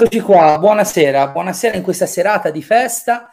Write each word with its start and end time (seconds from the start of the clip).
Eccoci 0.00 0.20
qua, 0.20 0.60
buonasera, 0.60 1.30
buonasera 1.30 1.76
in 1.76 1.82
questa 1.82 2.06
serata 2.06 2.52
di 2.52 2.62
festa 2.62 3.30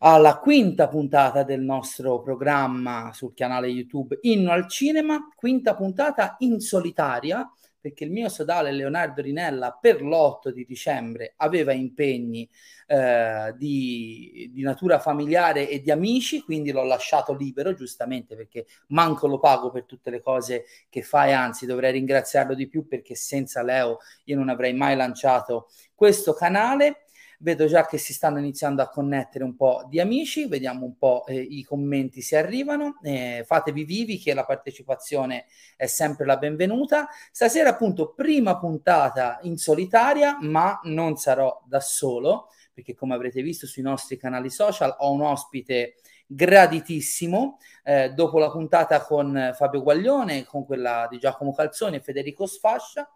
alla 0.00 0.36
quinta 0.36 0.88
puntata 0.88 1.42
del 1.42 1.62
nostro 1.62 2.20
programma 2.20 3.12
sul 3.14 3.32
canale 3.32 3.68
YouTube 3.68 4.18
Inno 4.20 4.52
al 4.52 4.68
Cinema, 4.68 5.26
quinta 5.34 5.74
puntata 5.74 6.36
in 6.40 6.60
solitaria 6.60 7.50
perché 7.86 8.02
il 8.02 8.10
mio 8.10 8.28
sodale 8.28 8.72
Leonardo 8.72 9.22
Rinella 9.22 9.78
per 9.80 10.02
l'8 10.02 10.50
di 10.50 10.64
dicembre 10.64 11.34
aveva 11.36 11.72
impegni 11.72 12.48
eh, 12.88 13.54
di, 13.56 14.50
di, 14.52 14.62
natura 14.62 14.98
familiare 14.98 15.68
e 15.68 15.80
di 15.80 15.92
amici, 15.92 16.42
quindi 16.42 16.72
l'ho 16.72 16.82
lasciato 16.82 17.32
libero 17.32 17.74
giustamente 17.74 18.34
perché 18.34 18.66
manco 18.88 19.28
lo 19.28 19.38
pago 19.38 19.70
per 19.70 19.84
tutte 19.84 20.10
le 20.10 20.20
cose 20.20 20.64
che 20.88 21.02
fa 21.02 21.26
e 21.26 21.32
anzi 21.32 21.64
dovrei 21.64 21.92
ringraziarlo 21.92 22.54
di 22.54 22.66
più 22.66 22.88
perché 22.88 23.14
senza 23.14 23.62
Leo 23.62 23.98
io 24.24 24.36
non 24.36 24.48
avrei 24.48 24.74
mai 24.74 24.96
lanciato 24.96 25.68
questo 25.96 26.32
canale 26.34 27.06
Vedo 27.38 27.66
già 27.66 27.86
che 27.86 27.98
si 27.98 28.14
stanno 28.14 28.38
iniziando 28.38 28.80
a 28.80 28.88
connettere 28.88 29.44
un 29.44 29.56
po' 29.56 29.84
di 29.88 30.00
amici, 30.00 30.46
vediamo 30.46 30.86
un 30.86 30.96
po' 30.96 31.26
eh, 31.26 31.38
i 31.38 31.62
commenti 31.64 32.22
se 32.22 32.36
arrivano. 32.36 32.98
Eh, 33.02 33.44
fatevi 33.46 33.84
vivi 33.84 34.18
che 34.18 34.32
la 34.32 34.44
partecipazione 34.46 35.44
è 35.76 35.86
sempre 35.86 36.24
la 36.24 36.38
benvenuta. 36.38 37.08
Stasera 37.30 37.70
appunto 37.70 38.14
prima 38.14 38.56
puntata 38.58 39.38
in 39.42 39.58
solitaria, 39.58 40.38
ma 40.40 40.80
non 40.84 41.16
sarò 41.16 41.62
da 41.66 41.80
solo, 41.80 42.48
perché 42.72 42.94
come 42.94 43.14
avrete 43.14 43.42
visto 43.42 43.66
sui 43.66 43.82
nostri 43.82 44.16
canali 44.16 44.48
social 44.48 44.94
ho 44.98 45.12
un 45.12 45.20
ospite 45.20 45.96
graditissimo. 46.26 47.58
Eh, 47.84 48.14
dopo 48.14 48.38
la 48.38 48.50
puntata 48.50 49.02
con 49.02 49.52
Fabio 49.54 49.82
Guaglione, 49.82 50.44
con 50.44 50.64
quella 50.64 51.06
di 51.10 51.18
Giacomo 51.18 51.52
Calzoni 51.52 51.96
e 51.96 52.00
Federico 52.00 52.46
Sfascia, 52.46 53.06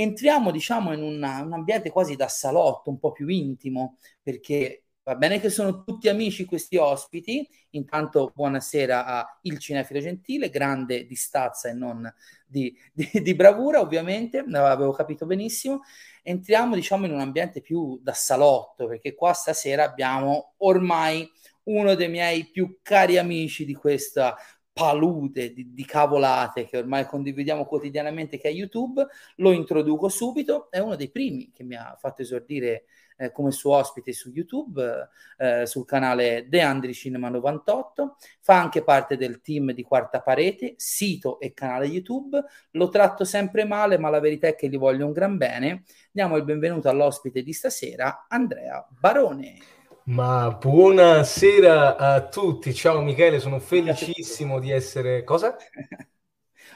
entriamo 0.00 0.52
diciamo 0.52 0.92
in 0.92 1.02
una, 1.02 1.42
un 1.42 1.52
ambiente 1.52 1.90
quasi 1.90 2.14
da 2.14 2.28
salotto, 2.28 2.88
un 2.88 3.00
po' 3.00 3.10
più 3.10 3.26
intimo, 3.26 3.98
perché 4.22 4.84
va 5.02 5.16
bene 5.16 5.40
che 5.40 5.50
sono 5.50 5.82
tutti 5.82 6.08
amici 6.08 6.44
questi 6.44 6.76
ospiti, 6.76 7.48
intanto 7.70 8.30
buonasera 8.32 9.04
a 9.04 9.38
Il 9.42 9.58
Cinefilo 9.58 9.98
Gentile, 9.98 10.50
grande 10.50 11.04
di 11.04 11.16
stazza 11.16 11.68
e 11.68 11.72
non 11.72 12.08
di, 12.46 12.72
di, 12.92 13.10
di 13.20 13.34
bravura 13.34 13.80
ovviamente, 13.80 14.38
avevo 14.38 14.92
capito 14.92 15.26
benissimo, 15.26 15.80
entriamo 16.22 16.76
diciamo 16.76 17.06
in 17.06 17.12
un 17.12 17.20
ambiente 17.20 17.60
più 17.60 17.98
da 18.00 18.12
salotto, 18.12 18.86
perché 18.86 19.16
qua 19.16 19.32
stasera 19.32 19.82
abbiamo 19.82 20.54
ormai 20.58 21.28
uno 21.64 21.96
dei 21.96 22.08
miei 22.08 22.48
più 22.48 22.78
cari 22.82 23.18
amici 23.18 23.64
di 23.64 23.74
questa 23.74 24.36
palude 24.78 25.52
di, 25.52 25.74
di, 25.74 25.84
cavolate 25.84 26.66
che 26.66 26.78
ormai 26.78 27.04
condividiamo 27.04 27.66
quotidianamente 27.66 28.38
che 28.38 28.48
è 28.48 28.52
YouTube, 28.52 29.04
lo 29.36 29.50
introduco 29.50 30.08
subito, 30.08 30.70
è 30.70 30.78
uno 30.78 30.94
dei 30.94 31.10
primi 31.10 31.50
che 31.52 31.64
mi 31.64 31.74
ha 31.74 31.96
fatto 31.98 32.22
esordire 32.22 32.84
eh, 33.16 33.32
come 33.32 33.50
suo 33.50 33.74
ospite 33.74 34.12
su 34.12 34.30
YouTube, 34.30 35.08
eh, 35.36 35.66
sul 35.66 35.84
canale 35.84 36.46
De 36.48 36.60
Andri 36.60 36.94
Cinema 36.94 37.28
98, 37.28 38.16
fa 38.40 38.60
anche 38.60 38.84
parte 38.84 39.16
del 39.16 39.40
team 39.40 39.72
di 39.72 39.82
Quarta 39.82 40.20
Parete, 40.20 40.74
sito 40.76 41.40
e 41.40 41.52
canale 41.52 41.86
YouTube, 41.86 42.40
lo 42.72 42.88
tratto 42.88 43.24
sempre 43.24 43.64
male 43.64 43.98
ma 43.98 44.08
la 44.08 44.20
verità 44.20 44.46
è 44.46 44.54
che 44.54 44.68
gli 44.68 44.78
voglio 44.78 45.06
un 45.06 45.12
gran 45.12 45.36
bene. 45.36 45.82
Diamo 46.12 46.36
il 46.36 46.44
benvenuto 46.44 46.88
all'ospite 46.88 47.42
di 47.42 47.52
stasera, 47.52 48.26
Andrea 48.28 48.86
Barone. 48.88 49.77
Ma 50.08 50.50
buonasera 50.50 51.96
a 51.96 52.26
tutti, 52.28 52.72
ciao 52.72 53.02
Michele, 53.02 53.40
sono 53.40 53.58
felicissimo 53.58 54.58
di 54.58 54.70
essere... 54.70 55.22
Cosa? 55.22 55.54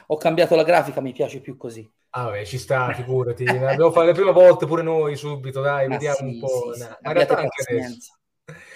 Ho 0.07 0.17
cambiato 0.17 0.55
la 0.55 0.61
grafica, 0.61 1.01
mi 1.01 1.13
piace 1.13 1.39
più 1.39 1.57
così. 1.57 1.91
Ah, 2.11 2.29
beh, 2.29 2.45
ci 2.45 2.59
sta, 2.59 2.93
figurati. 2.93 3.43
Dobbiamo 3.43 3.89
fare 3.89 4.07
le 4.07 4.13
prime 4.13 4.31
volte 4.31 4.67
pure 4.67 4.83
noi 4.83 5.15
subito, 5.15 5.61
dai, 5.61 5.87
Ma 5.89 5.95
vediamo 5.95 6.17
sì, 6.17 6.23
un 6.25 6.39
po'. 6.39 6.73
Sì, 6.73 6.81
sì. 6.81 6.87
Ma 6.87 7.09
in 7.09 7.13
realtà 7.13 7.37
anche 7.37 7.63
adesso. 7.67 8.19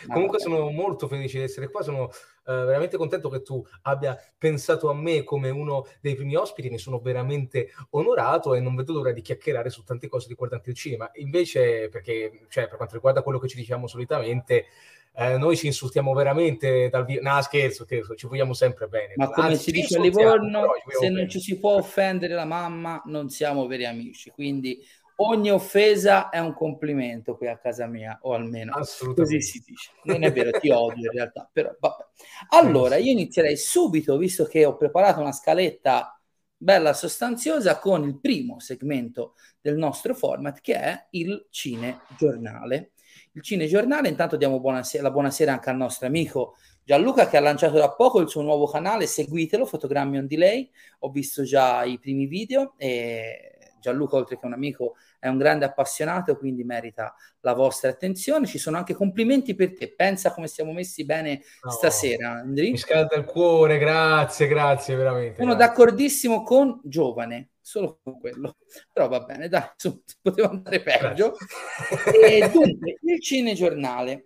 Comunque 0.08 0.40
sono 0.40 0.72
molto 0.72 1.08
felice 1.08 1.38
di 1.38 1.44
essere 1.44 1.70
qua, 1.70 1.84
sono 1.84 2.10
veramente 2.54 2.98
contento 2.98 3.30
che 3.30 3.42
tu 3.42 3.66
abbia 3.84 4.18
pensato 4.38 4.90
a 4.90 4.94
me 4.94 5.24
come 5.24 5.50
uno 5.50 5.86
dei 6.02 6.16
primi 6.16 6.36
ospiti, 6.36 6.70
ne 6.70 6.78
sono 6.78 7.00
veramente 7.00 7.70
onorato 7.92 8.54
e 8.54 8.60
non 8.60 8.76
vedo 8.76 8.94
l'ora 8.94 9.12
di 9.12 9.22
chiacchierare 9.22 9.70
su 9.70 9.84
tante 9.84 10.08
cose 10.08 10.28
riguardanti 10.28 10.70
il 10.70 10.76
cinema. 10.76 11.10
Invece, 11.16 11.90
perché 11.90 12.46
cioè, 12.50 12.68
per 12.68 12.78
quanto 12.78 12.96
riguarda 12.96 13.22
quello 13.22 13.40
che 13.40 13.48
ci 13.48 13.58
diciamo 13.58 13.88
solitamente, 13.88 14.66
eh, 15.20 15.36
noi 15.38 15.58
ci 15.58 15.66
insultiamo 15.66 16.14
veramente 16.14 16.90
dal 16.90 17.04
vivo. 17.04 17.22
No, 17.24 17.42
scherzo, 17.42 17.86
scherzo, 17.86 18.16
ci 18.16 18.28
vogliamo 18.28 18.54
sempre 18.54 18.88
bene. 18.88 19.14
Ma 19.16 19.30
come 19.30 19.48
Anzi, 19.48 19.64
si 19.64 19.72
dice 19.72 19.98
a 19.98 20.02
Livorno, 20.02 20.68
se 20.88 21.10
non 21.10 21.28
ci 21.28 21.40
si 21.40 21.58
può 21.58 21.74
offendere 21.74 22.36
la 22.36 22.46
mamma, 22.46 23.02
non 23.06 23.30
siamo 23.30 23.66
veri 23.66 23.86
amici. 23.86 24.30
Quindi 24.30 24.80
ogni 25.20 25.52
offesa 25.52 26.30
è 26.30 26.40
un 26.40 26.54
complimento 26.54 27.38
qui 27.38 27.48
a 27.48 27.58
casa 27.58 27.88
mia, 27.88 28.18
o 28.22 28.34
almeno 28.34 28.74
così 29.16 29.42
si 29.42 29.64
dice. 29.66 29.92
Non 30.04 30.24
è 30.24 30.32
vero, 30.32 30.52
ti 30.60 30.70
odio 30.70 31.06
in 31.06 31.12
realtà, 31.12 31.50
però 31.52 31.76
vabbè. 31.80 32.06
Allora, 32.50 32.98
io 32.98 33.12
inizierei 33.12 33.58
subito, 33.58 34.18
visto 34.18 34.46
che 34.46 34.66
ho 34.66 34.76
preparato 34.76 35.20
una 35.20 35.32
scaletta 35.32 36.20
bella 36.56 36.94
sostanziosa, 36.94 37.80
con 37.80 38.04
il 38.04 38.20
primo 38.20 38.60
segmento 38.60 39.36
del 39.62 39.78
nostro 39.78 40.14
format, 40.14 40.60
che 40.60 40.76
è 40.76 41.08
il 41.12 41.48
cinegiornale. 41.50 42.92
Il 43.34 43.44
cinegiornale, 43.44 44.10
intanto 44.10 44.36
diamo 44.36 44.60
buonasera, 44.60 45.04
la 45.04 45.12
buonasera 45.12 45.52
anche 45.52 45.70
al 45.70 45.78
nostro 45.78 46.08
amico 46.08 46.56
Gianluca 46.88 47.28
che 47.28 47.36
ha 47.36 47.42
lanciato 47.42 47.78
da 47.78 47.92
poco 47.92 48.22
il 48.22 48.30
suo 48.30 48.42
nuovo 48.42 48.66
canale, 48.66 49.08
seguitelo, 49.08 49.66
Fotogrammi 49.66 50.20
on 50.20 50.26
Delay, 50.26 50.72
ho 51.00 51.10
visto 51.10 51.44
già 51.44 51.84
i 51.84 52.00
primi 52.00 52.28
video 52.28 52.76
e 52.78 53.74
Gianluca 53.82 54.16
oltre 54.16 54.40
che 54.40 54.46
un 54.46 54.54
amico 54.54 54.96
è 55.20 55.28
un 55.28 55.38
grande 55.38 55.66
appassionato, 55.66 56.38
quindi 56.38 56.64
merita 56.64 57.16
la 57.42 57.54
vostra 57.54 57.90
attenzione. 57.90 58.46
Ci 58.46 58.58
sono 58.58 58.78
anche 58.78 58.94
complimenti 58.94 59.56
per 59.56 59.74
te. 59.74 59.94
Pensa 59.94 60.34
come 60.34 60.48
stiamo 60.48 60.74
messi 60.74 61.06
bene 61.06 61.42
no, 61.62 61.72
stasera, 61.72 62.32
Andri. 62.32 62.72
Mi 62.72 62.78
scalda 62.78 63.16
il 63.16 63.26
cuore, 63.26 63.78
grazie, 63.78 64.48
grazie 64.48 64.96
veramente. 64.96 65.38
Sono 65.38 65.56
grazie. 65.56 65.68
d'accordissimo 65.68 66.44
con 66.44 66.80
Giovane, 66.84 67.52
solo 67.62 68.00
con 68.04 68.20
quello. 68.20 68.58
Però 68.92 69.08
va 69.08 69.22
bene, 69.22 69.48
dai, 69.48 69.70
insomma, 69.74 70.02
poteva 70.22 70.50
andare 70.50 70.82
peggio. 70.82 71.36
e 72.22 72.50
dunque, 72.50 72.98
il 73.02 73.22
cinegiornale 73.22 74.26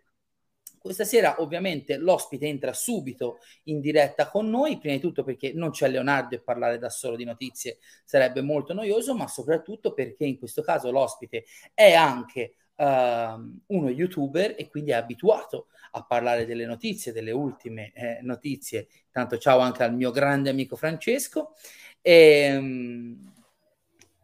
questa 0.81 1.05
sera 1.05 1.35
ovviamente 1.41 1.97
l'ospite 1.97 2.47
entra 2.47 2.73
subito 2.73 3.39
in 3.65 3.79
diretta 3.79 4.27
con 4.29 4.49
noi, 4.49 4.79
prima 4.79 4.95
di 4.95 4.99
tutto 4.99 5.23
perché 5.23 5.53
non 5.53 5.69
c'è 5.69 5.87
Leonardo 5.87 6.33
e 6.33 6.41
parlare 6.41 6.79
da 6.79 6.89
solo 6.89 7.15
di 7.15 7.23
notizie 7.23 7.77
sarebbe 8.03 8.41
molto 8.41 8.73
noioso, 8.73 9.15
ma 9.15 9.27
soprattutto 9.27 9.93
perché 9.93 10.25
in 10.25 10.39
questo 10.39 10.63
caso 10.63 10.89
l'ospite 10.89 11.45
è 11.75 11.93
anche 11.93 12.55
uh, 12.77 12.83
uno 12.83 13.89
youtuber 13.89 14.55
e 14.57 14.69
quindi 14.69 14.89
è 14.89 14.95
abituato 14.95 15.67
a 15.91 16.03
parlare 16.03 16.45
delle 16.45 16.65
notizie, 16.65 17.11
delle 17.11 17.31
ultime 17.31 17.91
eh, 17.93 18.19
notizie. 18.23 18.87
Tanto 19.11 19.37
ciao 19.37 19.59
anche 19.59 19.83
al 19.83 19.93
mio 19.93 20.09
grande 20.09 20.49
amico 20.49 20.75
Francesco. 20.75 21.53
E, 22.01 22.55
um, 22.55 23.33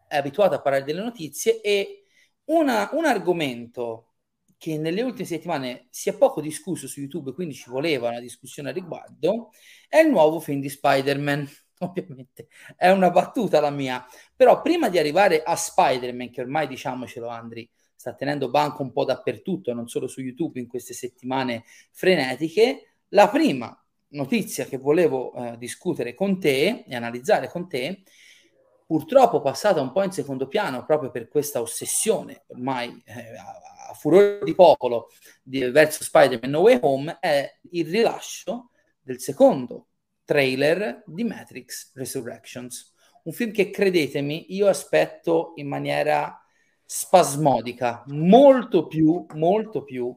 è 0.08 0.16
abituato 0.18 0.56
a 0.56 0.62
parlare 0.62 0.86
delle 0.86 1.02
notizie 1.02 1.62
e 1.62 2.06
una, 2.46 2.90
un 2.94 3.06
argomento 3.06 4.07
che 4.58 4.78
nelle 4.78 5.04
ultime 5.04 5.26
settimane 5.26 5.88
si 5.92 6.10
è 6.10 6.18
poco 6.18 6.42
discusso 6.42 6.88
su 6.88 7.00
YouTube, 7.00 7.34
quindi 7.34 7.54
ci 7.54 7.70
voleva 7.70 8.10
una 8.10 8.20
discussione 8.20 8.70
a 8.70 8.74
riguardo, 8.74 9.52
è 9.88 10.00
il 10.00 10.10
nuovo 10.10 10.40
film 10.40 10.60
di 10.60 10.70
Spider-Man. 10.70 11.48
Ovviamente 11.80 12.48
è 12.76 12.90
una 12.90 13.12
battuta 13.12 13.60
la 13.60 13.70
mia, 13.70 14.04
però 14.36 14.64
prima 14.64 14.90
di 14.90 14.98
arrivare 14.98 15.44
a 15.44 15.56
Spider-Man, 15.56 16.32
che 16.32 16.42
ormai 16.42 16.68
diciamocelo 16.68 17.28
Andri, 17.28 17.70
sta 17.96 18.16
tenendo 18.16 18.50
banco 18.50 18.82
un 18.82 18.92
po' 18.92 19.06
dappertutto, 19.06 19.74
non 19.74 19.88
solo 19.88 20.08
su 20.08 20.22
YouTube 20.22 20.60
in 20.60 20.68
queste 20.68 20.94
settimane 20.94 21.64
frenetiche, 21.92 22.94
la 23.10 23.30
prima 23.30 23.80
notizia 24.10 24.66
che 24.66 24.78
volevo 24.78 25.34
eh, 25.34 25.58
discutere 25.58 26.16
con 26.16 26.40
te 26.40 26.84
e 26.88 26.96
analizzare 26.96 27.48
con 27.48 27.68
te, 27.68 28.04
purtroppo 28.88 29.42
passata 29.42 29.82
un 29.82 29.92
po' 29.92 30.04
in 30.04 30.12
secondo 30.12 30.48
piano 30.48 30.86
proprio 30.86 31.12
per 31.12 31.28
questa 31.28 31.60
ossessione 31.60 32.46
ormai 32.48 33.02
eh, 33.06 33.34
furore 34.00 34.40
di 34.44 34.56
popolo 34.56 35.10
di, 35.44 35.60
verso 35.70 36.04
Spider-Man 36.04 36.50
No 36.50 36.60
Way 36.62 36.80
Home 36.82 37.18
è 37.20 37.60
il 37.72 37.88
rilascio 37.88 38.72
del 39.02 39.20
secondo 39.20 39.88
trailer 40.24 41.04
di 41.06 41.24
Matrix 41.24 41.94
Resurrections. 41.96 42.94
Un 43.24 43.34
film 43.34 43.52
che, 43.52 43.70
credetemi, 43.70 44.54
io 44.54 44.68
aspetto 44.68 45.54
in 45.56 45.68
maniera 45.68 46.42
spasmodica, 46.86 48.04
molto 48.08 48.88
più, 48.88 49.26
molto 49.34 49.84
più 49.84 50.16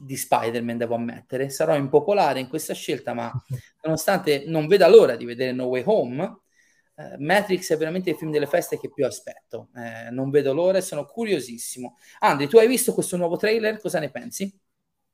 di 0.00 0.16
Spider-Man, 0.16 0.78
devo 0.78 0.94
ammettere. 0.94 1.50
Sarò 1.50 1.74
impopolare 1.74 2.40
in 2.40 2.48
questa 2.48 2.74
scelta, 2.74 3.12
ma 3.14 3.30
nonostante 3.82 4.44
non 4.46 4.66
veda 4.66 4.88
l'ora 4.88 5.16
di 5.16 5.24
vedere 5.24 5.52
No 5.52 5.64
Way 5.64 5.82
Home, 5.86 6.38
eh, 6.96 7.16
Matrix 7.18 7.72
è 7.72 7.76
veramente 7.76 8.10
il 8.10 8.16
film 8.16 8.30
delle 8.30 8.46
feste 8.46 8.78
che 8.78 8.90
più 8.90 9.04
aspetto. 9.04 9.68
Eh, 9.74 10.10
non 10.10 10.30
vedo 10.30 10.52
l'ora 10.52 10.78
e 10.78 10.82
sono 10.82 11.06
curiosissimo. 11.06 11.96
Andri, 12.20 12.46
tu 12.46 12.58
hai 12.58 12.68
visto 12.68 12.92
questo 12.94 13.16
nuovo 13.16 13.36
trailer? 13.36 13.80
Cosa 13.80 13.98
ne 13.98 14.10
pensi? 14.10 14.56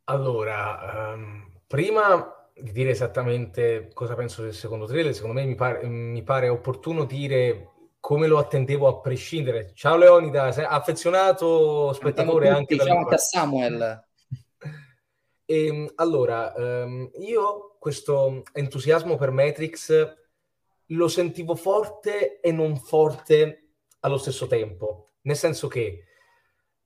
Allora, 0.04 1.12
um, 1.14 1.50
prima 1.66 2.48
di 2.52 2.72
dire 2.72 2.90
esattamente 2.90 3.90
cosa 3.94 4.14
penso 4.14 4.42
del 4.42 4.52
secondo 4.52 4.84
trailer, 4.84 5.14
secondo 5.14 5.40
me 5.40 5.46
mi 5.46 5.54
pare, 5.54 5.86
mi 5.86 6.22
pare 6.22 6.48
opportuno 6.48 7.04
dire 7.04 7.68
come 8.00 8.26
lo 8.26 8.38
attendevo 8.38 8.88
a 8.88 9.00
prescindere. 9.00 9.72
Ciao 9.74 9.96
Leonida, 9.96 10.44
affezionato 10.44 11.92
spettatore 11.92 12.48
tutti, 12.48 12.58
anche 12.58 12.76
ciao 12.76 12.98
anche 12.98 13.14
a 13.14 13.18
Samuel. 13.18 14.08
E, 15.44 15.66
ehm, 15.66 15.92
allora, 15.94 16.52
um, 16.56 17.10
io 17.20 17.76
questo 17.78 18.42
entusiasmo 18.52 19.16
per 19.16 19.30
Matrix 19.30 20.18
lo 20.90 21.08
sentivo 21.08 21.54
forte 21.54 22.40
e 22.40 22.52
non 22.52 22.76
forte 22.76 23.72
allo 24.00 24.18
stesso 24.18 24.46
tempo, 24.46 25.10
nel 25.22 25.36
senso 25.36 25.68
che 25.68 26.04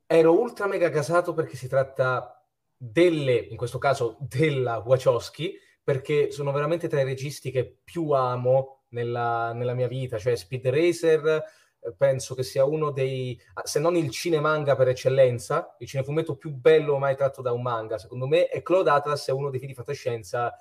ero 0.06 0.38
ultra 0.38 0.66
mega 0.66 0.90
casato 0.90 1.32
perché 1.32 1.56
si 1.56 1.68
tratta 1.68 2.44
delle, 2.76 3.34
in 3.34 3.56
questo 3.56 3.78
caso 3.78 4.16
della 4.20 4.78
Wachowski, 4.78 5.56
perché 5.82 6.30
sono 6.30 6.50
veramente 6.52 6.88
tra 6.88 7.00
i 7.00 7.04
registi 7.04 7.50
che 7.50 7.78
più 7.82 8.10
amo 8.10 8.84
nella, 8.90 9.52
nella 9.52 9.74
mia 9.74 9.88
vita, 9.88 10.18
cioè 10.18 10.34
Speed 10.34 10.68
Racer 10.68 11.42
eh, 11.80 11.94
penso 11.96 12.34
che 12.34 12.42
sia 12.42 12.64
uno 12.64 12.90
dei, 12.90 13.38
ah, 13.54 13.66
se 13.66 13.80
non 13.80 13.96
il 13.96 14.10
cinemanga 14.10 14.76
per 14.76 14.88
eccellenza, 14.88 15.76
il 15.78 15.86
cinefumetto 15.86 16.36
più 16.36 16.50
bello 16.50 16.98
mai 16.98 17.16
tratto 17.16 17.42
da 17.42 17.52
un 17.52 17.62
manga, 17.62 17.98
secondo 17.98 18.26
me, 18.26 18.48
e 18.48 18.62
Claude 18.62 18.90
Atlas 18.90 19.28
è 19.28 19.32
uno 19.32 19.50
dei 19.50 19.58
film 19.58 19.70
di 19.70 19.76
fantascienza 19.76 20.52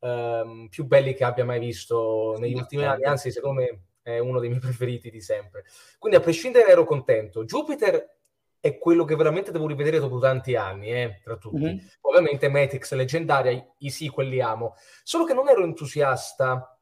um, 0.00 0.68
più 0.68 0.84
belli 0.84 1.14
che 1.14 1.24
abbia 1.24 1.44
mai 1.44 1.58
visto 1.58 2.36
negli 2.38 2.54
sì, 2.54 2.60
ultimi 2.60 2.84
anni, 2.84 3.04
anzi 3.04 3.30
secondo 3.30 3.60
me 3.60 3.80
è 4.02 4.18
uno 4.18 4.40
dei 4.40 4.48
miei 4.48 4.60
preferiti 4.60 5.10
di 5.10 5.20
sempre. 5.20 5.64
Quindi 5.98 6.18
a 6.18 6.22
prescindere 6.22 6.70
ero 6.70 6.84
contento. 6.84 7.44
Jupiter 7.44 8.18
è 8.60 8.76
quello 8.78 9.04
che 9.04 9.16
veramente 9.16 9.52
devo 9.52 9.66
rivedere 9.66 9.98
dopo 9.98 10.18
tanti 10.18 10.54
anni, 10.54 10.92
eh, 10.92 11.20
tra 11.22 11.36
tutti. 11.36 11.62
Mm-hmm. 11.62 11.78
Ovviamente 12.02 12.48
Matrix 12.48 12.92
leggendaria, 12.92 13.50
i, 13.50 13.64
i 13.78 13.90
sequel 13.90 14.28
li 14.28 14.40
amo. 14.40 14.74
Solo 15.02 15.24
che 15.24 15.32
non 15.32 15.48
ero 15.48 15.64
entusiasta 15.64 16.78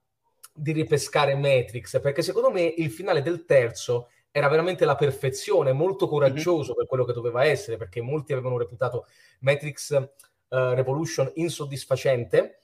di 0.53 0.73
ripescare 0.73 1.37
Matrix, 1.37 2.01
perché 2.01 2.23
secondo 2.23 2.51
me 2.51 2.63
il 2.63 2.91
finale 2.91 3.23
del 3.23 3.45
terzo 3.45 4.09
era 4.31 4.49
veramente 4.49 4.85
la 4.85 4.97
perfezione, 4.97 5.73
molto 5.73 6.07
mhm. 6.07 6.11
coraggioso 6.11 6.71
mm-hmm. 6.71 6.79
per 6.79 6.87
quello 6.87 7.05
che 7.05 7.13
doveva 7.13 7.45
essere, 7.45 7.77
perché 7.77 8.01
molti 8.01 8.33
avevano 8.33 8.59
reputato 8.59 9.07
Matrix 9.41 9.91
uh, 9.93 10.09
Revolution 10.49 11.31
insoddisfacente 11.35 12.59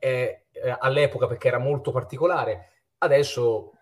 eh, 0.00 0.46
eh, 0.50 0.76
all'epoca 0.80 1.28
perché 1.28 1.46
era 1.46 1.58
molto 1.58 1.92
particolare. 1.92 2.72
Adesso 2.98 3.72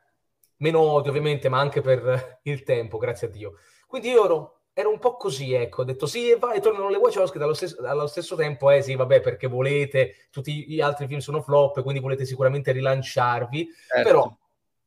meno 0.59 0.81
odio 0.81 1.11
ovviamente, 1.11 1.49
ma 1.49 1.59
anche 1.59 1.81
per 1.81 2.41
il 2.43 2.63
tempo, 2.65 2.99
grazie 2.99 3.29
a 3.29 3.31
Dio. 3.31 3.55
Quindi 3.87 4.11
io 4.11 4.25
ero 4.25 4.59
era 4.79 4.89
un 4.89 5.01
po' 5.01 5.17
così, 5.17 5.55
ecco, 5.55 5.81
ho 5.81 5.85
detto 5.85 6.07
sì, 6.07 6.31
e 6.31 6.37
vai, 6.37 6.61
tornano 6.61 6.89
le 6.89 6.99
Wachowski, 6.99 7.37
dallo 7.37 7.53
stesso, 7.53 7.85
allo 7.85 8.07
stesso 8.07 8.37
tempo, 8.37 8.71
eh 8.71 8.81
sì, 8.81 8.95
vabbè, 8.95 9.21
perché 9.21 9.49
volete, 9.49 10.29
tutti 10.31 10.67
gli 10.69 10.81
altri 10.81 11.09
film 11.09 11.19
sono 11.19 11.43
flop, 11.43 11.83
quindi 11.83 11.99
volete 12.01 12.25
sicuramente 12.25 12.71
rilanciarvi, 12.71 13.69
certo. 13.89 14.09
però, 14.09 14.37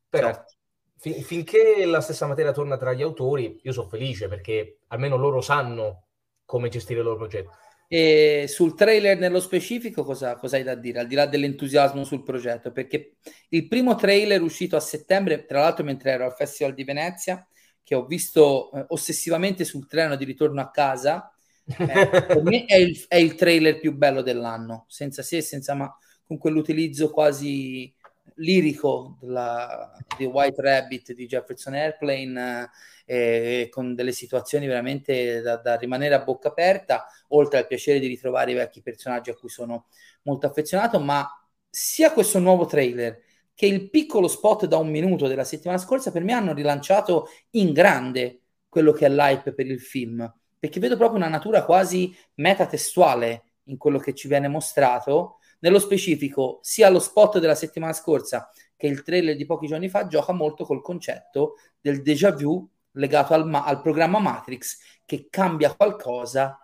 però 0.08 0.28
certo. 0.28 0.54
fin, 0.96 1.22
finché 1.22 1.84
la 1.84 2.00
stessa 2.00 2.26
materia 2.26 2.52
torna 2.52 2.78
tra 2.78 2.94
gli 2.94 3.02
autori, 3.02 3.60
io 3.62 3.72
sono 3.72 3.88
felice, 3.88 4.28
perché 4.28 4.78
almeno 4.88 5.16
loro 5.16 5.42
sanno 5.42 6.04
come 6.46 6.70
gestire 6.70 7.00
il 7.00 7.04
loro 7.04 7.18
progetto. 7.18 7.50
E 7.94 8.46
sul 8.48 8.74
trailer 8.74 9.18
nello 9.18 9.38
specifico 9.38 10.02
cosa, 10.02 10.36
cosa, 10.36 10.56
hai 10.56 10.62
da 10.62 10.74
dire, 10.74 11.00
al 11.00 11.06
di 11.06 11.14
là 11.14 11.26
dell'entusiasmo 11.26 12.04
sul 12.04 12.22
progetto? 12.22 12.72
Perché 12.72 13.16
il 13.50 13.68
primo 13.68 13.96
trailer 13.96 14.40
uscito 14.40 14.76
a 14.76 14.80
settembre, 14.80 15.44
tra 15.44 15.60
l'altro 15.60 15.84
mentre 15.84 16.12
ero 16.12 16.24
al 16.24 16.32
Festival 16.32 16.72
di 16.72 16.84
Venezia, 16.84 17.46
che 17.82 17.94
ho 17.94 18.06
visto 18.06 18.72
eh, 18.72 18.86
ossessivamente 18.88 19.66
sul 19.66 19.86
treno 19.86 20.16
di 20.16 20.24
ritorno 20.24 20.62
a 20.62 20.70
casa, 20.70 21.30
eh, 21.66 22.08
per 22.08 22.42
me 22.42 22.64
è 22.64 22.76
il, 22.76 23.04
è 23.08 23.16
il, 23.16 23.34
trailer 23.34 23.78
più 23.78 23.94
bello 23.94 24.22
dell'anno, 24.22 24.86
senza 24.88 25.22
se 25.22 25.42
senza 25.42 25.74
ma, 25.74 25.94
con 26.24 26.38
quell'utilizzo 26.38 27.10
quasi 27.10 27.94
lirico 28.36 29.16
della, 29.20 29.92
di 30.16 30.24
White 30.24 30.60
Rabbit 30.60 31.12
di 31.12 31.26
Jefferson 31.26 31.74
Airplane 31.74 32.70
eh, 33.04 33.68
con 33.70 33.94
delle 33.94 34.12
situazioni 34.12 34.66
veramente 34.66 35.40
da, 35.40 35.56
da, 35.56 35.76
rimanere 35.76 36.14
a 36.14 36.22
bocca 36.22 36.48
aperta 36.48 37.06
oltre 37.28 37.58
al 37.58 37.66
piacere 37.66 37.98
di 37.98 38.06
ritrovare 38.06 38.52
i 38.52 38.54
vecchi 38.54 38.82
personaggi 38.82 39.30
a 39.30 39.34
cui 39.34 39.48
sono 39.48 39.86
molto 40.22 40.46
affezionato 40.46 41.00
ma 41.00 41.28
sia 41.68 42.12
questo 42.12 42.38
nuovo 42.38 42.66
trailer 42.66 43.20
che 43.54 43.66
il 43.66 43.90
piccolo 43.90 44.28
spot 44.28 44.66
da 44.66 44.76
un 44.76 44.88
minuto 44.88 45.26
della 45.26 45.44
settimana 45.44 45.78
scorsa 45.78 46.10
per 46.10 46.24
me 46.24 46.32
hanno 46.32 46.52
rilanciato 46.52 47.28
in 47.50 47.72
grande 47.72 48.40
quello 48.68 48.92
che 48.92 49.04
è 49.06 49.08
l'hype 49.10 49.52
per 49.52 49.66
il 49.66 49.80
film, 49.80 50.32
perché 50.58 50.80
vedo 50.80 50.96
proprio 50.96 51.18
una 51.18 51.28
natura 51.28 51.62
quasi 51.64 52.16
metatestuale 52.36 53.44
in 53.64 53.76
quello 53.76 53.98
che 53.98 54.14
ci 54.14 54.28
viene 54.28 54.48
mostrato. 54.48 55.40
Nello 55.62 55.78
specifico, 55.78 56.58
sia 56.62 56.88
lo 56.88 56.98
spot 56.98 57.38
della 57.38 57.54
settimana 57.54 57.92
scorsa 57.92 58.50
che 58.76 58.88
il 58.88 59.04
trailer 59.04 59.36
di 59.36 59.46
pochi 59.46 59.68
giorni 59.68 59.88
fa 59.88 60.08
gioca 60.08 60.32
molto 60.32 60.64
col 60.64 60.82
concetto 60.82 61.54
del 61.80 62.02
déjà 62.02 62.32
vu 62.32 62.68
legato 62.92 63.32
al, 63.32 63.46
ma- 63.46 63.64
al 63.64 63.80
programma 63.80 64.18
Matrix 64.18 64.78
che 65.04 65.28
cambia 65.30 65.72
qualcosa 65.74 66.58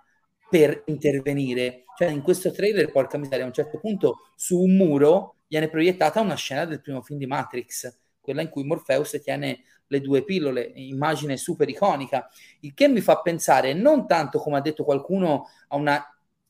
per 0.51 0.83
intervenire. 0.87 1.85
Cioè, 1.97 2.09
in 2.09 2.23
questo 2.23 2.51
trailer, 2.51 2.91
porca 2.91 3.19
miseria, 3.19 3.45
a 3.45 3.47
un 3.47 3.53
certo 3.53 3.79
punto 3.79 4.31
su 4.35 4.59
un 4.59 4.77
muro 4.77 5.37
viene 5.47 5.69
proiettata 5.69 6.21
una 6.21 6.35
scena 6.35 6.65
del 6.65 6.81
primo 6.81 7.01
film 7.01 7.21
di 7.21 7.27
Matrix, 7.27 7.97
quella 8.21 8.43
in 8.43 8.49
cui 8.49 8.65
Morpheus 8.65 9.21
tiene 9.23 9.63
le 9.87 10.01
due 10.01 10.25
pillole, 10.25 10.73
immagine 10.75 11.37
super 11.37 11.69
iconica, 11.69 12.29
il 12.61 12.75
che 12.75 12.89
mi 12.89 13.01
fa 13.01 13.21
pensare 13.21 13.75
non 13.75 14.09
tanto, 14.09 14.41
come 14.41 14.59
ha 14.59 14.61
detto 14.61 14.83
qualcuno, 14.83 15.49
a 15.69 15.77
una, 15.77 16.05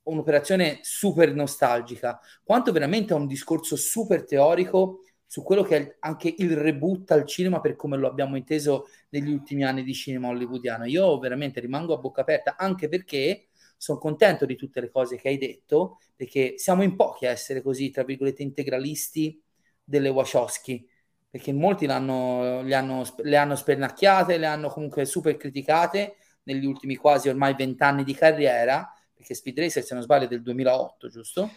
un'operazione 0.08 0.78
super 0.82 1.34
nostalgica, 1.34 2.20
quanto 2.42 2.72
veramente 2.72 3.12
a 3.12 3.16
un 3.16 3.26
discorso 3.26 3.76
super 3.76 4.24
teorico 4.24 5.02
su 5.26 5.42
quello 5.42 5.62
che 5.62 5.76
è 5.76 5.96
anche 6.00 6.34
il 6.38 6.56
reboot 6.56 7.10
al 7.10 7.26
cinema 7.26 7.60
per 7.60 7.76
come 7.76 7.98
lo 7.98 8.08
abbiamo 8.08 8.36
inteso 8.36 8.88
negli 9.10 9.30
ultimi 9.30 9.62
anni 9.62 9.84
di 9.84 9.92
cinema 9.92 10.28
hollywoodiano. 10.28 10.86
Io 10.86 11.18
veramente 11.18 11.60
rimango 11.60 11.94
a 11.94 11.98
bocca 11.98 12.22
aperta, 12.22 12.56
anche 12.56 12.88
perché 12.88 13.48
sono 13.76 13.98
contento 13.98 14.46
di 14.46 14.56
tutte 14.56 14.80
le 14.80 14.90
cose 14.90 15.16
che 15.16 15.28
hai 15.28 15.36
detto, 15.36 15.98
perché 16.16 16.54
siamo 16.56 16.82
in 16.82 16.96
pochi 16.96 17.26
a 17.26 17.30
essere 17.30 17.62
così, 17.62 17.90
tra 17.90 18.04
virgolette, 18.04 18.42
integralisti 18.42 19.40
delle 19.84 20.08
Wachowski, 20.08 20.88
perché 21.30 21.52
molti 21.52 21.86
l'hanno, 21.86 22.62
le, 22.62 22.74
hanno, 22.74 23.04
le 23.18 23.36
hanno 23.36 23.54
spernacchiate, 23.54 24.38
le 24.38 24.46
hanno 24.46 24.68
comunque 24.68 25.04
super 25.04 25.36
criticate 25.36 26.16
negli 26.44 26.64
ultimi 26.64 26.96
quasi 26.96 27.28
ormai 27.28 27.54
vent'anni 27.54 28.02
di 28.02 28.14
carriera, 28.14 28.90
perché 29.18 29.34
Speed 29.34 29.58
Racer, 29.58 29.82
se 29.82 29.94
non 29.94 30.02
sbaglio, 30.04 30.26
è 30.26 30.28
del 30.28 30.42
2008, 30.42 31.08
giusto? 31.08 31.50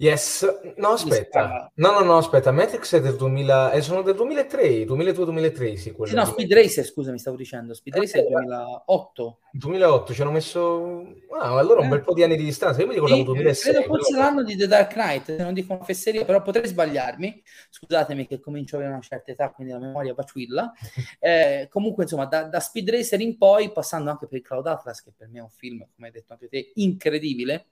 Yes, 0.00 0.46
no 0.76 0.90
aspetta, 0.90 1.72
no 1.74 1.90
no 1.90 2.04
no 2.04 2.18
aspetta, 2.18 2.52
Matrix 2.52 2.94
è 2.94 3.00
del 3.00 3.16
2000, 3.16 3.72
eh, 3.72 3.82
sono 3.82 4.02
del 4.02 4.14
2003, 4.14 4.84
2002-2003 4.84 5.74
sì, 5.74 5.92
sì 6.04 6.14
no, 6.14 6.24
Speed 6.24 6.52
Racer 6.52 6.84
scusa 6.84 7.10
mi 7.10 7.18
stavo 7.18 7.36
dicendo, 7.36 7.74
Speed 7.74 7.96
eh, 7.96 7.98
Racer 7.98 8.20
è 8.20 8.22
del 8.22 8.32
2008 8.32 9.38
2008, 9.50 10.14
ci 10.14 10.22
hanno 10.22 10.30
messo, 10.30 11.14
ah, 11.36 11.58
allora 11.58 11.80
un 11.80 11.86
eh. 11.86 11.88
bel 11.88 12.02
po' 12.02 12.14
di 12.14 12.22
anni 12.22 12.36
di 12.36 12.44
distanza, 12.44 12.80
io 12.80 12.86
mi 12.86 12.94
ricordavo 12.94 13.22
sì, 13.22 13.26
2006 13.26 13.72
credo 13.72 13.86
forse 13.88 14.12
però... 14.12 14.22
l'anno 14.22 14.44
di 14.44 14.56
The 14.56 14.66
Dark 14.68 14.92
Knight, 14.92 15.24
se 15.24 15.42
non 15.42 15.52
dico 15.52 15.72
una 15.72 15.82
fesseria, 15.82 16.24
però 16.24 16.42
potrei 16.42 16.68
sbagliarmi, 16.68 17.42
scusatemi 17.68 18.28
che 18.28 18.38
comincio 18.38 18.76
ad 18.76 18.82
avere 18.82 18.96
una 18.98 19.04
certa 19.04 19.32
età, 19.32 19.50
quindi 19.50 19.72
la 19.72 19.80
memoria 19.80 20.14
vacilla 20.14 20.72
eh, 21.18 21.66
comunque 21.68 22.04
insomma 22.04 22.26
da, 22.26 22.44
da 22.44 22.60
Speed 22.60 22.88
Racer 22.88 23.20
in 23.20 23.36
poi, 23.36 23.72
passando 23.72 24.10
anche 24.10 24.28
per 24.28 24.38
il 24.38 24.44
Cloud 24.44 24.68
Atlas, 24.68 25.02
che 25.02 25.10
per 25.16 25.26
me 25.26 25.40
è 25.40 25.42
un 25.42 25.50
film, 25.50 25.84
come 25.92 26.06
hai 26.06 26.12
detto 26.12 26.34
anche 26.34 26.46
te, 26.46 26.70
incredibile, 26.76 27.66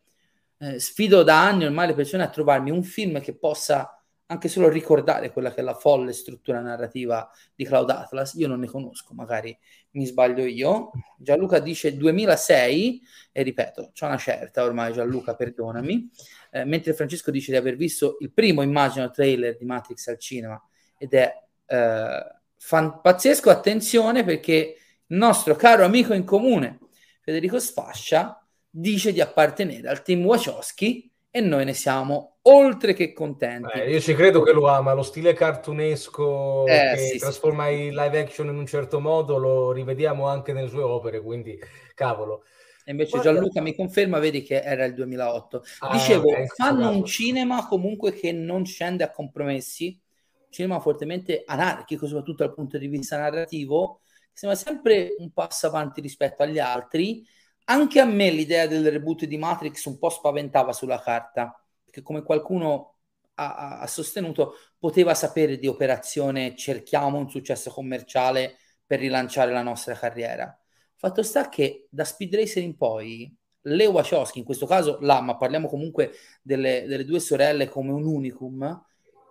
eh, 0.59 0.79
sfido 0.79 1.23
da 1.23 1.45
anni 1.45 1.65
ormai 1.65 1.89
le 1.89 1.95
persone 1.95 2.23
a 2.23 2.29
trovarmi 2.29 2.71
un 2.71 2.83
film 2.83 3.21
che 3.21 3.37
possa 3.37 3.91
anche 4.29 4.49
solo 4.49 4.69
ricordare 4.69 5.31
quella 5.31 5.53
che 5.53 5.61
è 5.61 5.63
la 5.63 5.75
folle 5.75 6.13
struttura 6.13 6.61
narrativa 6.61 7.31
di 7.55 7.65
Cloud 7.65 7.91
Atlas. 7.91 8.35
Io 8.35 8.49
non 8.49 8.61
ne 8.61 8.67
conosco, 8.67 9.15
magari 9.15 9.57
mi 9.93 10.05
sbaglio 10.05 10.45
io. 10.45 10.91
Gianluca 11.17 11.61
dice 11.61 11.97
2006 11.97 13.03
e 13.31 13.43
ripeto, 13.43 13.91
c'è 13.93 14.07
una 14.07 14.17
certa 14.17 14.65
ormai 14.65 14.93
Gianluca, 14.93 15.37
perdonami. 15.37 16.11
Eh, 16.51 16.65
mentre 16.65 16.95
Francesco 16.95 17.31
dice 17.31 17.53
di 17.53 17.57
aver 17.57 17.77
visto 17.77 18.17
il 18.21 18.33
primo, 18.33 18.63
immagino, 18.63 19.11
trailer 19.11 19.57
di 19.57 19.65
Matrix 19.65 20.09
al 20.09 20.19
cinema 20.19 20.61
ed 20.99 21.15
è 21.15 21.33
eh, 21.67 22.25
fan- 22.57 23.01
pazzesco. 23.01 23.49
Attenzione 23.49 24.25
perché 24.25 24.77
il 25.07 25.17
nostro 25.17 25.55
caro 25.55 25.85
amico 25.85 26.15
in 26.15 26.25
comune 26.25 26.81
Federico 27.21 27.61
Sfascia 27.61 28.46
dice 28.79 29.13
di 29.13 29.23
appartenere 29.23 29.89
al 29.89 30.03
team 30.03 30.25
Wachowski 30.25 31.11
e 31.31 31.41
noi 31.41 31.65
ne 31.65 31.73
siamo 31.73 32.39
oltre 32.43 32.93
che 32.93 33.13
contenti. 33.13 33.79
Eh, 33.79 33.91
io 33.91 34.01
ci 34.01 34.15
credo 34.15 34.43
che 34.43 34.53
lo 34.53 34.69
ama, 34.69 34.93
lo 34.93 35.03
stile 35.03 35.33
cartunesco 35.33 36.67
eh, 36.67 36.93
che 36.95 36.99
sì, 36.99 37.19
trasforma 37.19 37.67
sì. 37.69 37.73
i 37.73 37.91
live 37.91 38.19
action 38.21 38.49
in 38.49 38.57
un 38.57 38.67
certo 38.67 39.01
modo 39.01 39.39
lo 39.39 39.73
rivediamo 39.73 40.27
anche 40.27 40.53
nelle 40.53 40.69
sue 40.69 40.83
opere, 40.83 41.21
quindi 41.21 41.59
cavolo. 41.95 42.45
E 42.85 42.91
invece 42.91 43.13
Guarda... 43.13 43.33
Gianluca 43.33 43.61
mi 43.63 43.75
conferma, 43.75 44.19
vedi 44.19 44.43
che 44.43 44.61
era 44.61 44.85
il 44.85 44.95
2008. 44.95 45.63
Ah, 45.81 45.93
Dicevo, 45.93 46.29
ecco, 46.29 46.55
fanno 46.55 46.91
un 46.91 47.05
cinema 47.05 47.67
comunque 47.67 48.13
che 48.13 48.31
non 48.33 48.65
scende 48.65 49.05
a 49.05 49.11
compromessi, 49.11 49.99
un 50.45 50.53
cinema 50.53 50.81
fortemente 50.81 51.43
anarchico, 51.47 52.07
soprattutto 52.07 52.45
dal 52.45 52.55
punto 52.55 52.79
di 52.79 52.87
vista 52.87 53.19
narrativo, 53.19 54.01
che 54.05 54.31
sembra 54.35 54.59
sempre 54.59 55.15
un 55.19 55.33
passo 55.33 55.67
avanti 55.67 56.01
rispetto 56.01 56.43
agli 56.43 56.59
altri, 56.59 57.27
anche 57.67 58.01
a 58.01 58.05
me 58.05 58.31
l'idea 58.31 58.67
del 58.67 58.91
reboot 58.91 59.25
di 59.25 59.39
Matrix 59.39 59.85
un 59.85 59.99
po' 59.99 60.09
spaventava 60.09 60.73
sulla 60.73 61.01
carta, 61.01 61.55
perché 61.85 62.03
come 62.03 62.23
qualcuno 62.23 62.97
ha, 63.35 63.81
ha 63.81 63.87
sostenuto 63.87 64.55
poteva 64.79 65.15
sapere 65.15 65.59
di 65.59 65.67
operazione 65.67 66.57
cerchiamo 66.57 67.19
un 67.19 67.29
successo 67.29 67.71
commerciale 67.71 68.57
per 68.87 69.01
rilanciare 69.01 69.53
la 69.53 69.63
nostra 69.63 69.95
carriera. 69.95 70.59
Fatto 70.97 71.23
sta 71.23 71.49
che 71.49 71.87
da 71.91 72.05
Speed 72.05 72.35
Racer 72.35 72.63
in 72.63 72.77
poi 72.77 73.35
le 73.63 73.87
Wachowski, 73.87 74.39
in 74.39 74.45
questo 74.45 74.67
caso 74.67 74.99
là, 75.01 75.21
ma 75.21 75.37
parliamo 75.37 75.69
comunque 75.69 76.13
delle, 76.41 76.85
delle 76.87 77.05
due 77.05 77.19
sorelle 77.19 77.69
come 77.69 77.91
un 77.91 78.05
unicum, 78.05 78.85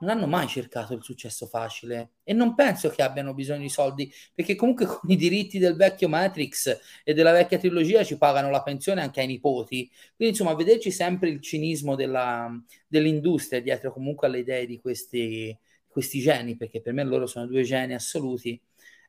non 0.06 0.18
hanno 0.18 0.28
mai 0.28 0.48
cercato 0.48 0.94
il 0.94 1.04
successo 1.04 1.48
facile 1.48 2.12
e 2.24 2.34
non 2.34 2.54
penso 2.54 2.90
che 2.90 3.02
abbiano 3.02 3.34
bisogno 3.34 3.62
di 3.62 3.70
soldi 3.70 4.12
perché 4.34 4.56
comunque 4.56 4.86
con 4.86 5.10
i 5.10 5.16
diritti 5.16 5.58
del 5.58 5.76
vecchio 5.76 6.08
Matrix 6.08 6.80
e 7.04 7.14
della 7.14 7.32
vecchia 7.32 7.58
trilogia 7.58 8.04
ci 8.04 8.18
pagano 8.18 8.50
la 8.50 8.62
pensione 8.62 9.02
anche 9.02 9.22
ai 9.22 9.28
nipoti. 9.28 9.90
Quindi 10.16 10.36
insomma 10.36 10.54
vederci 10.54 10.92
sempre 10.92 11.30
il 11.30 11.42
cinismo 11.42 11.96
della, 11.96 12.50
dell'industria 12.88 13.62
dietro 13.62 13.92
comunque 13.92 14.28
alle 14.28 14.40
idee 14.40 14.66
di 14.66 14.80
questi, 14.80 15.58
questi 15.88 16.20
geni 16.20 16.56
perché 16.56 16.82
per 16.82 16.94
me 16.94 17.04
loro 17.04 17.26
sono 17.26 17.48
due 17.48 17.64
geni 17.64 17.94
assoluti 17.96 18.60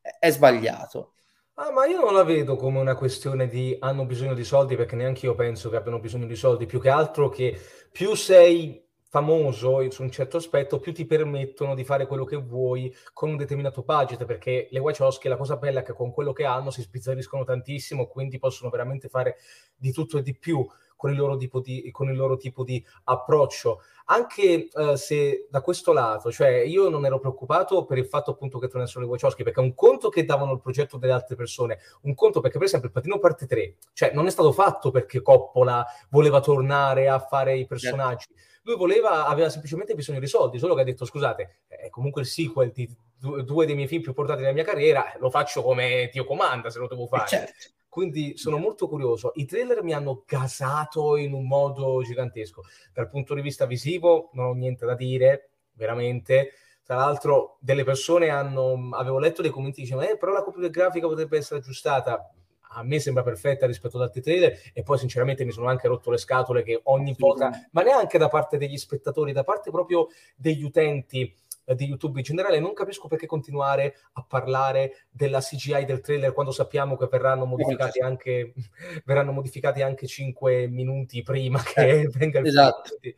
è, 0.00 0.16
è 0.18 0.30
sbagliato. 0.30 1.12
Ah, 1.58 1.72
ma 1.72 1.86
io 1.86 2.00
non 2.00 2.12
la 2.12 2.22
vedo 2.22 2.56
come 2.56 2.78
una 2.80 2.94
questione 2.94 3.48
di 3.48 3.74
hanno 3.80 4.04
bisogno 4.04 4.34
di 4.34 4.44
soldi, 4.44 4.76
perché 4.76 4.94
neanche 4.94 5.24
io 5.24 5.34
penso 5.34 5.70
che 5.70 5.76
abbiano 5.76 6.00
bisogno 6.00 6.26
di 6.26 6.36
soldi, 6.36 6.66
più 6.66 6.78
che 6.78 6.90
altro 6.90 7.30
che 7.30 7.58
più 7.90 8.14
sei 8.14 8.85
famoso 9.08 9.88
su 9.90 10.02
un 10.02 10.10
certo 10.10 10.36
aspetto, 10.36 10.80
più 10.80 10.92
ti 10.92 11.06
permettono 11.06 11.74
di 11.74 11.84
fare 11.84 12.06
quello 12.06 12.24
che 12.24 12.36
vuoi 12.36 12.94
con 13.12 13.30
un 13.30 13.36
determinato 13.36 13.82
budget, 13.82 14.24
perché 14.24 14.68
le 14.70 14.78
Wachowski 14.78 15.28
la 15.28 15.36
cosa 15.36 15.56
bella 15.56 15.80
è 15.80 15.82
che 15.82 15.92
con 15.92 16.12
quello 16.12 16.32
che 16.32 16.44
hanno 16.44 16.70
si 16.70 16.82
sbizzarriscono 16.82 17.44
tantissimo, 17.44 18.06
quindi 18.06 18.38
possono 18.38 18.70
veramente 18.70 19.08
fare 19.08 19.36
di 19.76 19.92
tutto 19.92 20.18
e 20.18 20.22
di 20.22 20.36
più 20.36 20.66
con 20.96 21.10
il 21.10 21.16
loro 21.16 21.36
tipo 21.36 21.60
di, 21.60 21.88
con 21.92 22.08
il 22.08 22.16
loro 22.16 22.36
tipo 22.36 22.64
di 22.64 22.84
approccio. 23.04 23.80
Anche 24.06 24.68
uh, 24.72 24.94
se 24.94 25.46
da 25.50 25.60
questo 25.60 25.92
lato, 25.92 26.30
cioè 26.32 26.50
io 26.58 26.88
non 26.88 27.04
ero 27.04 27.18
preoccupato 27.18 27.84
per 27.84 27.98
il 27.98 28.06
fatto 28.06 28.30
appunto 28.30 28.58
che 28.58 28.68
tornassero 28.68 29.00
le 29.00 29.06
Wachowski, 29.06 29.42
perché 29.42 29.60
un 29.60 29.74
conto 29.74 30.08
che 30.08 30.24
davano 30.24 30.52
il 30.52 30.60
progetto 30.60 30.96
delle 30.96 31.12
altre 31.12 31.36
persone, 31.36 31.78
un 32.02 32.14
conto 32.14 32.40
perché 32.40 32.58
per 32.58 32.66
esempio 32.66 32.88
il 32.88 32.94
Patino 32.94 33.18
Parte 33.18 33.46
3, 33.46 33.76
cioè 33.92 34.12
non 34.12 34.26
è 34.26 34.30
stato 34.30 34.52
fatto 34.52 34.90
perché 34.90 35.22
Coppola 35.22 35.84
voleva 36.10 36.40
tornare 36.40 37.08
a 37.08 37.18
fare 37.18 37.56
i 37.56 37.66
personaggi. 37.66 38.26
Certo 38.26 38.54
lui 38.66 38.76
voleva, 38.76 39.26
aveva 39.26 39.48
semplicemente 39.48 39.94
bisogno 39.94 40.18
di 40.18 40.26
soldi, 40.26 40.58
solo 40.58 40.74
che 40.74 40.80
ha 40.80 40.84
detto 40.84 41.04
scusate, 41.04 41.60
è 41.68 41.88
comunque 41.88 42.22
il 42.22 42.26
sequel 42.26 42.72
di 42.72 42.92
due 43.18 43.64
dei 43.64 43.76
miei 43.76 43.86
film 43.86 44.02
più 44.02 44.12
portati 44.12 44.40
nella 44.40 44.52
mia 44.52 44.64
carriera, 44.64 45.14
lo 45.18 45.30
faccio 45.30 45.62
come 45.62 46.10
Dio 46.12 46.24
comanda 46.24 46.68
se 46.68 46.80
lo 46.80 46.88
devo 46.88 47.06
fare. 47.06 47.28
Certo. 47.28 47.52
Quindi 47.96 48.36
sono 48.36 48.58
molto 48.58 48.88
curioso. 48.88 49.32
I 49.36 49.46
trailer 49.46 49.82
mi 49.82 49.94
hanno 49.94 50.22
gasato 50.26 51.16
in 51.16 51.32
un 51.32 51.46
modo 51.46 52.02
gigantesco. 52.02 52.62
Dal 52.92 53.08
punto 53.08 53.32
di 53.32 53.40
vista 53.40 53.64
visivo 53.64 54.28
non 54.34 54.48
ho 54.48 54.52
niente 54.52 54.84
da 54.84 54.94
dire, 54.94 55.52
veramente. 55.72 56.50
Tra 56.84 56.96
l'altro, 56.96 57.56
delle 57.58 57.84
persone 57.84 58.28
hanno. 58.28 58.90
Avevo 58.92 59.18
letto 59.18 59.40
dei 59.40 59.50
commenti 59.50 59.76
che 59.76 59.82
dicevano: 59.84 60.10
Eh, 60.10 60.18
però 60.18 60.32
la 60.32 60.42
copia 60.42 60.68
grafica 60.68 61.06
potrebbe 61.06 61.38
essere 61.38 61.60
aggiustata 61.60 62.30
a 62.78 62.82
me 62.82 63.00
sembra 63.00 63.22
perfetta 63.22 63.64
rispetto 63.64 63.96
ad 63.96 64.02
altri 64.02 64.20
trailer 64.20 64.58
e 64.74 64.82
poi 64.82 64.98
sinceramente 64.98 65.46
mi 65.46 65.50
sono 65.50 65.68
anche 65.68 65.88
rotto 65.88 66.10
le 66.10 66.18
scatole 66.18 66.62
che 66.62 66.80
ogni 66.84 67.14
volta, 67.18 67.50
ma 67.70 67.80
neanche 67.80 68.18
da 68.18 68.28
parte 68.28 68.58
degli 68.58 68.76
spettatori, 68.76 69.32
da 69.32 69.44
parte 69.44 69.70
proprio 69.70 70.08
degli 70.34 70.62
utenti 70.62 71.34
di 71.74 71.86
YouTube 71.86 72.18
in 72.18 72.24
generale, 72.24 72.60
non 72.60 72.74
capisco 72.74 73.08
perché 73.08 73.26
continuare 73.26 73.96
a 74.12 74.24
parlare 74.26 75.06
della 75.10 75.40
CGI 75.40 75.84
del 75.84 76.00
trailer 76.00 76.32
quando 76.32 76.52
sappiamo 76.52 76.96
che 76.96 77.08
verranno 77.10 77.44
modificati 77.44 78.00
anche, 78.00 78.54
verranno 79.04 79.32
modificati 79.32 79.82
anche 79.82 80.06
5 80.06 80.68
minuti 80.68 81.22
prima 81.22 81.60
che 81.62 82.00
eh, 82.00 82.08
venga 82.14 82.38
il 82.38 82.46
esatto. 82.46 82.96
film. 83.00 83.14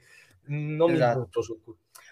Non 0.76 0.92
esatto. 0.92 1.18
mi 1.18 1.24
butto 1.24 1.42
su, 1.42 1.60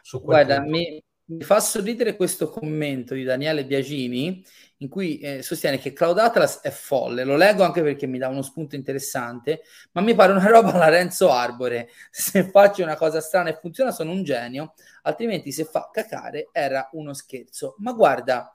su 0.03 0.21
Guarda, 0.21 0.61
mi, 0.61 1.03
mi 1.29 1.43
fa 1.43 1.59
sorridere 1.59 2.17
questo 2.17 2.49
commento 2.51 3.15
di 3.15 3.25
Daniele 3.25 3.65
Biagini 3.65 4.45
in 4.79 4.89
cui 4.89 5.19
eh, 5.19 5.43
sostiene 5.43 5.79
che 5.79 5.93
Cloud 5.93 6.19
Atlas 6.19 6.61
è 6.61 6.71
folle. 6.71 7.25
Lo 7.25 7.37
leggo 7.37 7.63
anche 7.63 7.83
perché 7.83 8.07
mi 8.07 8.19
dà 8.19 8.29
uno 8.29 8.43
spunto 8.43 8.77
interessante, 8.77 9.63
ma 9.93 10.01
mi 10.01 10.15
pare 10.15 10.33
una 10.33 10.47
roba 10.49 10.73
alla 10.73 10.89
Renzo 10.89 11.31
Arbore. 11.31 11.89
Se 12.11 12.49
faccio 12.51 12.83
una 12.83 12.97
cosa 12.97 13.21
strana 13.21 13.51
e 13.51 13.59
funziona 13.61 13.91
sono 13.91 14.11
un 14.13 14.23
genio, 14.23 14.75
altrimenti 15.03 15.53
se 15.53 15.65
fa 15.65 15.89
cacare 15.93 16.49
era 16.53 16.89
uno 16.93 17.15
scherzo. 17.15 17.77
Ma 17.79 17.93
guarda, 17.93 18.53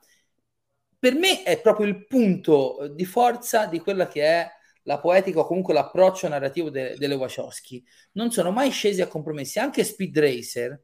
per 0.98 1.14
me 1.14 1.42
è 1.42 1.60
proprio 1.60 1.86
il 1.86 2.06
punto 2.06 2.88
di 2.94 3.04
forza 3.04 3.66
di 3.66 3.80
quella 3.80 4.06
che 4.06 4.22
è 4.22 4.50
la 4.84 5.00
poetica 5.00 5.40
o 5.40 5.46
comunque 5.46 5.74
l'approccio 5.74 6.28
narrativo 6.28 6.70
de- 6.70 6.96
delle 6.96 7.14
Wachowski. 7.14 7.84
Non 8.12 8.30
sono 8.30 8.50
mai 8.52 8.70
scesi 8.70 9.00
a 9.00 9.08
compromessi. 9.08 9.58
Anche 9.58 9.84
Speed 9.84 10.18
Racer 10.18 10.82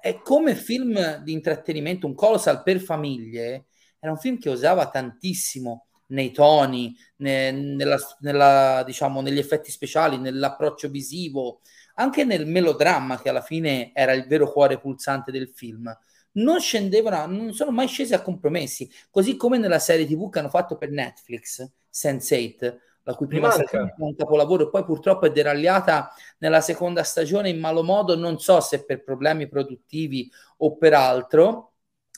è 0.00 0.20
come 0.22 0.54
film 0.54 1.16
di 1.22 1.32
intrattenimento, 1.32 2.06
un 2.06 2.14
colossal 2.14 2.62
per 2.62 2.80
famiglie, 2.80 3.66
era 4.02 4.10
un 4.10 4.18
film 4.18 4.36
che 4.36 4.50
usava 4.50 4.90
tantissimo 4.90 5.86
nei 6.06 6.32
toni, 6.32 6.92
ne, 7.18 7.52
nella, 7.52 7.96
nella, 8.18 8.82
diciamo, 8.84 9.20
negli 9.20 9.38
effetti 9.38 9.70
speciali, 9.70 10.18
nell'approccio 10.18 10.88
visivo, 10.88 11.60
anche 11.94 12.24
nel 12.24 12.44
melodramma 12.44 13.20
che 13.20 13.28
alla 13.28 13.42
fine 13.42 13.92
era 13.94 14.12
il 14.12 14.26
vero 14.26 14.50
cuore 14.50 14.80
pulsante 14.80 15.30
del 15.30 15.48
film. 15.54 15.96
Non 16.32 16.58
scendevano, 16.58 17.32
non 17.32 17.52
sono 17.52 17.70
mai 17.70 17.86
scesi 17.86 18.12
a 18.12 18.22
compromessi, 18.22 18.90
così 19.08 19.36
come 19.36 19.56
nella 19.56 19.78
serie 19.78 20.04
TV 20.04 20.28
che 20.30 20.40
hanno 20.40 20.48
fatto 20.48 20.76
per 20.76 20.90
Netflix, 20.90 21.64
Sense8, 21.92 22.76
la 23.04 23.14
cui 23.14 23.28
prima 23.28 23.52
stagione 23.52 23.90
è 23.90 24.02
un 24.02 24.16
capolavoro 24.16 24.64
e 24.64 24.70
poi 24.70 24.84
purtroppo 24.84 25.26
è 25.26 25.30
deragliata 25.30 26.12
nella 26.38 26.60
seconda 26.60 27.04
stagione 27.04 27.50
in 27.50 27.60
malo 27.60 27.84
modo, 27.84 28.16
non 28.16 28.40
so 28.40 28.60
se 28.60 28.84
per 28.84 29.04
problemi 29.04 29.46
produttivi 29.46 30.28
o 30.58 30.76
per 30.76 30.94
altro, 30.94 31.71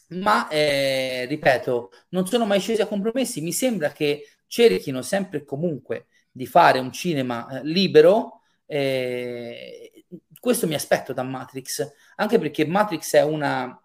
ma 0.08 0.49
eh, 0.49 1.26
ripeto, 1.26 1.90
non 2.11 2.26
sono 2.26 2.46
mai 2.46 2.61
scesi 2.61 2.80
a 2.80 2.87
compromessi, 2.87 3.40
mi 3.40 3.52
sembra 3.52 3.92
che 3.92 4.28
cerchino 4.46 5.02
sempre 5.02 5.38
e 5.38 5.44
comunque 5.44 6.06
di 6.30 6.46
fare 6.46 6.78
un 6.78 6.92
cinema 6.92 7.49
eh, 7.49 7.64
libero, 7.64 8.40
eh, 8.66 10.04
questo 10.38 10.66
mi 10.66 10.75
aspetto 10.75 11.12
da 11.12 11.23
Matrix, 11.23 11.90
anche 12.16 12.38
perché 12.38 12.66
Matrix 12.66 13.14
è 13.14 13.23
una, 13.23 13.80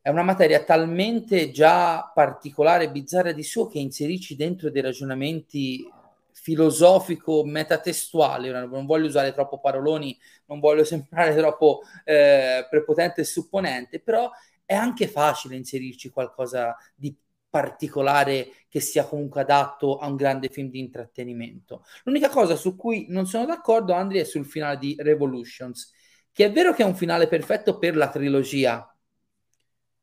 è 0.00 0.08
una 0.08 0.22
materia 0.22 0.64
talmente 0.64 1.50
già 1.50 2.10
particolare 2.14 2.84
e 2.84 2.90
bizzarra 2.90 3.32
di 3.32 3.42
suo 3.42 3.66
che 3.66 3.78
inserirci 3.78 4.36
dentro 4.36 4.70
dei 4.70 4.82
ragionamenti 4.82 5.86
filosofico 6.32 7.44
metatestuale, 7.44 8.50
non 8.50 8.86
voglio 8.86 9.06
usare 9.06 9.34
troppo 9.34 9.60
paroloni, 9.60 10.16
non 10.46 10.60
voglio 10.60 10.82
sembrare 10.84 11.36
troppo 11.36 11.82
eh, 12.04 12.66
prepotente 12.70 13.20
e 13.20 13.24
supponente, 13.24 14.00
però 14.00 14.30
è 14.68 14.74
anche 14.74 15.08
facile 15.08 15.56
inserirci 15.56 16.10
qualcosa 16.10 16.76
di 16.94 17.16
particolare 17.48 18.50
che 18.68 18.80
sia 18.80 19.06
comunque 19.06 19.40
adatto 19.40 19.96
a 19.96 20.06
un 20.06 20.16
grande 20.16 20.50
film 20.50 20.68
di 20.68 20.78
intrattenimento. 20.78 21.86
L'unica 22.04 22.28
cosa 22.28 22.54
su 22.54 22.76
cui 22.76 23.06
non 23.08 23.26
sono 23.26 23.46
d'accordo, 23.46 23.94
Andri, 23.94 24.18
è 24.18 24.24
sul 24.24 24.44
finale 24.44 24.76
di 24.76 24.94
Revolutions, 24.98 25.90
che 26.30 26.44
è 26.44 26.52
vero 26.52 26.74
che 26.74 26.82
è 26.82 26.86
un 26.86 26.94
finale 26.94 27.28
perfetto 27.28 27.78
per 27.78 27.96
la 27.96 28.10
trilogia, 28.10 28.94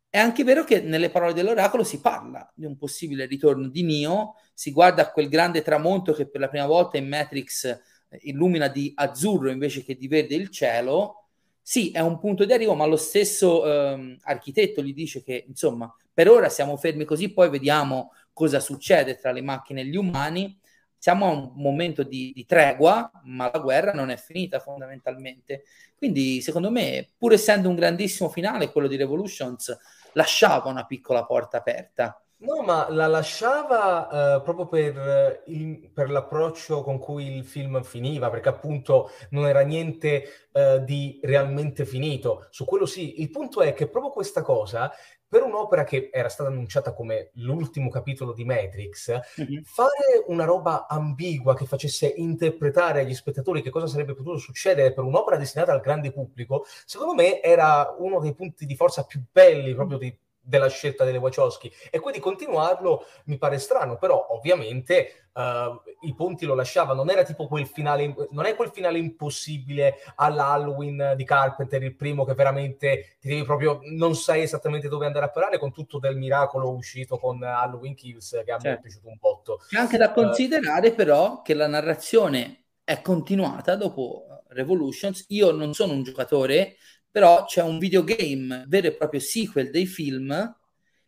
è 0.09 0.17
anche 0.17 0.43
vero 0.43 0.63
che 0.63 0.81
nelle 0.81 1.11
parole 1.11 1.33
dell'oracolo 1.33 1.83
si 1.83 2.01
parla 2.01 2.51
di 2.55 2.65
un 2.65 2.75
possibile 2.75 3.27
ritorno 3.27 3.67
di 3.67 3.83
Neo, 3.83 4.33
si 4.51 4.71
guarda 4.71 5.11
quel 5.11 5.29
grande 5.29 5.61
tramonto 5.61 6.11
che 6.11 6.27
per 6.27 6.41
la 6.41 6.49
prima 6.49 6.65
volta 6.65 6.97
in 6.97 7.07
Matrix 7.07 7.65
eh, 7.65 7.81
illumina 8.21 8.67
di 8.67 8.91
azzurro 8.95 9.51
invece 9.51 9.83
che 9.83 9.95
di 9.95 10.07
verde 10.07 10.33
il 10.33 10.49
cielo. 10.49 11.24
Sì, 11.67 11.89
è 11.89 11.99
un 11.99 12.19
punto 12.19 12.45
di 12.45 12.53
arrivo, 12.53 12.75
ma 12.75 12.85
lo 12.85 12.95
stesso 12.95 13.65
ehm, 13.65 14.17
architetto 14.23 14.83
gli 14.83 14.93
dice 14.93 15.23
che, 15.23 15.45
insomma, 15.47 15.91
per 16.13 16.29
ora 16.29 16.47
siamo 16.47 16.77
fermi 16.77 17.05
così, 17.05 17.33
poi 17.33 17.49
vediamo 17.49 18.11
cosa 18.33 18.59
succede 18.59 19.15
tra 19.17 19.31
le 19.31 19.41
macchine 19.41 19.81
e 19.81 19.85
gli 19.85 19.95
umani. 19.95 20.59
Siamo 20.97 21.25
a 21.25 21.29
un 21.31 21.51
momento 21.55 22.03
di, 22.03 22.31
di 22.35 22.45
tregua, 22.45 23.09
ma 23.23 23.49
la 23.51 23.59
guerra 23.59 23.93
non 23.93 24.09
è 24.11 24.17
finita 24.17 24.59
fondamentalmente. 24.59 25.63
Quindi, 25.95 26.39
secondo 26.41 26.69
me, 26.69 27.09
pur 27.17 27.33
essendo 27.33 27.67
un 27.67 27.75
grandissimo 27.75 28.29
finale, 28.29 28.71
quello 28.71 28.87
di 28.87 28.95
Revolutions, 28.95 29.75
lasciava 30.13 30.69
una 30.69 30.85
piccola 30.85 31.25
porta 31.25 31.57
aperta. 31.57 32.19
No, 32.45 32.61
ma 32.61 32.87
la 32.91 33.07
lasciava 33.07 34.35
uh, 34.37 34.43
proprio 34.43 34.67
per, 34.67 35.43
il, 35.47 35.89
per, 35.91 36.11
l'approccio 36.11 36.83
con 36.83 36.99
cui 36.99 37.35
il 37.35 37.43
film 37.43 37.81
finiva, 37.81 38.29
perché 38.29 38.49
appunto 38.49 39.09
non 39.31 39.47
era 39.47 39.61
niente 39.61 40.49
uh, 40.51 40.83
di 40.83 41.19
realmente 41.23 41.85
finito. 41.85 42.47
Su 42.51 42.65
quello 42.65 42.85
sì, 42.85 43.21
il 43.21 43.31
punto 43.31 43.61
è 43.61 43.73
che 43.73 43.87
proprio 43.87 44.11
questa 44.11 44.43
cosa, 44.43 44.91
per 45.27 45.41
un'opera 45.41 45.83
che 45.83 46.09
era 46.13 46.29
stata 46.29 46.49
annunciata 46.49 46.93
come 46.93 47.31
l'ultimo 47.33 47.89
capitolo 47.89 48.31
di 48.31 48.45
Matrix, 48.45 49.11
mm-hmm. 49.41 49.61
fare 49.63 50.23
una 50.27 50.45
roba 50.45 50.85
ambigua 50.87 51.55
che 51.55 51.65
facesse 51.65 52.07
interpretare 52.07 53.01
agli 53.01 53.13
spettatori 53.15 53.61
che 53.61 53.71
cosa 53.71 53.87
sarebbe 53.87 54.13
potuto 54.13 54.37
succedere 54.37 54.93
per 54.93 55.03
un'opera 55.03 55.37
destinata 55.37 55.73
al 55.73 55.81
grande 55.81 56.11
pubblico, 56.11 56.65
secondo 56.85 57.15
me 57.15 57.41
era 57.41 57.95
uno 57.97 58.19
dei 58.19 58.35
punti 58.35 58.65
di 58.65 58.75
forza 58.75 59.03
più 59.03 59.21
belli 59.31 59.73
proprio 59.73 59.97
di 59.97 60.15
della 60.45 60.69
scelta 60.69 61.03
delle 61.03 61.17
Wachowski 61.17 61.71
e 61.89 61.99
quindi 61.99 62.19
continuarlo 62.19 63.05
mi 63.25 63.37
pare 63.37 63.57
strano, 63.57 63.97
però 63.97 64.27
ovviamente 64.29 65.29
uh, 65.33 66.07
i 66.07 66.13
ponti 66.15 66.45
lo 66.45 66.53
lasciava, 66.53 66.93
non 66.93 67.09
era 67.09 67.23
tipo 67.23 67.47
quel 67.47 67.67
finale, 67.67 68.13
non 68.31 68.45
è 68.45 68.55
quel 68.55 68.69
finale 68.69 68.97
impossibile 68.97 69.95
all'Halloween 70.15 71.13
di 71.15 71.23
Carpenter, 71.23 71.81
il 71.83 71.95
primo 71.95 72.23
che 72.23 72.33
veramente 72.33 73.17
ti 73.19 73.27
devi 73.27 73.43
proprio, 73.43 73.79
non 73.83 74.15
sai 74.15 74.43
esattamente 74.43 74.87
dove 74.87 75.05
andare 75.05 75.25
a 75.25 75.31
parare 75.31 75.57
con 75.57 75.71
tutto 75.71 75.99
del 75.99 76.15
miracolo 76.15 76.71
uscito 76.71 77.17
con 77.17 77.41
Halloween 77.41 77.95
Kills 77.95 78.41
che 78.45 78.51
a 78.51 78.55
me 78.55 78.59
è 78.59 78.61
certo. 78.61 78.81
piaciuto 78.81 79.07
un 79.07 79.17
botto. 79.19 79.61
C'è 79.67 79.79
anche 79.79 79.97
da 79.97 80.11
considerare 80.11 80.89
uh, 80.89 80.95
però 80.95 81.41
che 81.41 81.53
la 81.53 81.67
narrazione 81.67 82.65
è 82.83 83.01
continuata 83.01 83.75
dopo 83.75 84.43
Revolutions. 84.49 85.25
Io 85.29 85.51
non 85.51 85.73
sono 85.73 85.93
un 85.93 86.03
giocatore, 86.03 86.75
però 87.15 87.45
c'è 87.45 87.61
un 87.61 87.79
videogame 87.79 88.65
vero 88.67 88.87
e 88.87 88.93
proprio 88.93 89.21
sequel 89.21 89.71
dei 89.71 89.85
film, 89.85 90.31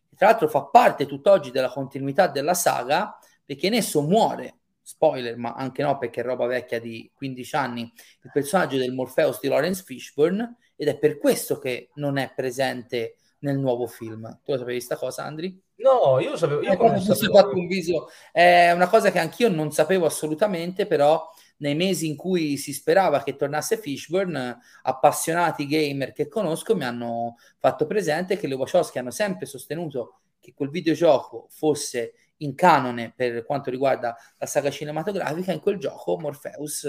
che 0.08 0.16
tra 0.16 0.28
l'altro 0.28 0.48
fa 0.48 0.64
parte 0.64 1.06
tutt'oggi 1.06 1.52
della 1.52 1.68
continuità 1.68 2.30
della 2.30 2.54
saga, 2.54 3.20
perché 3.44 3.68
in 3.68 3.74
esso 3.74 4.02
muore, 4.02 4.60
spoiler, 4.82 5.36
ma 5.36 5.52
anche 5.52 5.84
no 5.84 5.98
perché 5.98 6.22
è 6.22 6.24
roba 6.24 6.46
vecchia 6.46 6.80
di 6.80 7.12
15 7.14 7.56
anni, 7.58 7.82
il 7.82 8.32
personaggio 8.32 8.78
del 8.78 8.94
Morpheus 8.94 9.42
di 9.42 9.50
Lawrence 9.50 9.84
Fishburne, 9.84 10.56
ed 10.78 10.88
è 10.88 10.98
per 10.98 11.18
questo 11.18 11.60
che 11.60 11.90
non 11.96 12.18
è 12.18 12.32
presente 12.34 13.18
nel 13.40 13.60
nuovo 13.60 13.86
film. 13.86 14.40
Tu 14.46 14.54
lo 14.54 14.60
sapevi 14.60 14.78
questa 14.78 14.96
cosa, 14.96 15.26
Andri? 15.26 15.62
No, 15.76 16.20
io 16.22 16.30
lo 16.30 16.38
sapevo. 16.38 16.62
Io 16.62 16.72
eh, 16.72 17.00
sapevo. 17.02 17.34
Fatto 17.34 17.58
un 17.58 17.68
viso. 17.68 18.10
È 18.32 18.72
una 18.72 18.88
cosa 18.88 19.12
che 19.12 19.20
anch'io 19.20 19.50
non 19.50 19.74
sapevo 19.74 20.06
assolutamente, 20.06 20.88
però 20.88 21.30
nei 21.58 21.76
mesi 21.76 22.08
in 22.08 22.16
cui 22.16 22.58
si 22.58 22.74
sperava 22.74 23.24
che 23.24 23.36
tornasse 23.36 23.78
Fishburne, 23.78 24.58
appassionati 24.84 25.66
gamer 25.66 26.14
che 26.14 26.28
conosco 26.28 26.76
mi 26.76 26.84
hanno 26.84 27.36
fatto 27.58 27.86
presente 27.86 28.38
che 28.38 28.48
le 28.48 28.56
Wachowski 28.56 29.00
hanno 29.00 29.12
sempre 29.12 29.46
sostenuto 29.46 30.20
che 30.40 30.54
quel 30.54 30.70
videogioco 30.70 31.48
fosse 31.50 32.14
in 32.38 32.54
canone 32.56 33.14
per 33.16 33.44
quanto 33.44 33.70
riguarda 33.70 34.16
la 34.38 34.46
saga 34.46 34.70
cinematografica, 34.70 35.52
in 35.52 35.60
quel 35.60 35.78
gioco 35.78 36.20
Morpheus 36.20 36.88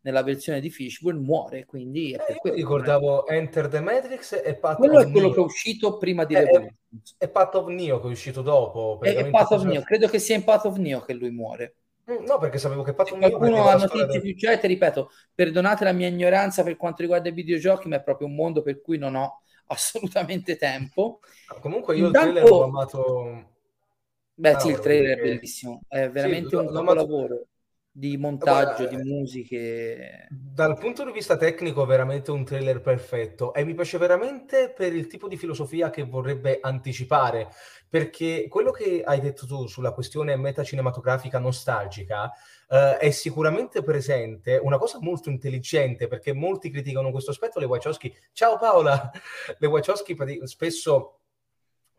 nella 0.00 0.22
versione 0.22 0.60
di 0.60 0.70
Fishburne 0.70 1.20
muore, 1.20 1.64
quindi 1.64 2.12
è 2.12 2.38
per 2.40 2.52
eh, 2.52 2.56
ricordavo 2.56 3.26
è... 3.26 3.34
Enter 3.34 3.68
the 3.68 3.80
Matrix 3.80 4.40
e 4.44 4.54
Path 4.56 4.76
Quello 4.76 5.00
è 5.00 5.10
quello 5.10 5.26
Neo. 5.26 5.34
che 5.34 5.40
è 5.40 5.44
uscito 5.44 5.98
prima 5.98 6.24
di 6.24 6.34
è, 6.34 6.44
Revolutions. 6.44 7.14
È 7.18 7.28
Path 7.28 7.54
of 7.56 7.66
Neo 7.68 8.00
che 8.00 8.08
è 8.08 8.10
uscito 8.10 8.42
dopo. 8.42 8.98
È, 9.00 9.14
è 9.14 9.30
Path 9.30 9.52
of 9.52 9.64
Neo, 9.64 9.82
credo 9.82 10.08
che 10.08 10.18
sia 10.18 10.36
in 10.36 10.44
Path 10.44 10.66
of 10.66 10.76
Neo 10.76 11.00
che 11.00 11.14
lui 11.14 11.30
muore. 11.30 11.74
Mm, 12.10 12.24
no, 12.24 12.38
perché 12.38 12.58
sapevo 12.58 12.82
che 12.82 12.94
Neo... 12.96 13.30
Qualcuno 13.30 13.68
ha 13.68 13.74
notizie 13.74 14.06
del... 14.06 14.20
più 14.22 14.34
certe, 14.36 14.66
ripeto, 14.66 15.10
perdonate 15.34 15.84
la 15.84 15.92
mia 15.92 16.08
ignoranza 16.08 16.62
per 16.62 16.76
quanto 16.76 17.02
riguarda 17.02 17.28
i 17.28 17.32
videogiochi, 17.32 17.88
ma 17.88 17.96
è 17.96 18.02
proprio 18.02 18.26
un 18.26 18.34
mondo 18.34 18.62
per 18.62 18.80
cui 18.80 18.98
non 18.98 19.14
ho 19.14 19.42
assolutamente 19.68 20.56
tempo. 20.56 21.20
Comunque 21.60 21.96
io 21.96 22.06
Intanto... 22.06 22.28
il 22.28 22.34
trailer 22.34 22.50
l'ho 22.50 22.64
amato... 22.64 23.52
Beh 24.34 24.50
ah, 24.52 24.58
sì, 24.60 24.68
il 24.68 24.78
trailer 24.78 25.16
perché... 25.16 25.30
è 25.30 25.34
bellissimo, 25.34 25.80
è 25.88 26.10
veramente 26.10 26.48
sì, 26.50 26.54
un 26.54 26.72
capolavoro. 26.72 27.34
Amato 27.34 27.48
di 27.98 28.16
montaggio, 28.16 28.84
Guarda, 28.84 29.02
di 29.02 29.10
musiche. 29.10 30.28
Dal 30.30 30.78
punto 30.78 31.04
di 31.04 31.10
vista 31.10 31.36
tecnico, 31.36 31.84
veramente 31.84 32.30
un 32.30 32.44
trailer 32.44 32.80
perfetto. 32.80 33.52
E 33.52 33.64
mi 33.64 33.74
piace 33.74 33.98
veramente 33.98 34.72
per 34.72 34.94
il 34.94 35.08
tipo 35.08 35.26
di 35.26 35.36
filosofia 35.36 35.90
che 35.90 36.04
vorrebbe 36.04 36.60
anticipare, 36.60 37.48
perché 37.88 38.46
quello 38.48 38.70
che 38.70 39.02
hai 39.04 39.18
detto 39.18 39.46
tu 39.46 39.66
sulla 39.66 39.90
questione 39.90 40.36
metacinematografica 40.36 41.40
nostalgica 41.40 42.30
uh, 42.68 42.76
è 43.00 43.10
sicuramente 43.10 43.82
presente, 43.82 44.60
una 44.62 44.78
cosa 44.78 44.98
molto 45.00 45.28
intelligente, 45.28 46.06
perché 46.06 46.32
molti 46.32 46.70
criticano 46.70 47.10
questo 47.10 47.32
aspetto, 47.32 47.58
le 47.58 47.66
Wachowski, 47.66 48.14
ciao 48.32 48.58
Paola, 48.58 49.10
le 49.58 49.66
Wachowski 49.66 50.16
spesso 50.44 51.18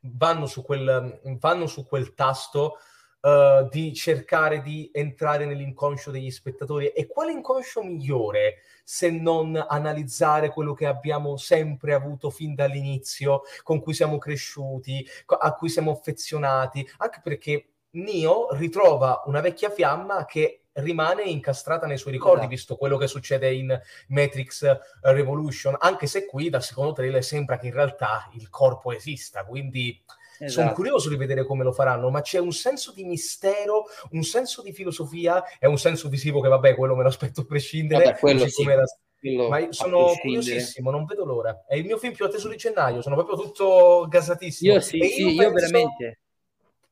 vanno 0.03 0.45
su 0.45 0.63
quel, 0.63 1.19
vanno 1.41 1.67
su 1.67 1.85
quel 1.85 2.13
tasto 2.13 2.77
uh, 3.21 3.67
di 3.69 3.93
cercare 3.93 4.61
di 4.61 4.89
entrare 4.93 5.45
nell'inconscio 5.45 6.11
degli 6.11 6.31
spettatori. 6.31 6.87
E 6.87 7.07
quale 7.07 7.31
inconscio 7.31 7.83
migliore 7.83 8.57
se 8.83 9.11
non 9.11 9.63
analizzare 9.67 10.49
quello 10.49 10.73
che 10.73 10.85
abbiamo 10.85 11.37
sempre 11.37 11.93
avuto 11.93 12.29
fin 12.29 12.55
dall'inizio, 12.55 13.41
con 13.63 13.79
cui 13.81 13.93
siamo 13.93 14.17
cresciuti, 14.17 15.07
a 15.25 15.53
cui 15.53 15.69
siamo 15.69 15.91
affezionati, 15.91 16.87
anche 16.97 17.19
perché 17.23 17.73
Neo 17.91 18.47
ritrova 18.51 19.23
una 19.25 19.41
vecchia 19.41 19.69
fiamma 19.69 20.25
che 20.25 20.65
rimane 20.73 21.23
incastrata 21.23 21.85
nei 21.85 21.97
suoi 21.97 22.13
ricordi, 22.13 22.39
esatto. 22.39 22.49
visto 22.49 22.75
quello 22.77 22.97
che 22.97 23.07
succede 23.07 23.53
in 23.53 23.79
Matrix 24.07 24.77
Revolution, 25.01 25.75
anche 25.79 26.07
se 26.07 26.25
qui 26.25 26.49
dal 26.49 26.63
secondo 26.63 26.93
trailer 26.93 27.23
sembra 27.23 27.57
che 27.57 27.67
in 27.67 27.73
realtà 27.73 28.29
il 28.33 28.49
corpo 28.49 28.91
esista, 28.91 29.45
quindi 29.45 30.01
Esatto. 30.39 30.61
Sono 30.61 30.73
curioso 30.73 31.09
di 31.09 31.17
vedere 31.17 31.45
come 31.45 31.63
lo 31.63 31.71
faranno, 31.73 32.09
ma 32.09 32.21
c'è 32.21 32.39
un 32.39 32.53
senso 32.53 32.93
di 32.93 33.03
mistero, 33.03 33.85
un 34.11 34.23
senso 34.23 34.61
di 34.61 34.71
filosofia 34.71 35.43
e 35.59 35.67
un 35.67 35.77
senso 35.77 36.07
visivo 36.07 36.39
che, 36.39 36.47
vabbè, 36.47 36.75
quello 36.75 36.95
me 36.95 37.03
lo 37.03 37.09
aspetto 37.09 37.41
a 37.41 37.45
prescindere. 37.45 38.05
Vabbè, 38.05 38.19
quello 38.19 38.47
sì. 38.47 38.63
la... 38.63 38.83
Ma 39.49 39.67
sono 39.71 40.13
curiosissimo, 40.21 40.91
non 40.91 41.03
vedo 41.03 41.25
l'ora. 41.25 41.65
È 41.67 41.75
il 41.75 41.83
mio 41.83 41.97
film 41.97 42.13
più 42.13 42.23
atteso 42.23 42.47
di 42.47 42.55
gennaio, 42.55 43.01
sono 43.01 43.15
proprio 43.15 43.35
tutto 43.35 44.05
gasatissimo. 44.07 44.73
Io 44.73 44.79
sì, 44.79 44.95
io, 44.95 45.03
sì, 45.03 45.23
penso... 45.23 45.41
io 45.41 45.51
veramente 45.51 46.19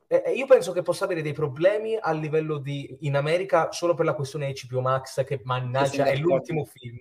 eh, 0.08 0.32
io 0.32 0.46
penso 0.46 0.72
che 0.72 0.82
possa 0.82 1.04
avere 1.04 1.22
dei 1.22 1.34
problemi 1.34 1.98
a 2.00 2.14
livello 2.14 2.60
di 2.60 2.98
in 3.02 3.16
America 3.16 3.72
solo 3.72 3.94
per 3.94 4.06
la 4.06 4.14
questione 4.14 4.54
HBO 4.54 4.80
Max, 4.80 5.26
che 5.26 5.42
mannaggia 5.44 6.06
è 6.06 6.16
l'ultimo 6.16 6.64
film, 6.64 7.00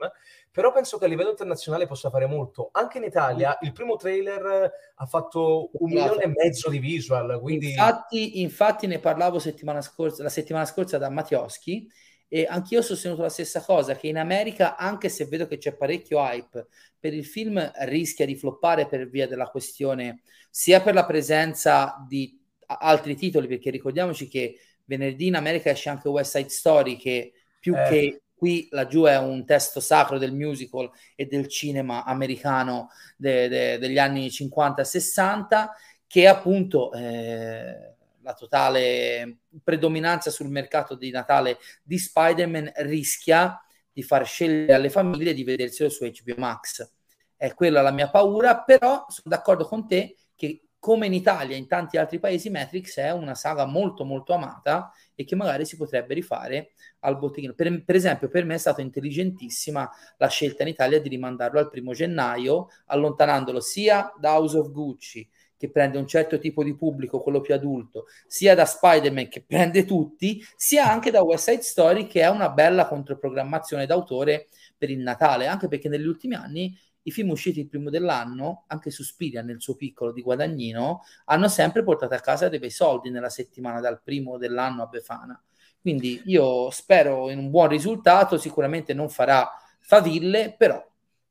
però 0.51 0.73
penso 0.73 0.99
che 0.99 1.05
a 1.05 1.09
livello 1.09 1.31
internazionale 1.31 1.87
possa 1.87 2.11
fare 2.11 2.27
molto. 2.27 2.71
Anche 2.73 2.99
in 2.99 3.05
Italia 3.05 3.59
il 3.61 3.73
primo 3.73 3.95
trailer 3.95 4.73
ha 4.95 5.07
fatto 5.07 5.71
un 5.75 5.90
milione 5.90 6.25
e 6.25 6.33
mezzo 6.35 6.69
di 6.69 6.79
visual. 6.79 7.38
Quindi... 7.40 7.71
Infatti, 7.71 8.40
infatti 8.40 8.87
ne 8.88 8.99
parlavo 8.99 9.38
settimana 9.38 9.83
scorsa, 9.83 10.25
la 10.25 10.29
settimana 10.29 10.64
scorsa 10.64 10.99
da 10.99 11.09
Mattioschi 11.09 11.88
e 12.27 12.45
anch'io 12.49 12.81
ho 12.81 12.83
sostenuto 12.83 13.23
la 13.23 13.29
stessa 13.29 13.62
cosa, 13.62 13.95
che 13.95 14.09
in 14.09 14.19
America, 14.19 14.77
anche 14.77 15.09
se 15.09 15.27
vedo 15.27 15.47
che 15.47 15.59
c'è 15.59 15.77
parecchio 15.77 16.19
hype 16.19 16.66
per 16.99 17.14
il 17.14 17.25
film, 17.25 17.71
rischia 17.83 18.27
di 18.27 18.35
floppare 18.35 18.88
per 18.88 19.09
via 19.09 19.29
della 19.29 19.47
questione, 19.47 20.23
sia 20.51 20.81
per 20.81 20.95
la 20.95 21.05
presenza 21.05 22.05
di 22.09 22.37
altri 22.66 23.16
titoli, 23.16 23.46
perché 23.46 23.70
ricordiamoci 23.70 24.29
che 24.29 24.59
venerdì 24.85 25.26
in 25.26 25.37
America 25.37 25.70
esce 25.70 25.88
anche 25.88 26.09
West 26.09 26.37
Side 26.37 26.48
Story, 26.48 26.96
che 26.96 27.33
più 27.61 27.74
eh. 27.74 27.88
che 27.88 28.20
qui 28.35 28.68
laggiù 28.70 29.05
è 29.05 29.18
un 29.18 29.44
testo 29.46 29.81
sacro 29.81 30.18
del 30.18 30.33
musical 30.33 30.90
e 31.14 31.26
del 31.26 31.48
cinema 31.48 32.05
americano 32.05 32.90
de, 33.16 33.48
de, 33.48 33.79
degli 33.79 33.98
anni 33.98 34.31
50 34.31 34.85
60, 34.85 35.74
che 36.07 36.29
appunto 36.29 36.92
eh, 36.92 37.94
la 38.20 38.35
totale 38.35 39.38
predominanza 39.62 40.31
sul 40.31 40.48
mercato 40.48 40.94
di 40.94 41.11
Natale 41.11 41.59
di 41.83 41.98
Spider-Man 41.98 42.72
rischia 42.76 43.61
di 43.92 44.02
far 44.02 44.26
scegliere 44.26 44.74
alle 44.74 44.90
famiglie 44.90 45.33
di 45.33 45.42
vederselo 45.44 45.88
su 45.88 46.05
HBO 46.05 46.35
Max. 46.37 46.92
È 47.35 47.55
quella 47.55 47.83
la 47.83 47.92
mia 47.92 48.11
paura, 48.11 48.61
però 48.61 49.07
sono 49.09 49.35
d'accordo 49.35 49.64
con 49.66 49.87
te 49.87 50.16
che 50.35 50.65
come 50.87 51.07
in 51.07 51.14
Italia 51.14 51.57
e 51.57 51.59
in 51.59 51.66
tanti 51.66 51.96
altri 51.96 52.20
paesi, 52.20 52.49
Matrix 52.49 52.99
è 53.01 53.11
una 53.11 53.35
saga 53.35 53.66
molto 53.66 54.05
molto 54.05 54.35
amata 54.35 54.92
e 55.16 55.25
che 55.25 55.35
magari 55.35 55.64
si 55.64 55.77
potrebbe 55.77 56.14
rifare 56.14 56.75
al 57.01 57.18
botteghino. 57.18 57.55
Per, 57.55 57.83
per, 57.85 57.96
esempio, 57.96 58.29
per 58.29 58.44
me 58.44 58.55
è 58.55 58.59
stata 58.59 58.83
intelligentissima 58.83 59.90
la 60.16 60.29
scelta 60.29 60.62
in 60.62 60.68
Italia 60.68 61.01
di 61.01 61.09
rimandarlo 61.09 61.59
al 61.59 61.70
primo 61.70 61.92
gennaio, 61.92 62.68
allontanandolo 62.85 63.59
sia 63.59 64.12
da 64.16 64.35
House 64.35 64.57
of 64.57 64.70
Gucci, 64.70 65.29
che 65.57 65.72
prende 65.72 65.99
un 65.99 66.07
certo 66.07 66.38
tipo 66.38 66.62
di 66.62 66.77
pubblico, 66.77 67.20
quello 67.20 67.40
più 67.40 67.55
adulto, 67.55 68.05
sia 68.29 68.55
da 68.55 68.64
Spider-Man 68.64 69.27
che 69.27 69.42
prende 69.44 69.85
tutti, 69.85 70.40
sia 70.55 70.88
anche 70.88 71.11
da 71.11 71.22
West 71.22 71.49
Side 71.49 71.62
Story 71.62 72.07
che 72.07 72.20
è 72.20 72.29
una 72.29 72.51
bella 72.51 72.87
controprogrammazione 72.87 73.87
d'autore 73.87 74.46
per 74.79 74.88
il 74.90 75.01
Natale, 75.01 75.49
anche 75.49 75.66
perché 75.66 75.88
negli 75.88 76.07
ultimi 76.07 76.37
anni 76.37 76.79
i 77.07 77.11
film 77.12 77.31
usciti 77.31 77.61
il 77.61 77.69
primo 77.69 77.88
dell'anno, 77.88 78.64
anche 78.66 78.90
Suspiria 78.90 79.40
nel 79.40 79.61
suo 79.61 79.77
piccolo 79.77 80.12
di 80.12 80.23
Guadagnino, 80.23 81.03
hanno 81.27 81.49
sempre 81.49 81.85
portato 81.85 82.14
a 82.14 82.21
casa 82.21 82.49
dei 82.49 82.59
bei 82.59 82.71
soldi 82.71 83.11
nella 83.11 83.31
settimana 83.31 83.81
dal 83.81 84.01
primo 84.03 84.38
dell'anno 84.38 84.83
a 84.83 84.87
Befana. 84.87 85.40
Quindi 85.81 86.21
io 86.25 86.69
spero 86.71 87.31
in 87.31 87.38
un 87.38 87.51
buon 87.51 87.69
risultato, 87.69 88.38
sicuramente 88.38 88.92
non 88.92 89.09
farà 89.09 89.49
faville, 89.79 90.53
però 90.59 90.85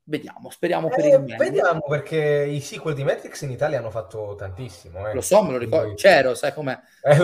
vediamo, 0.04 0.50
speriamo 0.50 0.88
per 0.88 1.04
eh, 1.04 1.16
il 1.16 1.20
meglio. 1.20 1.38
Vediamo 1.38 1.82
perché 1.90 2.48
i 2.50 2.62
sequel 2.62 2.96
di 2.96 3.04
Matrix 3.04 3.42
in 3.42 3.52
Italia 3.52 3.80
hanno 3.80 3.92
fatto 3.92 4.36
tantissimo. 4.38 5.10
Eh. 5.10 5.14
Lo 5.14 5.20
so, 5.20 5.44
me 5.44 5.52
lo 5.52 5.58
ricordo, 5.58 5.94
c'ero, 5.96 6.36
sai 6.36 6.54
com'è. 6.54 6.80
Eh, 7.02 7.18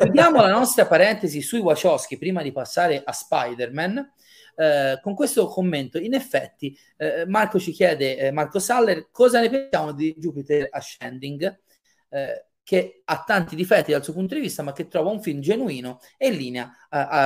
Vediamo 0.00 0.40
la 0.40 0.50
nostra 0.50 0.86
parentesi 0.86 1.42
sui 1.42 1.60
Wachowski 1.60 2.16
prima 2.16 2.40
di 2.40 2.52
passare 2.52 3.02
a 3.04 3.12
Spider-Man. 3.12 4.12
Eh, 4.60 4.98
con 5.00 5.14
questo 5.14 5.46
commento, 5.46 5.98
in 5.98 6.14
effetti, 6.14 6.76
eh, 6.96 7.24
Marco 7.26 7.60
ci 7.60 7.70
chiede, 7.70 8.16
eh, 8.16 8.30
Marco 8.32 8.58
Saller, 8.58 9.08
cosa 9.12 9.40
ne 9.40 9.48
pensiamo 9.48 9.92
di 9.92 10.14
Jupiter 10.18 10.66
Ascending, 10.70 11.60
eh, 12.08 12.46
che 12.64 13.02
ha 13.04 13.22
tanti 13.24 13.54
difetti 13.54 13.92
dal 13.92 14.02
suo 14.02 14.12
punto 14.12 14.34
di 14.34 14.40
vista, 14.40 14.62
ma 14.62 14.72
che 14.72 14.88
trova 14.88 15.10
un 15.10 15.22
film 15.22 15.40
genuino 15.40 16.00
e 16.16 16.28
in 16.28 16.36
linea 16.36 16.72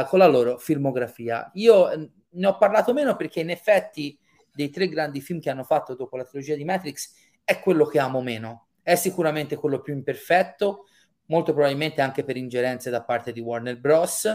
con 0.08 0.18
la 0.20 0.26
loro 0.26 0.56
filmografia. 0.58 1.50
Io 1.54 2.10
ne 2.28 2.46
ho 2.46 2.56
parlato 2.58 2.92
meno 2.92 3.16
perché 3.16 3.40
in 3.40 3.50
effetti 3.50 4.16
dei 4.52 4.70
tre 4.70 4.88
grandi 4.88 5.20
film 5.20 5.40
che 5.40 5.50
hanno 5.50 5.64
fatto 5.64 5.94
dopo 5.94 6.16
la 6.16 6.24
trilogia 6.24 6.54
di 6.54 6.64
Matrix 6.64 7.12
è 7.42 7.58
quello 7.58 7.86
che 7.86 7.98
amo 7.98 8.20
meno 8.20 8.68
è 8.82 8.96
sicuramente 8.96 9.56
quello 9.56 9.80
più 9.80 9.94
imperfetto, 9.94 10.86
molto 11.26 11.52
probabilmente 11.52 12.00
anche 12.00 12.24
per 12.24 12.36
ingerenze 12.36 12.90
da 12.90 13.02
parte 13.02 13.32
di 13.32 13.40
Warner 13.40 13.78
Bros. 13.78 14.28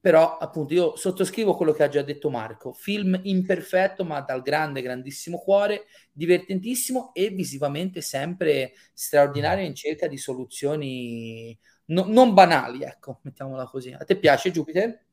Però 0.00 0.38
appunto 0.38 0.72
io 0.72 0.96
sottoscrivo 0.96 1.54
quello 1.54 1.72
che 1.72 1.82
ha 1.82 1.88
già 1.88 2.00
detto 2.00 2.30
Marco, 2.30 2.72
film 2.72 3.20
imperfetto 3.22 4.02
ma 4.02 4.22
dal 4.22 4.40
grande, 4.40 4.80
grandissimo 4.80 5.38
cuore, 5.38 5.84
divertentissimo 6.10 7.12
e 7.12 7.28
visivamente 7.28 8.00
sempre 8.00 8.72
straordinario 8.94 9.66
in 9.66 9.74
cerca 9.74 10.08
di 10.08 10.16
soluzioni 10.16 11.58
no, 11.86 12.04
non 12.08 12.32
banali, 12.32 12.82
ecco, 12.82 13.20
mettiamola 13.22 13.66
così. 13.66 13.92
A 13.92 14.04
te 14.04 14.16
piace 14.16 14.50
Jupiter? 14.50 15.04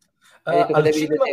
Uh, 0.46 0.66
al, 0.72 0.92
cinema, 0.94 1.26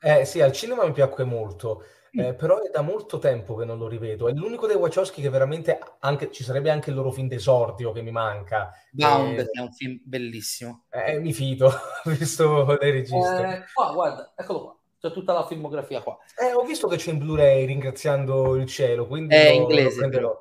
eh, 0.00 0.24
sì, 0.24 0.40
al 0.40 0.52
cinema 0.52 0.86
mi 0.86 0.92
piacque 0.92 1.24
molto. 1.24 1.84
Eh, 2.18 2.34
però 2.34 2.62
è 2.62 2.70
da 2.70 2.80
molto 2.80 3.18
tempo 3.18 3.54
che 3.54 3.64
non 3.64 3.78
lo 3.78 3.88
rivedo. 3.88 4.28
È 4.28 4.32
l'unico 4.32 4.66
dei 4.66 4.76
Wachowski 4.76 5.20
che 5.20 5.28
veramente 5.28 5.78
anche, 6.00 6.30
ci 6.30 6.44
sarebbe 6.44 6.70
anche 6.70 6.90
il 6.90 6.96
loro 6.96 7.10
film 7.10 7.28
d'esordio 7.28 7.92
che 7.92 8.02
mi 8.02 8.10
manca. 8.10 8.72
Bound 8.90 9.38
eh, 9.38 9.50
è 9.50 9.60
un 9.60 9.72
film 9.72 10.00
bellissimo. 10.02 10.84
Eh, 10.90 11.18
mi 11.18 11.32
fido, 11.32 11.70
visto 12.06 12.64
dai 12.64 12.90
registi. 12.90 13.16
Eh, 13.16 13.64
qua, 13.72 13.92
guarda, 13.92 14.32
eccolo 14.36 14.62
qua. 14.62 14.78
C'è 14.98 15.12
tutta 15.12 15.34
la 15.34 15.46
filmografia 15.46 16.00
qua. 16.00 16.16
Eh, 16.40 16.52
ho 16.52 16.64
visto 16.64 16.88
che 16.88 16.96
c'è 16.96 17.10
in 17.10 17.18
Blu-ray 17.18 17.66
ringraziando 17.66 18.56
il 18.56 18.66
cielo, 18.66 19.06
quindi 19.06 19.34
è 19.34 19.50
inglese. 19.50 20.08
Però. 20.08 20.32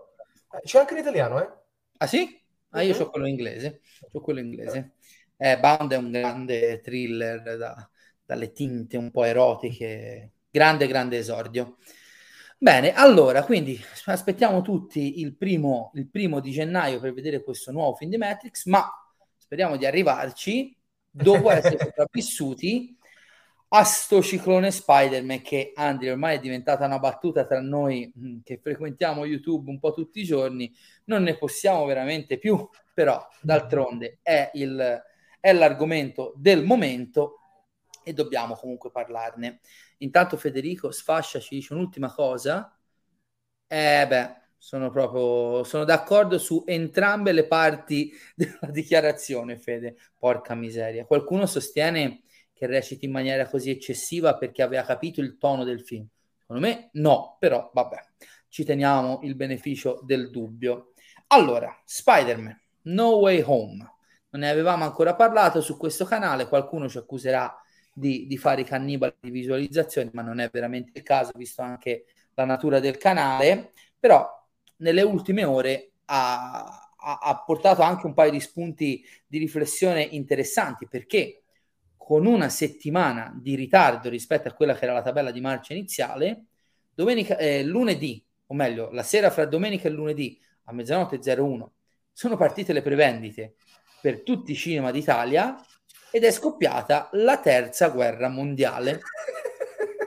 Eh, 0.54 0.62
c'è 0.62 0.80
anche 0.80 0.94
in 0.94 1.00
italiano, 1.00 1.42
eh? 1.42 1.50
Ah 1.98 2.08
sì? 2.08 2.42
Ah, 2.70 2.82
io 2.82 2.98
ho 2.98 3.10
quello 3.10 3.28
inglese. 3.28 3.82
Ho 4.14 4.22
quello 4.22 4.40
inglese. 4.40 4.94
Eh, 5.38 5.60
Bound 5.60 5.92
è 5.92 5.98
un 5.98 6.12
grande 6.12 6.80
thriller 6.80 7.58
da, 7.58 7.90
dalle 8.26 8.52
tinte 8.54 8.98
un 8.98 9.12
po' 9.12 9.24
erotiche 9.24 10.35
grande, 10.56 10.88
grande 10.88 11.18
esordio. 11.18 11.76
Bene, 12.58 12.94
allora, 12.94 13.44
quindi 13.44 13.78
aspettiamo 14.06 14.62
tutti 14.62 15.20
il 15.20 15.36
primo, 15.36 15.92
il 15.96 16.08
primo 16.10 16.40
di 16.40 16.52
gennaio 16.52 17.02
per 17.02 17.14
vedere 17.14 17.44
questo 17.44 17.74
nuovo 17.74 17.96
film 17.96 18.10
di 18.10 18.16
Matrix, 18.16 18.64
ma 18.68 18.90
speriamo 19.36 19.76
di 19.76 19.86
arrivarci 19.86 20.74
dopo 21.12 21.52
essere 21.52 21.78
sopravvissuti 21.84 22.98
a 23.68 23.84
sto 23.84 24.22
ciclone 24.22 24.72
Spider-Man 24.72 25.42
che 25.42 25.74
Andri 25.76 26.10
ormai 26.10 26.38
è 26.38 26.40
diventata 26.40 26.86
una 26.86 27.00
battuta 27.00 27.46
tra 27.46 27.60
noi 27.60 28.10
mm, 28.18 28.38
che 28.42 28.58
frequentiamo 28.58 29.26
YouTube 29.26 29.70
un 29.70 29.80
po' 29.80 29.92
tutti 29.92 30.22
i 30.22 30.24
giorni, 30.24 30.74
non 31.06 31.24
ne 31.24 31.36
possiamo 31.38 31.84
veramente 31.84 32.38
più, 32.38 32.66
però 32.94 33.22
d'altronde 33.42 34.20
è, 34.22 34.52
il, 34.54 35.04
è 35.38 35.52
l'argomento 35.52 36.32
del 36.38 36.64
momento 36.64 37.40
e 38.06 38.14
dobbiamo 38.14 38.56
comunque 38.56 38.92
parlarne. 38.92 39.60
Intanto 40.00 40.38
Federico 40.38 40.92
Sfascia 40.92 41.40
ci 41.40 41.56
dice 41.56 41.74
un'ultima 41.74 42.12
cosa. 42.14 42.78
Eh 43.68 44.06
beh, 44.08 44.36
sono 44.58 44.90
proprio 44.90 45.64
sono 45.64 45.84
d'accordo 45.84 46.38
su 46.38 46.64
entrambe 46.66 47.32
le 47.32 47.46
parti 47.46 48.12
della 48.36 48.72
dichiarazione, 48.72 49.58
Fede. 49.58 49.96
Porca 50.18 50.56
miseria. 50.56 51.06
Qualcuno 51.06 51.46
sostiene 51.46 52.24
che 52.54 52.68
reciti 52.68 53.06
in 53.06 53.12
maniera 53.12 53.48
così 53.48 53.70
eccessiva 53.70 54.38
perché 54.38 54.62
aveva 54.62 54.84
capito 54.84 55.22
il 55.22 55.38
tono 55.38 55.64
del 55.64 55.82
film. 55.82 56.08
Secondo 56.40 56.66
me 56.66 56.90
no, 56.94 57.38
però 57.40 57.70
vabbè, 57.74 57.98
ci 58.50 58.64
teniamo 58.64 59.20
il 59.24 59.36
beneficio 59.36 60.02
del 60.04 60.30
dubbio. 60.30 60.94
Allora, 61.28 61.76
Spider-Man, 61.84 62.60
No 62.84 63.18
Way 63.18 63.44
Home. 63.46 63.94
Non 64.30 64.42
ne 64.42 64.50
avevamo 64.50 64.84
ancora 64.84 65.16
parlato 65.16 65.62
su 65.62 65.78
questo 65.78 66.06
canale, 66.06 66.48
qualcuno 66.48 66.88
ci 66.88 66.98
accuserà 66.98 67.54
di, 67.98 68.28
di 68.28 68.38
fare 68.38 68.62
i 68.62 68.66
cannibali 68.66 69.16
di 69.22 69.30
visualizzazioni, 69.30 70.10
ma 70.14 70.22
non 70.22 70.40
è 70.40 70.50
veramente 70.52 70.92
il 70.96 71.04
caso, 71.04 71.32
visto 71.36 71.62
anche 71.62 72.06
la 72.34 72.44
natura 72.44 72.80
del 72.82 72.98
canale. 72.98 73.72
Però 73.98 74.28
nelle 74.78 75.02
ultime 75.02 75.46
ore 75.46 75.92
ha, 76.06 76.92
ha, 76.98 77.18
ha 77.22 77.44
portato 77.46 77.82
anche 77.82 78.06
un 78.06 78.14
paio 78.14 78.32
di 78.32 78.42
spunti 78.42 79.04
di 79.26 79.38
riflessione 79.38 80.02
interessanti, 80.02 80.88
perché 80.88 81.44
con 81.96 82.26
una 82.26 82.50
settimana 82.50 83.34
di 83.42 83.56
ritardo 83.56 84.10
rispetto 84.10 84.50
a 84.50 84.54
quella 84.54 84.76
che 84.76 84.84
era 84.84 84.94
la 84.94 85.02
tabella 85.02 85.32
di 85.32 85.42
marcia 85.42 85.74
iniziale, 85.74 86.48
domenica, 86.94 87.38
eh, 87.38 87.64
lunedì, 87.64 88.24
o 88.48 88.54
meglio, 88.54 88.92
la 88.92 89.04
sera 89.04 89.32
fra 89.32 89.46
domenica 89.46 89.88
e 89.88 89.92
lunedì 89.92 90.40
a 90.66 90.74
mezzanotte 90.74 91.20
01 91.40 91.74
sono 92.12 92.36
partite 92.36 92.74
le 92.74 92.82
prevendite 92.82 93.56
per 94.02 94.22
tutti 94.22 94.52
i 94.52 94.56
cinema 94.56 94.92
d'Italia 94.92 95.56
ed 96.16 96.24
è 96.24 96.32
scoppiata 96.32 97.10
la 97.12 97.38
terza 97.40 97.90
guerra 97.90 98.30
mondiale. 98.30 99.02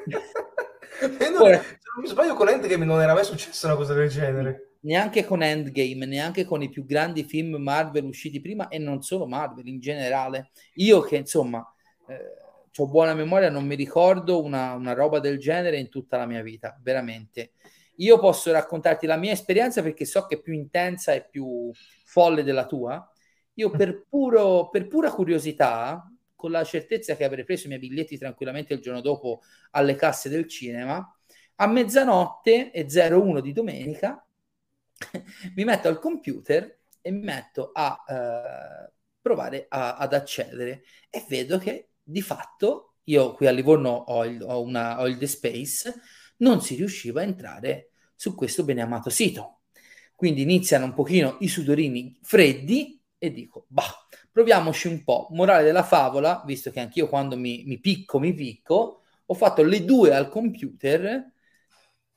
non, 1.29 1.43
Ora, 1.43 1.61
se 1.61 1.79
non 1.95 2.01
mi 2.03 2.07
sbaglio 2.07 2.33
con 2.33 2.49
Endgame 2.49 2.87
non 2.87 3.03
era 3.03 3.13
mai 3.13 3.25
successa 3.25 3.67
una 3.67 3.77
cosa 3.77 3.93
del 3.93 4.09
genere. 4.09 4.77
Neanche 4.81 5.27
con 5.27 5.43
Endgame, 5.43 6.07
neanche 6.07 6.47
con 6.47 6.63
i 6.63 6.71
più 6.71 6.87
grandi 6.87 7.25
film 7.25 7.57
Marvel 7.57 8.05
usciti 8.05 8.41
prima 8.41 8.69
e 8.69 8.79
non 8.79 9.03
solo 9.03 9.27
Marvel 9.27 9.67
in 9.67 9.81
generale. 9.81 10.49
Io 10.77 11.03
che 11.03 11.17
insomma 11.17 11.63
eh, 12.09 12.17
ho 12.75 12.87
buona 12.89 13.13
memoria, 13.13 13.51
non 13.51 13.67
mi 13.67 13.75
ricordo 13.75 14.43
una, 14.43 14.73
una 14.73 14.95
roba 14.95 15.19
del 15.21 15.39
genere 15.39 15.79
in 15.79 15.91
tutta 15.91 16.17
la 16.17 16.25
mia 16.25 16.41
vita, 16.41 16.75
veramente. 16.81 17.51
Io 17.97 18.19
posso 18.19 18.51
raccontarti 18.51 19.07
la 19.07 19.17
mia 19.17 19.33
esperienza 19.33 19.83
perché 19.83 20.07
so 20.07 20.25
che 20.25 20.37
è 20.37 20.41
più 20.41 20.55
intensa 20.55 21.13
e 21.13 21.29
più 21.29 21.71
folle 22.03 22.43
della 22.45 22.65
tua 22.65 23.07
io 23.59 23.71
per, 23.77 24.05
puro, 24.09 24.69
per 24.69 24.87
pura 24.87 25.11
curiosità, 25.11 26.11
con 26.35 26.51
la 26.51 26.65
certezza 26.65 27.17
che 27.17 27.25
avrei 27.25 27.45
preso 27.45 27.67
i 27.67 27.69
miei 27.69 27.81
biglietti 27.81 28.17
tranquillamente 28.17 28.73
il 28.73 28.81
giorno 28.81 29.01
dopo 29.01 29.43
alle 29.73 29.97
casse 29.97 30.29
del 30.29 30.47
cinema, 30.47 31.05
a 31.57 31.67
mezzanotte 31.67 32.71
e 32.71 32.87
01 32.87 33.41
di 33.41 33.53
domenica 33.53 34.25
mi 35.57 35.65
metto 35.65 35.89
al 35.89 35.99
computer 35.99 36.79
e 37.01 37.11
mi 37.11 37.25
metto 37.25 37.71
a 37.73 38.05
eh, 38.07 38.93
provare 39.21 39.67
a, 39.69 39.97
ad 39.97 40.13
accedere 40.13 40.83
e 41.11 41.25
vedo 41.29 41.59
che 41.59 41.91
di 42.03 42.23
fatto 42.23 42.95
io 43.05 43.33
qui 43.35 43.47
a 43.47 43.51
Livorno 43.51 43.91
ho 43.91 44.25
il, 44.25 44.41
ho, 44.43 44.61
una, 44.63 45.01
ho 45.01 45.09
il 45.09 45.17
The 45.17 45.27
Space, 45.27 45.95
non 46.39 46.61
si 46.61 46.77
riusciva 46.77 47.21
a 47.21 47.25
entrare 47.25 47.91
su 48.15 48.35
questo 48.35 48.65
beneamato 48.65 49.11
sito. 49.11 49.63
Quindi 50.15 50.43
iniziano 50.43 50.85
un 50.85 50.95
pochino 50.95 51.37
i 51.41 51.49
sudorini 51.49 52.19
freddi 52.23 52.98
e 53.19 53.33
dico, 53.33 53.67
bah, 53.69 54.07
proviamoci 54.31 54.89
un 54.89 55.03
po'. 55.05 55.27
Morale 55.31 55.65
della 55.65 55.83
favola, 55.83 56.43
visto 56.47 56.71
che 56.71 56.81
anch'io 56.81 57.09
quando 57.09 57.37
mi, 57.37 57.65
mi 57.67 57.79
picco, 57.79 58.19
mi 58.19 58.33
picco, 58.33 59.03
ho 59.27 59.35
fatto 59.35 59.63
le 59.63 59.85
due 59.85 60.15
al 60.15 60.29
computer, 60.29 61.33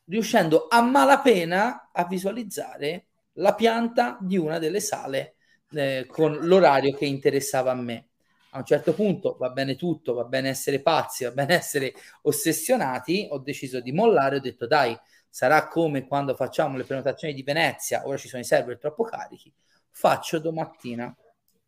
riuscendo 0.05 0.67
a 0.69 0.81
malapena 0.81 1.89
a 1.91 2.05
visualizzare 2.05 3.07
la 3.33 3.55
pianta 3.55 4.17
di 4.21 4.37
una 4.37 4.59
delle 4.59 4.79
sale 4.79 5.35
eh, 5.71 6.05
con 6.07 6.37
l'orario 6.41 6.93
che 6.95 7.05
interessava 7.05 7.71
a 7.71 7.75
me. 7.75 8.07
A 8.53 8.57
un 8.59 8.65
certo 8.65 8.93
punto 8.93 9.37
va 9.39 9.49
bene 9.49 9.75
tutto, 9.75 10.13
va 10.13 10.25
bene 10.25 10.49
essere 10.49 10.81
pazzi, 10.81 11.23
va 11.23 11.31
bene 11.31 11.53
essere 11.55 11.93
ossessionati, 12.23 13.27
ho 13.29 13.39
deciso 13.39 13.79
di 13.79 13.93
mollare, 13.93 14.37
ho 14.37 14.39
detto 14.41 14.67
dai, 14.67 14.97
sarà 15.29 15.67
come 15.69 16.05
quando 16.05 16.35
facciamo 16.35 16.75
le 16.75 16.83
prenotazioni 16.83 17.33
di 17.33 17.43
Venezia, 17.43 18.05
ora 18.05 18.17
ci 18.17 18.27
sono 18.27 18.41
i 18.41 18.45
server 18.45 18.77
troppo 18.77 19.03
carichi, 19.03 19.51
faccio 19.91 20.39
domattina. 20.39 21.15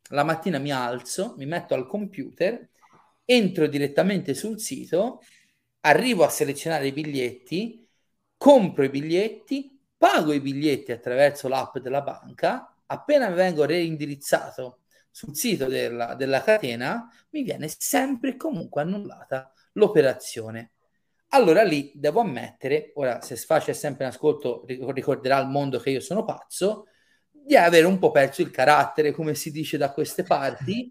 La 0.09 0.23
mattina 0.23 0.57
mi 0.57 0.71
alzo, 0.71 1.35
mi 1.37 1.45
metto 1.45 1.73
al 1.73 1.87
computer, 1.87 2.69
entro 3.25 3.67
direttamente 3.67 4.33
sul 4.33 4.59
sito, 4.59 5.21
arrivo 5.81 6.23
a 6.23 6.29
selezionare 6.29 6.87
i 6.87 6.91
biglietti, 6.91 7.87
compro 8.37 8.83
i 8.83 8.89
biglietti, 8.89 9.79
pago 9.97 10.33
i 10.33 10.41
biglietti 10.41 10.91
attraverso 10.91 11.47
l'app 11.47 11.77
della 11.77 12.01
banca, 12.01 12.75
appena 12.87 13.29
vengo 13.29 13.65
reindirizzato 13.65 14.79
sul 15.09 15.35
sito 15.35 15.65
della, 15.65 16.15
della 16.15 16.41
catena, 16.41 17.07
mi 17.29 17.43
viene 17.43 17.67
sempre 17.69 18.31
e 18.31 18.35
comunque 18.35 18.81
annullata 18.81 19.51
l'operazione. 19.73 20.71
Allora 21.29 21.63
lì 21.63 21.91
devo 21.95 22.19
ammettere, 22.21 22.91
ora 22.95 23.21
se 23.21 23.35
Sfaci 23.35 23.71
è 23.71 23.73
sempre 23.73 24.05
in 24.05 24.11
ascolto 24.11 24.63
ricorderà 24.67 25.37
al 25.37 25.49
mondo 25.49 25.79
che 25.79 25.89
io 25.89 25.99
sono 25.99 26.25
pazzo, 26.25 26.87
di 27.45 27.55
avere 27.55 27.85
un 27.85 27.99
po' 27.99 28.11
perso 28.11 28.41
il 28.41 28.51
carattere, 28.51 29.11
come 29.11 29.35
si 29.35 29.51
dice 29.51 29.77
da 29.77 29.91
queste 29.91 30.23
parti, 30.23 30.89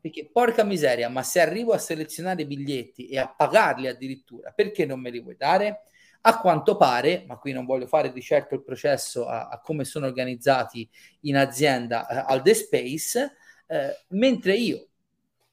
perché 0.00 0.28
porca 0.32 0.64
miseria, 0.64 1.08
ma 1.08 1.22
se 1.22 1.40
arrivo 1.40 1.72
a 1.72 1.78
selezionare 1.78 2.42
i 2.42 2.46
biglietti 2.46 3.08
e 3.08 3.18
a 3.18 3.28
pagarli 3.28 3.86
addirittura, 3.86 4.52
perché 4.52 4.86
non 4.86 5.00
me 5.00 5.10
li 5.10 5.20
vuoi 5.20 5.36
dare? 5.36 5.82
A 6.22 6.38
quanto 6.38 6.76
pare, 6.76 7.24
ma 7.26 7.38
qui 7.38 7.52
non 7.52 7.64
voglio 7.64 7.86
fare 7.86 8.12
di 8.12 8.20
certo 8.20 8.54
il 8.54 8.62
processo 8.62 9.26
a, 9.26 9.48
a 9.48 9.60
come 9.60 9.84
sono 9.84 10.06
organizzati 10.06 10.88
in 11.20 11.36
azienda 11.36 12.06
eh, 12.06 12.24
al 12.26 12.42
The 12.42 12.54
Space, 12.54 13.36
eh, 13.66 13.96
mentre 14.08 14.54
io, 14.54 14.88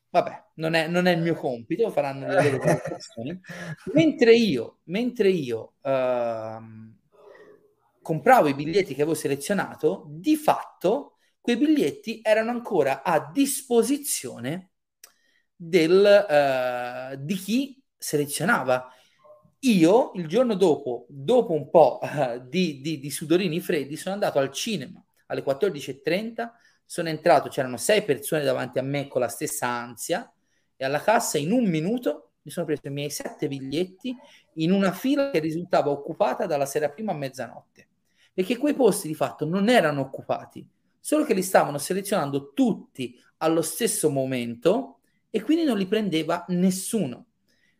vabbè, 0.10 0.44
non 0.56 0.74
è, 0.74 0.88
non 0.88 1.08
è, 1.08 1.14
il 1.14 1.22
mio 1.22 1.36
compito, 1.36 1.90
faranno 1.90 2.28
le 2.28 2.52
loro 2.52 2.58
valutazioni, 2.64 3.40
mentre 3.94 4.36
io, 4.36 4.80
mentre 4.86 5.30
io 5.30 5.74
ehm, 5.82 6.97
compravo 8.08 8.48
i 8.48 8.54
biglietti 8.54 8.96
che 8.96 9.02
avevo 9.02 9.18
selezionato, 9.18 10.06
di 10.08 10.38
fatto 10.38 11.18
quei 11.42 11.58
biglietti 11.58 12.22
erano 12.24 12.52
ancora 12.52 13.04
a 13.04 13.30
disposizione 13.34 14.70
del, 15.54 17.12
uh, 17.12 17.22
di 17.22 17.36
chi 17.36 17.84
selezionava. 17.98 18.90
Io 19.60 20.12
il 20.16 20.28
giorno 20.28 20.54
dopo, 20.54 21.06
dopo 21.10 21.52
un 21.52 21.70
po' 21.70 22.00
uh, 22.02 22.48
di, 22.48 22.80
di, 22.80 22.98
di, 22.98 23.12
sudorini 23.12 23.60
freddi, 23.60 23.98
sono 23.98 24.14
andato 24.14 24.40
al 24.40 24.54
cinema 24.54 25.04
alle 25.26 25.44
14.30, 25.44 26.50
sono 26.86 27.10
entrato, 27.10 27.50
c'erano 27.50 27.76
sei 27.76 28.04
persone 28.04 28.46
davanti 28.46 28.80
a 28.80 28.84
me 28.84 29.10
con 29.10 29.20
la 29.20 29.28
stessa 29.28 29.68
ansia 29.68 30.32
e 30.78 30.86
alla 30.86 31.02
cassa 31.02 31.38
in 31.38 31.52
un 31.52 31.66
minuto 31.66 32.36
mi 32.44 32.52
sono 32.52 32.66
preso 32.66 32.88
i 32.88 32.92
miei 32.92 33.10
sette 33.10 33.50
biglietti 33.50 34.16
in 34.54 34.72
una 34.72 34.94
fila 34.94 35.30
che 35.30 35.40
risultava 35.40 35.90
occupata 35.90 36.46
dalla 36.46 36.66
sera 36.66 36.90
prima 36.90 37.12
a 37.12 37.16
mezzanotte. 37.16 37.87
Perché 38.38 38.56
quei 38.58 38.76
posti 38.76 39.08
di 39.08 39.16
fatto 39.16 39.48
non 39.48 39.68
erano 39.68 40.02
occupati, 40.02 40.64
solo 41.00 41.26
che 41.26 41.34
li 41.34 41.42
stavano 41.42 41.80
selezionando 41.80 42.52
tutti 42.54 43.20
allo 43.38 43.64
stesso 43.64 44.12
momento 44.12 45.00
e 45.32 45.42
quindi 45.42 45.64
non 45.64 45.76
li 45.76 45.88
prendeva 45.88 46.46
nessuno. 46.50 47.30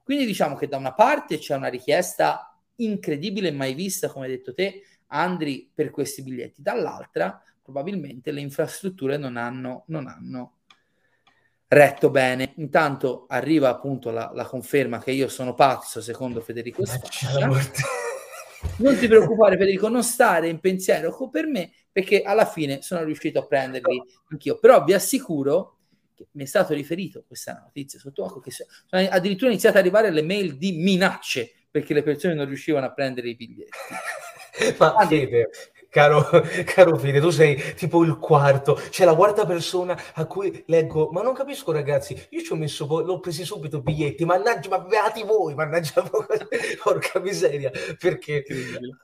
Quindi 0.02 0.26
diciamo 0.26 0.56
che 0.56 0.68
da 0.68 0.78
una 0.78 0.96
parte 0.96 1.38
c'è 1.38 1.56
una 1.56 1.68
richiesta 1.68 2.60
incredibile 2.78 3.52
mai 3.52 3.76
vista, 3.76 4.10
come 4.10 4.26
hai 4.26 4.32
detto 4.32 4.56
te, 4.56 4.82
Andri, 5.10 5.70
per 5.72 5.92
questi 5.92 6.24
biglietti, 6.24 6.64
dall'altra 6.64 7.40
probabilmente 7.62 8.32
le 8.32 8.42
infrastrutture 8.42 9.18
non 9.18 9.38
hanno, 9.38 9.84
non 9.90 10.08
hanno 10.08 10.54
retto 11.68 12.10
bene. 12.10 12.54
Intanto 12.56 13.26
arriva 13.28 13.70
appunto 13.70 14.10
la, 14.10 14.32
la, 14.34 14.46
conferma 14.48 14.98
che 14.98 15.12
io 15.12 15.28
sono 15.28 15.54
pazzo, 15.54 16.02
secondo 16.02 16.42
Federico 16.42 16.84
Sfascia. 16.84 17.48
Non 18.78 18.98
ti 18.98 19.08
preoccupare, 19.08 19.58
Federico, 19.58 19.88
non 19.88 20.04
stare 20.04 20.50
in 20.50 20.60
pensiero 20.60 21.30
per 21.30 21.46
me, 21.46 21.72
perché 21.92 22.22
alla 22.22 22.46
fine 22.46 22.82
sono 22.82 23.04
riuscito 23.04 23.40
a 23.40 23.46
prenderli 23.46 24.02
anch'io. 24.32 24.58
Però 24.60 24.84
vi 24.84 24.94
assicuro 24.94 25.78
che 26.16 26.28
mi 26.32 26.44
è 26.44 26.48
stato 26.48 26.74
riferito 26.74 27.24
questa 27.28 27.62
notizia 27.64 28.00
sotto 28.00 28.24
occhio, 28.24 28.42
che 28.42 28.52
sono 28.52 28.68
addirittura 28.90 29.52
iniziate 29.52 29.78
ad 29.78 29.84
arrivare 29.84 30.12
le 30.12 30.24
mail 30.24 30.58
di 30.58 30.72
minacce 30.74 31.52
perché 31.70 31.94
le 31.94 32.02
persone 32.02 32.34
non 32.34 32.48
riuscivano 32.48 32.86
a 32.86 32.94
prendere 32.94 33.30
i 33.30 33.36
biglietti. 33.36 33.72
Ma 34.80 35.06
Fede, 35.08 35.50
Caro, 35.98 36.30
caro 36.64 36.96
Fede, 36.96 37.20
tu 37.20 37.32
sei 37.32 37.74
tipo 37.74 38.04
il 38.04 38.20
quarto, 38.20 38.76
c'è 38.76 39.04
la 39.04 39.16
quarta 39.16 39.48
persona 39.48 40.00
a 40.14 40.28
cui 40.28 40.64
leggo, 40.68 41.10
ma 41.10 41.24
non 41.24 41.34
capisco 41.34 41.72
ragazzi, 41.72 42.28
io 42.30 42.44
ci 42.44 42.52
ho 42.52 42.56
messo, 42.56 42.86
l'ho 42.86 43.20
presi 43.20 43.44
subito 43.44 43.82
biglietti, 43.82 44.24
mannaggia, 44.24 44.70
ma 44.70 44.80
beati 44.82 45.24
voi, 45.24 45.56
mannaggia, 45.56 46.04
porca 46.84 47.20
miseria, 47.20 47.72
perché 47.98 48.46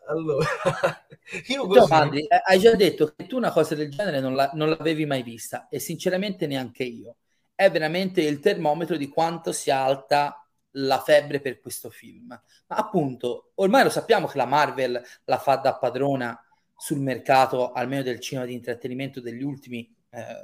allora, 0.08 0.46
io 1.48 1.66
così... 1.66 1.80
Giovanni, 1.80 2.20
eh, 2.28 2.42
hai 2.46 2.60
già 2.60 2.76
detto 2.76 3.12
che 3.16 3.26
tu 3.26 3.38
una 3.38 3.52
cosa 3.52 3.74
del 3.74 3.90
genere 3.90 4.20
non, 4.20 4.36
la, 4.36 4.52
non 4.54 4.70
l'avevi 4.70 5.08
mai 5.08 5.24
vista 5.24 5.70
e 5.70 5.80
sinceramente 5.80 6.46
neanche 6.46 6.84
io. 6.84 7.16
È 7.56 7.72
veramente 7.72 8.22
il 8.22 8.40
termometro 8.40 8.98
di 8.98 9.08
quanto 9.08 9.52
sia 9.52 9.80
alta 9.80 10.46
la 10.74 11.00
febbre 11.00 11.40
per 11.40 11.60
questo 11.60 11.90
film. 11.90 12.28
Ma 12.68 12.76
appunto, 12.76 13.52
ormai 13.56 13.84
lo 13.84 13.90
sappiamo 13.90 14.28
che 14.28 14.38
la 14.38 14.46
Marvel 14.46 15.04
la 15.26 15.38
fa 15.40 15.56
da 15.56 15.76
padrona 15.76 16.40
sul 16.76 17.00
mercato, 17.00 17.72
almeno 17.72 18.04
del 18.04 18.20
cinema 18.20 18.46
di 18.46 18.54
intrattenimento 18.54 19.22
degli 19.22 19.44
ultimi, 19.44 19.94
eh, 20.10 20.44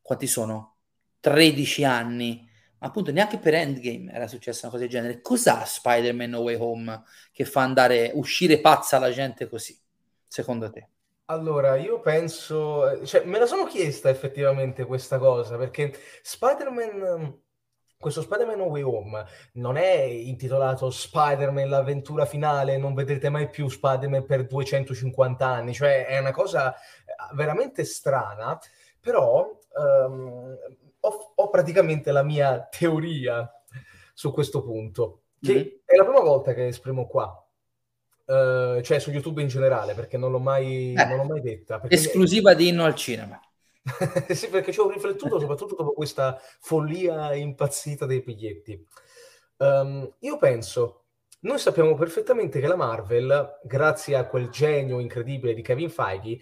quanti 0.00 0.26
sono? 0.26 0.76
13 1.20 1.84
anni. 1.84 2.48
Ma 2.78 2.88
appunto 2.88 3.10
neanche 3.10 3.38
per 3.38 3.54
Endgame 3.54 4.12
era 4.12 4.28
successa 4.28 4.66
una 4.66 4.70
cosa 4.70 4.84
del 4.84 4.92
genere. 4.92 5.20
Cos'ha 5.20 5.64
Spider-Man 5.64 6.30
No 6.30 6.40
Way 6.40 6.56
Home 6.58 7.02
che 7.32 7.44
fa 7.44 7.62
andare, 7.62 8.10
uscire 8.14 8.60
pazza 8.60 8.98
la 8.98 9.10
gente 9.10 9.48
così, 9.48 9.76
secondo 10.26 10.70
te? 10.70 10.88
Allora, 11.28 11.76
io 11.76 12.00
penso, 12.00 13.04
cioè, 13.04 13.24
me 13.24 13.40
la 13.40 13.46
sono 13.46 13.64
chiesta 13.64 14.08
effettivamente 14.10 14.84
questa 14.84 15.18
cosa, 15.18 15.56
perché 15.56 15.92
Spider-Man 16.22 17.40
questo 17.98 18.20
Spider-Man 18.20 18.58
No 18.58 18.64
Way 18.64 18.82
Home 18.82 19.24
non 19.54 19.76
è 19.76 20.02
intitolato 20.02 20.90
Spider-Man 20.90 21.68
l'avventura 21.68 22.26
finale, 22.26 22.76
non 22.76 22.94
vedrete 22.94 23.28
mai 23.30 23.48
più 23.48 23.68
Spider-Man 23.68 24.26
per 24.26 24.46
250 24.46 25.46
anni, 25.46 25.72
cioè 25.72 26.06
è 26.06 26.18
una 26.18 26.32
cosa 26.32 26.74
eh, 26.74 26.80
veramente 27.34 27.84
strana, 27.84 28.58
però 29.00 29.58
um, 29.74 30.56
ho, 31.00 31.32
ho, 31.34 31.48
praticamente 31.48 32.12
la 32.12 32.22
mia 32.22 32.68
teoria 32.70 33.50
su 34.12 34.32
questo 34.32 34.62
punto, 34.62 35.22
che 35.40 35.54
mm-hmm. 35.54 35.66
è 35.84 35.96
la 35.96 36.04
prima 36.04 36.20
volta 36.20 36.52
che 36.54 36.66
esprimo 36.66 37.06
qua, 37.06 37.40
Uh, 38.26 38.80
cioè 38.80 38.98
su 38.98 39.12
YouTube 39.12 39.40
in 39.40 39.46
generale, 39.46 39.94
perché 39.94 40.18
non 40.18 40.32
l'ho 40.32 40.40
mai, 40.40 40.94
eh, 40.94 41.04
non 41.04 41.18
l'ho 41.18 41.22
mai 41.22 41.40
detta. 41.40 41.80
Esclusiva 41.86 42.50
mi... 42.50 42.56
di 42.56 42.68
Inno 42.70 42.82
al 42.82 42.96
Cinema. 42.96 43.40
sì, 44.34 44.48
perché 44.48 44.72
ci 44.72 44.80
ho 44.80 44.90
riflettuto 44.90 45.38
soprattutto 45.38 45.76
dopo 45.76 45.92
questa 45.92 46.38
follia 46.60 47.34
impazzita 47.34 48.06
dei 48.06 48.20
biglietti. 48.20 48.84
Um, 49.58 50.12
io 50.20 50.36
penso, 50.38 51.04
noi 51.40 51.58
sappiamo 51.58 51.94
perfettamente 51.94 52.60
che 52.60 52.66
la 52.66 52.76
Marvel, 52.76 53.60
grazie 53.62 54.16
a 54.16 54.26
quel 54.26 54.48
genio 54.48 54.98
incredibile 54.98 55.54
di 55.54 55.62
Kevin 55.62 55.90
Feige, 55.90 56.38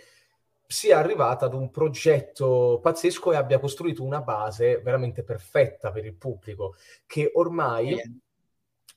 sia 0.66 0.98
arrivata 0.98 1.44
ad 1.44 1.54
un 1.54 1.70
progetto 1.70 2.80
pazzesco 2.83 3.33
e 3.33 3.37
abbia 3.37 3.61
costruito 3.61 4.02
una 4.02 4.22
base 4.22 4.78
veramente 4.78 5.22
perfetta 5.22 5.92
per 5.92 6.07
il 6.07 6.14
pubblico, 6.14 6.74
che 7.07 7.30
ormai 7.35 8.00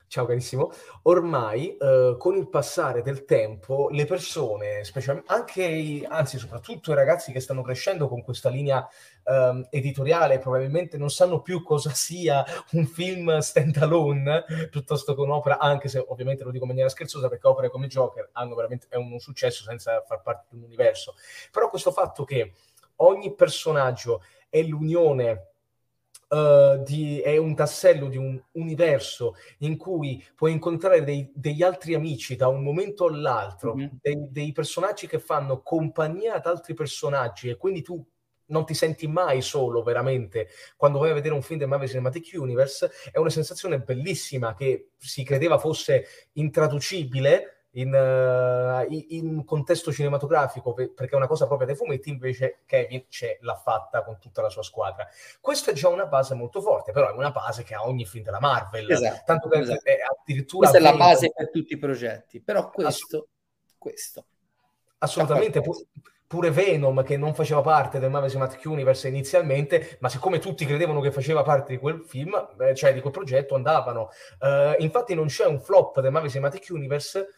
Ciao 0.10 0.26
carissimo. 0.26 0.72
Ormai 1.04 1.76
eh, 1.76 2.16
con 2.18 2.38
il 2.38 2.48
passare 2.48 3.02
del 3.02 3.26
tempo 3.26 3.90
le 3.90 4.06
persone, 4.06 4.86
specialmente 4.86 5.34
anche 5.34 5.66
i, 5.66 6.06
anzi 6.08 6.38
soprattutto 6.38 6.94
i 6.94 6.96
ragazzi 6.96 7.34
che 7.34 7.42
stanno 7.42 7.62
crescendo 7.62 8.08
con 8.08 8.24
questa 8.24 8.48
linea 8.48 8.88
eh, 9.26 9.68
editoriale, 9.70 10.40
probabilmente 10.40 10.98
non 10.98 11.10
sanno 11.10 11.42
più 11.42 11.62
cosa 11.62 11.90
sia 11.90 12.46
un 12.72 12.86
film 12.86 13.38
stand-alone 13.40 14.46
piuttosto 14.72 15.14
che 15.14 15.20
un'opera, 15.20 15.58
anche 15.58 15.90
se 15.90 16.02
ovviamente 16.08 16.46
lo 16.46 16.52
dico 16.52 16.64
in 16.64 16.70
maniera 16.70 16.90
scherzosa 16.90 17.28
perché 17.28 17.46
opere 17.46 17.70
come 17.70 17.88
Joker 17.88 18.30
hanno 18.32 18.56
veramente 18.56 18.88
è 18.90 18.96
un 18.96 19.20
successo 19.20 19.64
senza 19.64 20.02
far 20.08 20.22
parte 20.22 20.46
di 20.52 20.56
un 20.56 20.64
universo. 20.64 21.16
Però 21.52 21.70
questo 21.70 21.92
fatto 21.92 22.24
che 22.24 22.54
ogni 22.98 23.36
personaggio 23.36 24.22
è 24.48 24.62
l'unione 24.62 25.56
Uh, 26.30 26.84
di, 26.84 27.22
è 27.22 27.38
un 27.38 27.56
tassello 27.56 28.10
di 28.10 28.18
un 28.18 28.38
universo 28.52 29.36
in 29.60 29.78
cui 29.78 30.22
puoi 30.36 30.52
incontrare 30.52 31.06
dei, 31.06 31.32
degli 31.34 31.64
altri 31.64 31.94
amici 31.94 32.36
da 32.36 32.50
un 32.50 32.64
momento 32.64 33.06
all'altro, 33.06 33.76
mm-hmm. 33.76 33.88
dei, 34.02 34.28
dei, 34.30 34.52
personaggi 34.52 35.08
che 35.08 35.20
fanno 35.20 35.62
compagnia 35.62 36.34
ad 36.34 36.46
altri 36.46 36.74
personaggi 36.74 37.48
e 37.48 37.56
quindi 37.56 37.82
tu 37.82 38.06
non 38.48 38.66
ti 38.66 38.74
senti 38.74 39.08
mai 39.08 39.42
solo 39.42 39.84
veramente 39.84 40.50
quando 40.76 41.00
vai 41.00 41.12
a 41.12 41.14
vedere 41.14 41.34
un 41.34 41.42
film 41.42 41.60
del 41.60 41.68
Marvel 41.68 41.88
Cinematic 41.88 42.32
Universe, 42.34 42.92
è 43.12 43.18
una 43.18 43.30
sensazione 43.30 43.80
bellissima 43.80 44.54
che 44.54 44.92
si 44.98 45.24
credeva 45.24 45.58
fosse 45.58 46.30
intraducibile 46.34 47.57
in, 47.72 47.94
uh, 47.94 48.86
in, 49.10 49.44
contesto 49.46 49.92
cinematografico, 49.92 50.74
perché 50.74 51.10
è 51.10 51.16
una 51.16 51.28
cosa 51.28 51.46
propria 51.46 51.68
dei 51.68 51.76
fumetti, 51.76 52.10
invece 52.10 52.62
Kevin 52.66 53.06
ce 53.10 53.38
l'ha 53.42 53.56
fatta 53.56 54.04
con 54.04 54.18
tutta 54.20 54.42
la 54.42 54.50
sua 54.50 54.64
squadra. 54.64 55.08
Questa 55.40 55.72
è 55.72 55.74
già 55.74 55.90
una 55.90 56.06
base 56.06 56.34
molto 56.34 56.62
forte, 56.62 56.92
però 56.92 57.10
è 57.10 57.14
una 57.14 57.32
base 57.32 57.64
che 57.64 57.76
ha 57.76 57.86
ogni 57.86 58.06
film 58.06 58.24
della 58.24 58.40
Marvel. 58.40 58.90
Esatto, 58.90 59.22
Tanto 59.26 59.50
che 59.50 59.60
esatto. 59.60 59.84
è 59.84 59.98
addirittura 60.02 60.70
Questa 60.70 60.88
è 60.88 60.92
la 60.92 60.98
base 60.98 61.32
per 61.36 61.52
tutti 61.52 61.74
i 61.74 61.78
progetti, 61.78 62.42
però 62.42 62.70
questo... 62.70 63.18
Ass- 63.18 63.26
questo. 63.78 64.26
Assolutamente. 65.00 65.62
Pu- 65.62 65.86
pure 66.28 66.52
Venom 66.52 67.04
che 67.04 67.16
non 67.16 67.34
faceva 67.34 67.62
parte 67.62 68.00
del 68.00 68.10
Marvel 68.10 68.30
Cinematic 68.30 68.62
Universe 68.66 69.08
inizialmente, 69.08 69.98
ma 70.02 70.10
siccome 70.10 70.40
tutti 70.40 70.66
credevano 70.66 71.00
che 71.00 71.12
faceva 71.12 71.42
parte 71.42 71.72
di 71.72 71.80
quel 71.80 72.04
film, 72.06 72.34
eh, 72.60 72.76
cioè 72.76 72.94
di 72.94 73.00
quel 73.00 73.14
progetto, 73.14 73.56
andavano. 73.56 74.10
Uh, 74.40 74.82
infatti 74.82 75.16
non 75.16 75.28
c'è 75.28 75.46
un 75.46 75.62
flop 75.62 76.02
del 76.02 76.12
Marvel 76.12 76.30
Cinematic 76.30 76.68
Universe 76.70 77.30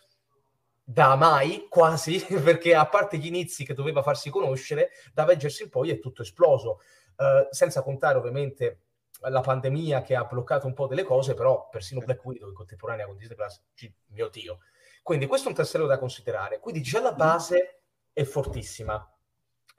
da 0.92 1.16
mai, 1.16 1.68
quasi, 1.70 2.20
perché 2.44 2.74
a 2.74 2.88
parte 2.88 3.18
gli 3.18 3.28
inizi 3.28 3.64
che 3.64 3.76
doveva 3.76 4.02
farsi 4.02 4.32
conoscere, 4.32 4.90
da 5.14 5.22
Avengers 5.22 5.60
in 5.60 5.70
poi 5.70 5.92
è 5.92 6.00
tutto 6.00 6.24
esploso. 6.24 6.82
Uh, 7.16 7.48
senza 7.52 7.84
contare 7.84 8.18
ovviamente 8.18 8.80
la 9.24 9.42
pandemia 9.42 10.02
che 10.02 10.16
ha 10.16 10.24
bloccato 10.24 10.66
un 10.66 10.74
po' 10.74 10.88
delle 10.88 11.04
cose, 11.04 11.36
però 11.36 11.68
persino 11.70 12.00
Black 12.00 12.26
Widow 12.26 12.48
in 12.48 12.56
contemporanea 12.56 13.06
con 13.06 13.18
Disney 13.18 13.36
Plus, 13.36 13.62
mio 14.08 14.30
Dio. 14.30 14.60
Quindi 15.04 15.28
questo 15.28 15.48
è 15.48 15.52
un 15.52 15.58
tassello 15.58 15.86
da 15.86 16.00
considerare. 16.00 16.60
Quindi 16.60 16.82
già 16.82 17.02
la 17.02 17.14
base 17.14 17.82
è 18.12 18.24
fortissima. 18.24 19.08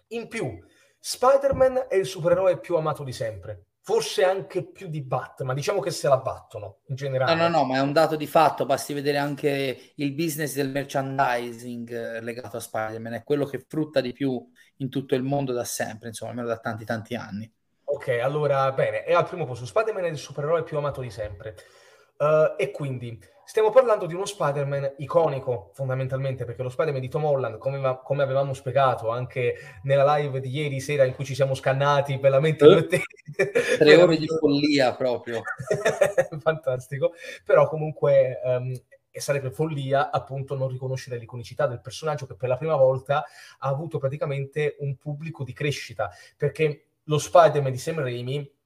In 0.08 0.28
più, 0.28 0.62
Spider-Man 1.00 1.86
è 1.88 1.96
il 1.96 2.06
supereroe 2.06 2.60
più 2.60 2.76
amato 2.76 3.02
di 3.02 3.12
sempre 3.12 3.69
forse 3.90 4.22
anche 4.22 4.62
più 4.62 4.86
di 4.86 5.02
Batman, 5.02 5.56
diciamo 5.56 5.80
che 5.80 5.90
se 5.90 6.06
la 6.06 6.18
battono 6.18 6.78
in 6.86 6.94
generale. 6.94 7.34
No, 7.34 7.48
no, 7.48 7.58
no, 7.58 7.64
ma 7.64 7.78
è 7.78 7.80
un 7.80 7.92
dato 7.92 8.14
di 8.14 8.28
fatto, 8.28 8.64
basti 8.64 8.94
vedere 8.94 9.18
anche 9.18 9.92
il 9.96 10.12
business 10.14 10.54
del 10.54 10.70
merchandising 10.70 11.90
eh, 11.90 12.20
legato 12.20 12.56
a 12.56 12.60
Spider-Man, 12.60 13.14
è 13.14 13.24
quello 13.24 13.44
che 13.46 13.64
frutta 13.66 14.00
di 14.00 14.12
più 14.12 14.48
in 14.76 14.90
tutto 14.90 15.16
il 15.16 15.24
mondo 15.24 15.52
da 15.52 15.64
sempre, 15.64 16.06
insomma, 16.08 16.30
almeno 16.30 16.46
da 16.46 16.58
tanti 16.58 16.84
tanti 16.84 17.16
anni. 17.16 17.52
Ok, 17.82 18.20
allora, 18.22 18.70
bene, 18.70 19.02
è 19.02 19.12
al 19.12 19.26
primo 19.26 19.44
posto, 19.44 19.66
Spider-Man 19.66 20.04
è 20.04 20.08
il 20.08 20.18
supereroe 20.18 20.62
più 20.62 20.76
amato 20.76 21.00
di 21.00 21.10
sempre. 21.10 21.56
Uh, 22.16 22.54
e 22.56 22.70
quindi 22.70 23.18
Stiamo 23.50 23.70
parlando 23.70 24.06
di 24.06 24.14
uno 24.14 24.26
Spider-Man 24.26 24.92
iconico, 24.98 25.72
fondamentalmente, 25.74 26.44
perché 26.44 26.62
lo 26.62 26.68
Spider-Man 26.68 27.00
di 27.00 27.08
Tom 27.08 27.24
Holland, 27.24 27.58
come, 27.58 27.98
come, 28.04 28.22
avevamo 28.22 28.54
spiegato 28.54 29.08
anche 29.08 29.56
nella 29.82 30.14
live 30.14 30.38
di 30.38 30.50
ieri 30.50 30.78
sera 30.78 31.02
in 31.02 31.16
cui 31.16 31.24
ci 31.24 31.34
siamo 31.34 31.54
scannati 31.54 32.16
bellamente 32.18 32.64
uh, 32.64 32.86
te... 32.86 33.02
tre 33.76 33.96
ore 33.96 34.18
di 34.18 34.28
follia 34.28 34.94
proprio. 34.94 35.42
Fantastico. 36.38 37.14
Però 37.44 37.68
comunque 37.68 38.38
um, 38.44 38.72
sarebbe 39.10 39.50
follia 39.50 40.12
appunto 40.12 40.56
non 40.56 40.68
riconoscere 40.68 41.18
l'iconicità 41.18 41.66
del 41.66 41.80
personaggio 41.80 42.26
che 42.26 42.36
per 42.36 42.50
la 42.50 42.56
prima 42.56 42.76
volta 42.76 43.24
ha 43.58 43.68
avuto 43.68 43.98
praticamente 43.98 44.76
un 44.78 44.96
pubblico 44.96 45.42
di 45.42 45.52
crescita, 45.52 46.08
perché 46.36 46.84
lo 47.02 47.18
Spider-Man 47.18 47.72
di 47.72 47.78
Sam 47.78 47.98
Raimi 47.98 48.58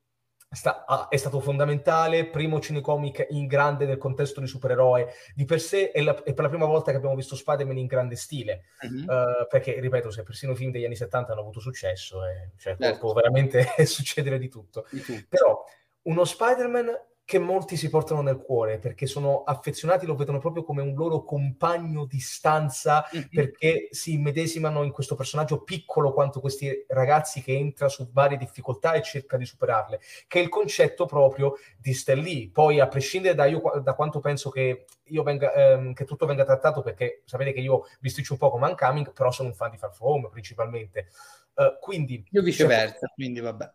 sta, 0.55 0.85
ah, 0.87 1.09
è 1.09 1.17
stato 1.17 1.41
fondamentale, 1.41 2.27
primo 2.27 2.61
cinecomic 2.61 3.27
in 3.31 3.47
grande 3.47 3.87
nel 3.87 3.99
contesto 3.99 4.41
di 4.41 4.47
supereroe, 4.47 5.13
di 5.35 5.45
per 5.45 5.61
sé 5.61 5.91
è, 5.91 6.01
la, 6.01 6.23
è 6.23 6.33
per 6.33 6.45
la 6.45 6.51
prima 6.51 6.67
volta 6.67 6.91
che 6.91 6.97
abbiamo 6.97 7.17
visto 7.17 7.37
Spider-Man 7.37 7.79
in 7.79 7.87
grande 7.87 8.17
stile, 8.17 8.65
uh-huh. 8.81 9.03
uh, 9.03 9.47
perché 9.49 9.79
ripeto, 9.79 10.11
se 10.11 10.23
persino 10.23 10.53
i 10.53 10.57
film 10.57 10.71
degli 10.71 10.85
anni 10.85 10.97
70 10.97 11.33
hanno 11.33 11.41
avuto 11.41 11.61
successo, 11.61 12.25
eh, 12.25 12.53
cioè, 12.57 12.77
certo. 12.79 12.99
può 12.99 13.13
veramente 13.13 13.67
succedere 13.85 14.39
di 14.39 14.49
tutto. 14.49 14.87
di 14.91 15.01
tutto. 15.01 15.27
Però 15.29 15.65
uno 16.03 16.25
Spider-Man 16.25 16.87
che 17.27 17.39
molti 17.39 17.77
si 17.77 17.89
portano 17.89 18.21
nel 18.21 18.37
cuore 18.37 18.79
perché 18.79 19.07
sono 19.07 19.45
affezionati, 19.45 20.05
lo 20.05 20.15
vedono 20.15 20.39
proprio 20.39 20.63
come 20.63 20.83
un 20.83 20.95
loro 20.95 21.25
compagno 21.25 22.05
di 22.05 22.21
stanza 22.21 23.09
mm-hmm. 23.15 23.27
perché 23.33 23.89
si 23.91 24.13
immedesimano 24.13 24.83
in 24.83 24.93
questo 24.93 25.15
personaggio 25.15 25.63
piccolo 25.63 26.13
quanto 26.13 26.41
questi 26.41 26.85
ragazzi 26.89 27.43
che 27.43 27.57
entra 27.57 27.89
su 27.89 28.11
varie 28.13 28.37
difficoltà 28.37 28.93
e 28.93 29.03
cerca 29.03 29.39
di 29.39 29.47
superarle, 29.47 30.01
che 30.29 30.39
è 30.39 30.43
il 30.43 30.51
concetto 30.51 31.07
proprio 31.07 31.55
di 31.79 31.99
Lee. 32.07 32.51
Poi 32.51 32.79
a 32.79 32.89
prescindere 32.89 33.35
da, 33.35 33.47
io, 33.47 33.63
da 33.83 33.95
quanto 33.95 34.21
penso 34.21 34.51
che, 34.51 34.85
venga, 35.05 35.53
ehm, 35.55 35.95
che, 35.95 36.05
tutto 36.05 36.27
venga 36.27 36.45
trattato, 36.45 36.83
perché 36.83 37.23
sapete 37.25 37.53
che 37.53 37.61
io 37.61 37.87
bisticcio 38.01 38.35
un 38.35 38.39
po' 38.39 38.51
come 38.51 38.69
Uncoming, 38.69 39.13
però 39.15 39.31
sono 39.31 39.49
un 39.49 39.55
fan 39.55 39.71
di 39.71 39.79
Far 39.79 39.95
From 39.95 40.11
Home 40.11 40.29
principalmente. 40.29 41.07
Uh, 41.55 41.79
quindi, 41.81 42.23
io 42.31 42.43
viceversa, 42.43 42.99
cioè, 42.99 43.15
quindi 43.15 43.41
vabbè. 43.41 43.73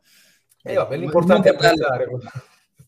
Eh, 0.63 0.73
vabbè, 0.75 0.97
l'importante 0.97 1.49
è 1.49 1.53
apprezzare. 1.53 2.07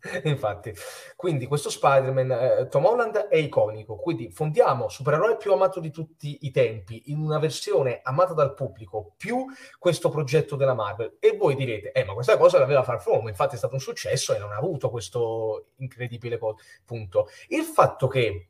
Infatti, 0.23 0.73
quindi 1.15 1.45
questo 1.45 1.69
Spider-Man, 1.69 2.31
eh, 2.31 2.67
Tom 2.69 2.85
Holland 2.85 3.27
è 3.27 3.37
iconico, 3.37 3.97
quindi 3.97 4.31
fondiamo 4.31 4.89
supereroe 4.89 5.37
più 5.37 5.53
amato 5.53 5.79
di 5.79 5.91
tutti 5.91 6.39
i 6.41 6.51
tempi 6.51 7.03
in 7.07 7.19
una 7.19 7.37
versione 7.37 7.99
amata 8.03 8.33
dal 8.33 8.53
pubblico 8.53 9.13
più 9.15 9.45
questo 9.77 10.09
progetto 10.09 10.55
della 10.55 10.73
Marvel 10.73 11.17
e 11.19 11.37
voi 11.37 11.55
direte, 11.55 11.91
eh 11.91 12.03
ma 12.03 12.13
questa 12.13 12.37
cosa 12.37 12.57
l'aveva 12.57 12.83
Far 12.83 13.01
From, 13.01 13.27
infatti 13.27 13.55
è 13.55 13.57
stato 13.57 13.75
un 13.75 13.79
successo 13.79 14.33
e 14.33 14.39
non 14.39 14.51
ha 14.51 14.57
avuto 14.57 14.89
questo 14.89 15.67
incredibile 15.77 16.39
punto. 16.83 17.27
Il 17.49 17.63
fatto 17.63 18.07
che 18.07 18.47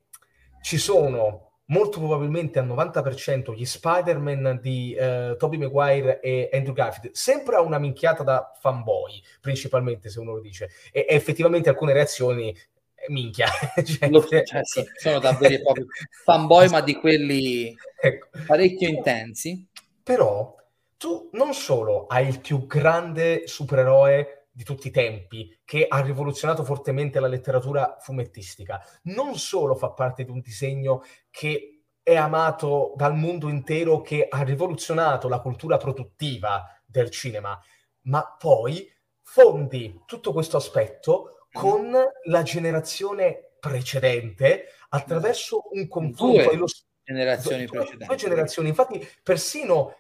ci 0.62 0.78
sono 0.78 1.51
molto 1.72 2.00
probabilmente 2.00 2.60
al 2.60 2.68
90% 2.68 3.54
gli 3.54 3.66
Spider-Man 3.66 4.60
di 4.62 4.96
uh, 4.98 5.36
Tobey 5.38 5.58
Maguire 5.58 6.20
e 6.20 6.50
Andrew 6.54 6.74
Garfield, 6.74 7.16
sempre 7.16 7.56
a 7.56 7.62
una 7.62 7.80
minchiata 7.80 8.24
da 8.24 8.52
fanboy, 8.60 9.22
principalmente 9.40 10.10
se 10.10 10.20
uno 10.20 10.34
lo 10.34 10.40
dice, 10.40 10.70
e, 10.92 11.06
e 11.10 11.16
effettivamente 11.16 11.70
alcune 11.70 11.94
reazioni 11.94 12.50
eh, 12.50 13.06
minchia. 13.10 13.48
cioè, 13.84 14.10
lo, 14.10 14.22
cioè, 14.26 14.60
sì, 14.64 14.84
sono 14.96 15.20
davvero 15.20 15.64
proprio 15.64 15.86
fanboy, 16.24 16.70
ma 16.70 16.82
di 16.82 16.96
quelli 16.96 17.76
ecco. 18.00 18.28
parecchio 18.46 18.88
intensi. 18.88 19.68
Però 20.04 20.56
tu 20.98 21.30
non 21.34 21.54
solo 21.54 22.06
hai 22.08 22.28
il 22.28 22.42
più 22.42 22.68
grande 22.68 23.48
supereroe 23.48 24.40
di 24.62 24.63
tutti 24.63 24.89
i 24.89 24.91
tempi, 24.91 25.60
che 25.65 25.88
ha 25.88 26.02
rivoluzionato 26.02 26.63
fortemente 26.63 27.19
la 27.19 27.28
letteratura 27.28 27.97
fumettistica. 28.00 28.80
Non 29.04 29.36
solo 29.36 29.74
fa 29.74 29.89
parte 29.89 30.24
di 30.24 30.30
un 30.30 30.39
disegno 30.39 31.02
che 31.32 31.86
è 32.04 32.15
amato 32.15 32.93
dal 32.95 33.15
mondo 33.15 33.50
intero, 33.50 34.02
che 34.02 34.28
ha 34.30 34.43
rivoluzionato 34.43 35.28
la 35.28 35.39
cultura 35.39 35.78
produttiva 35.78 36.63
del 36.86 37.10
cinema, 37.10 37.60
ma 38.02 38.36
poi 38.38 38.88
fondi 39.24 40.04
tutto 40.06 40.32
questo 40.32 40.58
aspetto 40.58 41.47
con 41.52 41.91
la 42.26 42.43
generazione 42.43 43.56
precedente 43.60 44.65
attraverso 44.89 45.63
un 45.71 45.88
confronto. 45.88 46.56
Due 46.56 46.67
generazioni 47.04 47.65
due, 47.65 47.78
precedenti. 47.78 48.06
Due 48.06 48.15
generazioni. 48.15 48.69
Infatti, 48.69 49.08
persino 49.24 49.95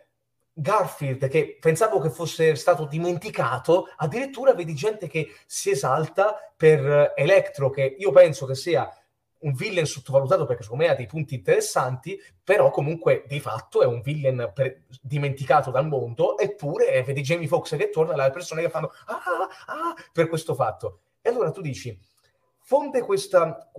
Garfield, 0.53 1.27
che 1.27 1.57
pensavo 1.59 1.99
che 1.99 2.09
fosse 2.09 2.55
stato 2.55 2.85
dimenticato, 2.85 3.87
addirittura 3.97 4.53
vedi 4.53 4.73
gente 4.73 5.07
che 5.07 5.33
si 5.45 5.69
esalta 5.71 6.35
per 6.55 7.13
Electro, 7.15 7.69
che 7.69 7.95
io 7.97 8.11
penso 8.11 8.45
che 8.45 8.55
sia 8.55 8.89
un 9.41 9.53
villain 9.53 9.85
sottovalutato 9.85 10.45
perché 10.45 10.63
secondo 10.63 10.83
me 10.83 10.89
ha 10.89 10.95
dei 10.95 11.07
punti 11.07 11.35
interessanti, 11.35 12.19
però 12.43 12.69
comunque 12.69 13.23
di 13.27 13.39
fatto 13.39 13.81
è 13.81 13.85
un 13.85 14.01
villain 14.01 14.51
per... 14.53 14.83
dimenticato 15.01 15.71
dal 15.71 15.87
mondo, 15.87 16.37
eppure 16.37 17.01
vedi 17.03 17.21
Jamie 17.21 17.47
Foxx 17.47 17.75
che 17.77 17.89
torna, 17.89 18.15
le 18.15 18.31
persone 18.31 18.61
che 18.61 18.69
fanno 18.69 18.91
ah, 19.05 19.15
ah, 19.15 19.73
ah, 19.73 19.95
per 20.11 20.27
questo 20.27 20.53
fatto. 20.53 21.01
E 21.21 21.29
allora 21.29 21.51
tu 21.51 21.61
dici, 21.61 21.97
fonde 22.59 23.01
questa, 23.01 23.71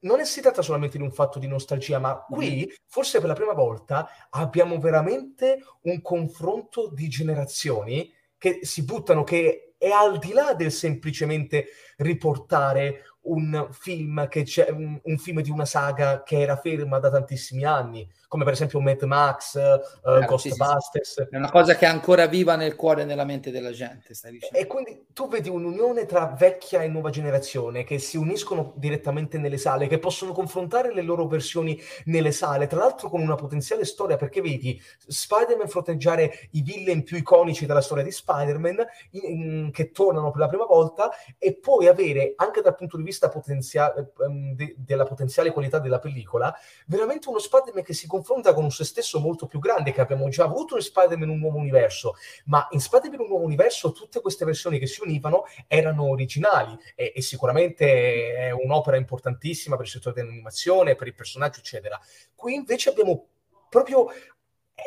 non 0.00 0.24
si 0.24 0.40
tratta 0.40 0.62
solamente 0.62 0.98
di 0.98 1.02
un 1.02 1.12
fatto 1.12 1.38
di 1.38 1.46
nostalgia, 1.46 1.98
ma 1.98 2.24
qui 2.28 2.56
mm-hmm. 2.56 2.68
forse 2.86 3.18
per 3.18 3.28
la 3.28 3.34
prima 3.34 3.52
volta 3.52 4.08
abbiamo 4.30 4.78
veramente 4.78 5.62
un 5.82 6.00
confronto 6.02 6.90
di 6.92 7.08
generazioni 7.08 8.12
che 8.36 8.60
si 8.62 8.84
buttano, 8.84 9.24
che 9.24 9.74
è 9.76 9.90
al 9.90 10.18
di 10.18 10.32
là 10.32 10.54
del 10.54 10.72
semplicemente 10.72 11.68
riportare 11.96 13.04
un 13.28 13.68
film, 13.70 14.28
che 14.28 14.42
c'è, 14.42 14.70
un, 14.70 14.98
un 15.02 15.18
film 15.18 15.40
di 15.40 15.50
una 15.50 15.64
saga 15.64 16.22
che 16.22 16.40
era 16.40 16.56
ferma 16.56 16.98
da 16.98 17.10
tantissimi 17.10 17.64
anni 17.64 18.08
come 18.28 18.44
per 18.44 18.52
esempio 18.52 18.78
Mad 18.80 19.02
Max, 19.02 19.54
uh, 19.54 20.10
eh, 20.10 20.24
Ghostbusters. 20.26 21.12
Sì, 21.12 21.22
sì. 21.22 21.26
È 21.30 21.36
una 21.36 21.50
cosa 21.50 21.74
che 21.76 21.86
è 21.86 21.88
ancora 21.88 22.26
viva 22.26 22.56
nel 22.56 22.76
cuore 22.76 23.02
e 23.02 23.04
nella 23.06 23.24
mente 23.24 23.50
della 23.50 23.72
gente. 23.72 24.12
E 24.52 24.66
quindi 24.66 25.06
tu 25.14 25.28
vedi 25.28 25.48
un'unione 25.48 26.04
tra 26.04 26.34
vecchia 26.38 26.82
e 26.82 26.88
nuova 26.88 27.08
generazione 27.08 27.84
che 27.84 27.98
si 27.98 28.18
uniscono 28.18 28.74
direttamente 28.76 29.38
nelle 29.38 29.56
sale, 29.56 29.86
che 29.86 29.98
possono 29.98 30.32
confrontare 30.32 30.92
le 30.92 31.00
loro 31.00 31.26
versioni 31.26 31.80
nelle 32.04 32.30
sale, 32.30 32.66
tra 32.66 32.80
l'altro 32.80 33.08
con 33.08 33.22
una 33.22 33.34
potenziale 33.34 33.86
storia, 33.86 34.16
perché 34.16 34.42
vedi 34.42 34.78
Spider-Man 35.06 35.68
fronteggiare 35.68 36.48
i 36.50 36.60
villain 36.60 37.04
più 37.04 37.16
iconici 37.16 37.64
della 37.64 37.80
storia 37.80 38.04
di 38.04 38.12
Spider-Man 38.12 38.86
in, 39.12 39.22
in, 39.24 39.70
che 39.72 39.90
tornano 39.90 40.30
per 40.30 40.40
la 40.40 40.48
prima 40.48 40.66
volta 40.66 41.10
e 41.38 41.54
poi 41.54 41.86
avere, 41.86 42.34
anche 42.36 42.60
dal 42.60 42.74
punto 42.74 42.98
di 42.98 43.04
vista 43.04 43.17
potenziale, 43.26 44.12
um, 44.18 44.54
de, 44.54 44.76
della 44.78 45.04
potenziale 45.04 45.50
qualità 45.50 45.80
della 45.80 45.98
pellicola, 45.98 46.56
veramente 46.86 47.28
uno 47.28 47.40
Spider-Man 47.40 47.82
che 47.82 47.92
si 47.92 48.06
confronta 48.06 48.54
con 48.54 48.62
un 48.62 48.70
se 48.70 48.84
stesso 48.84 49.18
molto 49.18 49.46
più 49.46 49.58
grande 49.58 49.90
che 49.90 50.00
abbiamo 50.00 50.28
già 50.28 50.44
avuto 50.44 50.76
in 50.76 50.82
Spider-Man 50.82 51.28
un 51.28 51.38
nuovo 51.38 51.58
universo, 51.58 52.14
ma 52.44 52.68
in 52.70 52.80
Spider-Man 52.80 53.22
un 53.22 53.26
nuovo 53.26 53.44
universo 53.44 53.90
tutte 53.90 54.20
queste 54.20 54.44
versioni 54.44 54.78
che 54.78 54.86
si 54.86 55.02
univano 55.02 55.46
erano 55.66 56.04
originali 56.04 56.78
e, 56.94 57.12
e 57.16 57.20
sicuramente 57.20 58.34
è 58.34 58.50
un'opera 58.52 58.96
importantissima 58.96 59.74
per 59.74 59.86
il 59.86 59.90
settore 59.90 60.14
dell'animazione, 60.14 60.94
per 60.94 61.08
il 61.08 61.14
personaggio, 61.14 61.58
eccetera. 61.58 62.00
Qui 62.36 62.54
invece 62.54 62.90
abbiamo 62.90 63.26
proprio 63.68 64.08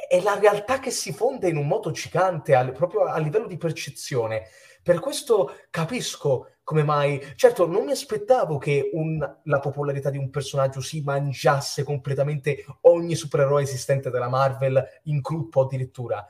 è 0.07 0.21
la 0.21 0.39
realtà 0.39 0.79
che 0.79 0.89
si 0.91 1.11
fonde 1.11 1.49
in 1.49 1.57
un 1.57 1.67
modo 1.67 1.91
gigante, 1.91 2.55
al, 2.55 2.71
proprio 2.71 3.03
a 3.03 3.17
livello 3.17 3.47
di 3.47 3.57
percezione. 3.57 4.47
Per 4.83 4.99
questo 4.99 5.55
capisco 5.69 6.47
come 6.63 6.83
mai. 6.83 7.21
Certo, 7.35 7.67
non 7.67 7.83
mi 7.83 7.91
aspettavo 7.91 8.57
che 8.57 8.89
un, 8.93 9.19
la 9.43 9.59
popolarità 9.59 10.09
di 10.09 10.17
un 10.17 10.29
personaggio 10.29 10.81
si 10.81 11.01
mangiasse 11.01 11.83
completamente 11.83 12.65
ogni 12.81 13.15
supereroe 13.15 13.63
esistente 13.63 14.09
della 14.09 14.29
Marvel 14.29 14.83
in 15.03 15.19
gruppo 15.19 15.61
addirittura. 15.61 16.25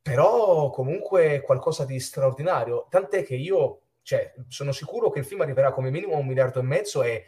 Però 0.00 0.70
comunque 0.70 1.36
è 1.36 1.42
qualcosa 1.42 1.84
di 1.84 1.98
straordinario. 2.00 2.86
Tant'è 2.90 3.24
che 3.24 3.34
io 3.34 3.80
cioè, 4.02 4.32
sono 4.48 4.72
sicuro 4.72 5.10
che 5.10 5.18
il 5.20 5.24
film 5.24 5.42
arriverà 5.42 5.72
come 5.72 5.90
minimo 5.90 6.14
a 6.14 6.18
un 6.18 6.26
miliardo 6.26 6.60
e 6.60 6.62
mezzo 6.62 7.02
e 7.02 7.24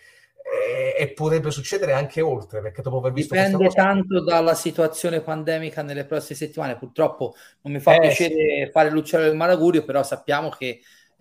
e, 0.96 1.12
potrebbe 1.12 1.50
succedere 1.50 1.92
anche 1.92 2.20
oltre 2.20 2.60
perché 2.60 2.82
dopo 2.82 2.98
aver 2.98 3.12
visto 3.12 3.34
dipende 3.34 3.68
tanto 3.68 4.22
dalla 4.22 4.54
situazione 4.54 5.20
pandemica 5.20 5.82
nelle 5.82 6.04
prossime 6.04 6.38
settimane 6.38 6.76
purtroppo 6.76 7.34
non 7.62 7.72
mi 7.72 7.80
fa 7.80 7.94
eh, 7.94 8.00
piacere 8.00 8.64
sì. 8.64 8.70
fare 8.72 8.90
l'uccello 8.90 9.24
del 9.24 9.36
malagurio 9.36 9.84
però 9.84 10.02
sappiamo 10.02 10.48
che 10.48 10.80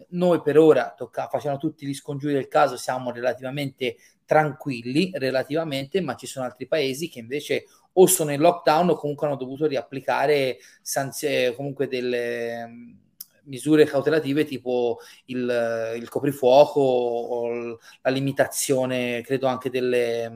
noi 0.09 0.41
per 0.41 0.57
ora 0.57 0.93
tocca, 0.95 1.27
facciamo 1.27 1.57
tutti 1.57 1.86
gli 1.86 1.93
scongiuri 1.93 2.34
del 2.34 2.47
caso 2.47 2.77
siamo 2.77 3.11
relativamente 3.11 3.97
tranquilli 4.25 5.11
relativamente 5.13 6.01
ma 6.01 6.15
ci 6.15 6.25
sono 6.25 6.45
altri 6.45 6.67
paesi 6.67 7.09
che 7.09 7.19
invece 7.19 7.65
o 7.93 8.07
sono 8.07 8.32
in 8.32 8.39
lockdown 8.39 8.89
o 8.89 8.95
comunque 8.95 9.27
hanno 9.27 9.36
dovuto 9.36 9.67
riapplicare 9.67 10.57
sanzie 10.82 11.53
comunque 11.53 11.88
delle 11.88 13.07
misure 13.45 13.85
cautelative 13.85 14.45
tipo 14.45 14.99
il, 15.25 15.93
il 15.95 16.09
coprifuoco 16.09 16.79
o 16.79 17.77
la 18.01 18.09
limitazione, 18.09 19.21
credo 19.21 19.47
anche 19.47 19.69
delle, 19.69 20.27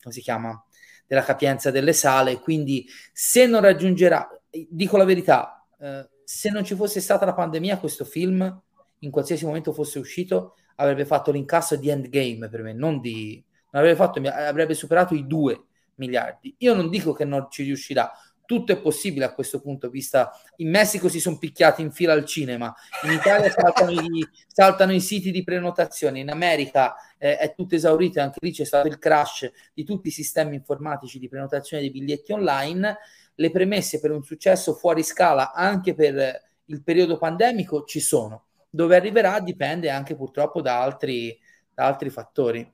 come 0.00 0.14
si 0.14 0.20
chiama, 0.20 0.62
della 1.06 1.22
capienza 1.22 1.70
delle 1.70 1.92
sale. 1.92 2.38
Quindi 2.40 2.86
se 3.12 3.46
non 3.46 3.60
raggiungerà, 3.60 4.28
dico 4.68 4.96
la 4.96 5.04
verità, 5.04 5.66
eh, 5.78 6.08
se 6.24 6.50
non 6.50 6.64
ci 6.64 6.74
fosse 6.74 7.00
stata 7.00 7.24
la 7.24 7.34
pandemia, 7.34 7.78
questo 7.78 8.04
film, 8.04 8.62
in 9.00 9.10
qualsiasi 9.10 9.44
momento 9.44 9.72
fosse 9.72 9.98
uscito, 9.98 10.54
avrebbe 10.76 11.04
fatto 11.04 11.30
l'incasso 11.30 11.76
di 11.76 11.88
Endgame 11.90 12.48
per 12.48 12.62
me, 12.62 12.72
non 12.72 13.00
di... 13.00 13.42
Non 13.74 13.82
avrebbe, 13.82 13.98
fatto, 13.98 14.20
avrebbe 14.20 14.74
superato 14.74 15.14
i 15.14 15.26
2 15.26 15.64
miliardi. 15.94 16.54
Io 16.58 16.74
non 16.74 16.90
dico 16.90 17.12
che 17.14 17.24
non 17.24 17.46
ci 17.50 17.62
riuscirà, 17.62 18.10
tutto 18.44 18.72
è 18.72 18.80
possibile 18.80 19.24
a 19.24 19.32
questo 19.32 19.60
punto, 19.60 19.88
vista. 19.88 20.30
In 20.56 20.70
Messico 20.70 21.08
si 21.08 21.20
sono 21.20 21.38
picchiati 21.38 21.82
in 21.82 21.90
fila 21.90 22.12
al 22.12 22.24
cinema, 22.24 22.74
in 23.04 23.12
Italia 23.12 23.50
saltano, 23.50 23.90
i, 23.92 24.28
saltano 24.46 24.92
i 24.92 25.00
siti 25.00 25.30
di 25.30 25.42
prenotazione, 25.42 26.20
in 26.20 26.30
America 26.30 26.94
eh, 27.18 27.36
è 27.38 27.54
tutto 27.54 27.74
esaurito, 27.74 28.20
anche 28.20 28.38
lì 28.40 28.52
c'è 28.52 28.64
stato 28.64 28.88
il 28.88 28.98
crash 28.98 29.50
di 29.72 29.84
tutti 29.84 30.08
i 30.08 30.12
sistemi 30.12 30.56
informatici 30.56 31.18
di 31.18 31.28
prenotazione 31.28 31.82
dei 31.82 31.92
biglietti 31.92 32.32
online, 32.32 32.98
le 33.34 33.50
premesse 33.50 34.00
per 34.00 34.10
un 34.10 34.22
successo 34.22 34.74
fuori 34.74 35.02
scala 35.02 35.52
anche 35.52 35.94
per 35.94 36.50
il 36.66 36.82
periodo 36.82 37.18
pandemico 37.18 37.84
ci 37.84 38.00
sono, 38.00 38.46
dove 38.68 38.96
arriverà 38.96 39.40
dipende 39.40 39.90
anche 39.90 40.14
purtroppo 40.14 40.60
da 40.60 40.80
altri, 40.82 41.38
da 41.72 41.86
altri 41.86 42.10
fattori. 42.10 42.70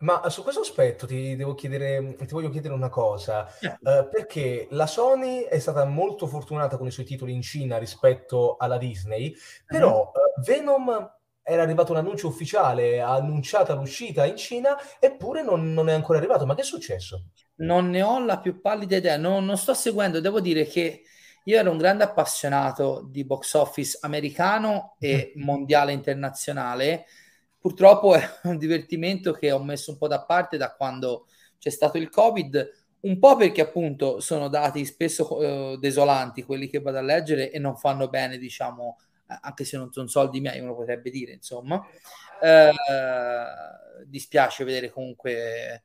Ma 0.00 0.28
su 0.28 0.42
questo 0.44 0.60
aspetto 0.60 1.06
ti, 1.06 1.34
devo 1.34 1.54
chiedere, 1.54 2.14
ti 2.14 2.32
voglio 2.32 2.50
chiedere 2.50 2.72
una 2.72 2.88
cosa, 2.88 3.48
eh, 3.60 4.08
perché 4.08 4.68
la 4.70 4.86
Sony 4.86 5.42
è 5.42 5.58
stata 5.58 5.84
molto 5.84 6.28
fortunata 6.28 6.76
con 6.76 6.86
i 6.86 6.92
suoi 6.92 7.04
titoli 7.04 7.32
in 7.32 7.42
Cina 7.42 7.78
rispetto 7.78 8.56
alla 8.58 8.78
Disney, 8.78 9.34
però 9.66 10.12
uh-huh. 10.14 10.42
Venom 10.44 11.16
era 11.42 11.62
arrivato 11.62 11.92
un 11.92 11.98
annuncio 11.98 12.28
ufficiale, 12.28 13.00
ha 13.00 13.14
annunciata 13.14 13.74
l'uscita 13.74 14.24
in 14.24 14.36
Cina, 14.36 14.76
eppure 15.00 15.42
non, 15.42 15.72
non, 15.72 15.88
è 15.88 15.94
ancora 15.94 16.18
arrivato. 16.18 16.46
Ma 16.46 16.54
che 16.54 16.60
è 16.60 16.64
successo? 16.64 17.30
Non 17.56 17.90
ne 17.90 18.02
ho 18.02 18.24
la 18.24 18.38
più 18.38 18.60
pallida 18.60 18.96
idea, 18.96 19.16
non, 19.16 19.46
non 19.46 19.56
sto 19.56 19.74
seguendo, 19.74 20.20
devo 20.20 20.40
dire 20.40 20.64
che 20.66 21.02
io 21.42 21.58
ero 21.58 21.70
un 21.70 21.78
grande 21.78 22.04
appassionato 22.04 23.04
di 23.10 23.24
box 23.24 23.54
office 23.54 23.98
americano 24.02 24.94
e 24.98 25.32
mm. 25.36 25.42
mondiale 25.42 25.92
internazionale 25.92 27.06
Purtroppo 27.58 28.14
è 28.14 28.22
un 28.44 28.58
divertimento 28.58 29.32
che 29.32 29.50
ho 29.50 29.62
messo 29.62 29.90
un 29.92 29.98
po' 29.98 30.08
da 30.08 30.24
parte 30.24 30.56
da 30.56 30.74
quando 30.74 31.26
c'è 31.58 31.70
stato 31.70 31.98
il 31.98 32.08
Covid, 32.08 32.70
un 33.00 33.18
po' 33.18 33.36
perché 33.36 33.60
appunto 33.60 34.20
sono 34.20 34.48
dati 34.48 34.84
spesso 34.84 35.40
eh, 35.40 35.78
desolanti 35.78 36.42
quelli 36.42 36.68
che 36.68 36.80
vado 36.80 36.98
a 36.98 37.02
leggere 37.02 37.50
e 37.50 37.58
non 37.58 37.76
fanno 37.76 38.08
bene, 38.08 38.38
diciamo, 38.38 38.98
anche 39.40 39.64
se 39.64 39.76
non 39.76 39.92
sono 39.92 40.06
soldi 40.08 40.40
miei, 40.40 40.60
uno 40.60 40.74
potrebbe 40.74 41.10
dire, 41.10 41.32
insomma. 41.32 41.84
Eh, 42.40 42.72
dispiace 44.06 44.64
vedere 44.64 44.90
comunque 44.90 45.82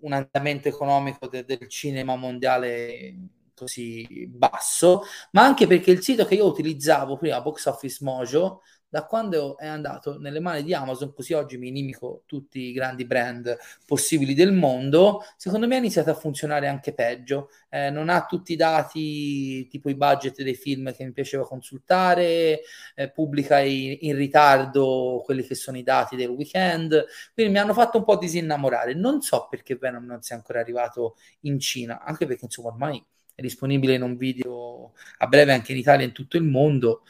un 0.00 0.12
andamento 0.12 0.68
economico 0.68 1.28
de- 1.28 1.44
del 1.44 1.68
cinema 1.68 2.16
mondiale 2.16 3.16
così 3.54 4.26
basso, 4.28 5.02
ma 5.32 5.42
anche 5.44 5.66
perché 5.66 5.90
il 5.92 6.02
sito 6.02 6.24
che 6.24 6.34
io 6.34 6.46
utilizzavo 6.46 7.16
prima, 7.16 7.40
Box 7.40 7.66
Office 7.66 8.04
Mojo, 8.04 8.62
da 8.92 9.06
quando 9.06 9.56
è 9.56 9.66
andato 9.66 10.18
nelle 10.18 10.38
mani 10.38 10.62
di 10.62 10.74
Amazon, 10.74 11.14
così 11.14 11.32
oggi 11.32 11.56
mi 11.56 11.68
inimico 11.68 12.24
tutti 12.26 12.60
i 12.60 12.72
grandi 12.72 13.06
brand 13.06 13.56
possibili 13.86 14.34
del 14.34 14.52
mondo, 14.52 15.24
secondo 15.38 15.66
me 15.66 15.76
ha 15.76 15.78
iniziato 15.78 16.10
a 16.10 16.14
funzionare 16.14 16.68
anche 16.68 16.92
peggio. 16.92 17.48
Eh, 17.70 17.88
non 17.88 18.10
ha 18.10 18.26
tutti 18.26 18.52
i 18.52 18.56
dati, 18.56 19.66
tipo 19.68 19.88
i 19.88 19.94
budget 19.94 20.42
dei 20.42 20.54
film 20.54 20.94
che 20.94 21.06
mi 21.06 21.12
piaceva 21.12 21.46
consultare, 21.46 22.60
eh, 22.94 23.10
pubblica 23.10 23.60
in, 23.60 23.96
in 24.00 24.14
ritardo 24.14 25.22
quelli 25.24 25.42
che 25.42 25.54
sono 25.54 25.78
i 25.78 25.82
dati 25.82 26.14
del 26.14 26.28
weekend, 26.28 27.06
quindi 27.32 27.50
mi 27.50 27.60
hanno 27.60 27.72
fatto 27.72 27.96
un 27.96 28.04
po' 28.04 28.18
disinnamorare. 28.18 28.92
Non 28.92 29.22
so 29.22 29.46
perché 29.48 29.76
Venom 29.76 30.04
non 30.04 30.20
sia 30.20 30.36
ancora 30.36 30.60
arrivato 30.60 31.16
in 31.40 31.58
Cina, 31.58 32.02
anche 32.02 32.26
perché 32.26 32.44
insomma 32.44 32.68
ormai 32.68 33.02
è 33.34 33.40
disponibile 33.40 33.94
in 33.94 34.02
un 34.02 34.16
video 34.16 34.92
a 35.16 35.26
breve 35.28 35.54
anche 35.54 35.72
in 35.72 35.78
Italia 35.78 36.04
e 36.04 36.08
in 36.08 36.12
tutto 36.12 36.36
il 36.36 36.44
mondo. 36.44 37.04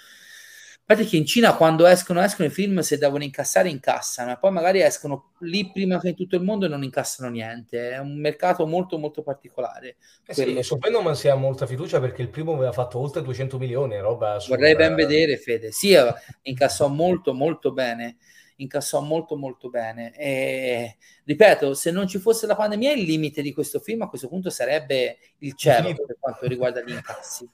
Infatti 0.85 1.09
che 1.09 1.17
in 1.17 1.25
Cina 1.25 1.55
quando 1.55 1.87
escono, 1.87 2.21
escono 2.21 2.49
i 2.49 2.51
film, 2.51 2.81
se 2.81 2.99
devono 2.99 3.23
incassare, 3.23 3.69
incassano, 3.69 4.33
e 4.33 4.39
poi 4.39 4.51
magari 4.51 4.83
escono 4.83 5.33
lì 5.41 5.71
prima 5.71 6.01
che 6.01 6.09
in 6.09 6.17
tutto 6.17 6.35
il 6.35 6.43
mondo 6.43 6.67
e 6.67 6.69
non 6.69 6.83
incassano 6.83 7.31
niente. 7.31 7.93
È 7.93 7.99
un 7.99 8.19
mercato 8.19 8.67
molto 8.67 8.99
molto 8.99 9.23
particolare. 9.23 9.97
Eh 10.27 10.35
sì, 10.35 10.63
su 10.63 10.79
Venom 10.79 11.13
si 11.13 11.29
ha 11.29 11.37
molta 11.37 11.67
fiducia 11.67 12.01
perché 12.01 12.23
il 12.23 12.29
primo 12.29 12.55
aveva 12.55 12.73
fatto 12.73 12.99
oltre 12.99 13.23
200 13.23 13.59
milioni, 13.59 13.99
roba 14.01 14.35
assurda. 14.35 14.57
Vorrei 14.57 14.75
ben 14.75 14.95
vedere, 14.97 15.37
Fede. 15.37 15.71
Sì, 15.71 15.93
eh, 15.93 16.13
incassò 16.43 16.89
molto 16.89 17.33
molto 17.33 17.73
bene 17.73 18.17
incassò 18.57 19.01
molto 19.01 19.35
molto 19.37 19.71
bene 19.71 20.15
e 20.17 20.97
ripeto 21.25 21.75
se 21.75 21.91
non 21.91 22.07
ci 22.07 22.19
fosse 22.19 22.47
la 22.47 22.55
pandemia 22.55 22.93
il 22.93 23.03
limite 23.03 23.43
di 23.43 23.53
questo 23.53 23.81
film 23.81 24.03
a 24.03 24.09
questo 24.09 24.29
punto 24.29 24.51
sarebbe 24.51 25.19
il 25.39 25.55
cielo 25.55 25.93
per 25.95 26.17
quanto 26.21 26.47
riguarda 26.47 26.83
gli 26.83 26.93
incassi 26.93 27.49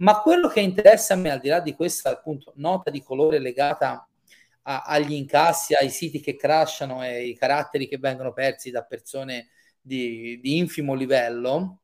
ma 0.00 0.20
quello 0.20 0.48
che 0.48 0.60
interessa 0.60 1.14
a 1.14 1.16
me, 1.16 1.30
al 1.30 1.40
di 1.40 1.48
là 1.48 1.60
di 1.60 1.74
questa 1.74 2.10
appunto 2.10 2.52
nota 2.56 2.90
di 2.90 3.02
colore 3.02 3.38
legata 3.38 4.06
a, 4.62 4.82
agli 4.82 5.12
incassi, 5.12 5.74
ai 5.74 5.90
siti 5.90 6.20
che 6.20 6.36
crashano 6.36 7.04
e 7.04 7.26
i 7.26 7.36
caratteri 7.36 7.88
che 7.88 7.98
vengono 7.98 8.32
persi 8.32 8.70
da 8.70 8.82
persone 8.84 9.48
di, 9.80 10.38
di 10.40 10.58
infimo 10.58 10.94
livello, 10.94 11.82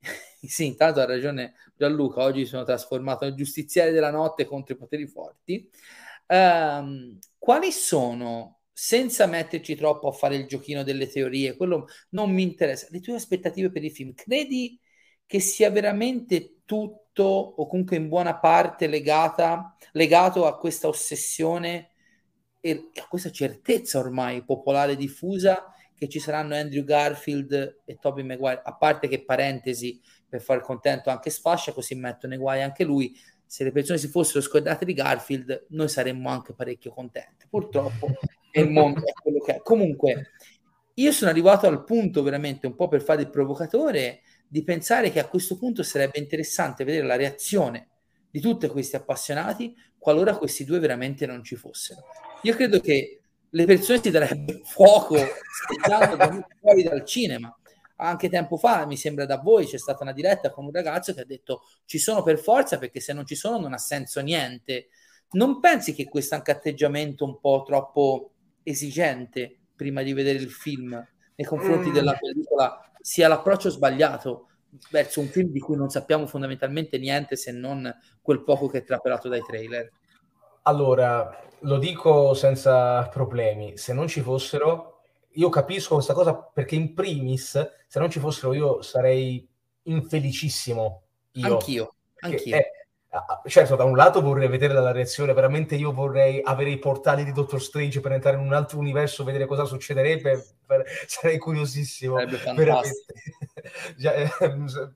sì, 0.42 0.66
intanto 0.66 1.00
ha 1.00 1.04
ragione 1.04 1.54
Gianluca, 1.76 2.22
oggi 2.22 2.46
sono 2.46 2.64
trasformato 2.64 3.24
nel 3.24 3.34
giustiziere 3.34 3.90
della 3.90 4.10
notte 4.10 4.44
contro 4.44 4.74
i 4.74 4.78
poteri 4.78 5.06
forti. 5.06 5.68
Um, 6.26 7.18
quali 7.38 7.72
sono, 7.72 8.60
senza 8.72 9.26
metterci 9.26 9.74
troppo 9.74 10.08
a 10.08 10.12
fare 10.12 10.36
il 10.36 10.46
giochino 10.46 10.82
delle 10.84 11.08
teorie, 11.08 11.56
quello 11.56 11.88
non 12.10 12.30
mi 12.32 12.42
interessa, 12.42 12.86
le 12.90 13.00
tue 13.00 13.14
aspettative 13.14 13.70
per 13.70 13.82
i 13.82 13.90
film? 13.90 14.14
Credi 14.14 14.78
che 15.26 15.40
sia 15.40 15.70
veramente 15.70 16.60
tutto 16.64 17.07
o 17.24 17.66
comunque 17.66 17.96
in 17.96 18.08
buona 18.08 18.38
parte 18.38 18.86
legata, 18.86 19.76
legato 19.92 20.46
a 20.46 20.58
questa 20.58 20.88
ossessione 20.88 21.90
e 22.60 22.90
a 22.94 23.06
questa 23.08 23.30
certezza 23.30 23.98
ormai 23.98 24.44
popolare 24.44 24.96
diffusa 24.96 25.72
che 25.94 26.08
ci 26.08 26.20
saranno 26.20 26.54
Andrew 26.54 26.84
Garfield 26.84 27.80
e 27.84 27.98
Tobey 27.98 28.24
Maguire, 28.24 28.62
a 28.64 28.76
parte 28.76 29.08
che 29.08 29.24
parentesi 29.24 30.00
per 30.28 30.40
far 30.40 30.60
contento 30.60 31.10
anche 31.10 31.30
Sfascia, 31.30 31.72
così 31.72 31.96
metto 31.96 32.28
nei 32.28 32.38
guai 32.38 32.62
anche 32.62 32.84
lui. 32.84 33.12
Se 33.44 33.64
le 33.64 33.72
persone 33.72 33.98
si 33.98 34.08
fossero 34.08 34.40
scordate 34.40 34.84
di 34.84 34.92
Garfield, 34.92 35.66
noi 35.70 35.88
saremmo 35.88 36.28
anche 36.28 36.52
parecchio 36.52 36.92
contenti. 36.92 37.46
Purtroppo 37.48 38.10
il 38.52 38.70
mondo 38.70 39.00
è 39.00 39.12
quello 39.12 39.40
che 39.40 39.56
è. 39.56 39.62
Comunque, 39.62 40.30
io 40.94 41.12
sono 41.12 41.30
arrivato 41.30 41.66
al 41.66 41.82
punto 41.82 42.22
veramente 42.22 42.66
un 42.66 42.76
po' 42.76 42.88
per 42.88 43.02
fare 43.02 43.22
il 43.22 43.30
provocatore 43.30 44.20
di 44.48 44.64
pensare 44.64 45.10
che 45.10 45.20
a 45.20 45.28
questo 45.28 45.56
punto 45.58 45.82
sarebbe 45.82 46.18
interessante 46.18 46.84
vedere 46.84 47.06
la 47.06 47.16
reazione 47.16 47.88
di 48.30 48.40
tutti 48.40 48.66
questi 48.68 48.96
appassionati 48.96 49.74
qualora 49.98 50.36
questi 50.36 50.64
due 50.64 50.78
veramente 50.78 51.26
non 51.26 51.42
ci 51.42 51.56
fossero. 51.56 52.02
Io 52.42 52.54
credo 52.54 52.80
che 52.80 53.20
le 53.50 53.64
persone 53.64 54.00
si 54.00 54.10
darebbero 54.10 54.60
fuoco 54.64 55.16
fuori 56.60 56.82
dal 56.82 57.04
cinema. 57.04 57.54
Anche 58.00 58.28
tempo 58.28 58.56
fa, 58.56 58.86
mi 58.86 58.96
sembra 58.96 59.26
da 59.26 59.38
voi, 59.38 59.66
c'è 59.66 59.76
stata 59.76 60.04
una 60.04 60.12
diretta 60.12 60.50
con 60.50 60.64
un 60.64 60.72
ragazzo 60.72 61.12
che 61.12 61.22
ha 61.22 61.24
detto 61.24 61.62
ci 61.84 61.98
sono 61.98 62.22
per 62.22 62.38
forza 62.38 62.78
perché 62.78 63.00
se 63.00 63.12
non 63.12 63.26
ci 63.26 63.34
sono 63.34 63.58
non 63.58 63.72
ha 63.72 63.78
senso 63.78 64.20
niente. 64.20 64.88
Non 65.32 65.58
pensi 65.58 65.94
che 65.94 66.08
questo 66.08 66.36
anche 66.36 66.52
atteggiamento 66.52 67.24
un 67.24 67.40
po' 67.40 67.64
troppo 67.66 68.30
esigente 68.62 69.56
prima 69.74 70.02
di 70.02 70.12
vedere 70.12 70.38
il 70.38 70.50
film 70.50 70.90
nei 71.34 71.46
confronti 71.46 71.90
mm. 71.90 71.92
della 71.92 72.14
pellicola 72.14 72.87
sia 73.00 73.28
l'approccio 73.28 73.70
sbagliato 73.70 74.48
verso 74.90 75.20
un 75.20 75.28
film 75.28 75.50
di 75.50 75.60
cui 75.60 75.76
non 75.76 75.88
sappiamo 75.88 76.26
fondamentalmente 76.26 76.98
niente 76.98 77.36
se 77.36 77.52
non 77.52 77.92
quel 78.20 78.42
poco 78.42 78.68
che 78.68 78.78
è 78.78 78.84
trapelato 78.84 79.28
dai 79.28 79.42
trailer. 79.42 79.90
Allora, 80.62 81.42
lo 81.60 81.78
dico 81.78 82.34
senza 82.34 83.08
problemi, 83.08 83.76
se 83.76 83.92
non 83.92 84.06
ci 84.06 84.20
fossero, 84.20 85.00
io 85.32 85.48
capisco 85.48 85.94
questa 85.94 86.12
cosa 86.12 86.34
perché 86.34 86.74
in 86.74 86.94
primis, 86.94 87.52
se 87.86 87.98
non 87.98 88.10
ci 88.10 88.18
fossero 88.18 88.52
io 88.52 88.82
sarei 88.82 89.48
infelicissimo. 89.84 91.02
Io. 91.32 91.46
Anch'io, 91.46 91.94
anch'io. 92.20 92.56
È, 92.56 92.58
ah, 92.58 92.77
certo, 93.46 93.74
da 93.74 93.84
un 93.84 93.96
lato 93.96 94.20
vorrei 94.20 94.48
vedere 94.48 94.74
la 94.74 94.92
reazione, 94.92 95.32
veramente 95.32 95.74
io 95.76 95.92
vorrei 95.92 96.40
avere 96.44 96.70
i 96.70 96.78
portali 96.78 97.24
di 97.24 97.32
Doctor 97.32 97.62
Strange 97.62 98.00
per 98.00 98.12
entrare 98.12 98.36
in 98.36 98.42
un 98.42 98.52
altro 98.52 98.78
universo, 98.78 99.24
vedere 99.24 99.46
cosa 99.46 99.64
succederebbe, 99.64 100.44
per... 100.66 100.84
sarei 101.08 101.38
curiosissimo. 101.38 102.16
Veramente. 102.16 103.06
Già, 103.96 104.12
eh, 104.12 104.30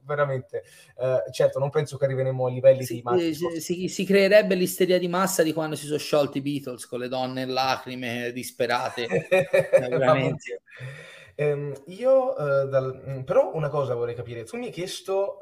veramente. 0.05 0.63
Uh, 0.97 1.31
certo, 1.33 1.59
non 1.59 1.71
penso 1.71 1.97
che 1.97 2.05
arriveremo 2.05 2.47
a 2.47 2.51
livelli 2.51 2.85
si, 2.85 2.97
di 2.97 3.03
Matrix. 3.03 3.37
Si, 3.55 3.61
si, 3.61 3.89
si, 3.89 4.05
creerebbe 4.05 4.55
l'isteria 4.55 4.99
di 4.99 5.09
massa 5.09 5.43
di 5.43 5.55
quando 5.55 5.75
si 5.75 5.87
sono 5.87 5.99
sciolti 5.99 6.39
i 6.39 6.43
Beatles 6.43 6.87
con 6.87 7.01
le 7.01 7.09
donne 7.09 7.43
in 7.43 7.53
lacrime 7.53 8.31
disperate. 8.33 9.07
Eh, 9.73 9.89
veramente. 9.89 10.63
Um, 11.37 11.73
io, 11.87 12.35
uh, 12.35 12.69
dal... 12.69 13.23
Però, 13.25 13.53
una 13.55 13.69
cosa 13.69 13.95
vorrei 13.95 14.15
capire. 14.15 14.45
Tu 14.45 14.59
mi 14.59 14.67
hai 14.67 14.71
chiesto... 14.71 15.39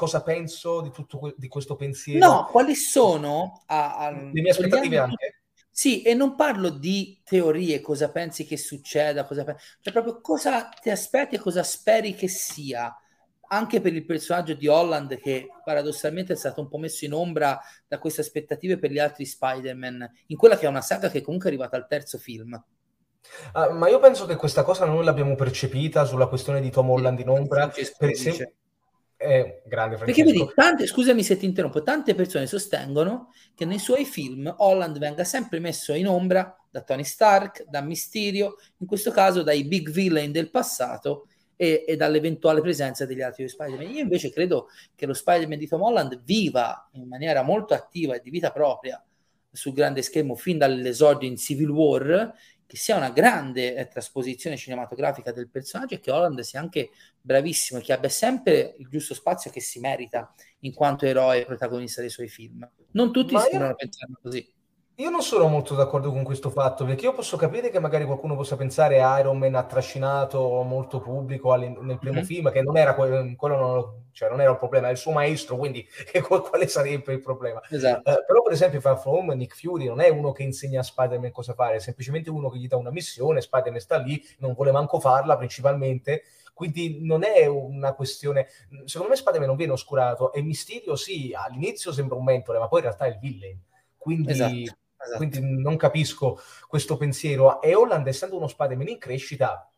Cosa 0.00 0.22
penso 0.22 0.80
di 0.80 0.90
tutto 0.90 1.18
que- 1.18 1.34
di 1.36 1.46
questo 1.46 1.76
pensiero. 1.76 2.26
No, 2.26 2.46
quali 2.46 2.74
sono 2.74 3.64
a, 3.66 3.98
a, 3.98 4.10
le 4.10 4.30
mie 4.32 4.48
aspettative 4.48 4.96
anche. 4.96 5.42
Sì, 5.70 6.00
e 6.00 6.14
non 6.14 6.36
parlo 6.36 6.70
di 6.70 7.20
teorie, 7.22 7.82
cosa 7.82 8.10
pensi 8.10 8.46
che 8.46 8.56
succeda, 8.56 9.26
cosa 9.26 9.44
pensi, 9.44 9.62
cioè 9.82 9.92
proprio 9.92 10.22
cosa 10.22 10.70
ti 10.70 10.88
aspetti 10.88 11.34
e 11.34 11.38
cosa 11.38 11.62
speri 11.62 12.14
che 12.14 12.28
sia, 12.28 12.90
anche 13.48 13.82
per 13.82 13.92
il 13.92 14.06
personaggio 14.06 14.54
di 14.54 14.66
Holland 14.68 15.18
che 15.18 15.48
paradossalmente 15.62 16.32
è 16.32 16.36
stato 16.36 16.62
un 16.62 16.68
po' 16.68 16.78
messo 16.78 17.04
in 17.04 17.12
ombra 17.12 17.60
da 17.86 17.98
queste 17.98 18.22
aspettative 18.22 18.78
per 18.78 18.90
gli 18.90 18.98
altri 18.98 19.26
Spider-Man, 19.26 20.10
in 20.28 20.36
quella 20.38 20.56
che 20.56 20.64
è 20.64 20.70
una 20.70 20.80
saga 20.80 21.10
che 21.10 21.20
comunque 21.20 21.50
è 21.50 21.52
arrivata 21.52 21.76
al 21.76 21.86
terzo 21.86 22.16
film. 22.16 22.54
Uh, 23.52 23.76
ma 23.76 23.90
io 23.90 23.98
penso 23.98 24.24
che 24.24 24.36
questa 24.36 24.62
cosa 24.62 24.86
noi 24.86 25.04
l'abbiamo 25.04 25.34
percepita 25.34 26.06
sulla 26.06 26.26
questione 26.26 26.62
di 26.62 26.70
Tom 26.70 26.88
Holland 26.88 27.18
in 27.18 27.28
ombra, 27.28 27.68
per 27.68 28.08
esempio 28.08 28.54
Eh, 29.22 29.60
grande 29.66 29.98
Perché 29.98 30.24
vedi, 30.24 30.50
tante, 30.54 30.86
scusami 30.86 31.22
se 31.22 31.36
ti 31.36 31.44
interrompo, 31.44 31.82
tante 31.82 32.14
persone 32.14 32.46
sostengono 32.46 33.34
che 33.54 33.66
nei 33.66 33.78
suoi 33.78 34.06
film 34.06 34.50
Holland 34.56 34.98
venga 34.98 35.24
sempre 35.24 35.58
messo 35.58 35.92
in 35.92 36.08
ombra 36.08 36.56
da 36.70 36.80
Tony 36.80 37.04
Stark, 37.04 37.66
da 37.68 37.82
Mysterio, 37.82 38.56
in 38.78 38.86
questo 38.86 39.10
caso 39.10 39.42
dai 39.42 39.64
big 39.64 39.90
villain 39.90 40.32
del 40.32 40.50
passato 40.50 41.26
e, 41.54 41.84
e 41.86 41.96
dall'eventuale 41.96 42.62
presenza 42.62 43.04
degli 43.04 43.20
altri 43.20 43.46
Spider-Man. 43.46 43.92
Io 43.92 44.00
invece 44.00 44.30
credo 44.30 44.68
che 44.94 45.04
lo 45.04 45.12
Spider-Man 45.12 45.58
di 45.58 45.68
Tom 45.68 45.82
Holland 45.82 46.22
viva 46.24 46.88
in 46.92 47.06
maniera 47.06 47.42
molto 47.42 47.74
attiva 47.74 48.14
e 48.14 48.20
di 48.22 48.30
vita 48.30 48.50
propria 48.50 49.04
sul 49.52 49.74
grande 49.74 50.00
schermo 50.00 50.34
fin 50.34 50.56
dall'esordio 50.56 51.28
in 51.28 51.36
Civil 51.36 51.68
War 51.68 52.32
che 52.70 52.76
sia 52.76 52.96
una 52.96 53.10
grande 53.10 53.74
eh, 53.74 53.88
trasposizione 53.88 54.56
cinematografica 54.56 55.32
del 55.32 55.48
personaggio 55.48 55.94
e 55.94 55.98
che 55.98 56.12
Holland 56.12 56.38
sia 56.38 56.60
anche 56.60 56.90
bravissimo 57.20 57.80
e 57.80 57.82
che 57.82 57.92
abbia 57.92 58.08
sempre 58.08 58.76
il 58.78 58.86
giusto 58.88 59.12
spazio 59.12 59.50
che 59.50 59.60
si 59.60 59.80
merita 59.80 60.32
in 60.60 60.72
quanto 60.72 61.04
eroe 61.04 61.40
e 61.40 61.46
protagonista 61.46 62.00
dei 62.00 62.10
suoi 62.10 62.28
film. 62.28 62.64
Non 62.92 63.10
tutti 63.10 63.36
sembrano 63.36 63.70
io... 63.70 63.74
pensare 63.74 64.12
così. 64.22 64.54
Io 65.00 65.08
non 65.08 65.22
sono 65.22 65.48
molto 65.48 65.74
d'accordo 65.74 66.12
con 66.12 66.22
questo 66.22 66.50
fatto, 66.50 66.84
perché 66.84 67.06
io 67.06 67.14
posso 67.14 67.38
capire 67.38 67.70
che 67.70 67.78
magari 67.78 68.04
qualcuno 68.04 68.36
possa 68.36 68.56
pensare 68.56 68.96
Iron 69.18 69.38
Man 69.38 69.54
ha 69.54 69.64
trascinato 69.64 70.62
molto 70.62 71.00
pubblico 71.00 71.54
nel 71.54 71.96
primo 71.98 72.16
mm-hmm. 72.16 72.22
film, 72.24 72.52
che 72.52 72.60
non 72.60 72.76
era 72.76 72.94
quello, 72.94 73.32
quello 73.34 73.56
non, 73.56 74.04
cioè 74.12 74.28
non 74.28 74.42
era 74.42 74.50
un 74.50 74.58
problema, 74.58 74.88
è 74.88 74.90
il 74.90 74.98
suo 74.98 75.12
maestro, 75.12 75.56
quindi 75.56 75.88
quale 76.28 76.68
sarebbe 76.68 77.14
il 77.14 77.22
problema? 77.22 77.62
Esatto. 77.70 78.10
Uh, 78.10 78.24
però 78.26 78.42
per 78.42 78.52
esempio 78.52 78.78
Far 78.82 78.98
From 78.98 79.14
Home, 79.14 79.34
Nick 79.36 79.58
Fury 79.58 79.86
non 79.86 80.00
è 80.00 80.10
uno 80.10 80.32
che 80.32 80.42
insegna 80.42 80.80
a 80.80 80.82
Spider-Man 80.82 81.30
cosa 81.30 81.54
fare, 81.54 81.76
è 81.76 81.80
semplicemente 81.80 82.28
uno 82.28 82.50
che 82.50 82.58
gli 82.58 82.68
dà 82.68 82.76
una 82.76 82.90
missione, 82.90 83.40
Spider-Man 83.40 83.80
sta 83.80 83.96
lì, 83.96 84.22
non 84.40 84.52
vuole 84.52 84.70
manco 84.70 85.00
farla 85.00 85.38
principalmente, 85.38 86.24
quindi 86.52 86.98
non 87.00 87.24
è 87.24 87.46
una 87.46 87.94
questione 87.94 88.48
secondo 88.84 89.12
me 89.12 89.16
Spider-Man 89.16 89.48
non 89.48 89.56
viene 89.56 89.72
oscurato 89.72 90.30
e 90.30 90.42
Mysterio 90.42 90.94
sì, 90.94 91.32
all'inizio 91.34 91.90
sembra 91.90 92.18
un 92.18 92.24
mentore 92.24 92.58
ma 92.58 92.68
poi 92.68 92.80
in 92.80 92.84
realtà 92.84 93.06
è 93.06 93.08
il 93.08 93.18
villain 93.18 93.58
quindi 93.96 94.32
esatto. 94.32 94.76
Esatto. 95.02 95.16
Quindi 95.16 95.40
non 95.40 95.76
capisco 95.76 96.38
questo 96.68 96.96
pensiero. 96.96 97.62
E 97.62 97.74
Holland, 97.74 98.06
essendo 98.06 98.36
uno 98.36 98.48
Spider-Man 98.48 98.88
in 98.88 98.98
crescita, 98.98 99.70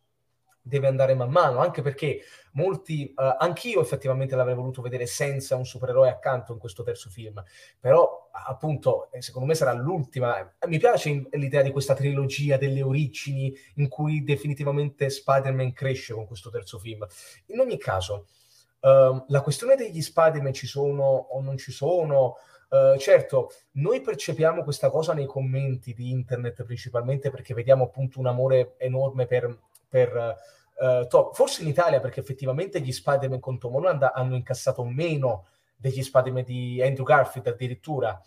deve 0.63 0.87
andare 0.87 1.15
man 1.15 1.31
mano, 1.31 1.59
anche 1.59 1.83
perché 1.83 2.21
molti, 2.53 3.13
uh, 3.17 3.37
anch'io 3.39 3.81
effettivamente 3.81 4.37
l'avrei 4.37 4.55
voluto 4.55 4.81
vedere 4.81 5.07
senza 5.07 5.57
un 5.57 5.67
supereroe 5.67 6.09
accanto 6.09 6.53
in 6.53 6.59
questo 6.59 6.85
terzo 6.85 7.11
film, 7.11 7.43
però 7.81 8.31
appunto 8.47 9.11
eh, 9.11 9.21
secondo 9.21 9.49
me 9.49 9.55
sarà 9.55 9.73
l'ultima. 9.73 10.55
Mi 10.69 10.79
piace 10.79 11.27
l'idea 11.33 11.63
di 11.63 11.73
questa 11.73 11.95
trilogia 11.95 12.57
delle 12.57 12.83
origini 12.83 13.53
in 13.77 13.89
cui 13.89 14.23
definitivamente 14.23 15.11
Spider-Man 15.11 15.73
cresce 15.73 16.15
con 16.15 16.27
questo 16.27 16.49
terzo 16.49 16.79
film. 16.79 17.05
In 17.47 17.59
ogni 17.59 17.79
caso, 17.79 18.29
uh, 18.81 19.25
la 19.27 19.41
questione 19.43 19.75
degli 19.75 20.01
Spider-Man 20.01 20.53
ci 20.53 20.69
sono 20.69 21.03
o 21.03 21.41
non 21.41 21.57
ci 21.57 21.73
sono, 21.73 22.37
Uh, 22.73 22.97
certo, 22.97 23.51
noi 23.73 24.01
percepiamo 24.01 24.65
questa 24.65 24.89
cosa 24.89 25.13
nei 25.13 25.27
commenti 25.27 25.93
di 25.93 26.09
internet 26.09 26.65
principalmente 26.65 27.29
perché 27.29 27.53
vediamo 27.53 27.85
appunto 27.85 28.19
un 28.19 28.27
amore 28.27 28.77
enorme 28.79 29.27
per, 29.27 29.59
per 29.87 30.39
uh, 30.77 31.07
Tom. 31.07 31.35
Forse 31.35 31.61
in 31.61 31.69
Italia 31.69 32.01
perché 32.01 32.21
effettivamente 32.21 32.81
gli 32.81 32.91
Spider-Man 32.91 33.41
con 33.41 33.59
Tom 33.59 33.75
Holland 33.75 34.11
hanno 34.15 34.37
incassato 34.37 34.85
meno 34.85 35.49
degli 35.77 36.03
Spider-Man 36.03 36.45
di 36.45 36.81
Andrew 36.83 37.05
Garfield 37.05 37.47
addirittura. 37.49 38.19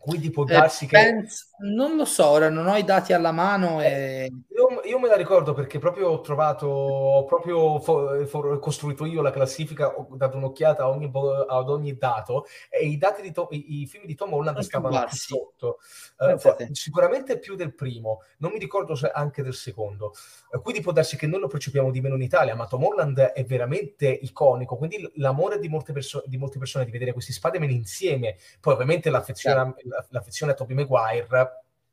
Quindi 0.00 0.30
può 0.30 0.44
eh, 0.44 0.52
darsi 0.54 0.86
eh, 0.86 0.88
che... 0.88 0.96
Penso, 0.96 1.44
non 1.58 1.94
lo 1.94 2.06
so, 2.06 2.26
ora 2.26 2.48
non 2.48 2.66
ho 2.66 2.76
i 2.76 2.84
dati 2.84 3.12
alla 3.12 3.32
mano. 3.32 3.82
E... 3.82 3.86
Eh, 3.86 4.32
io, 4.48 4.80
io, 4.84 4.98
me 4.98 5.08
la 5.08 5.16
ricordo 5.16 5.52
perché 5.52 5.78
proprio 5.78 6.08
ho 6.08 6.20
trovato, 6.22 6.66
ho 6.66 7.24
proprio 7.26 7.78
fo, 7.80 8.24
fo, 8.26 8.58
costruito 8.58 9.04
io 9.04 9.20
la 9.20 9.30
classifica, 9.30 9.88
ho 9.88 10.08
dato 10.16 10.38
un'occhiata 10.38 10.88
ogni, 10.88 11.12
ad 11.46 11.68
ogni 11.68 11.98
dato 11.98 12.46
e 12.70 12.86
i, 12.86 12.96
dati 12.96 13.20
di 13.20 13.30
to, 13.30 13.48
i, 13.50 13.82
i 13.82 13.86
film 13.86 14.06
di 14.06 14.14
Tom 14.14 14.32
Holland 14.32 14.60
stavano 14.60 15.04
più 15.04 15.16
sotto. 15.18 15.78
Uh, 16.16 16.72
sicuramente 16.72 17.38
più 17.38 17.54
del 17.54 17.74
primo, 17.74 18.22
non 18.38 18.52
mi 18.52 18.58
ricordo 18.58 18.94
se 18.94 19.10
anche 19.10 19.42
del 19.42 19.54
secondo. 19.54 20.14
Uh, 20.50 20.62
quindi 20.62 20.80
può 20.80 20.92
darsi 20.92 21.18
che 21.18 21.26
noi 21.26 21.40
lo 21.40 21.46
percepiamo 21.46 21.90
di 21.90 22.00
meno 22.00 22.14
in 22.14 22.22
Italia, 22.22 22.54
ma 22.54 22.66
Tom 22.66 22.84
Holland 22.84 23.18
è 23.18 23.44
veramente 23.44 24.08
iconico, 24.08 24.76
quindi 24.76 25.10
l'amore 25.16 25.58
di 25.58 25.68
molte, 25.68 25.92
perso- 25.92 26.22
di 26.24 26.38
molte 26.38 26.58
persone 26.58 26.86
di 26.86 26.90
vedere 26.90 27.12
questi 27.12 27.32
Spider-Man 27.32 27.68
insieme, 27.68 28.36
poi 28.60 28.72
ovviamente 28.72 29.10
l'affezione... 29.10 29.74
Sì 29.76 29.88
l'affezione 30.10 30.52
a 30.52 30.54
Tobey 30.54 30.76
Maguire 30.76 31.26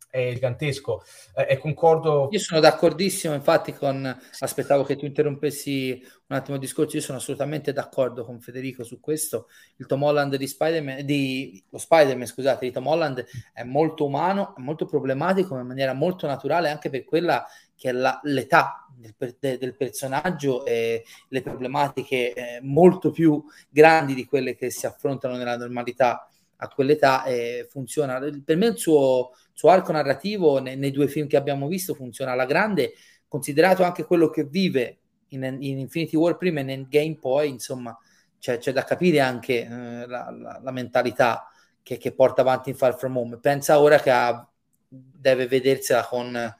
è 0.10 0.32
gigantesco. 0.34 1.04
Eh, 1.36 1.48
e 1.50 1.58
concordo 1.58 2.30
io 2.32 2.40
sono 2.40 2.60
d'accordissimo 2.60 3.34
infatti 3.34 3.74
con 3.74 4.18
aspettavo 4.40 4.84
che 4.84 4.96
tu 4.96 5.06
interrompessi 5.06 6.02
un 6.28 6.36
attimo 6.36 6.56
il 6.56 6.62
discorso 6.62 6.96
io 6.96 7.02
sono 7.02 7.18
assolutamente 7.18 7.74
d'accordo 7.74 8.26
con 8.26 8.40
Federico 8.40 8.84
su 8.84 9.00
questo. 9.00 9.48
Il 9.78 9.86
Tom 9.86 10.04
Holland 10.04 10.36
di 10.36 10.48
Spider-Man 10.48 11.06
di 11.06 11.64
lo 11.70 11.78
Spider-Man 11.78 12.26
scusate 12.26 12.66
di 12.66 12.72
Tom 12.72 12.88
Holland 12.88 13.26
è 13.54 13.64
molto 13.64 14.06
umano 14.06 14.56
è 14.56 14.62
molto 14.62 14.86
problematico 14.86 15.58
in 15.58 15.68
maniera 15.68 15.94
molto 15.94 16.26
naturale 16.26 16.70
anche 16.70 16.90
per 16.90 17.04
quella 17.04 17.46
che 17.76 17.90
è 17.90 17.92
la, 17.92 18.20
l'età 18.24 18.88
del, 18.98 19.36
del, 19.40 19.76
personaggio 19.76 20.66
e 20.66 21.04
le 21.28 21.42
problematiche 21.44 22.34
eh, 22.34 22.60
molto 22.64 23.12
più 23.12 23.44
grandi 23.70 24.16
di 24.16 24.26
quelle 24.26 24.56
che 24.56 24.72
si 24.72 24.88
affrontano 24.88 25.36
nella 25.36 25.58
normalità 25.58 26.28
a 26.58 26.68
quell'età 26.68 27.24
e 27.24 27.68
funziona. 27.70 28.20
Per 28.20 28.56
me 28.56 28.68
il 28.68 28.78
suo, 28.78 29.32
suo 29.54 29.70
arco 29.70 29.92
narrativo 29.92 30.60
nei, 30.60 30.78
nei, 30.78 30.92
due 30.92 31.08
film 31.08 31.28
che 31.28 31.38
abbiamo 31.38 31.68
visto 31.68 31.94
funziona 31.94 32.32
alla 32.32 32.46
grande, 32.46 32.94
considerato 33.28 33.84
anche 33.84 34.06
quello 34.06 34.30
che 34.30 34.46
vive 34.46 34.98
in, 35.30 35.44
in 35.44 35.80
Infinity 35.80 36.16
War 36.16 36.38
prima 36.38 36.60
e 36.60 36.64
in 36.64 36.70
Endgame 36.70 37.18
poi, 37.20 37.50
insomma, 37.50 37.98
c'è, 38.40 38.58
c'è 38.58 38.72
da 38.72 38.84
capire 38.84 39.20
anche 39.20 39.62
eh, 39.62 40.08
la, 40.08 40.30
la, 40.32 40.60
la, 40.62 40.72
mentalità 40.72 41.50
che, 41.82 41.98
che, 41.98 42.14
porta 42.14 42.42
avanti 42.42 42.70
in 42.70 42.76
Far 42.76 42.98
From 42.98 43.18
Home. 43.18 43.38
Pensa 43.38 43.80
ora 43.80 44.00
che 44.00 44.12
ha, 44.12 44.48
deve 44.88 45.48
vedersela 45.48 46.06
con 46.06 46.56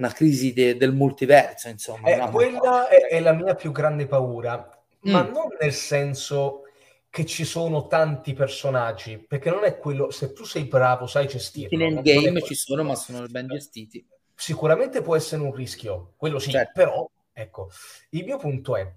una 0.00 0.12
crisi 0.12 0.52
de, 0.52 0.76
del 0.76 0.94
multiverso, 0.94 1.68
insomma. 1.68 2.08
Eh, 2.08 2.30
quella 2.30 2.88
è, 2.88 3.08
è, 3.08 3.20
la 3.20 3.32
mia 3.32 3.54
più 3.54 3.70
grande 3.70 4.06
paura, 4.06 4.68
mm. 5.06 5.10
ma 5.10 5.22
non 5.22 5.48
nel 5.60 5.72
senso 5.72 6.62
che 7.10 7.26
ci 7.26 7.44
sono 7.44 7.88
tanti 7.88 8.32
personaggi, 8.34 9.18
perché 9.18 9.50
non 9.50 9.64
è 9.64 9.78
quello, 9.78 10.12
se 10.12 10.32
tu 10.32 10.44
sei 10.44 10.64
bravo, 10.64 11.08
sai 11.08 11.26
gestirlo. 11.26 11.76
In 11.76 11.82
endgame 11.82 12.40
ci 12.40 12.54
sono, 12.54 12.84
ma 12.84 12.94
sono 12.94 13.26
ben 13.26 13.48
gestiti. 13.48 14.06
Sicuramente 14.32 15.02
può 15.02 15.16
essere 15.16 15.42
un 15.42 15.52
rischio, 15.52 16.14
quello 16.16 16.38
sì, 16.38 16.50
certo. 16.50 16.70
però, 16.72 17.10
ecco, 17.32 17.68
il 18.10 18.24
mio 18.24 18.38
punto 18.38 18.76
è, 18.76 18.90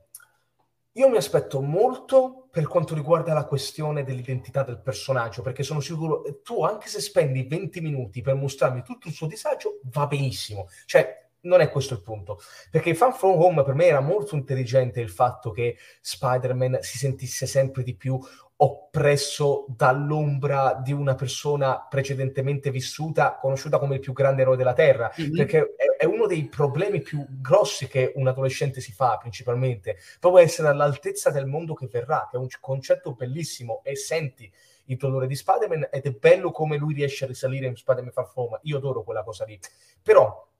io 0.91 1.09
mi 1.09 1.17
aspetto 1.17 1.59
molto 1.59 2.47
per 2.51 2.67
quanto 2.67 2.93
riguarda 2.93 3.33
la 3.33 3.45
questione 3.45 4.03
dell'identità 4.03 4.61
del 4.61 4.79
personaggio, 4.79 5.41
perché 5.41 5.63
sono 5.63 5.79
sicuro, 5.79 6.21
tu 6.43 6.63
anche 6.63 6.87
se 6.89 7.01
spendi 7.01 7.47
20 7.47 7.81
minuti 7.81 8.21
per 8.21 8.35
mostrarmi 8.35 8.83
tutto 8.83 9.07
il 9.07 9.13
suo 9.15 9.25
disagio, 9.25 9.79
va 9.85 10.05
benissimo. 10.05 10.67
Cioè, 10.85 11.22
non 11.43 11.61
è 11.61 11.69
questo 11.69 11.93
il 11.93 12.01
punto. 12.01 12.39
Perché 12.69 12.93
Fan 12.93 13.13
From 13.13 13.41
Home 13.41 13.63
per 13.63 13.73
me 13.73 13.85
era 13.85 14.01
molto 14.01 14.35
intelligente 14.35 14.99
il 14.99 15.09
fatto 15.09 15.51
che 15.51 15.77
Spider-Man 16.01 16.79
si 16.81 16.97
sentisse 16.97 17.45
sempre 17.45 17.83
di 17.83 17.95
più 17.95 18.19
oppresso 18.55 19.65
dall'ombra 19.67 20.79
di 20.81 20.93
una 20.93 21.15
persona 21.15 21.85
precedentemente 21.89 22.71
vissuta, 22.71 23.35
conosciuta 23.35 23.77
come 23.77 23.95
il 23.95 23.99
più 23.99 24.13
grande 24.13 24.43
eroe 24.43 24.55
della 24.55 24.73
Terra, 24.73 25.11
mm-hmm. 25.19 25.35
perché 25.35 25.73
è, 25.75 26.03
è, 26.03 26.05
uno 26.05 26.27
dei 26.27 26.45
problemi 26.45 27.01
più 27.01 27.25
grossi 27.41 27.87
che 27.87 28.13
un 28.15 28.27
adolescente 28.27 28.79
si 28.79 28.93
fa 28.93 29.17
principalmente, 29.17 29.97
proprio 30.19 30.43
essere 30.43 30.69
all'altezza 30.69 31.29
del 31.29 31.45
mondo 31.45 31.73
che 31.73 31.87
verrà, 31.91 32.27
che 32.29 32.37
è 32.37 32.39
un 32.39 32.47
concetto 32.61 33.13
bellissimo 33.13 33.81
e 33.83 33.95
senti 33.97 34.49
il 34.85 34.97
dolore 34.97 35.27
di 35.27 35.35
Spider-Man 35.35 35.89
ed 35.91 36.05
è 36.05 36.11
bello 36.11 36.51
come 36.51 36.77
lui 36.77 36.93
riesce 36.93 37.25
a 37.25 37.27
risalire 37.27 37.67
in 37.67 37.75
Spider-Man 37.75 38.13
Far 38.13 38.29
Home, 38.35 38.59
io 38.63 38.77
adoro 38.77 39.03
quella 39.03 39.23
cosa 39.23 39.43
lì, 39.43 39.59
però 40.01 40.51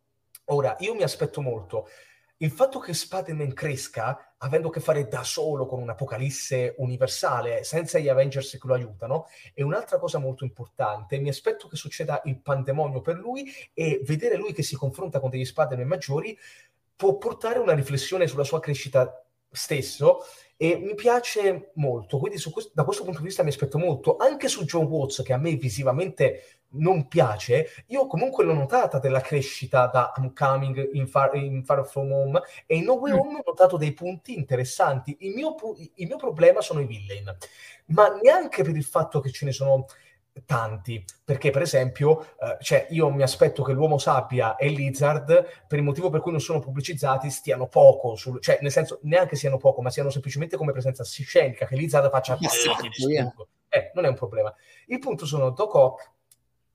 Ora, 0.45 0.75
io 0.79 0.93
mi 0.93 1.03
aspetto 1.03 1.41
molto. 1.41 1.87
Il 2.37 2.51
fatto 2.51 2.79
che 2.79 2.93
Spider-Man 2.93 3.53
cresca, 3.53 4.35
avendo 4.39 4.67
a 4.67 4.71
che 4.71 4.81
fare 4.81 5.07
da 5.07 5.23
solo 5.23 5.65
con 5.65 5.81
un'apocalisse 5.81 6.75
universale, 6.79 7.63
senza 7.63 7.99
gli 7.99 8.09
Avengers 8.09 8.51
che 8.51 8.67
lo 8.67 8.73
aiutano, 8.73 9.27
è 9.53 9.61
un'altra 9.61 9.97
cosa 9.97 10.17
molto 10.17 10.43
importante. 10.43 11.19
Mi 11.19 11.29
aspetto 11.29 11.69
che 11.69 11.77
succeda 11.77 12.21
il 12.25 12.41
pandemonio 12.41 12.99
per 12.99 13.15
lui 13.15 13.49
e 13.73 14.01
vedere 14.03 14.35
lui 14.35 14.51
che 14.51 14.63
si 14.63 14.75
confronta 14.75 15.21
con 15.21 15.29
degli 15.29 15.45
Spider-Man 15.45 15.87
maggiori 15.87 16.37
può 16.95 17.17
portare 17.17 17.59
una 17.59 17.73
riflessione 17.73 18.27
sulla 18.27 18.43
sua 18.43 18.59
crescita 18.59 19.25
stesso 19.49 20.19
e 20.57 20.77
mi 20.77 20.95
piace 20.95 21.71
molto, 21.75 22.17
quindi 22.17 22.41
questo, 22.41 22.71
da 22.73 22.83
questo 22.83 23.03
punto 23.03 23.19
di 23.19 23.25
vista 23.25 23.43
mi 23.43 23.49
aspetto 23.49 23.77
molto, 23.77 24.17
anche 24.17 24.47
su 24.47 24.65
John 24.65 24.85
Watts 24.85 25.21
che 25.23 25.33
a 25.33 25.37
me 25.37 25.55
visivamente 25.55 26.61
non 26.74 27.07
piace, 27.07 27.67
io 27.88 28.07
comunque 28.07 28.43
l'ho 28.43 28.53
notata 28.53 28.99
della 28.99 29.21
crescita 29.21 29.88
da 29.88 30.13
Homecoming 30.15 30.91
in 30.93 31.07
Far, 31.07 31.36
in 31.36 31.63
Far 31.63 31.86
From 31.86 32.11
Home 32.11 32.41
e 32.65 32.78
in 32.78 32.84
No 32.84 32.93
Way 32.93 33.13
mm. 33.13 33.17
Home 33.17 33.39
ho 33.39 33.43
notato 33.45 33.78
dei 33.78 33.93
punti 33.93 34.36
interessanti, 34.36 35.15
il 35.21 35.34
mio, 35.34 35.55
il 35.95 36.07
mio 36.07 36.17
problema 36.17 36.61
sono 36.61 36.80
i 36.80 36.86
villain, 36.86 37.36
ma 37.88 38.07
neanche 38.21 38.63
per 38.63 38.76
il 38.76 38.84
fatto 38.84 39.19
che 39.19 39.32
ce 39.32 39.45
ne 39.45 39.51
sono 39.51 39.86
tanti, 40.45 41.03
perché 41.24 41.51
per 41.51 41.61
esempio, 41.61 42.34
eh, 42.39 42.57
cioè 42.59 42.88
io 42.89 43.09
mi 43.11 43.21
aspetto 43.21 43.61
che 43.61 43.71
l'uomo 43.71 43.97
sappia 43.97 44.55
e 44.55 44.67
Lizard, 44.69 45.65
per 45.67 45.78
il 45.78 45.84
motivo 45.84 46.09
per 46.09 46.21
cui 46.21 46.32
non 46.32 46.41
sono 46.41 46.59
pubblicizzati, 46.59 47.30
stiano 47.30 47.67
poco, 47.67 48.15
sul, 48.15 48.41
cioè 48.41 48.57
nel 48.61 48.71
senso 48.71 48.99
neanche 49.03 49.36
siano 49.36 49.57
poco, 49.57 49.82
ma 49.82 49.91
siano 49.91 50.09
semplicemente 50.09 50.57
come 50.57 50.71
presenza 50.71 51.03
scenica, 51.03 51.65
che 51.65 51.76
Lizard 51.76 52.09
faccia 52.09 52.38
eh, 53.69 53.91
non 53.93 54.05
è 54.05 54.07
un 54.07 54.15
problema. 54.15 54.53
Il 54.88 54.99
punto 54.99 55.26
sono 55.26 55.51
Doc 55.51 55.74
Ock, 55.76 56.11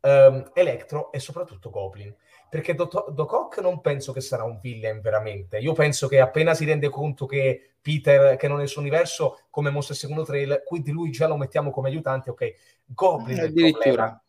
um, 0.00 0.50
Electro 0.54 1.12
e 1.12 1.18
soprattutto 1.18 1.70
Goblin 1.70 2.14
perché 2.48 2.74
Doc, 2.74 3.32
Ock 3.32 3.60
non 3.60 3.80
penso 3.80 4.12
che 4.12 4.20
sarà 4.20 4.44
un 4.44 4.58
villain 4.60 5.00
veramente. 5.00 5.58
Io 5.58 5.74
penso 5.74 6.08
che 6.08 6.18
appena 6.20 6.54
si 6.54 6.64
rende 6.64 6.88
conto 6.88 7.26
che 7.26 7.74
Peter, 7.80 8.36
che 8.36 8.48
non 8.48 8.60
è 8.60 8.62
il 8.62 8.68
suo 8.68 8.80
universo, 8.80 9.46
come 9.50 9.70
mostra 9.70 9.94
il 9.94 10.00
secondo 10.00 10.24
trailer, 10.24 10.64
quindi 10.64 10.90
lui 10.90 11.10
già 11.10 11.26
lo 11.26 11.36
mettiamo 11.36 11.70
come 11.70 11.88
aiutante, 11.88 12.30
ok. 12.30 12.54
Goblin 12.86 13.40
addirittura. 13.40 14.22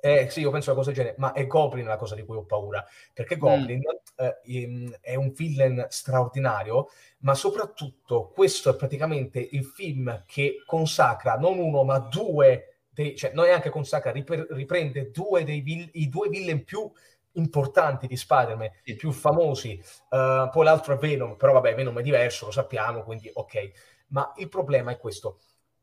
Eh, 0.00 0.28
sì, 0.28 0.40
io 0.40 0.50
penso 0.50 0.70
a 0.70 0.74
cosa 0.74 0.90
del 0.90 0.98
genere, 0.98 1.16
ma 1.18 1.32
è 1.32 1.46
Goblin 1.46 1.86
la 1.86 1.96
cosa 1.96 2.14
di 2.14 2.24
cui 2.24 2.36
ho 2.36 2.44
paura, 2.44 2.84
perché 3.12 3.36
Goblin 3.36 3.78
mm. 3.78 4.26
eh, 4.44 4.98
è 5.00 5.14
un 5.14 5.32
villain 5.32 5.86
straordinario, 5.88 6.88
ma 7.20 7.34
soprattutto 7.34 8.30
questo 8.34 8.70
è 8.70 8.76
praticamente 8.76 9.40
il 9.40 9.64
film 9.64 10.24
che 10.26 10.62
consacra 10.66 11.36
non 11.36 11.58
uno, 11.58 11.84
ma 11.84 11.98
due, 11.98 12.71
dei, 12.92 13.16
cioè 13.16 13.32
non 13.32 13.46
è 13.46 13.50
anche 13.50 13.70
consacra, 13.70 14.12
riprende 14.12 15.10
due 15.10 15.44
dei 15.44 15.90
i 15.92 16.08
due 16.08 16.28
villain 16.28 16.62
più 16.64 16.90
importanti 17.32 18.06
di 18.06 18.16
Spider-Man, 18.16 18.70
i 18.84 18.94
più 18.94 19.10
famosi, 19.10 19.82
uh, 20.10 20.50
poi 20.50 20.64
l'altro 20.64 20.94
è 20.94 20.98
Venom, 20.98 21.36
però 21.36 21.52
vabbè, 21.52 21.74
Venom 21.74 21.98
è 21.98 22.02
diverso, 22.02 22.46
lo 22.46 22.52
sappiamo, 22.52 23.02
quindi 23.02 23.30
ok. 23.32 23.70
Ma 24.08 24.32
il 24.36 24.48
problema 24.48 24.90
è 24.90 24.98
questo. 24.98 25.38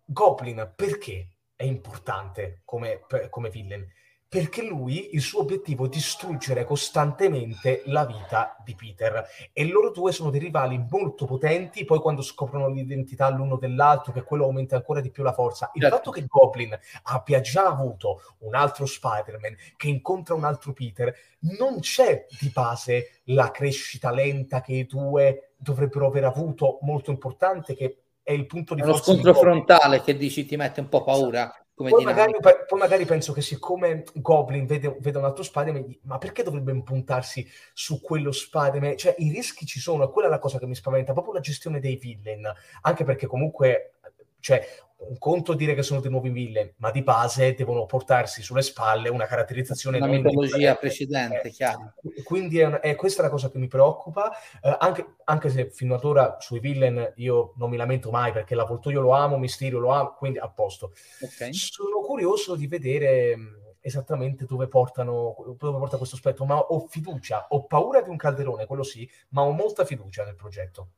Goblin 0.05 0.74
perché 0.76 1.30
è 1.55 1.64
importante 1.64 2.62
come, 2.66 3.01
come 3.30 3.49
villain? 3.49 3.88
Perché 4.30 4.61
lui 4.61 5.15
il 5.15 5.21
suo 5.21 5.41
obiettivo 5.41 5.88
è 5.88 5.89
distruggere 5.89 6.63
costantemente 6.63 7.82
la 7.86 8.05
vita 8.05 8.55
di 8.63 8.75
Peter. 8.75 9.25
E 9.51 9.65
loro 9.65 9.89
due 9.89 10.11
sono 10.11 10.30
dei 10.30 10.39
rivali 10.39 10.80
molto 10.88 11.25
potenti 11.25 11.84
poi 11.84 11.99
quando 11.99 12.21
scoprono 12.21 12.69
l'identità 12.69 13.27
l'uno 13.30 13.57
dell'altro 13.57 14.13
che 14.13 14.21
quello 14.21 14.43
aumenta 14.43 14.75
ancora 14.75 15.01
di 15.01 15.09
più 15.09 15.23
la 15.23 15.34
forza. 15.34 15.71
Il 15.73 15.82
certo. 15.82 15.95
fatto 15.97 16.11
che 16.11 16.25
Goblin 16.27 16.77
abbia 17.03 17.41
già 17.41 17.65
avuto 17.65 18.21
un 18.39 18.53
altro 18.53 18.86
Spider-Man 18.86 19.55
che 19.75 19.88
incontra 19.88 20.36
un 20.36 20.43
altro 20.43 20.73
Peter 20.73 21.11
non 21.57 21.80
c'è 21.80 22.27
di 22.39 22.51
base 22.53 23.21
la 23.25 23.49
crescita 23.49 24.11
lenta 24.11 24.61
che 24.61 24.73
i 24.73 24.86
due 24.86 25.53
dovrebbero 25.57 26.05
aver 26.05 26.25
avuto 26.25 26.77
molto 26.82 27.09
importante 27.09 27.73
che 27.73 28.03
è 28.21 28.32
il 28.32 28.45
punto 28.45 28.75
di 28.75 28.82
forza 28.82 29.11
lo 29.11 29.17
scontro 29.17 29.34
frontale 29.34 30.01
che 30.01 30.15
dici 30.15 30.45
ti 30.45 30.55
mette 30.55 30.82
un 30.82 30.89
po' 30.89 31.03
paura 31.03 31.51
poi 31.88 32.03
magari, 32.03 32.36
poi, 32.39 32.77
magari, 32.77 33.05
penso 33.05 33.32
che 33.32 33.41
siccome 33.41 34.03
Goblin 34.15 34.65
vede, 34.65 34.97
vede 34.99 35.17
un 35.17 35.23
altro 35.23 35.43
Spider-Man, 35.43 35.99
ma 36.03 36.17
perché 36.17 36.43
dovrebbe 36.43 36.71
impuntarsi 36.71 37.47
su 37.73 38.01
quello 38.01 38.32
Spider-Man? 38.34 38.97
Cioè, 38.97 39.15
i 39.19 39.32
rischi 39.32 39.65
ci 39.65 39.80
sono, 39.80 40.03
e 40.03 40.11
quella 40.11 40.27
è 40.27 40.32
la 40.32 40.39
cosa 40.39 40.59
che 40.59 40.65
mi 40.65 40.75
spaventa, 40.75 41.13
proprio 41.13 41.36
la 41.36 41.39
gestione 41.39 41.80
dei 41.80 41.95
villain. 41.95 42.51
Anche 42.82 43.03
perché 43.05 43.27
comunque, 43.27 43.93
cioè, 44.39 44.67
un 45.00 45.18
conto 45.18 45.54
dire 45.54 45.76
che 45.76 45.84
sono 45.84 46.02
dei 46.02 46.12
nuovi 46.12 46.30
villain, 46.30 46.74
ma 46.78 46.91
di 46.91 47.02
base 47.02 47.54
devono 47.54 47.86
portarsi 47.86 48.41
sulle 48.41 48.62
spalle 48.62 49.10
una 49.10 49.26
caratterizzazione 49.26 49.97
una 49.97 50.08
mitologia 50.08 50.76
precedente, 50.76 51.41
eh, 51.41 51.50
chiaro. 51.52 51.93
Quindi 52.24 52.60
è, 52.60 52.66
una, 52.66 52.80
è, 52.82 52.95
questa 52.95 53.22
la 53.22 53.30
cosa 53.30 53.50
che 53.50 53.58
mi 53.60 53.68
preoccupa, 53.68 54.32
eh, 54.62 54.76
anche, 54.78 55.16
anche, 55.24 55.50
se 55.50 55.70
fino 55.70 55.95
ad 55.95 56.04
ora 56.04 56.38
sui 56.39 56.60
villain 56.60 57.14
io 57.16 57.54
non 57.58 57.70
mi 57.70 57.78
lamento 57.78 58.12
mai 58.12 58.34
perché 58.34 58.56
l'avvoltoio 58.56 59.00
lo 59.00 59.12
amo, 59.12 59.38
Mysterio 59.38 59.80
lo 59.80 59.89
amo, 59.89 60.16
quindi 60.18 60.38
a 60.39 60.50
posto. 60.50 60.91
Okay. 61.22 61.54
Sono 61.54 62.02
curioso 62.02 62.56
di 62.56 62.68
vedere 62.68 63.38
mm, 63.38 63.47
esattamente 63.80 64.45
dove 64.45 64.68
portano 64.68 65.56
dove 65.58 65.78
porta 65.78 65.97
questo 65.97 66.16
aspetto, 66.16 66.43
ma 66.43 66.58
ho 66.58 66.88
fiducia, 66.88 67.47
ho 67.50 67.66
paura 67.66 68.02
di 68.02 68.10
un 68.10 68.18
calderone, 68.18 68.66
quello 68.66 68.84
sì, 68.84 69.10
ma 69.30 69.43
ho 69.43 69.52
molta 69.52 69.86
fiducia 69.86 70.26
nel 70.26 70.36
progetto. 70.36 70.89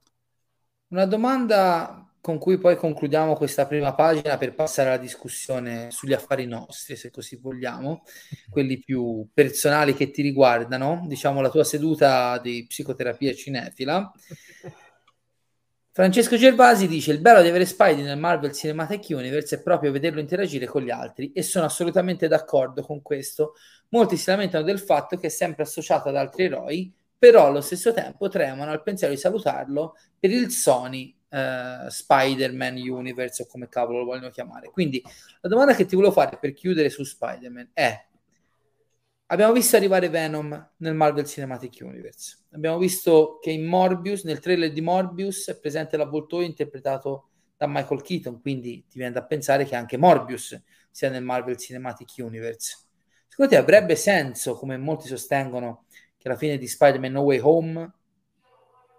Una 0.91 1.05
domanda 1.05 2.05
con 2.19 2.37
cui 2.37 2.57
poi 2.57 2.75
concludiamo 2.75 3.37
questa 3.37 3.65
prima 3.65 3.95
pagina 3.95 4.37
per 4.37 4.53
passare 4.53 4.89
alla 4.89 4.97
discussione 4.97 5.89
sugli 5.89 6.11
affari 6.11 6.45
nostri, 6.45 6.97
se 6.97 7.09
così 7.09 7.37
vogliamo, 7.37 8.03
quelli 8.49 8.77
più 8.77 9.25
personali 9.33 9.93
che 9.93 10.11
ti 10.11 10.21
riguardano, 10.21 11.05
diciamo 11.07 11.39
la 11.39 11.49
tua 11.49 11.63
seduta 11.63 12.37
di 12.39 12.65
psicoterapia 12.67 13.33
cinefila. 13.33 14.11
Francesco 15.93 16.35
Gervasi 16.35 16.89
dice: 16.89 17.13
Il 17.13 17.21
bello 17.21 17.41
di 17.41 17.47
avere 17.47 17.65
Spidey 17.65 18.03
nel 18.03 18.19
Marvel 18.19 18.51
Cinematic 18.51 19.05
Universe 19.11 19.55
è 19.55 19.61
proprio 19.61 19.93
vederlo 19.93 20.19
interagire 20.19 20.65
con 20.65 20.81
gli 20.81 20.91
altri, 20.91 21.31
e 21.31 21.41
sono 21.41 21.63
assolutamente 21.63 22.27
d'accordo 22.27 22.81
con 22.81 23.01
questo. 23.01 23.53
Molti 23.91 24.17
si 24.17 24.29
lamentano 24.29 24.65
del 24.65 24.79
fatto 24.79 25.15
che 25.15 25.27
è 25.27 25.29
sempre 25.29 25.63
associato 25.63 26.09
ad 26.09 26.17
altri 26.17 26.43
eroi, 26.43 26.93
però 27.21 27.45
allo 27.45 27.61
stesso 27.61 27.93
tempo 27.93 28.29
tremano 28.29 28.71
al 28.71 28.81
pensiero 28.81 29.13
di 29.13 29.19
salutarlo 29.19 29.95
per 30.17 30.31
il 30.31 30.49
Sony 30.49 31.15
uh, 31.29 31.87
Spider-Man 31.87 32.77
Universe 32.77 33.43
o 33.43 33.45
come 33.45 33.69
cavolo 33.69 33.99
lo 33.99 34.05
vogliono 34.05 34.31
chiamare. 34.31 34.71
Quindi 34.71 35.03
la 35.41 35.47
domanda 35.47 35.75
che 35.75 35.85
ti 35.85 35.93
volevo 35.93 36.13
fare 36.13 36.39
per 36.39 36.51
chiudere 36.53 36.89
su 36.89 37.03
Spider-Man 37.03 37.69
è 37.73 38.07
abbiamo 39.27 39.53
visto 39.53 39.75
arrivare 39.75 40.09
Venom 40.09 40.71
nel 40.77 40.95
Marvel 40.95 41.25
Cinematic 41.25 41.77
Universe. 41.81 42.39
Abbiamo 42.53 42.79
visto 42.79 43.37
che 43.39 43.51
in 43.51 43.67
Morbius, 43.67 44.23
nel 44.23 44.39
trailer 44.39 44.71
di 44.71 44.81
Morbius, 44.81 45.49
è 45.49 45.59
presente 45.59 45.97
l'avvoltoio 45.97 46.47
interpretato 46.47 47.29
da 47.55 47.67
Michael 47.67 48.01
Keaton, 48.01 48.41
quindi 48.41 48.87
ti 48.89 48.97
viene 48.97 49.13
da 49.13 49.23
pensare 49.23 49.65
che 49.65 49.75
anche 49.75 49.95
Morbius 49.95 50.59
sia 50.89 51.11
nel 51.11 51.23
Marvel 51.23 51.55
Cinematic 51.55 52.15
Universe. 52.17 52.77
Secondo 53.27 53.51
te 53.51 53.57
avrebbe 53.57 53.95
senso, 53.95 54.55
come 54.55 54.75
molti 54.77 55.07
sostengono, 55.07 55.85
che 56.21 56.27
alla 56.27 56.37
fine 56.37 56.59
di 56.59 56.67
Spider-Man 56.67 57.13
No 57.13 57.21
Way 57.21 57.39
Home 57.41 57.91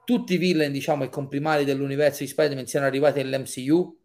tutti 0.05 0.35
i 0.35 0.37
villain, 0.37 0.73
diciamo, 0.73 1.05
i 1.05 1.09
comprimari 1.09 1.65
dell'universo 1.65 2.25
di 2.25 2.29
Spider-Man 2.29 2.67
siano 2.67 2.87
arrivati 2.87 3.23
nell'MCU 3.23 3.99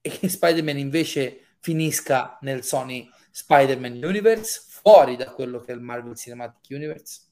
e 0.00 0.08
che 0.08 0.28
Spider-Man 0.28 0.78
invece 0.78 1.56
finisca 1.60 2.38
nel 2.40 2.64
Sony 2.64 3.06
Spider-Man 3.30 4.02
Universe, 4.02 4.64
fuori 4.68 5.16
da 5.16 5.30
quello 5.32 5.60
che 5.60 5.72
è 5.72 5.74
il 5.74 5.82
Marvel 5.82 6.16
Cinematic 6.16 6.70
Universe? 6.70 7.25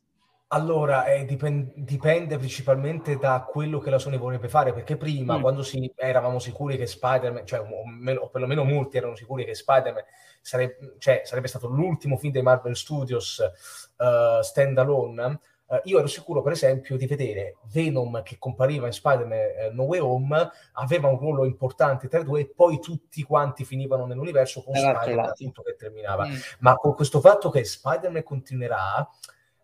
Allora, 0.49 1.07
eh, 1.07 1.25
dipende, 1.25 1.73
dipende 1.77 2.37
principalmente 2.37 3.17
da 3.17 3.45
quello 3.49 3.79
che 3.79 3.91
la 3.91 3.99
Sony 3.99 4.19
vorrebbe 4.19 4.49
fare, 4.49 4.73
perché 4.73 4.97
prima, 4.97 5.39
mm. 5.39 5.41
quando 5.41 5.63
si, 5.63 5.93
eravamo 5.97 6.39
sicuri 6.39 6.77
che 6.77 6.87
Spider-Man, 6.87 7.47
cioè, 7.47 7.61
o, 7.61 7.87
meno, 7.87 8.21
o, 8.21 8.29
perlomeno 8.29 8.63
molti 8.63 8.99
erano 8.99 9.17
sicuri 9.17 9.45
che 9.45 9.55
Spider-Man 9.55 10.05
sarebbe, 10.41 10.97
cioè, 10.99 11.23
sarebbe 11.25 11.49
stato 11.49 11.67
l'ultimo 11.67 12.17
film 12.17 12.33
dei 12.33 12.43
Marvel 12.43 12.77
Studios 12.77 13.39
uh, 13.97 14.43
stand-alone, 14.43 15.41
Uh, 15.67 15.81
io 15.85 15.99
ero 15.99 16.07
sicuro, 16.07 16.43
per 16.43 16.53
esempio, 16.53 16.99
di 16.99 17.07
vedere 17.07 17.57
Venom 17.73 18.23
che 18.23 18.37
compariva 18.39 18.87
in 18.87 18.93
Spider-Man 18.93 19.39
eh, 19.39 19.71
No 19.73 19.85
Way 19.85 19.99
Home, 19.99 20.51
aveva 20.75 21.09
un 21.09 21.19
ruolo 21.19 21.47
importante 21.47 22.07
tra 22.07 22.19
i 22.19 22.25
due, 22.25 22.43
e 22.43 22.53
poi 22.55 22.79
tutti 22.81 23.23
quanti 23.23 23.65
finivano 23.65 24.05
nell'universo 24.05 24.63
con 24.63 24.75
Spider-Man 24.75 25.33
che 25.35 25.75
terminava. 25.79 26.27
Mm. 26.27 26.35
Ma 26.59 26.77
con 26.77 26.95
questo 26.95 27.19
fatto 27.21 27.49
che 27.49 27.65
Spider-Man 27.65 28.23
continuerà, 28.23 29.09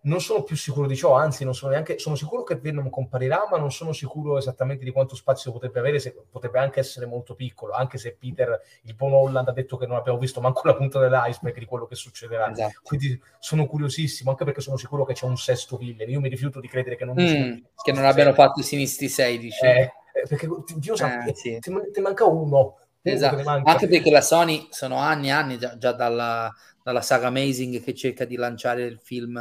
non 0.03 0.21
sono 0.21 0.43
più 0.43 0.57
sicuro 0.57 0.87
di 0.87 0.97
ciò, 0.97 1.15
anzi 1.15 1.45
non 1.45 1.55
sono 1.55 1.73
neanche, 1.73 1.99
sono 1.99 2.15
sicuro 2.15 2.43
che 2.43 2.57
Venom 2.57 2.89
comparirà, 2.89 3.47
ma 3.51 3.59
non 3.59 3.71
sono 3.71 3.93
sicuro 3.93 4.39
esattamente 4.39 4.85
di 4.85 4.91
quanto 4.93 5.15
spazio 5.15 5.53
potrebbe 5.53 5.79
avere, 5.79 5.99
se, 5.99 6.15
potrebbe 6.31 6.59
anche 6.59 6.81
essere 6.81 7.05
molto 7.05 7.35
piccolo, 7.35 7.75
anche 7.75 7.99
se 7.99 8.17
Peter, 8.19 8.59
il 8.83 8.95
buon 8.95 9.13
Holland, 9.13 9.49
ha 9.49 9.53
detto 9.53 9.77
che 9.77 9.87
non 9.87 9.97
abbiamo 9.97 10.19
visto 10.19 10.41
manco 10.41 10.63
la 10.65 10.75
punta 10.75 10.99
dell'iceberg 10.99 11.59
di 11.59 11.67
quello 11.67 11.87
che 11.87 11.97
succederà. 11.97 12.51
Esatto. 12.51 12.81
Quindi 12.83 13.21
sono 13.39 13.67
curiosissimo, 13.67 14.31
anche 14.31 14.45
perché 14.45 14.63
sono 14.63 14.79
sicuro 14.79 15.05
che 15.05 15.13
c'è 15.13 15.27
un 15.27 15.37
sesto 15.37 15.77
villain, 15.77 16.09
io 16.09 16.21
mi 16.21 16.29
rifiuto 16.31 16.61
di 16.61 16.69
credere 16.69 16.97
che 16.97 17.05
non, 17.05 17.17
mm, 17.21 17.59
che 17.83 17.93
non 17.93 18.05
abbiano 18.05 18.33
fatto 18.33 18.61
i 18.61 18.63
sinistri 18.63 19.09
16. 19.09 19.67
Eh, 19.67 19.81
eh, 20.13 20.27
perché 20.27 20.49
Dio 20.77 20.97
sa, 20.97 21.25
eh, 21.25 21.35
sì. 21.35 21.59
ti, 21.59 21.73
ti 21.93 22.01
manca 22.01 22.25
uno. 22.25 22.77
Esatto. 23.03 23.49
Anche 23.65 23.87
perché 23.87 24.11
la 24.11 24.21
Sony 24.21 24.69
sono 24.71 24.97
anni 24.97 25.29
e 25.29 25.31
anni 25.31 25.59
già, 25.59 25.77
già 25.79 25.93
dalla, 25.93 26.53
dalla 26.83 27.01
saga 27.01 27.29
Amazing 27.29 27.83
che 27.83 27.95
cerca 27.95 28.25
di 28.25 28.37
lanciare 28.37 28.83
il 28.85 28.99
film 28.99 29.39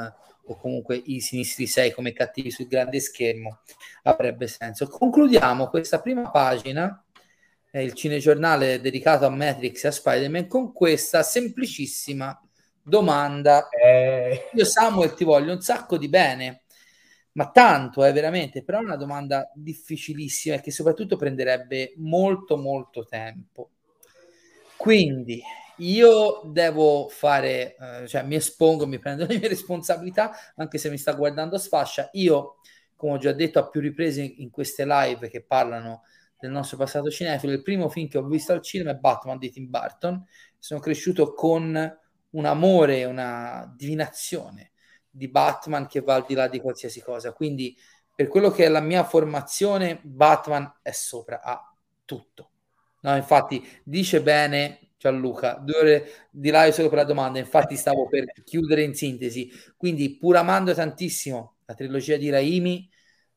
o 0.50 0.58
comunque 0.58 1.00
i 1.06 1.22
sinistri 1.22 1.68
6 1.68 1.94
come 1.94 2.12
cattivi 2.12 2.50
sul 2.50 2.68
grande 2.68 3.00
schermo 3.00 3.60
avrebbe 4.04 4.48
senso. 4.48 4.88
Concludiamo 4.88 5.68
questa 5.68 6.02
prima 6.02 6.30
pagina, 6.32 7.04
eh, 7.72 7.84
il 7.84 7.94
cinegiornale 7.94 8.82
dedicato 8.82 9.26
a 9.26 9.30
Matrix 9.30 9.84
e 9.84 9.88
a 9.90 9.92
Spider-Man, 9.92 10.48
con 10.48 10.74
questa 10.74 11.22
semplicissima 11.22 12.40
domanda. 12.82 13.70
Eh... 13.70 14.50
Io 14.54 14.66
Samuel 14.66 15.14
ti 15.14 15.24
voglio 15.24 15.54
un 15.54 15.62
sacco 15.62 15.98
di 15.98 16.10
bene, 16.10 16.64
ma 17.34 17.52
tanto 17.52 18.04
è 18.04 18.10
eh, 18.10 18.14
veramente, 18.14 18.64
però 18.64 18.80
è 18.80 18.84
una 18.84 18.96
domanda 18.96 19.52
difficilissima 19.54 20.56
e 20.56 20.62
che 20.62 20.72
soprattutto 20.72 21.16
prenderebbe 21.16 21.94
molto 21.98 22.58
molto 22.58 23.06
tempo. 23.06 23.70
Quindi 24.76 25.44
io 25.80 26.42
devo 26.46 27.08
fare, 27.10 27.76
eh, 27.76 28.08
cioè 28.08 28.24
mi 28.24 28.36
espongo, 28.36 28.88
mi 28.88 29.00
prendo 29.00 29.26
le 29.28 29.38
mie 29.38 29.48
responsabilità, 29.48 30.32
anche 30.56 30.78
se 30.78 30.90
mi 30.90 30.98
sta 30.98 31.14
guardando 31.14 31.56
a 31.56 31.60
sfascia. 31.60 32.10
Io, 32.14 32.58
come 32.96 33.14
ho 33.14 33.18
già 33.18 33.34
detto 33.34 33.60
a 33.60 33.68
più 33.68 33.82
riprese 33.82 34.22
in 34.22 34.50
queste 34.50 34.86
live 34.86 35.30
che 35.30 35.44
parlano 35.44 36.04
del 36.40 36.52
nostro 36.52 36.78
passato 36.78 37.10
cinefilo, 37.10 37.52
il 37.52 37.62
primo 37.62 37.90
film 37.90 38.08
che 38.08 38.18
ho 38.18 38.26
visto 38.26 38.54
al 38.54 38.62
cinema 38.62 38.92
è 38.92 38.96
Batman 38.96 39.38
di 39.38 39.52
Tim 39.52 39.70
Burton 39.70 40.26
sono 40.58 40.80
cresciuto 40.80 41.34
con 41.34 41.98
un 42.32 42.46
amore, 42.46 43.06
una 43.06 43.74
divinazione 43.76 44.72
di 45.10 45.28
Batman 45.28 45.88
che 45.88 46.02
va 46.02 46.16
al 46.16 46.26
di 46.28 46.34
là 46.34 46.48
di 46.48 46.60
qualsiasi 46.60 47.02
cosa. 47.02 47.34
Quindi, 47.34 47.76
per 48.14 48.28
quello 48.28 48.52
che 48.52 48.66
è 48.66 48.70
la 48.70 48.82
mia 48.82 49.04
formazione, 49.04 50.00
Batman 50.04 50.80
è 50.82 50.92
sopra 50.92 51.42
a 51.42 51.74
tutto. 52.06 52.52
No, 53.02 53.16
infatti, 53.16 53.66
dice 53.84 54.22
bene 54.22 54.89
Gianluca, 55.00 55.54
due 55.54 55.78
ore 55.78 56.10
di 56.30 56.52
live 56.52 56.74
solo 56.74 56.90
per 56.90 56.98
la 56.98 57.04
domanda. 57.06 57.40
Infatti, 57.40 57.78
stavo 57.78 58.08
per 58.08 58.26
chiudere 58.44 58.84
in 58.84 58.94
sintesi. 58.94 59.50
Quindi, 59.78 60.18
pur 60.18 60.36
amando 60.36 60.74
tantissimo 60.74 61.56
la 61.66 61.74
trilogia 61.74 62.18
di 62.18 62.30
Raimi, 62.30 62.90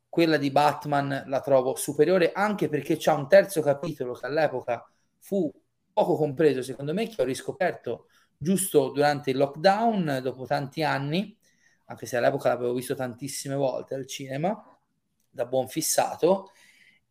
quella 0.09 0.37
di 0.39 0.51
Batman 0.51 1.23
la 1.27 1.41
trovo 1.41 1.77
superiore 1.77 2.33
anche 2.33 2.69
perché 2.69 2.97
c'è 2.97 3.13
un 3.13 3.29
terzo 3.29 3.63
capitolo 3.63 4.13
che 4.15 4.27
all'epoca 4.27 4.85
fu 5.19 5.51
poco 5.93 6.17
compreso, 6.17 6.63
secondo 6.63 6.93
me, 6.93 7.09
che 7.09 7.23
ho 7.23 7.25
riscoperto 7.25 8.09
giusto 8.37 8.91
durante 8.91 9.31
il 9.31 9.37
lockdown, 9.37 10.19
dopo 10.21 10.47
tanti 10.47 10.83
anni, 10.83 11.37
anche 11.87 12.07
se 12.07 12.17
all'epoca 12.17 12.49
l'avevo 12.49 12.73
visto 12.73 12.97
tantissime 12.97 13.55
volte 13.55 13.95
al 13.95 14.07
cinema, 14.07 14.61
da 15.31 15.47
buon 15.47 15.69
fissato, 15.69 16.51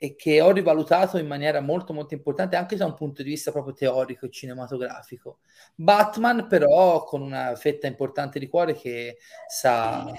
e 0.03 0.15
che 0.15 0.41
ho 0.41 0.49
rivalutato 0.49 1.19
in 1.19 1.27
maniera 1.27 1.61
molto 1.61 1.93
molto 1.93 2.15
importante 2.15 2.55
anche 2.55 2.75
da 2.75 2.85
un 2.87 2.95
punto 2.95 3.21
di 3.21 3.29
vista 3.29 3.51
proprio 3.51 3.75
teorico 3.75 4.25
e 4.25 4.31
cinematografico. 4.31 5.41
Batman 5.75 6.47
però 6.47 7.03
con 7.03 7.21
una 7.21 7.55
fetta 7.55 7.85
importante 7.85 8.39
di 8.39 8.47
cuore 8.47 8.73
che 8.73 9.17
sa, 9.47 10.11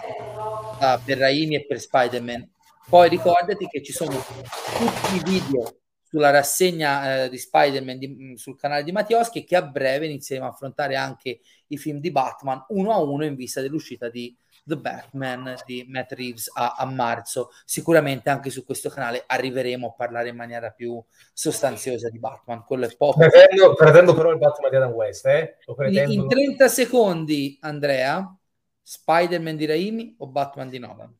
sa 0.78 1.02
per 1.04 1.18
Raimi 1.18 1.56
e 1.56 1.66
per 1.66 1.80
Spider-Man. 1.80 2.48
Poi 2.88 3.08
ricordati 3.08 3.66
che 3.66 3.82
ci 3.82 3.92
sono 3.92 4.12
tutti 4.12 5.16
i 5.16 5.22
video 5.24 5.78
sulla 6.00 6.30
rassegna 6.30 7.24
eh, 7.24 7.28
di 7.28 7.38
Spider-Man 7.38 7.98
di, 7.98 8.06
mm, 8.06 8.34
sul 8.34 8.56
canale 8.56 8.84
di 8.84 8.92
Mattioschi 8.92 9.42
che 9.42 9.56
a 9.56 9.62
breve 9.62 10.06
inizieremo 10.06 10.46
a 10.46 10.52
affrontare 10.52 10.94
anche 10.94 11.40
i 11.66 11.76
film 11.76 11.98
di 11.98 12.12
Batman 12.12 12.66
uno 12.68 12.92
a 12.92 13.02
uno 13.02 13.24
in 13.24 13.34
vista 13.34 13.60
dell'uscita 13.60 14.08
di 14.08 14.32
The 14.64 14.76
Batman 14.76 15.56
di 15.66 15.84
Matt 15.88 16.12
Reeves 16.12 16.50
a, 16.54 16.74
a 16.76 16.84
marzo. 16.86 17.50
Sicuramente 17.64 18.30
anche 18.30 18.50
su 18.50 18.64
questo 18.64 18.88
canale 18.88 19.24
arriveremo 19.26 19.88
a 19.88 19.92
parlare 19.92 20.28
in 20.28 20.36
maniera 20.36 20.70
più 20.70 21.02
sostanziosa 21.32 22.08
di 22.08 22.18
Batman. 22.18 22.64
Quello 22.64 22.86
è 22.86 22.96
poco. 22.96 23.18
Pretendo, 23.18 23.74
pretendo 23.74 24.14
però 24.14 24.30
il 24.30 24.38
Batman 24.38 24.70
di 24.70 24.76
Adam 24.76 24.92
West. 24.92 25.26
Eh? 25.26 25.56
In 25.90 26.28
30 26.28 26.68
secondi, 26.68 27.58
Andrea, 27.60 28.36
Spider-Man 28.82 29.56
di 29.56 29.66
Raimi 29.66 30.14
o 30.18 30.26
Batman 30.26 30.68
di 30.68 30.78
Nolan? 30.78 31.16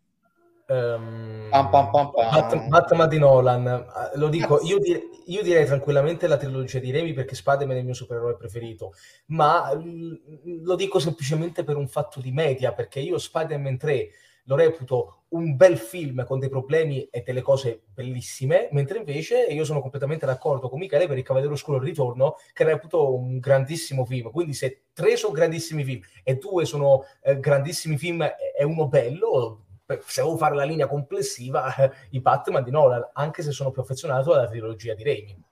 Um, 0.73 1.49
pam, 1.51 1.70
pam, 1.70 1.91
pam, 1.91 2.11
Batman, 2.12 2.68
Batman 2.68 3.09
di 3.09 3.18
Nolan, 3.18 3.66
eh, 3.66 4.16
lo 4.16 4.29
dico, 4.29 4.59
io, 4.62 4.79
dire, 4.79 5.03
io, 5.27 5.43
direi 5.43 5.66
tranquillamente 5.66 6.27
la 6.27 6.39
trilogia 6.39 6.79
di 6.79 6.91
Remy 6.91 7.12
perché 7.12 7.35
Spider-Man 7.35 7.77
è 7.77 7.81
il 7.81 7.85
mio 7.85 7.95
supereroe 7.95 8.37
preferito, 8.37 8.95
ma 9.27 9.70
lo 9.75 10.75
dico 10.75 10.99
semplicemente 10.99 11.62
per 11.62 11.77
un 11.77 11.89
fatto 11.89 12.20
di 12.20 12.33
media, 12.33 12.73
perché 12.73 13.01
io 13.01 13.18
Spider-Man 13.18 13.77
3 13.77 14.09
lo 14.45 14.57
reputo 14.57 15.25
un 15.29 15.57
bel 15.57 15.77
film 15.77 16.25
con 16.25 16.39
dei 16.39 16.49
problemi 16.49 17.05
e 17.11 17.23
delle 17.23 17.43
cose 17.43 17.83
bellissime, 17.93 18.68
mentre 18.73 18.97
invece 18.97 19.45
io 19.45 19.64
sono 19.64 19.83
completamente 19.83 20.25
d'accordo 20.25 20.70
con 20.70 20.79
Michele 20.79 21.07
per 21.07 21.18
il 21.18 21.25
Cavaliere 21.25 21.53
Oscuro 21.53 21.77
il 21.77 21.85
Ritorno, 21.85 22.37
che 22.55 22.64
reputo 22.64 23.14
un 23.14 23.39
grandissimo 23.39 24.07
film. 24.07 24.31
Quindi 24.31 24.55
se 24.55 24.85
tre 24.95 25.16
sono 25.16 25.35
grandissimi 25.35 25.85
film 25.85 26.01
e 26.23 26.37
due 26.37 26.64
sono 26.64 27.05
eh, 27.23 27.39
grandissimi 27.39 27.99
film 27.99 28.23
e 28.23 28.64
uno 28.64 28.89
bello, 28.89 29.66
se 30.05 30.22
devo 30.22 30.36
fare 30.36 30.55
la 30.55 30.64
linea 30.64 30.86
complessiva, 30.86 31.72
i 32.11 32.20
Batman 32.20 32.62
di 32.62 32.70
Nolan, 32.70 33.11
anche 33.12 33.43
se 33.43 33.53
sono 33.53 33.70
più 33.70 33.82
affezionato 33.82 34.32
alla 34.32 34.49
trilogia 34.49 34.95
di 34.95 35.05
Raimi. 35.05 35.45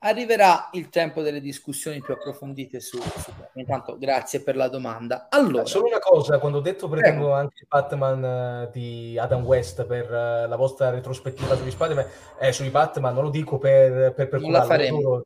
Arriverà 0.00 0.68
il 0.72 0.90
tempo 0.90 1.22
delle 1.22 1.40
discussioni 1.40 2.02
più 2.02 2.12
approfondite 2.12 2.78
su, 2.78 3.00
su 3.00 3.32
Intanto, 3.54 3.96
grazie 3.96 4.42
per 4.42 4.54
la 4.54 4.68
domanda. 4.68 5.28
Allora, 5.30 5.64
solo 5.64 5.86
una 5.86 5.98
cosa: 5.98 6.38
quando 6.38 6.58
ho 6.58 6.60
detto 6.60 6.90
pretendo 6.90 7.20
Prego. 7.20 7.34
anche 7.34 7.64
Batman 7.66 8.66
uh, 8.66 8.70
di 8.70 9.16
Adam 9.18 9.44
West 9.44 9.86
per 9.86 10.04
uh, 10.10 10.46
la 10.46 10.56
vostra 10.56 10.90
retrospettiva 10.90 11.56
sugli 11.56 11.70
Spider-Man, 11.70 12.06
eh, 12.38 12.52
sui 12.52 12.68
Batman, 12.68 13.14
non 13.14 13.24
lo 13.24 13.30
dico 13.30 13.56
per, 13.56 14.12
per, 14.12 14.28
per 14.28 14.40
non 14.40 14.52
la 14.52 14.64
faremo. 14.64 15.22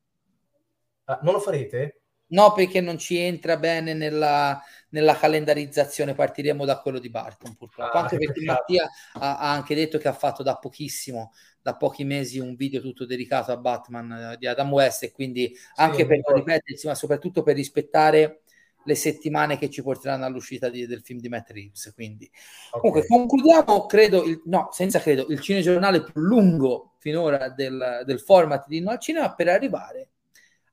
Ah, 1.07 1.19
non 1.23 1.33
lo 1.33 1.41
farete? 1.41 2.03
No, 2.29 2.53
perché 2.53 2.81
non 2.81 2.99
ci 2.99 3.17
entra 3.17 3.57
bene 3.57 3.95
nella, 3.95 4.61
nella 4.91 5.17
calendarizzazione, 5.17 6.15
partiremo 6.15 6.65
da 6.65 6.81
quello 6.81 6.99
di 6.99 7.09
Barton 7.09 7.57
purtroppo, 7.57 7.97
ah, 7.97 8.03
anche 8.03 8.19
perché 8.19 8.41
Mattia 8.45 8.89
ha, 9.15 9.39
ha, 9.39 9.53
anche 9.53 9.75
detto 9.75 9.99
che 9.99 10.09
ha 10.09 10.13
fatto 10.13 10.43
da 10.43 10.57
pochissimo, 10.57 11.33
da 11.63 11.77
pochi 11.77 12.05
mesi, 12.05 12.39
un 12.39 12.55
video 12.55 12.81
tutto 12.81 13.07
dedicato 13.07 13.53
a 13.53 13.57
Batman 13.57 14.13
eh, 14.13 14.37
di 14.39 14.47
Adam 14.47 14.71
West 14.73 15.05
e 15.05 15.13
quindi 15.13 15.55
anche 15.77 15.99
sì, 15.99 16.07
per 16.07 16.21
ripetersi, 16.35 16.87
ma 16.87 16.95
soprattutto 16.95 17.43
per 17.43 17.57
rispettare 17.57 18.43
le 18.85 18.95
settimane 18.95 19.59
che 19.59 19.69
ci 19.69 19.83
porteranno 19.83 20.25
all'uscita 20.25 20.71
di, 20.71 20.87
del 20.87 21.03
film 21.03 21.21
di 21.21 21.29
Matt 21.29 21.51
Reeves. 21.51 21.93
Quindi, 21.95 22.31
okay. 22.71 22.81
comunque, 22.81 23.07
concludiamo, 23.07 23.87
credo, 23.87 24.25
il, 24.25 24.41
no, 24.47 24.69
senza 24.73 24.99
credo, 24.99 25.27
il 25.29 25.41
cinegiornale 25.41 26.03
più 26.03 26.21
lungo 26.21 26.95
finora 26.99 27.51
del, 27.51 28.03
del 28.07 28.21
format 28.21 28.67
di 28.67 28.81
No 28.81 28.91
al 28.91 28.99
Cinema 28.99 29.35
per 29.35 29.49
arrivare 29.49 30.09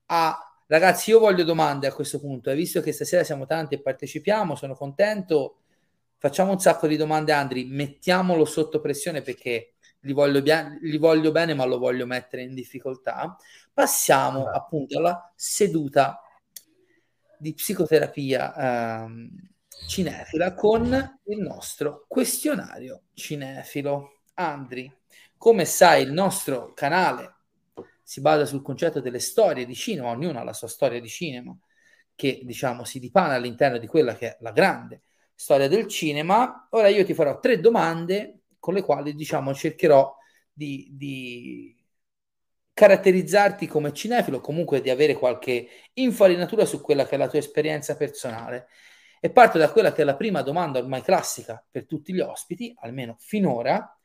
a 0.06 0.45
Ragazzi, 0.68 1.10
io 1.10 1.20
voglio 1.20 1.44
domande 1.44 1.86
a 1.86 1.92
questo 1.92 2.18
punto. 2.18 2.50
Hai 2.50 2.56
visto 2.56 2.80
che 2.80 2.90
stasera 2.90 3.22
siamo 3.22 3.46
tanti 3.46 3.76
e 3.76 3.80
partecipiamo, 3.80 4.56
sono 4.56 4.74
contento. 4.74 5.58
Facciamo 6.18 6.50
un 6.50 6.58
sacco 6.58 6.88
di 6.88 6.96
domande, 6.96 7.30
Andri. 7.30 7.66
Mettiamolo 7.66 8.44
sotto 8.44 8.80
pressione 8.80 9.22
perché 9.22 9.74
li 10.00 10.12
voglio, 10.12 10.42
bia- 10.42 10.76
li 10.80 10.98
voglio 10.98 11.30
bene, 11.30 11.54
ma 11.54 11.64
lo 11.64 11.78
voglio 11.78 12.04
mettere 12.04 12.42
in 12.42 12.52
difficoltà. 12.52 13.36
Passiamo 13.72 14.48
appunto 14.48 14.98
alla 14.98 15.32
seduta 15.36 16.20
di 17.38 17.54
psicoterapia 17.54 19.04
ehm, 19.04 19.30
cinefila 19.86 20.54
con 20.54 21.18
il 21.26 21.38
nostro 21.38 22.06
questionario 22.08 23.02
cinefilo. 23.14 24.22
Andri, 24.34 24.92
come 25.36 25.64
sai, 25.64 26.02
il 26.02 26.12
nostro 26.12 26.72
canale 26.74 27.35
si 28.08 28.20
basa 28.20 28.46
sul 28.46 28.62
concetto 28.62 29.00
delle 29.00 29.18
storie 29.18 29.66
di 29.66 29.74
cinema, 29.74 30.10
ognuno 30.10 30.38
ha 30.38 30.44
la 30.44 30.52
sua 30.52 30.68
storia 30.68 31.00
di 31.00 31.08
cinema, 31.08 31.58
che 32.14 32.42
diciamo 32.44 32.84
si 32.84 33.00
dipana 33.00 33.34
all'interno 33.34 33.78
di 33.78 33.88
quella 33.88 34.14
che 34.14 34.28
è 34.28 34.36
la 34.42 34.52
grande 34.52 35.02
storia 35.34 35.66
del 35.66 35.88
cinema. 35.88 36.68
Ora 36.70 36.86
io 36.86 37.04
ti 37.04 37.14
farò 37.14 37.40
tre 37.40 37.58
domande 37.58 38.42
con 38.60 38.74
le 38.74 38.82
quali 38.82 39.12
diciamo 39.12 39.52
cercherò 39.52 40.16
di, 40.52 40.88
di 40.92 41.84
caratterizzarti 42.72 43.66
come 43.66 43.92
cinefilo, 43.92 44.40
comunque 44.40 44.80
di 44.80 44.90
avere 44.90 45.14
qualche 45.14 45.66
infarinatura 45.94 46.64
su 46.64 46.80
quella 46.80 47.06
che 47.06 47.16
è 47.16 47.18
la 47.18 47.28
tua 47.28 47.40
esperienza 47.40 47.96
personale. 47.96 48.68
E 49.18 49.30
parto 49.30 49.58
da 49.58 49.72
quella 49.72 49.92
che 49.92 50.02
è 50.02 50.04
la 50.04 50.14
prima 50.14 50.42
domanda 50.42 50.78
ormai 50.78 51.02
classica 51.02 51.60
per 51.68 51.86
tutti 51.86 52.12
gli 52.12 52.20
ospiti, 52.20 52.72
almeno 52.82 53.16
finora, 53.18 53.98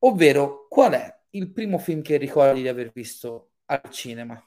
ovvero 0.00 0.66
qual 0.68 0.94
è 0.94 1.20
il 1.34 1.50
primo 1.50 1.78
film 1.78 2.02
che 2.02 2.16
ricordi 2.16 2.62
di 2.62 2.68
aver 2.68 2.90
visto 2.92 3.50
al 3.66 3.90
cinema? 3.90 4.42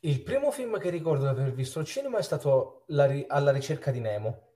Il 0.00 0.22
primo 0.22 0.50
film 0.50 0.78
che 0.78 0.90
ricordo 0.90 1.24
di 1.24 1.30
aver 1.30 1.52
visto 1.52 1.78
al 1.78 1.84
cinema 1.84 2.18
è 2.18 2.22
stato 2.22 2.84
ri- 2.86 3.24
Alla 3.28 3.52
ricerca 3.52 3.90
di 3.90 4.00
Nemo, 4.00 4.48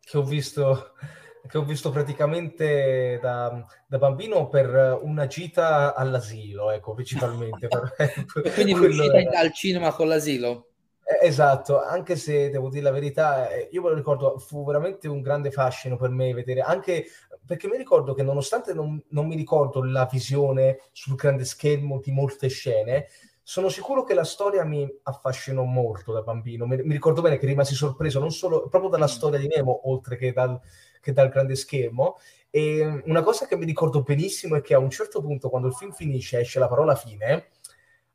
che 0.00 0.16
ho 0.16 0.22
visto, 0.22 0.92
che 1.46 1.58
ho 1.58 1.64
visto 1.64 1.90
praticamente 1.90 3.18
da, 3.20 3.64
da, 3.86 3.98
bambino 3.98 4.48
per 4.48 4.98
una 5.02 5.26
gita 5.26 5.94
all'asilo, 5.94 6.70
ecco, 6.70 6.94
principalmente. 6.94 7.68
Quindi 8.54 8.74
l'uscita 8.74 9.18
era... 9.18 9.38
al 9.38 9.52
cinema 9.52 9.92
con 9.92 10.08
l'asilo? 10.08 10.68
Eh, 11.04 11.26
esatto, 11.26 11.82
anche 11.82 12.16
se 12.16 12.48
devo 12.48 12.70
dire 12.70 12.84
la 12.84 12.90
verità, 12.90 13.50
eh, 13.50 13.68
io 13.72 13.82
me 13.82 13.90
lo 13.90 13.94
ricordo, 13.94 14.38
fu 14.38 14.64
veramente 14.64 15.06
un 15.06 15.20
grande 15.20 15.50
fascino 15.50 15.96
per 15.96 16.08
me 16.08 16.32
vedere, 16.32 16.60
anche 16.60 17.06
perché 17.46 17.68
mi 17.68 17.76
ricordo 17.76 18.14
che 18.14 18.22
nonostante 18.22 18.72
non, 18.72 19.02
non 19.08 19.26
mi 19.26 19.36
ricordo 19.36 19.82
la 19.82 20.08
visione 20.10 20.78
sul 20.92 21.16
grande 21.16 21.44
schermo 21.44 22.00
di 22.00 22.10
molte 22.10 22.48
scene, 22.48 23.08
sono 23.46 23.68
sicuro 23.68 24.04
che 24.04 24.14
la 24.14 24.24
storia 24.24 24.64
mi 24.64 24.90
affascinò 25.02 25.64
molto 25.64 26.12
da 26.12 26.22
bambino. 26.22 26.66
Mi, 26.66 26.76
mi, 26.82 26.92
ricordo 26.92 27.20
bene 27.20 27.36
che 27.36 27.46
rimasi 27.46 27.74
sorpreso 27.74 28.18
non 28.18 28.30
solo 28.30 28.68
proprio 28.68 28.90
dalla 28.90 29.04
mm. 29.04 29.08
storia 29.08 29.38
di 29.38 29.48
Nemo, 29.48 29.88
oltre 29.90 30.16
che 30.16 30.32
dal, 30.32 30.58
che 31.00 31.12
dal, 31.12 31.28
grande 31.28 31.54
schermo. 31.54 32.16
E 32.48 33.02
una 33.04 33.22
cosa 33.22 33.46
che 33.46 33.56
mi 33.56 33.66
ricordo 33.66 34.02
benissimo 34.02 34.56
è 34.56 34.62
che 34.62 34.72
a 34.74 34.78
un 34.78 34.88
certo 34.88 35.20
punto, 35.20 35.50
quando 35.50 35.68
il 35.68 35.74
film 35.74 35.92
finisce, 35.92 36.38
esce 36.38 36.58
la 36.58 36.68
parola 36.68 36.94
fine, 36.94 37.48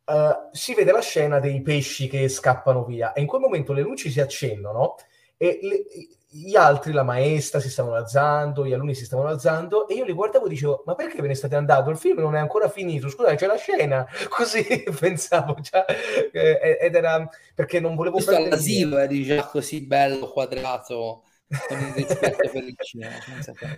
uh, 0.06 0.50
si 0.52 0.74
vede 0.74 0.92
la 0.92 1.02
scena 1.02 1.40
dei 1.40 1.62
pesci 1.62 2.08
che 2.08 2.28
scappano 2.28 2.84
via 2.84 3.14
e 3.14 3.22
in 3.22 3.28
quel 3.28 3.42
momento 3.42 3.74
le 3.74 3.82
luci 3.82 4.10
si 4.10 4.20
accendono 4.20 4.96
e 5.42 5.60
le, 5.62 5.86
gli 6.32 6.56
altri, 6.56 6.92
la 6.92 7.04
maestra, 7.04 7.60
si 7.60 7.70
stavano 7.70 7.96
alzando, 7.96 8.66
gli 8.66 8.74
alunni 8.74 8.94
si 8.94 9.06
stavano 9.06 9.30
alzando 9.30 9.88
e 9.88 9.96
io 9.96 10.04
li 10.04 10.14
guardavo 10.14 10.46
e 10.46 10.50
dicevo, 10.50 10.84
ma 10.86 10.94
perché 10.94 11.22
ve 11.22 11.30
ne 11.30 11.34
state 11.34 11.56
andando? 11.56 11.90
Il 11.90 11.98
film 11.98 12.20
non 12.20 12.36
è 12.36 12.40
ancora 12.40 12.70
finito, 12.70 13.10
scusate, 13.10 13.36
c'è 13.36 13.48
la 13.48 13.56
scena. 13.56 14.06
Così 14.30 14.64
pensavo 15.00 15.56
già, 15.60 15.86
eh, 15.86 16.78
ed 16.82 16.94
era 16.94 17.28
perché 17.56 17.80
non 17.80 17.96
volevo... 17.96 18.16
Questo 18.16 18.36
all'asilo 18.36 18.98
eri 18.98 19.24
già 19.24 19.44
così 19.46 19.82
bello, 19.82 20.30
quadrato, 20.30 21.24
con 21.68 21.80
il 21.80 21.94
rispetto 21.94 22.50
per 22.52 22.64
il 22.64 22.76
cinema. 22.84 23.16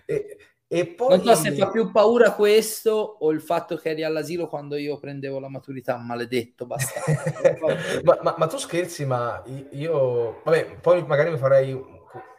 E, 0.06 0.38
E 0.74 0.88
poi... 0.88 1.10
Non 1.10 1.22
so 1.22 1.36
se 1.36 1.52
fa 1.52 1.70
più 1.70 1.92
paura 1.92 2.32
questo 2.32 3.18
o 3.20 3.32
il 3.32 3.42
fatto 3.42 3.76
che 3.76 3.90
eri 3.90 4.06
all'asilo 4.06 4.48
quando 4.48 4.78
io 4.78 4.98
prendevo 4.98 5.38
la 5.38 5.50
maturità, 5.50 5.98
maledetto, 5.98 6.66
basta. 6.66 7.02
ma, 8.06 8.20
ma, 8.22 8.36
ma, 8.38 8.48
tu 8.48 8.56
scherzi, 8.56 9.04
ma 9.04 9.44
io... 9.72 10.40
Vabbè, 10.46 10.78
poi 10.80 11.06
magari 11.06 11.32
mi 11.32 11.38
farei 11.38 11.78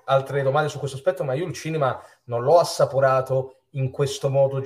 altre 0.05 0.43
domande 0.43 0.70
su 0.70 0.78
questo 0.78 0.97
aspetto, 0.97 1.24
ma 1.24 1.35
io 1.35 1.45
il 1.45 1.53
cinema 1.53 2.03
non 2.24 2.43
l'ho 2.43 2.59
assaporato 2.59 3.64
in 3.72 3.91
questo 3.91 4.30
modo 4.30 4.64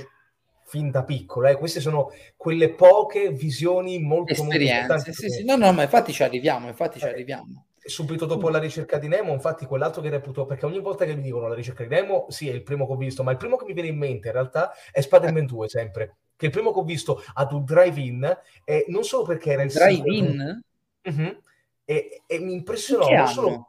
fin 0.62 0.92
da 0.92 1.02
piccolo. 1.02 1.48
Eh. 1.48 1.56
Queste 1.56 1.80
sono 1.80 2.12
quelle 2.36 2.72
poche 2.72 3.32
visioni 3.32 3.98
molto, 3.98 4.32
Esperienze, 4.32 4.92
molto 4.94 5.12
sì, 5.12 5.28
sì. 5.28 5.44
No, 5.44 5.56
no, 5.56 5.72
ma 5.72 5.82
infatti 5.82 6.12
ci 6.12 6.22
arriviamo, 6.22 6.68
infatti 6.68 7.00
ci 7.00 7.04
arriviamo 7.04 7.65
subito 7.86 8.26
dopo 8.26 8.48
la 8.48 8.58
ricerca 8.58 8.98
di 8.98 9.08
Nemo, 9.08 9.32
infatti 9.32 9.66
quell'altro 9.66 10.02
che 10.02 10.10
reputo, 10.10 10.46
perché 10.46 10.66
ogni 10.66 10.80
volta 10.80 11.04
che 11.04 11.14
mi 11.14 11.22
dicono 11.22 11.48
la 11.48 11.54
ricerca 11.54 11.82
di 11.82 11.88
Nemo, 11.88 12.26
sì, 12.28 12.48
è 12.48 12.52
il 12.52 12.62
primo 12.62 12.86
che 12.86 12.92
ho 12.92 12.96
visto, 12.96 13.22
ma 13.22 13.30
il 13.30 13.36
primo 13.36 13.56
che 13.56 13.64
mi 13.64 13.72
viene 13.72 13.88
in 13.88 13.98
mente 13.98 14.28
in 14.28 14.34
realtà 14.34 14.72
è 14.90 15.00
Spider-Man 15.00 15.46
2 15.46 15.68
sempre, 15.68 16.16
che 16.36 16.44
è 16.44 16.48
il 16.48 16.50
primo 16.52 16.72
che 16.72 16.78
ho 16.78 16.84
visto 16.84 17.22
ad 17.34 17.52
un 17.52 17.64
drive-in, 17.64 18.38
e 18.64 18.84
non 18.88 19.04
solo 19.04 19.24
perché 19.24 19.52
era 19.52 19.62
il 19.62 19.72
drive-in? 19.72 20.62
Uh-huh, 21.02 21.40
e, 21.84 22.22
e, 22.26 22.38
mi 22.40 22.52
impressionò, 22.52 23.08
non 23.08 23.26
solo... 23.28 23.68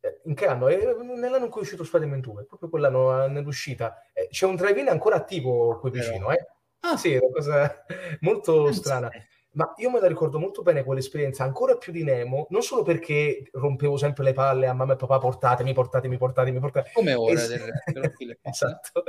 Eh, 0.00 0.20
in 0.24 0.34
che 0.34 0.46
anno? 0.46 0.68
Eh, 0.68 0.96
nell'anno 1.16 1.46
in 1.46 1.50
cui 1.50 1.60
è 1.60 1.64
uscito 1.64 1.84
Spider-Man 1.84 2.20
2, 2.20 2.44
proprio 2.44 2.68
quell'anno 2.68 3.24
eh, 3.24 3.28
nell'uscita. 3.28 3.96
c'è 4.30 4.46
un 4.46 4.54
drive-in 4.54 4.88
ancora 4.88 5.16
attivo 5.16 5.78
qui 5.78 5.90
vicino, 5.90 6.30
eh? 6.30 6.46
Ah, 6.80 6.96
sì, 6.96 7.12
è 7.12 7.18
una 7.20 7.32
cosa 7.32 7.84
molto 8.20 8.72
strana. 8.72 9.10
Ma 9.58 9.74
io 9.78 9.90
me 9.90 9.98
la 9.98 10.06
ricordo 10.06 10.38
molto 10.38 10.62
bene 10.62 10.84
quell'esperienza, 10.84 11.42
ancora 11.42 11.76
più 11.76 11.90
di 11.90 12.04
Nemo, 12.04 12.46
non 12.50 12.62
solo 12.62 12.84
perché 12.84 13.50
rompevo 13.50 13.96
sempre 13.96 14.22
le 14.22 14.32
palle 14.32 14.68
a 14.68 14.72
mamma 14.72 14.92
e 14.92 14.96
papà, 14.96 15.18
portatemi, 15.18 15.72
portatemi, 15.72 16.16
portatemi, 16.16 16.60
portatemi. 16.60 16.94
Come 16.94 17.14
ora 17.14 17.32
e... 17.32 17.48
del 17.48 17.58
resto. 17.58 18.38
esatto. 18.40 19.04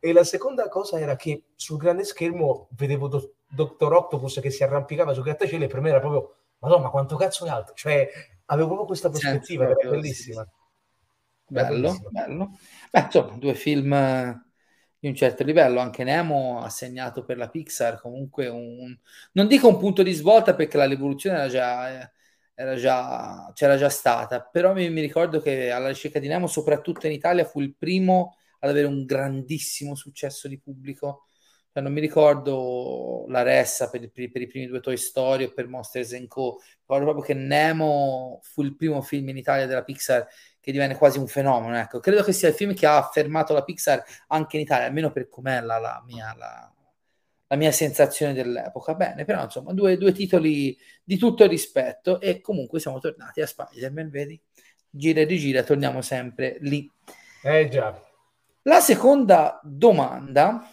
E 0.00 0.12
la 0.14 0.24
seconda 0.24 0.66
cosa 0.68 0.98
era 0.98 1.14
che 1.14 1.44
sul 1.56 1.76
grande 1.76 2.04
schermo 2.04 2.68
vedevo 2.70 3.06
Do- 3.06 3.34
Dottor 3.46 3.92
Octopus 3.92 4.40
che 4.40 4.48
si 4.48 4.64
arrampicava 4.64 5.12
su 5.12 5.20
grattacielo 5.20 5.64
e 5.64 5.68
per 5.68 5.82
me 5.82 5.90
era 5.90 6.00
proprio, 6.00 6.36
madonna, 6.60 6.88
quanto 6.88 7.16
cazzo 7.16 7.44
è 7.44 7.50
alto? 7.50 7.74
Cioè, 7.74 8.08
avevo 8.46 8.68
proprio 8.68 8.86
questa 8.86 9.10
prospettiva, 9.10 9.64
era 9.64 9.90
bellissima. 9.90 10.48
Bello, 11.48 11.68
bellissima. 11.68 12.08
bello. 12.10 12.50
Beh, 12.90 13.00
insomma, 13.00 13.36
due 13.36 13.52
film 13.52 13.92
di 15.02 15.08
un 15.08 15.16
certo 15.16 15.42
livello. 15.42 15.80
Anche 15.80 16.04
Nemo 16.04 16.60
ha 16.62 16.68
segnato 16.70 17.24
per 17.24 17.36
la 17.36 17.48
Pixar 17.50 18.00
comunque 18.00 18.46
un, 18.46 18.96
non 19.32 19.48
dico 19.48 19.66
un 19.66 19.76
punto 19.78 20.04
di 20.04 20.12
svolta 20.12 20.54
perché 20.54 20.76
la 20.76 20.86
rivoluzione 20.86 21.38
era 21.38 21.48
già, 21.48 22.12
era 22.54 22.76
già, 22.76 23.50
c'era 23.52 23.76
già 23.76 23.88
stata, 23.88 24.40
però 24.42 24.72
mi, 24.72 24.88
mi 24.90 25.00
ricordo 25.00 25.40
che 25.40 25.70
alla 25.72 25.88
ricerca 25.88 26.20
di 26.20 26.28
Nemo, 26.28 26.46
soprattutto 26.46 27.06
in 27.06 27.12
Italia, 27.12 27.44
fu 27.44 27.60
il 27.60 27.74
primo 27.74 28.36
ad 28.60 28.70
avere 28.70 28.86
un 28.86 29.04
grandissimo 29.04 29.96
successo 29.96 30.46
di 30.46 30.60
pubblico. 30.60 31.26
Cioè, 31.72 31.82
non 31.82 31.92
mi 31.92 32.00
ricordo 32.00 33.24
la 33.28 33.42
ressa 33.42 33.90
per, 33.90 34.08
per, 34.10 34.30
per, 34.30 34.42
i 34.42 34.46
primi 34.46 34.66
due 34.66 34.80
Toy 34.80 34.96
Story 34.96 35.44
o 35.44 35.52
per 35.52 35.66
Monsters 35.66 36.12
Co. 36.28 36.60
Ricordo 36.80 37.04
proprio 37.04 37.24
che 37.24 37.34
Nemo 37.34 38.38
fu 38.42 38.62
il 38.62 38.76
primo 38.76 39.02
film 39.02 39.30
in 39.30 39.38
Italia 39.38 39.66
della 39.66 39.82
Pixar 39.82 40.28
che 40.62 40.70
divenne 40.70 40.96
quasi 40.96 41.18
un 41.18 41.26
fenomeno. 41.26 41.76
Ecco. 41.76 41.98
Credo 41.98 42.22
che 42.22 42.32
sia 42.32 42.48
il 42.48 42.54
film 42.54 42.72
che 42.72 42.86
ha 42.86 42.96
affermato 42.96 43.52
la 43.52 43.64
Pixar 43.64 44.02
anche 44.28 44.56
in 44.56 44.62
Italia, 44.62 44.86
almeno 44.86 45.10
per 45.10 45.28
com'è 45.28 45.60
la, 45.60 45.78
la, 45.78 46.00
mia, 46.06 46.32
la, 46.38 46.72
la 47.48 47.56
mia, 47.56 47.72
sensazione 47.72 48.32
dell'epoca. 48.32 48.94
Bene, 48.94 49.24
però 49.24 49.42
insomma, 49.42 49.72
due, 49.72 49.98
due, 49.98 50.12
titoli 50.12 50.78
di 51.02 51.18
tutto 51.18 51.48
rispetto 51.48 52.20
e 52.20 52.40
comunque 52.40 52.78
siamo 52.78 53.00
tornati 53.00 53.40
a 53.40 53.46
Spider-Man, 53.46 54.08
vedi? 54.08 54.40
Gira 54.88 55.22
e 55.22 55.24
rigira, 55.24 55.64
torniamo 55.64 56.00
sempre 56.00 56.58
lì. 56.60 56.88
Eh 57.42 57.68
già. 57.68 58.00
La 58.62 58.78
seconda 58.78 59.58
domanda 59.64 60.71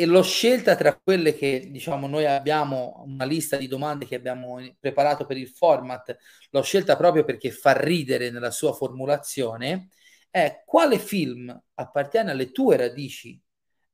e 0.00 0.06
l'ho 0.06 0.22
scelta 0.22 0.76
tra 0.76 0.96
quelle 0.98 1.34
che 1.34 1.68
diciamo 1.70 2.06
noi 2.06 2.24
abbiamo 2.24 3.02
una 3.04 3.26
lista 3.26 3.58
di 3.58 3.68
domande 3.68 4.06
che 4.06 4.14
abbiamo 4.14 4.58
preparato 4.78 5.26
per 5.26 5.36
il 5.36 5.48
format, 5.48 6.16
l'ho 6.48 6.62
scelta 6.62 6.96
proprio 6.96 7.22
perché 7.22 7.50
fa 7.50 7.72
ridere 7.78 8.30
nella 8.30 8.50
sua 8.50 8.72
formulazione, 8.72 9.88
è 10.30 10.62
quale 10.64 10.98
film 10.98 11.54
appartiene 11.74 12.30
alle 12.30 12.50
tue 12.50 12.78
radici 12.78 13.38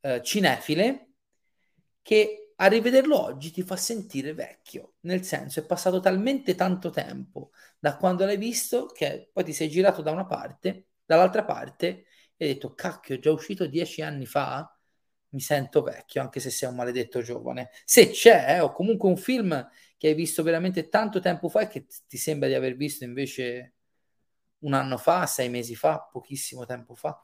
eh, 0.02 0.22
cinefile 0.22 1.08
che 2.02 2.52
a 2.54 2.66
rivederlo 2.68 3.20
oggi 3.20 3.50
ti 3.50 3.62
fa 3.62 3.74
sentire 3.74 4.32
vecchio, 4.32 4.94
nel 5.00 5.24
senso 5.24 5.58
è 5.58 5.66
passato 5.66 5.98
talmente 5.98 6.54
tanto 6.54 6.90
tempo 6.90 7.50
da 7.80 7.96
quando 7.96 8.24
l'hai 8.24 8.36
visto 8.36 8.86
che 8.86 9.28
poi 9.32 9.42
ti 9.42 9.52
sei 9.52 9.68
girato 9.68 10.02
da 10.02 10.12
una 10.12 10.24
parte, 10.24 10.86
dall'altra 11.04 11.44
parte 11.44 12.04
e 12.36 12.46
hai 12.46 12.52
detto 12.52 12.74
cacchio 12.74 13.16
è 13.16 13.18
già 13.18 13.32
uscito 13.32 13.66
dieci 13.66 14.02
anni 14.02 14.24
fa 14.26 14.70
mi 15.30 15.40
sento 15.40 15.82
vecchio, 15.82 16.20
anche 16.22 16.40
se 16.40 16.50
sei 16.50 16.68
un 16.68 16.76
maledetto 16.76 17.20
giovane. 17.22 17.70
Se 17.84 18.10
c'è, 18.10 18.56
eh, 18.56 18.60
o 18.60 18.72
comunque 18.72 19.08
un 19.08 19.16
film 19.16 19.68
che 19.98 20.08
hai 20.08 20.14
visto 20.14 20.42
veramente 20.42 20.88
tanto 20.88 21.20
tempo 21.20 21.48
fa 21.48 21.62
e 21.62 21.68
che 21.68 21.86
ti 22.06 22.16
sembra 22.16 22.48
di 22.48 22.54
aver 22.54 22.76
visto 22.76 23.04
invece 23.04 23.74
un 24.60 24.72
anno 24.74 24.96
fa, 24.98 25.26
sei 25.26 25.48
mesi 25.48 25.74
fa, 25.74 26.08
pochissimo 26.10 26.64
tempo 26.66 26.94
fa. 26.94 27.18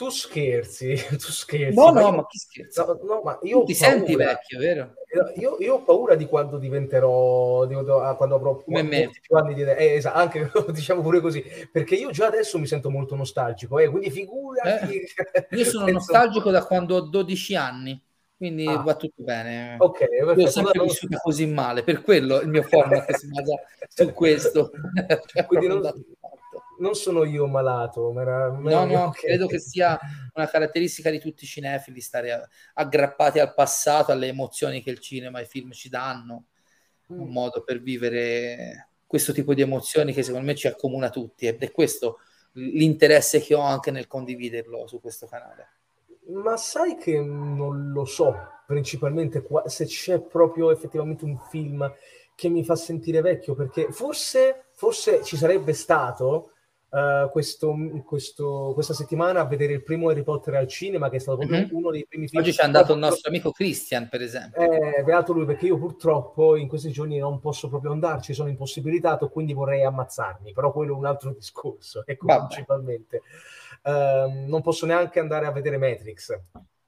Tu 0.00 0.08
scherzi, 0.08 0.94
tu 1.20 1.30
scherzi. 1.30 1.76
No, 1.76 1.90
no, 1.90 2.00
io, 2.00 2.12
ma 2.12 2.26
chi 2.26 2.38
scherza? 2.38 2.86
No, 2.86 2.98
no, 3.02 3.20
ma 3.22 3.38
io 3.42 3.64
ti 3.64 3.74
senti 3.74 4.16
vecchio, 4.16 4.58
vero? 4.58 4.94
Io, 5.36 5.58
io, 5.60 5.74
ho 5.74 5.82
paura 5.82 6.14
di 6.14 6.24
quando 6.24 6.56
diventerò, 6.56 7.66
di, 7.66 7.74
ah, 7.74 8.14
quando 8.14 8.34
avrò 8.34 8.56
Come 8.56 8.82
me. 8.82 9.10
più 9.20 9.36
anni 9.36 9.52
di 9.52 9.60
eh, 9.60 9.96
esatto, 9.96 10.16
anche 10.16 10.50
diciamo 10.72 11.02
pure 11.02 11.20
così, 11.20 11.44
perché 11.70 11.96
io 11.96 12.08
già 12.12 12.28
adesso 12.28 12.58
mi 12.58 12.66
sento 12.66 12.88
molto 12.88 13.14
nostalgico, 13.14 13.78
eh, 13.78 13.90
quindi 13.90 14.10
figurati. 14.10 14.94
Eh, 14.94 15.46
io 15.54 15.64
sono 15.64 15.84
penso... 15.84 16.12
nostalgico 16.12 16.50
da 16.50 16.64
quando 16.64 16.96
ho 16.96 17.00
12 17.02 17.54
anni, 17.56 18.02
quindi 18.38 18.66
ah. 18.66 18.78
va 18.78 18.94
tutto 18.94 19.22
bene. 19.22 19.76
Ok, 19.80 19.98
perfetto. 19.98 20.40
Io 20.40 20.46
ho 20.46 20.50
sempre 20.50 20.82
vissuto 20.82 21.18
così 21.18 21.44
male, 21.44 21.84
per 21.84 22.00
quello 22.00 22.40
il 22.40 22.48
mio 22.48 22.62
format 22.62 23.12
si 23.12 23.26
basa 23.26 23.54
su 23.86 24.14
questo. 24.14 24.70
quindi 25.46 25.66
non, 25.66 25.82
non 26.80 26.94
sono 26.94 27.24
io 27.24 27.46
malato. 27.46 28.10
Ma 28.12 28.22
era, 28.22 28.48
no, 28.48 28.84
no, 28.84 29.04
okay. 29.04 29.22
credo 29.22 29.46
che 29.46 29.58
sia 29.58 29.98
una 30.34 30.48
caratteristica 30.48 31.10
di 31.10 31.20
tutti 31.20 31.44
i 31.44 31.46
cinefili 31.46 32.00
stare 32.00 32.48
aggrappati 32.74 33.38
al 33.38 33.54
passato, 33.54 34.12
alle 34.12 34.26
emozioni 34.26 34.82
che 34.82 34.90
il 34.90 34.98
cinema 34.98 35.38
e 35.38 35.42
i 35.42 35.46
film 35.46 35.70
ci 35.70 35.88
danno, 35.88 36.46
mm. 37.12 37.20
un 37.20 37.28
modo 37.28 37.62
per 37.62 37.80
vivere 37.80 38.88
questo 39.06 39.32
tipo 39.32 39.54
di 39.54 39.62
emozioni 39.62 40.12
che 40.12 40.22
secondo 40.22 40.46
me 40.46 40.54
ci 40.54 40.68
accomuna 40.68 41.10
tutti 41.10 41.46
ed 41.46 41.60
è 41.62 41.72
questo 41.72 42.18
l'interesse 42.52 43.40
che 43.40 43.54
ho 43.54 43.60
anche 43.60 43.90
nel 43.90 44.06
condividerlo 44.06 44.86
su 44.86 45.00
questo 45.00 45.26
canale. 45.26 45.68
Ma 46.32 46.56
sai 46.56 46.96
che 46.96 47.20
non 47.20 47.90
lo 47.90 48.04
so 48.04 48.36
principalmente 48.66 49.44
se 49.66 49.84
c'è 49.86 50.20
proprio 50.20 50.70
effettivamente 50.70 51.24
un 51.24 51.36
film 51.50 51.92
che 52.36 52.48
mi 52.48 52.64
fa 52.64 52.76
sentire 52.76 53.20
vecchio, 53.20 53.54
perché 53.54 53.90
forse, 53.90 54.66
forse 54.72 55.24
ci 55.24 55.36
sarebbe 55.36 55.72
stato 55.72 56.52
uh, 56.90 57.30
questo, 57.30 57.74
questo, 58.04 58.72
questa 58.74 58.94
settimana 58.94 59.40
a 59.40 59.44
vedere 59.44 59.72
il 59.72 59.82
primo 59.82 60.08
Harry 60.08 60.22
Potter 60.22 60.54
al 60.54 60.66
cinema, 60.66 61.08
che 61.08 61.16
è 61.16 61.18
stato 61.18 61.38
proprio 61.38 61.58
mm-hmm. 61.60 61.68
uno 61.74 61.90
dei 61.90 62.06
primi 62.06 62.28
film. 62.28 62.42
Oggi 62.42 62.52
c'è 62.52 62.64
andato 62.64 62.92
il 62.92 62.98
nostro 62.98 63.28
amico 63.30 63.50
Christian, 63.52 64.08
per 64.08 64.22
esempio. 64.22 64.60
Eh, 64.60 65.02
beato 65.02 65.32
lui, 65.32 65.44
perché 65.44 65.66
io 65.66 65.78
purtroppo 65.78 66.56
in 66.56 66.68
questi 66.68 66.90
giorni 66.90 67.18
non 67.18 67.40
posso 67.40 67.68
proprio 67.68 67.92
andarci, 67.92 68.34
sono 68.34 68.48
impossibilitato, 68.48 69.28
quindi 69.28 69.52
vorrei 69.52 69.84
ammazzarmi, 69.84 70.52
però 70.52 70.72
quello 70.72 70.94
è 70.94 70.96
un 70.96 71.06
altro 71.06 71.30
discorso, 71.36 72.02
ecco, 72.04 72.26
Vabbè. 72.26 72.46
principalmente. 72.46 73.22
Uh, 73.82 74.46
non 74.46 74.60
posso 74.62 74.84
neanche 74.84 75.20
andare 75.20 75.46
a 75.46 75.52
vedere 75.52 75.78
Matrix. 75.78 76.38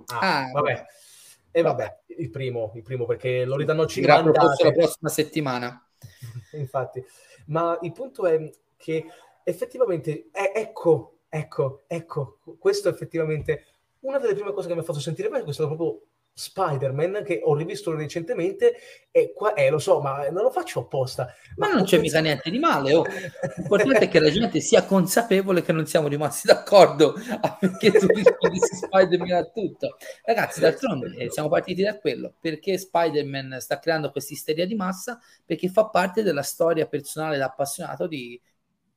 Ah, 0.07 0.43
ah 0.45 0.51
vabbè. 0.53 0.85
E 1.55 1.63
vabbè, 1.63 1.99
il 2.19 2.31
primo, 2.31 2.73
il 2.75 2.83
primo 2.83 3.05
perché 3.05 3.45
lo 3.45 3.57
ridanno 3.57 3.87
50 3.87 4.43
la 4.63 4.73
prossima 4.73 5.09
settimana. 5.09 5.87
Infatti, 6.53 7.05
ma 7.47 7.79
il 7.83 7.93
punto 7.93 8.27
è 8.27 8.51
che 8.77 9.07
effettivamente, 9.45 10.29
eh, 10.33 10.53
ecco, 10.55 11.21
ecco, 11.29 11.83
ecco, 11.87 12.39
questo 12.59 12.89
è 12.89 12.93
effettivamente 12.93 13.67
una 14.01 14.19
delle 14.19 14.35
prime 14.35 14.53
cose 14.53 14.69
che 14.69 14.75
mi 14.75 14.81
ha 14.81 14.85
fatto 14.85 15.01
sentire 15.01 15.29
bene, 15.29 15.45
questo 15.45 15.65
è 15.65 15.67
proprio 15.67 16.01
Spider-Man 16.35 17.23
che 17.25 17.41
ho 17.45 17.55
rivisto 17.55 17.95
recentemente 17.95 18.75
e 19.11 19.33
qua, 19.35 19.53
eh, 19.53 19.69
lo 19.69 19.79
so, 19.79 20.01
ma 20.01 20.29
non 20.31 20.43
lo 20.43 20.51
faccio 20.51 20.81
apposta. 20.81 21.33
Ma, 21.57 21.69
ma 21.69 21.75
non 21.75 21.85
c'è 21.85 21.99
mica 21.99 22.21
niente 22.21 22.51
di 22.51 22.59
male. 22.59 22.95
Oh. 22.95 23.05
L'importante 23.57 23.99
è 23.99 24.09
che 24.09 24.19
la 24.19 24.31
gente 24.31 24.61
sia 24.61 24.85
consapevole 24.85 25.63
che 25.63 25.73
non 25.73 25.87
siamo 25.87 26.09
rimasti 26.09 26.47
d'accordo 26.47 27.15
perché 27.61 27.91
tu 27.93 28.07
rispondi 28.07 28.59
Spider-Man 28.59 29.33
a 29.33 29.45
tutto. 29.45 29.97
Ragazzi, 30.25 30.61
d'altronde 30.61 31.15
eh, 31.17 31.31
siamo 31.31 31.49
partiti 31.49 31.83
da 31.83 31.99
quello 31.99 32.33
perché 32.41 32.79
Spider-Man 32.79 33.59
sta 33.61 33.79
creando 33.79 34.11
questa 34.11 34.33
isteria 34.33 34.67
di 34.67 34.75
massa 34.75 35.21
perché 35.45 35.69
fa 35.69 35.89
parte 35.89 36.23
della 36.23 36.43
storia 36.43 36.87
personale 36.87 37.37
da 37.37 37.47
appassionato 37.47 38.07
di 38.07 38.41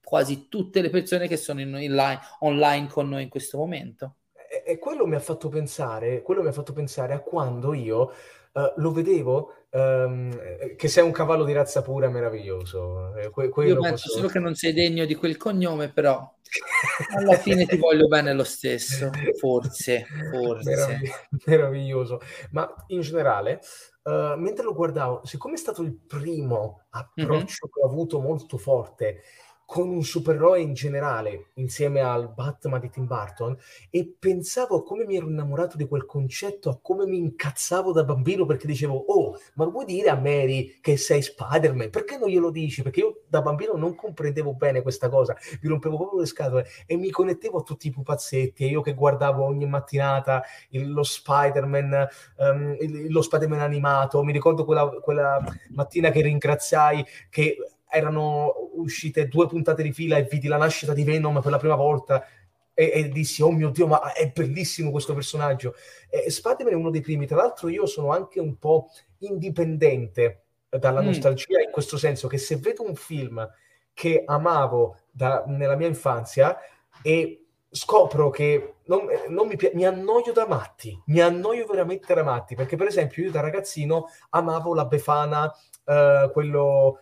quasi 0.06 0.47
tutte 0.47 0.82
le 0.82 0.89
persone 0.89 1.28
che 1.28 1.36
sono 1.36 1.60
in, 1.60 1.76
in 1.82 1.95
line, 1.95 2.20
online 2.39 2.88
con 2.88 3.10
noi 3.10 3.24
in 3.24 3.30
questo 3.30 3.58
momento. 3.58 4.18
e 4.64 4.78
quello 4.78 5.06
mi 5.06 5.16
ha 5.16 5.20
fatto 5.20 5.49
pensare, 5.49 6.22
quello 6.22 6.41
mi 6.41 6.47
ha 6.47 6.53
fatto 6.53 6.72
pensare 6.72 7.14
a 7.14 7.20
quando 7.20 7.74
io 7.74 8.14
uh, 8.53 8.74
lo 8.78 8.91
vedevo 8.91 9.53
um, 9.72 10.76
che 10.76 10.88
sei 10.88 11.03
un 11.03 11.12
cavallo 11.12 11.43
di 11.43 11.53
razza 11.53 11.82
pura 11.82 12.10
meraviglioso. 12.10 13.16
Eh, 13.16 13.30
que- 13.30 13.49
io 13.66 13.80
penso 13.80 13.89
posso... 13.89 14.10
solo 14.10 14.28
che 14.28 14.39
non 14.39 14.56
sei 14.56 14.74
degno 14.74 15.06
di 15.06 15.16
quel 15.16 15.38
cognome, 15.38 15.91
però 15.91 16.34
alla 17.18 17.38
fine 17.38 17.66
ti 17.66 17.78
voglio 17.78 18.08
bene 18.08 18.34
lo 18.34 18.43
stesso, 18.43 19.10
forse, 19.38 20.06
forse. 20.32 20.70
Meravigli- 20.70 21.12
meraviglioso. 21.45 22.22
Ma 22.51 22.72
in 22.88 23.01
generale, 23.01 23.60
uh, 24.03 24.38
mentre 24.38 24.64
lo 24.64 24.74
guardavo, 24.74 25.22
siccome 25.26 25.56
è 25.56 25.58
stato 25.58 25.82
il 25.82 25.93
primo 25.93 26.86
approccio 26.91 27.34
mm-hmm. 27.34 27.43
che 27.45 27.82
ho 27.82 27.88
avuto 27.88 28.20
molto 28.20 28.58
forte 28.58 29.22
con 29.66 29.89
un 29.89 30.03
supereroe 30.03 30.61
in 30.61 30.74
generale, 30.74 31.47
insieme 31.55 32.01
al 32.01 32.32
Batman 32.32 32.80
di 32.80 32.89
Tim 32.89 33.07
Burton, 33.07 33.57
e 33.89 34.16
pensavo 34.18 34.78
a 34.78 34.84
come 34.84 35.05
mi 35.05 35.16
ero 35.16 35.28
innamorato 35.28 35.76
di 35.76 35.88
quel 35.88 36.05
concetto, 36.05 36.70
a 36.70 36.80
come 36.80 37.05
mi 37.07 37.18
incazzavo 37.18 37.91
da 37.91 38.03
bambino 38.03 38.45
perché 38.45 38.68
dicevo, 38.68 38.95
oh, 38.95 39.38
ma 39.55 39.66
vuoi 39.66 39.86
dire 39.86 40.09
a 40.09 40.16
Mary 40.16 40.80
che 40.82 40.97
sei 40.97 41.22
Spider-Man? 41.22 41.89
Perché 41.89 42.18
non 42.18 42.30
glielo 42.30 42.51
dici? 42.51 42.84
Perché 42.84 42.99
io 42.99 43.22
da 43.28 43.41
bambino 43.41 43.74
non 43.74 43.95
comprendevo 43.95 44.53
bene 44.53 44.84
questa 44.84 45.09
cosa, 45.09 45.36
mi 45.61 45.70
rompevo 45.70 45.97
proprio 45.97 46.20
le 46.20 46.28
scatole 46.28 46.68
e 46.86 46.95
mi 46.95 47.09
connettevo 47.09 47.59
a 47.59 47.63
tutti 47.63 47.88
i 47.88 47.91
pupazzetti 47.91 48.63
e 48.63 48.68
io 48.68 48.82
che 48.82 48.93
guardavo 48.93 49.43
ogni 49.43 49.66
mattinata 49.66 50.43
il, 50.70 50.91
lo 50.91 51.03
Spider-Man, 51.03 52.07
um, 52.38 52.78
il, 52.80 53.11
lo 53.11 53.22
Spider-Man 53.22 53.59
animato, 53.59 54.24
mi 54.24 54.32
ricordo 54.32 54.63
quella, 54.63 54.88
quella 55.01 55.43
mattina 55.70 56.11
che 56.11 56.22
ringraziai 56.22 57.03
che 57.30 57.57
erano 57.90 58.54
uscite 58.74 59.28
due 59.28 59.48
puntate 59.48 59.84
di 59.84 59.94
fila 59.94 60.18
e 60.18 60.24
vidi 60.24 60.48
la 60.48 60.58
nascita 60.58 60.94
di 60.94 61.04
Venom 61.04 61.42
per 61.42 61.52
la 61.52 61.58
prima 61.58 61.76
volta 61.76 62.26
e, 62.74 62.92
e 62.94 63.10
dissi, 63.10 63.42
oh 63.42 63.52
mio 63.52 63.70
Dio, 63.70 63.88
ma 63.88 64.14
è 64.14 64.30
bellissimo 64.30 64.92
questo 64.92 65.14
personaggio. 65.14 65.76
E 66.10 66.30
Spider-Man 66.30 66.74
è 66.74 66.78
uno 66.78 66.92
dei 66.92 67.02
primi, 67.02 67.26
tra 67.26 67.38
l'altro 67.38 67.70
io 67.70 67.86
sono 67.86 68.12
anche 68.12 68.40
un 68.40 68.58
po' 68.58 68.90
indipendente 69.20 70.44
dalla 70.70 71.02
mm. 71.02 71.06
nostalgia, 71.06 71.62
in 71.62 71.72
questo 71.72 71.98
senso 71.98 72.28
che 72.28 72.38
se 72.38 72.58
vedo 72.58 72.86
un 72.86 72.96
film 72.96 73.50
che 73.94 74.24
amavo 74.26 74.98
da, 75.10 75.46
nella 75.48 75.78
mia 75.78 75.88
infanzia 75.88 76.58
e 77.02 77.46
scopro 77.70 78.30
che 78.30 78.76
non, 78.86 79.08
non 79.30 79.48
mi, 79.48 79.58
mi, 79.74 79.86
annoio 79.86 80.34
da 80.34 80.48
matti, 80.48 81.02
mi 81.08 81.22
annoio 81.22 81.66
veramente 81.66 82.14
da 82.14 82.24
matti, 82.24 82.56
perché 82.56 82.76
per 82.76 82.88
esempio 82.88 83.24
io 83.24 83.32
da 83.32 83.42
ragazzino 83.42 84.08
amavo 84.32 84.74
la 84.74 84.86
Befana, 84.86 85.46
uh, 85.86 86.30
quello 86.32 87.00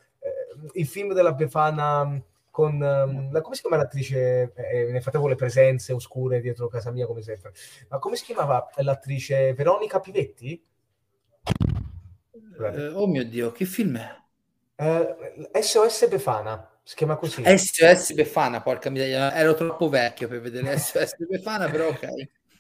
il 0.74 0.88
film 0.88 1.14
della 1.14 1.34
Befana 1.34 2.22
con 2.50 2.74
um, 2.76 3.32
la, 3.32 3.42
come 3.42 3.56
si 3.56 3.62
chiama 3.62 3.78
l'attrice? 3.78 4.54
Eh, 4.54 4.92
nel 4.92 5.02
frattempo 5.02 5.28
le 5.28 5.36
presenze 5.36 5.92
oscure 5.92 6.40
dietro 6.40 6.68
casa 6.68 6.92
mia, 6.92 7.06
come 7.06 7.22
sempre. 7.22 7.54
Ma 7.90 7.98
come 7.98 8.16
si 8.16 8.26
chiamava 8.26 8.70
l'attrice 8.78 9.54
Veronica 9.54 10.00
Pivetti? 10.00 10.64
Eh, 12.62 12.88
oh 12.90 13.08
mio 13.08 13.26
Dio, 13.26 13.52
che 13.52 13.66
film 13.66 13.98
è? 13.98 14.22
Eh, 14.76 15.62
SOS 15.62 16.08
Befana 16.08 16.70
si 16.84 16.96
chiama 16.96 17.16
così. 17.16 17.42
SOS 17.44 18.14
Befana, 18.14 18.62
porca 18.62 18.90
miseria, 18.90 19.34
ero 19.34 19.56
troppo 19.56 19.90
vecchio 19.90 20.28
per 20.28 20.42
vedere 20.42 20.78
SOS 20.78 21.16
Befana, 21.28 21.70
però 21.70 21.88
ok. 21.88 22.08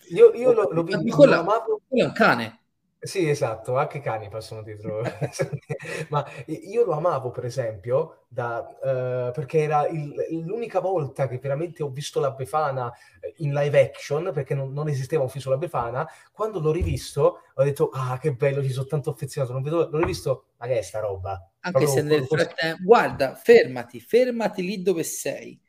Io, 0.10 0.34
io 0.34 0.52
lo, 0.54 0.70
lo, 0.72 0.82
lo, 0.82 1.26
lo 1.26 1.34
amavo. 1.40 1.82
Quello 1.88 2.04
è 2.04 2.08
un 2.08 2.14
cane. 2.14 2.63
Sì, 3.06 3.28
esatto, 3.28 3.76
anche 3.76 3.98
i 3.98 4.02
cani 4.02 4.30
passano 4.30 4.64
dietro. 4.64 5.02
Ma 6.08 6.26
io 6.46 6.86
lo 6.86 6.94
amavo, 6.94 7.32
per 7.32 7.44
esempio, 7.44 8.24
da, 8.30 8.60
uh, 8.60 9.32
perché 9.34 9.60
era 9.60 9.86
il, 9.88 10.16
l'unica 10.46 10.80
volta 10.80 11.28
che 11.28 11.38
veramente 11.38 11.84
ho 11.84 11.90
visto 11.90 12.22
la 12.22 12.32
Befana 12.32 12.90
eh, 13.20 13.34
in 13.40 13.52
live 13.54 13.78
action, 13.78 14.32
perché 14.34 14.56
non, 14.56 14.72
non, 14.72 14.88
esisteva 14.88 15.24
un 15.24 15.28
film 15.28 15.42
sulla 15.42 15.58
Befana. 15.58 16.08
Quando 16.32 16.62
l'ho 16.62 16.72
rivisto, 16.72 17.40
ho 17.54 17.64
detto, 17.64 17.90
ah, 17.90 18.18
che 18.18 18.34
bello, 18.34 18.64
ci 18.64 18.72
sono 18.72 18.86
tanto 18.86 19.10
affezionato. 19.10 19.52
Non 19.52 19.64
vedo, 19.64 19.90
l'ho 19.90 20.00
rivisto, 20.00 20.46
ma 20.58 20.68
che 20.68 20.78
è 20.80 20.82
sta 20.82 21.02
roba? 21.02 21.52
Anche 21.60 21.88
se 21.88 22.02
nel 22.02 22.26
frattempo... 22.26 22.84
Guarda, 22.84 23.36
fermati, 23.36 24.00
fermati 24.00 24.62
lì 24.64 24.82
dove 24.82 25.04
sei. 25.04 25.62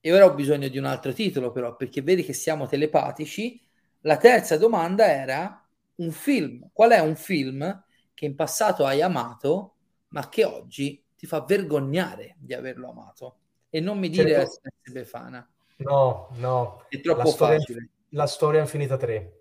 E 0.00 0.12
ora 0.12 0.26
ho 0.26 0.34
bisogno 0.34 0.68
di 0.68 0.76
un 0.76 0.84
altro 0.84 1.14
titolo, 1.14 1.50
però, 1.50 1.74
perché 1.76 2.02
vedi 2.02 2.22
che 2.22 2.34
siamo 2.34 2.66
telepatici. 2.66 3.58
La 4.00 4.18
terza 4.18 4.58
domanda 4.58 5.10
era 5.10 5.65
un 5.96 6.10
film. 6.10 6.68
Qual 6.72 6.90
è 6.90 6.98
un 7.00 7.16
film 7.16 7.84
che 8.14 8.24
in 8.24 8.34
passato 8.34 8.84
hai 8.84 9.02
amato, 9.02 9.74
ma 10.08 10.28
che 10.28 10.44
oggi 10.44 11.02
ti 11.16 11.26
fa 11.26 11.42
vergognare 11.42 12.36
di 12.38 12.54
averlo 12.54 12.90
amato? 12.90 13.36
E 13.70 13.80
non 13.80 13.98
mi 13.98 14.08
dire 14.08 14.30
certo. 14.30 14.60
SS 14.84 14.92
Befana. 14.92 15.50
No, 15.78 16.28
no. 16.36 16.84
È 16.88 17.00
troppo 17.00 17.22
la 17.22 17.26
storia, 17.26 17.58
facile. 17.58 17.88
La 18.10 18.26
storia 18.26 18.60
infinita 18.60 18.96
3. 18.96 19.40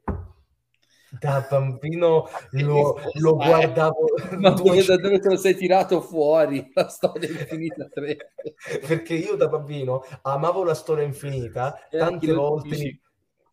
Da 1.20 1.48
bambino 1.50 2.28
lo, 2.52 3.00
lo 3.14 3.36
guardavo. 3.36 4.06
Ma 4.38 4.50
dove, 4.50 4.84
da 4.84 4.98
dove 4.98 5.20
te 5.20 5.30
lo 5.30 5.38
sei 5.38 5.56
tirato 5.56 6.02
fuori 6.02 6.72
la 6.74 6.90
storia 6.90 7.30
infinita 7.30 7.88
3? 7.88 8.34
Perché 8.86 9.14
io 9.14 9.36
da 9.36 9.48
bambino 9.48 10.04
amavo 10.24 10.64
la 10.64 10.74
storia 10.74 11.06
infinita, 11.06 11.88
tante 11.90 12.34
volte 12.34 13.00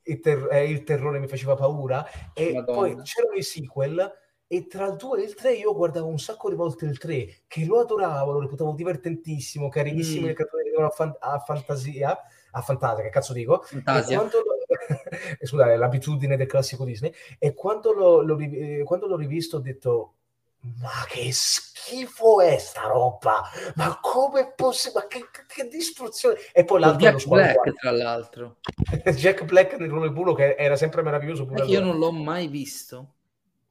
il, 0.04 0.20
ter- 0.20 0.48
eh, 0.50 0.68
il 0.68 0.82
terrore 0.82 1.18
mi 1.18 1.28
faceva 1.28 1.54
paura 1.54 2.04
e 2.32 2.52
Madonna. 2.52 2.78
poi 2.78 2.96
c'erano 3.02 3.34
i 3.34 3.42
sequel 3.42 4.12
e 4.46 4.66
tra 4.66 4.86
il 4.86 4.96
2 4.96 5.20
e 5.20 5.24
il 5.24 5.34
3 5.34 5.52
io 5.54 5.74
guardavo 5.74 6.06
un 6.06 6.18
sacco 6.18 6.50
di 6.50 6.56
volte 6.56 6.84
il 6.84 6.98
3 6.98 7.44
che 7.46 7.64
lo 7.64 7.80
adoravo, 7.80 8.32
lo 8.32 8.40
reputavo 8.40 8.72
divertentissimo, 8.72 9.68
carinissimo 9.68 10.24
mm. 10.24 10.28
le 10.28 10.34
cartone 10.34 10.62
che 10.64 10.82
a, 10.82 10.90
fan- 10.90 11.16
a 11.18 11.38
fantasia 11.38 12.18
a 12.52 12.60
fantasia, 12.60 13.02
che 13.02 13.10
cazzo 13.10 13.32
dico? 13.32 13.62
Fantasia. 13.62 14.28
Scusate, 15.42 15.76
l'abitudine 15.76 16.36
del 16.36 16.46
classico 16.46 16.84
Disney. 16.84 17.12
E 17.38 17.54
quando 17.54 17.92
l'ho, 17.92 18.22
l'ho, 18.22 18.38
eh, 18.38 18.82
quando 18.84 19.06
l'ho 19.06 19.16
rivisto 19.16 19.56
ho 19.56 19.60
detto 19.60 20.14
ma 20.62 21.04
che 21.08 21.30
schifo 21.32 22.40
è 22.40 22.56
sta 22.56 22.82
roba? 22.82 23.42
Ma 23.74 23.98
come 24.00 24.52
possibile? 24.54 25.00
Ma 25.00 25.06
che, 25.08 25.28
che, 25.48 25.68
distruzione! 25.68 26.36
E 26.52 26.64
poi 26.64 26.78
l'altro 26.78 27.00
Jack 27.00 27.26
Black, 27.26 27.72
tra 27.74 27.90
l'altro. 27.90 28.56
Jack 29.16 29.44
Black 29.44 29.76
nel 29.78 29.88
ruolo 29.88 30.04
del 30.04 30.12
bullo 30.12 30.34
che 30.34 30.54
era 30.54 30.76
sempre 30.76 31.02
meraviglioso. 31.02 31.46
Pure 31.46 31.64
io 31.64 31.80
non 31.80 31.98
l'ho 31.98 32.12
mai 32.12 32.46
visto. 32.46 33.14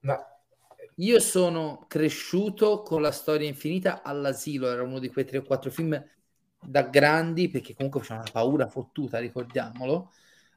Ma... 0.01 0.19
Io 0.95 1.19
sono 1.21 1.85
cresciuto 1.87 2.81
con 2.81 3.01
la 3.01 3.11
storia 3.11 3.47
infinita 3.47 4.01
all'asilo, 4.03 4.69
era 4.69 4.83
uno 4.83 4.99
di 4.99 5.09
quei 5.09 5.23
tre 5.23 5.37
o 5.37 5.43
quattro 5.43 5.71
film 5.71 6.03
da 6.59 6.83
grandi, 6.83 7.49
perché 7.49 7.73
comunque 7.73 8.01
faceva 8.01 8.19
una 8.19 8.31
paura 8.31 8.67
fottuta, 8.67 9.17
ricordiamolo, 9.17 10.11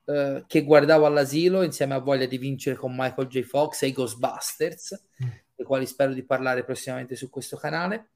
eh, 0.07 0.45
che 0.49 0.65
guardavo 0.65 1.07
all'asilo 1.07 1.63
insieme 1.63 1.95
a 1.95 2.01
Voglia 2.01 2.27
di 2.27 2.39
vincere 2.39 2.75
con 2.75 2.93
Michael 2.95 3.29
J. 3.29 3.43
Fox 3.43 3.83
e 3.83 3.87
i 3.87 3.93
Ghostbusters. 3.93 5.01
Mm 5.25 5.29
dei 5.55 5.65
quali 5.65 5.87
spero 5.87 6.13
di 6.13 6.25
parlare 6.25 6.65
prossimamente 6.65 7.17
su 7.17 7.31
questo 7.31 7.57
canale. 7.57 8.11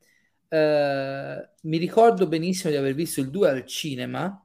Uh, 0.49 1.47
mi 1.63 1.77
ricordo 1.77 2.27
benissimo 2.27 2.71
di 2.71 2.79
aver 2.79 2.95
visto 2.95 3.21
il 3.21 3.31
2 3.31 3.51
al 3.51 3.67
cinema, 3.67 4.43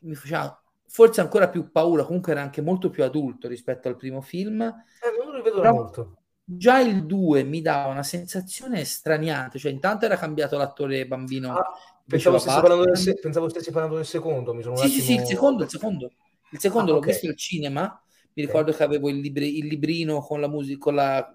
mi 0.00 0.14
faceva 0.14 0.62
forse 0.88 1.20
ancora 1.20 1.48
più 1.48 1.70
paura, 1.70 2.04
comunque 2.04 2.32
era 2.32 2.40
anche 2.40 2.60
molto 2.60 2.90
più 2.90 3.04
adulto 3.04 3.46
rispetto 3.48 3.88
al 3.88 3.96
primo 3.96 4.20
film. 4.20 4.62
Eh, 4.62 5.16
non 5.18 5.30
lo 5.30 5.36
rivedo 5.36 5.62
molto. 5.72 6.16
Già 6.42 6.80
il 6.80 7.04
2 7.04 7.42
mi 7.42 7.60
dava 7.60 7.92
una 7.92 8.02
sensazione 8.02 8.82
straniante, 8.84 9.58
cioè 9.58 9.70
intanto 9.70 10.06
era 10.06 10.16
cambiato 10.16 10.56
l'attore 10.56 11.06
bambino. 11.06 11.54
Ah, 11.54 11.64
pensavo, 12.06 12.38
stessi 12.38 12.60
del 13.04 13.18
pensavo, 13.20 13.48
stessi 13.50 13.70
parlando 13.70 13.96
del, 13.96 14.06
secondo, 14.06 14.54
mi 14.54 14.62
sono 14.62 14.76
sì, 14.76 14.88
sì, 14.88 15.00
sì, 15.02 15.14
il 15.14 15.26
secondo, 15.26 15.64
il 15.64 15.68
secondo. 15.68 16.10
Il 16.50 16.58
secondo 16.58 16.90
ah, 16.90 16.94
l'ho 16.94 17.00
okay. 17.00 17.12
visto 17.12 17.28
al 17.28 17.36
cinema, 17.36 18.02
mi 18.32 18.42
ricordo 18.42 18.70
okay. 18.70 18.76
che 18.78 18.82
avevo 18.84 19.10
il, 19.10 19.18
libri- 19.18 19.58
il 19.58 19.66
librino 19.66 20.20
con 20.20 20.40
la 20.40 20.48
musica, 20.48 20.78
con 20.78 20.94
la 20.94 21.34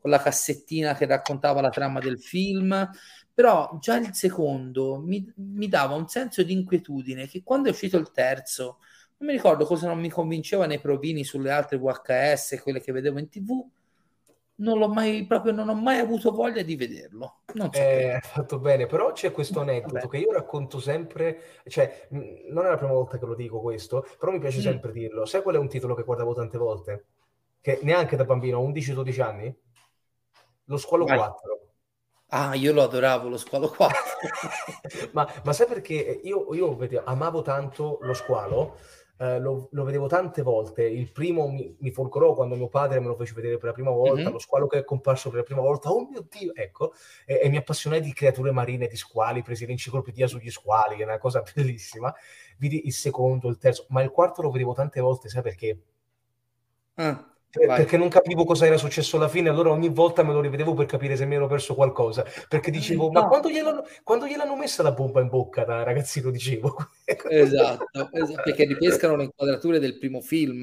con 0.00 0.10
la 0.10 0.20
cassettina 0.20 0.94
che 0.94 1.06
raccontava 1.06 1.60
la 1.60 1.70
trama 1.70 2.00
del 2.00 2.20
film, 2.20 2.88
però 3.32 3.78
già 3.80 3.96
il 3.98 4.14
secondo 4.14 5.00
mi, 5.00 5.32
mi 5.36 5.68
dava 5.68 5.94
un 5.94 6.08
senso 6.08 6.42
di 6.42 6.52
inquietudine 6.52 7.28
che 7.28 7.42
quando 7.44 7.68
è 7.68 7.70
uscito 7.70 7.96
il 7.96 8.10
terzo, 8.10 8.78
non 9.18 9.28
mi 9.30 9.36
ricordo 9.36 9.64
cosa 9.64 9.86
non 9.86 10.00
mi 10.00 10.08
convinceva 10.08 10.66
nei 10.66 10.80
provini 10.80 11.24
sulle 11.24 11.50
altre 11.50 11.78
VHS, 11.78 12.60
quelle 12.62 12.80
che 12.80 12.92
vedevo 12.92 13.18
in 13.18 13.28
tv, 13.28 13.64
non 14.60 14.78
l'ho 14.78 14.88
mai 14.88 15.24
proprio 15.26 15.52
non 15.52 15.68
ho 15.68 15.74
mai 15.74 15.98
avuto 15.98 16.32
voglia 16.32 16.62
di 16.62 16.76
vederlo. 16.76 17.42
Non 17.54 17.72
so 17.72 17.80
eh, 17.80 18.18
fatto 18.22 18.58
bene, 18.58 18.86
però 18.86 19.12
c'è 19.12 19.30
questo 19.30 19.60
aneddoto 19.60 19.94
Vabbè. 19.94 20.08
che 20.08 20.18
io 20.18 20.32
racconto 20.32 20.80
sempre, 20.80 21.40
cioè 21.66 22.08
non 22.10 22.64
è 22.64 22.68
la 22.68 22.76
prima 22.76 22.92
volta 22.92 23.18
che 23.18 23.26
lo 23.26 23.34
dico 23.34 23.60
questo, 23.60 24.04
però 24.18 24.32
mi 24.32 24.40
piace 24.40 24.58
mm. 24.58 24.62
sempre 24.62 24.92
dirlo. 24.92 25.26
Sai 25.26 25.42
qual 25.42 25.56
è 25.56 25.58
un 25.58 25.68
titolo 25.68 25.94
che 25.94 26.02
guardavo 26.02 26.34
tante 26.34 26.58
volte? 26.58 27.04
Che 27.60 27.80
neanche 27.82 28.16
da 28.16 28.24
bambino, 28.24 28.60
11-12 28.62 29.20
anni? 29.20 29.56
Lo 30.68 30.76
squalo 30.76 31.04
Vai. 31.04 31.18
4. 31.18 31.60
Ah, 32.30 32.54
io 32.54 32.72
lo 32.72 32.82
adoravo, 32.82 33.28
lo 33.28 33.38
squalo 33.38 33.68
4. 33.68 33.96
ma, 35.12 35.30
ma, 35.44 35.52
sai 35.52 35.66
perché 35.66 36.20
io, 36.22 36.54
io 36.54 36.78
amavo 37.04 37.42
tanto 37.42 37.98
lo 38.02 38.12
squalo? 38.12 38.76
Eh, 39.20 39.40
lo, 39.40 39.68
lo, 39.72 39.84
vedevo 39.84 40.08
tante 40.08 40.42
volte. 40.42 40.86
Il 40.86 41.10
primo 41.10 41.48
mi, 41.48 41.74
mi, 41.80 41.90
folgorò 41.90 42.34
quando 42.34 42.54
mio 42.54 42.68
padre 42.68 43.00
me 43.00 43.06
lo 43.06 43.16
fece 43.16 43.32
vedere 43.32 43.56
per 43.56 43.68
la 43.68 43.72
prima 43.72 43.90
volta, 43.90 44.20
mm-hmm. 44.20 44.32
lo 44.32 44.38
squalo 44.38 44.66
che 44.66 44.78
è 44.78 44.84
comparso 44.84 45.30
per 45.30 45.38
la 45.38 45.44
prima 45.44 45.62
volta. 45.62 45.90
Oh 45.90 46.06
mio 46.06 46.26
Dio, 46.28 46.54
ecco. 46.54 46.92
E, 47.24 47.40
e 47.42 47.48
mi 47.48 47.56
appassionai 47.56 48.02
di 48.02 48.12
creature 48.12 48.52
marine, 48.52 48.88
di 48.88 48.96
squali, 48.96 49.42
presi 49.42 49.64
l'enciclopedia 49.66 50.26
sugli 50.26 50.50
squali, 50.50 50.96
che 50.96 51.02
è 51.02 51.06
una 51.06 51.18
cosa 51.18 51.42
bellissima. 51.54 52.14
vidi 52.58 52.86
il 52.86 52.92
secondo, 52.92 53.48
il 53.48 53.56
terzo, 53.56 53.86
ma 53.88 54.02
il 54.02 54.10
quarto 54.10 54.42
lo 54.42 54.50
vedevo 54.50 54.74
tante 54.74 55.00
volte, 55.00 55.30
sai 55.30 55.42
perché? 55.42 55.82
Ah, 56.94 57.37
vai. 57.66 57.78
Perché 57.78 57.96
non 57.96 58.08
capivo 58.08 58.44
cosa 58.44 58.66
era 58.66 58.76
successo 58.76 59.16
alla 59.16 59.28
fine, 59.28 59.48
allora 59.48 59.70
ogni 59.70 59.88
volta 59.88 60.22
me 60.22 60.32
lo 60.32 60.40
rivedevo 60.40 60.74
per 60.74 60.86
capire 60.86 61.16
se 61.16 61.24
mi 61.26 61.34
ero 61.34 61.46
perso 61.46 61.74
qualcosa. 61.74 62.24
Perché 62.48 62.70
dicevo, 62.70 63.10
ma 63.10 63.20
No. 63.22 63.28
quando 63.28 63.48
gliel'hanno, 63.50 63.84
quando 64.04 64.26
gliel'hanno 64.26 64.56
messa 64.56 64.82
la 64.82 64.92
bomba 64.92 65.20
in 65.20 65.28
bocca 65.28 65.64
da 65.64 65.82
ragazzino, 65.82 66.30
dicevo. 66.30 66.76
Esatto, 67.30 68.08
esatto, 68.12 68.42
perché 68.42 68.64
ripescano 68.64 69.16
le 69.16 69.24
inquadrature 69.24 69.78
del 69.78 69.98
primo 69.98 70.20
film 70.20 70.62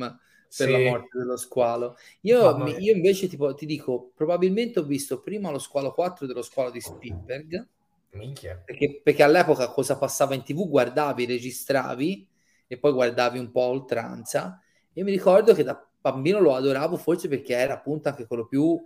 per 0.56 0.70
la 0.70 0.78
Sì. 0.78 0.84
morte 0.84 1.18
dello 1.18 1.38
squalo. 1.38 1.96
Io, 2.22 2.58
mi- 2.58 2.82
io 2.82 2.94
invece 2.94 3.28
tipo, 3.28 3.54
ti 3.54 3.66
dico, 3.66 4.12
probabilmente 4.16 4.80
ho 4.80 4.84
visto 4.84 5.22
prima 5.22 5.52
lo 5.52 5.60
squalo 5.60 5.92
4 5.94 6.26
dello 6.26 6.42
squalo 6.42 6.72
di 6.72 6.80
Spielberg, 6.82 7.68
Minchia. 8.14 8.58
perché, 8.64 9.02
perché 9.04 9.24
all'epoca 9.24 9.70
cosa 9.72 9.98
passava 9.98 10.34
in 10.34 10.44
tv, 10.44 10.68
guardavi, 10.68 11.26
registravi 11.26 12.28
e 12.68 12.78
poi 12.80 12.92
guardavi 12.94 13.38
un 13.40 13.52
po' 13.52 13.62
a 13.64 13.66
oltranza. 13.68 14.62
E 14.94 15.04
mi 15.04 15.12
ricordo 15.12 15.54
che 15.54 15.64
da 15.64 15.88
bambino 16.12 16.39
lo 16.39 16.53
adoravo, 16.53 16.97
forse 16.97 17.28
perché 17.28 17.56
era 17.56 17.74
appunto 17.74 18.10
anche 18.10 18.28
quello 18.28 18.45
più 18.45 18.80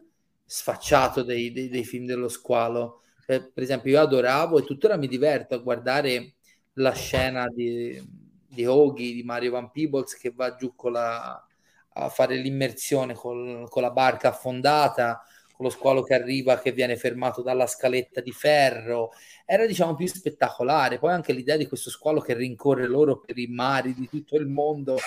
sfacciato 0.45 1.21
dei, 1.23 1.51
dei- 1.51 1.69
dei 1.69 1.83
film 1.83 2.05
dello 2.05 2.29
squalo. 2.29 3.01
Eh, 3.27 3.43
per 3.51 3.63
esempio, 3.63 3.91
io 3.91 3.99
adoravo 4.01 4.57
e 4.57 4.63
tuttora 4.63 4.95
mi 4.97 5.07
diverto 5.07 5.53
a 5.55 5.57
guardare 5.57 6.35
la 6.73 6.93
scena 6.93 7.47
di, 7.47 8.01
di 8.47 8.65
Hoagie, 8.65 9.13
di 9.13 9.23
Mario 9.23 9.51
Van 9.51 9.69
Peebles 9.71 10.15
che 10.15 10.31
va 10.33 10.55
giù 10.55 10.73
con 10.75 10.93
la, 10.93 11.45
a 11.93 12.09
fare 12.09 12.35
l'immersione 12.37 13.13
col- 13.13 13.67
con 13.69 13.81
la 13.81 13.91
barca 13.91 14.29
affondata, 14.29 15.21
con 15.53 15.65
lo 15.65 15.71
squalo 15.71 16.03
che 16.03 16.13
arriva, 16.13 16.59
che 16.59 16.71
viene 16.71 16.95
fermato 16.95 17.41
dalla 17.41 17.67
scaletta 17.67 18.21
di 18.21 18.31
ferro. 18.31 19.11
Era 19.45 19.65
diciamo 19.65 19.93
più 19.93 20.07
spettacolare. 20.07 20.99
Poi 20.99 21.11
anche 21.11 21.33
l'idea 21.33 21.57
di 21.57 21.67
questo 21.67 21.89
squalo 21.89 22.21
che 22.21 22.33
rincorre 22.33 22.87
loro 22.87 23.19
per 23.19 23.37
i 23.37 23.47
mari 23.47 23.93
di 23.93 24.07
tutto 24.07 24.37
il 24.37 24.47
mondo, 24.47 24.97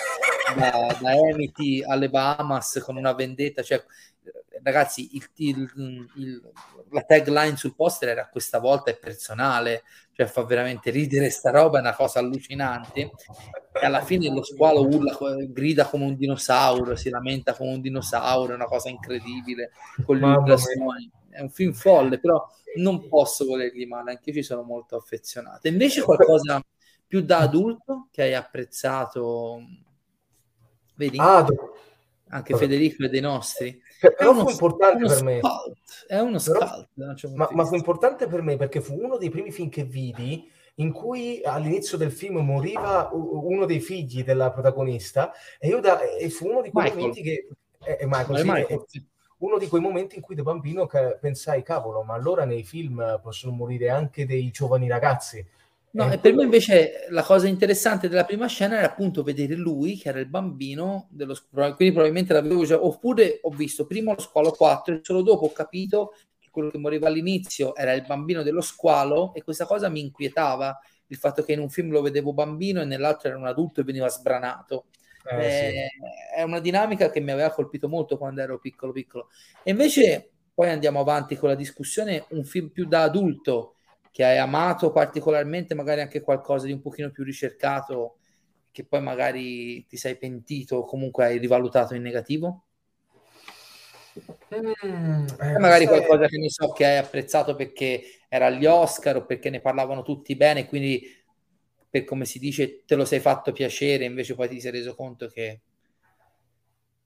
da, 0.57 0.97
da 1.01 1.11
Amity 1.11 1.83
alle 1.83 2.09
Bahamas 2.11 2.81
con 2.85 2.97
una 2.97 3.13
vendetta. 3.15 3.63
Cioè, 3.63 3.83
ragazzi, 4.63 5.17
il- 5.17 5.29
il- 5.37 6.11
il- 6.17 6.53
la 6.91 7.03
tagline 7.03 7.57
sul 7.57 7.75
poster 7.75 8.11
era 8.11 8.29
questa 8.29 8.59
volta 8.59 8.91
è 8.91 8.99
personale, 8.99 9.83
cioè 10.13 10.27
fa 10.27 10.45
veramente 10.45 10.91
ridere 10.91 11.31
sta 11.31 11.51
roba, 11.51 11.79
è 11.79 11.81
una 11.81 11.95
cosa 11.95 12.19
allucinante. 12.19 13.11
E 13.73 13.87
alla 13.87 14.03
fine 14.03 14.29
lo 14.31 14.43
squalo 14.43 14.83
urla, 14.83 15.17
grida 15.49 15.87
come 15.87 16.05
un 16.05 16.17
dinosauro, 16.17 16.95
si 16.97 17.09
lamenta 17.09 17.55
come 17.55 17.73
un 17.73 17.81
dinosauro, 17.81 18.53
è 18.53 18.55
una 18.55 18.67
cosa 18.67 18.89
incredibile, 18.91 19.71
con 20.05 20.23
ultrasuoni. 20.23 21.11
È 21.31 21.41
un 21.41 21.49
film 21.51 21.73
folle, 21.73 22.21
però 22.21 22.47
non 22.77 23.09
posso 23.09 23.47
volergli 23.47 23.87
male, 23.87 24.11
anche 24.13 24.31
io 24.31 24.37
ci 24.37 24.43
sono 24.43 24.63
molto 24.63 24.97
affezionato. 24.97 25.67
Invece 25.69 26.03
qualcosa 26.03 26.63
più 27.07 27.23
da 27.23 27.39
adulto 27.39 28.09
che 28.11 28.23
hai 28.23 28.35
apprezzato, 28.35 29.61
vedi? 30.95 31.19
Ah, 31.19 31.47
anche 32.29 32.53
vabbè. 32.55 32.65
Federico 32.65 33.05
è 33.05 33.09
dei 33.09 33.21
nostri. 33.21 33.81
Per- 34.01 34.13
È 34.13 34.15
però 34.17 34.31
uno, 34.33 34.45
fu 34.45 34.51
importante 34.51 35.07
per 35.07 35.23
me. 35.23 35.41
è 36.07 36.19
uno 36.19 36.39
Però- 36.43 36.59
da 36.95 37.07
un 37.09 37.17
certo 37.17 37.37
Ma, 37.37 37.49
ma 37.53 37.65
fu 37.65 37.75
importante 37.75 38.27
per 38.27 38.43
me 38.43 38.57
perché 38.57 38.81
fu 38.81 38.95
uno 39.01 39.17
dei 39.17 39.31
primi 39.31 39.53
film 39.53 39.69
che 39.69 39.85
vidi 39.85 40.51
in 40.77 40.91
cui 40.93 41.43
all'inizio 41.45 41.99
del 41.99 42.11
film 42.11 42.39
moriva 42.39 43.11
uno 43.13 43.67
dei 43.67 43.81
figli 43.81 44.25
della 44.25 44.51
protagonista 44.51 45.33
e, 45.59 45.69
io 45.69 45.81
da, 45.81 46.01
e 46.01 46.31
fu 46.31 46.49
uno 46.49 46.63
di 46.63 46.71
quei 46.71 46.85
Michael. 46.85 47.01
momenti 47.01 47.23
che... 47.23 47.49
eh, 47.85 47.99
eh, 48.01 48.07
Michael, 48.07 48.37
è 48.39 48.41
sì, 48.41 48.51
Michael, 48.51 48.85
sì. 48.87 49.07
uno 49.39 49.59
di 49.59 49.69
quei 49.69 49.83
momenti 49.83 50.17
in 50.17 50.23
cui 50.23 50.35
da 50.35 50.43
bambino 50.43 50.89
pensai, 51.21 51.63
cavolo, 51.63 52.03
ma 52.03 52.15
allora 52.15 52.45
nei 52.47 52.65
film 52.65 53.21
possono 53.23 53.53
morire 53.53 53.91
anche 53.91 54.25
dei 54.25 54.51
giovani 54.51 54.89
ragazzi. 54.89 55.47
No, 55.95 56.11
Eh, 56.11 56.15
e 56.15 56.19
per 56.19 56.35
me 56.35 56.45
invece 56.45 57.07
la 57.11 57.23
cosa 57.23 57.47
interessante 57.49 58.09
della 58.09 58.25
prima 58.25 58.47
scena 58.47 58.79
era 58.79 58.87
appunto 58.87 59.23
vedere 59.23 59.55
lui, 59.55 59.99
che 59.99 60.09
era 60.09 60.21
il 60.21 60.27
bambino 60.29 61.07
dello 61.11 61.35
squalo, 61.35 61.75
quindi 61.75 61.93
probabilmente 61.95 62.33
l'avevo 62.33 62.65
già, 62.65 62.83
oppure 62.83 63.41
ho 63.43 63.51
visto 63.51 63.87
prima 63.87 64.15
lo 64.15 64.21
squalo 64.21 64.53
4 64.53 64.95
e 64.95 65.01
solo 65.03 65.21
dopo 65.23 65.47
ho 65.47 65.53
capito 65.53 66.15
che 66.39 66.49
quello 66.51 66.71
che 66.71 66.79
moriva 66.79 67.09
all'inizio 67.09 67.75
era 67.77 67.93
il 67.93 68.05
bambino 68.07 68.43
dello 68.43 68.63
squalo 68.63 69.35
e 69.35 69.43
questa 69.43 69.67
cosa 69.67 69.89
mi 69.91 70.01
inquietava, 70.01 70.79
il 71.09 71.17
fatto 71.19 71.43
che 71.43 71.53
in 71.53 71.61
un 71.61 71.69
film 71.69 71.91
lo 71.91 72.01
vedevo 72.01 72.33
bambino 72.33 72.81
e 72.81 72.85
nell'altro 72.87 73.29
era 73.29 73.37
un 73.37 73.47
adulto 73.47 73.81
e 73.83 73.85
veniva 73.85 74.09
sbranato. 74.09 74.87
Eh, 75.25 75.51
sì. 75.51 75.65
Eh, 75.77 75.89
è 76.37 76.43
una 76.43 76.59
dinamica 76.61 77.11
che 77.11 77.21
mi 77.21 77.31
aveva 77.31 77.51
colpito 77.51 77.89
molto 77.89 78.17
quando 78.17 78.41
ero 78.41 78.59
piccolo 78.59 78.93
piccolo. 78.93 79.29
E 79.63 79.71
invece 79.71 80.31
poi 80.55 80.71
andiamo 80.71 81.01
avanti 81.01 81.37
con 81.37 81.49
la 81.51 81.55
discussione, 81.55 82.25
un 82.31 82.45
film 82.45 82.69
più 82.69 82.87
da 82.87 83.03
adulto 83.03 83.77
che 84.13 84.25
hai 84.25 84.39
amato 84.39 84.93
particolarmente, 84.93 85.75
magari 85.75 86.03
anche 86.03 86.21
qualcosa 86.21 86.67
di 86.67 86.73
un 86.73 86.81
pochino 86.83 87.11
più 87.11 87.25
ricercato 87.25 88.19
che 88.71 88.85
poi 88.87 89.03
magari 89.03 89.85
ti 89.87 89.97
sei 89.97 90.17
pentito 90.19 90.77
o 90.79 90.85
comunque 90.85 91.25
hai 91.27 91.39
rivalutato 91.39 91.95
in 91.95 92.03
negativo? 92.03 92.67
Mm, 94.55 95.27
eh, 95.41 95.59
magari 95.59 95.87
questa 95.87 95.97
è- 95.97 96.07
qualcosa 96.07 96.27
che 96.29 96.39
ne 96.39 96.51
so 96.51 96.73
che 96.73 96.85
hai 96.85 96.99
apprezzato 96.99 97.55
perché 97.55 98.03
era 98.29 98.47
agli 98.47 98.67
Oscar 98.67 99.17
o 99.17 99.25
perché 99.25 99.51
ne 99.51 99.61
parlavano 99.61 100.03
tutti 100.03 100.37
bene, 100.37 100.67
quindi 100.67 101.03
per 101.89 102.05
come 102.05 102.25
si 102.25 102.39
dice 102.39 102.85
te 102.85 102.95
lo 102.95 103.05
sei 103.05 103.21
fatto 103.21 103.53
piacere, 103.53 104.05
invece 104.05 104.35
poi 104.35 104.49
ti 104.49 104.61
sei 104.61 104.71
reso 104.73 104.95
conto 104.95 105.27
che 105.29 105.61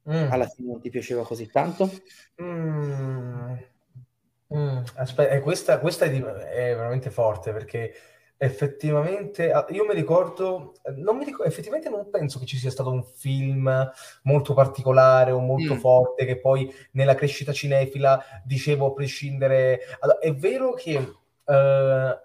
Mm. 0.06 0.30
alla 0.30 0.46
fine 0.46 0.68
non 0.70 0.80
ti 0.80 0.90
piaceva 0.90 1.24
così 1.24 1.48
tanto? 1.50 1.90
Mm. 2.40 3.56
Mm, 4.54 4.78
aspetta, 4.94 5.32
eh, 5.34 5.40
questa, 5.40 5.80
questa 5.80 6.04
è, 6.04 6.10
di- 6.10 6.18
è 6.20 6.74
veramente 6.74 7.10
forte 7.10 7.52
perché 7.52 7.92
effettivamente 8.38 9.50
ah, 9.50 9.64
io 9.70 9.84
mi 9.86 9.94
ricordo, 9.94 10.74
non 10.96 11.16
mi 11.16 11.24
ricordo, 11.24 11.50
effettivamente 11.50 11.88
non 11.88 12.10
penso 12.10 12.38
che 12.38 12.46
ci 12.46 12.56
sia 12.58 12.70
stato 12.70 12.90
un 12.92 13.02
film 13.02 13.90
molto 14.22 14.54
particolare 14.54 15.32
o 15.32 15.40
molto 15.40 15.74
Mm. 15.74 15.78
forte 15.78 16.24
che 16.26 16.38
poi 16.38 16.72
nella 16.92 17.14
crescita 17.16 17.52
cinefila 17.52 18.22
dicevo 18.44 18.86
a 18.88 18.92
prescindere. 18.92 19.80
Allora, 20.00 20.18
è 20.20 20.32
vero 20.34 20.72
che 20.74 20.92
eh, 21.48 21.52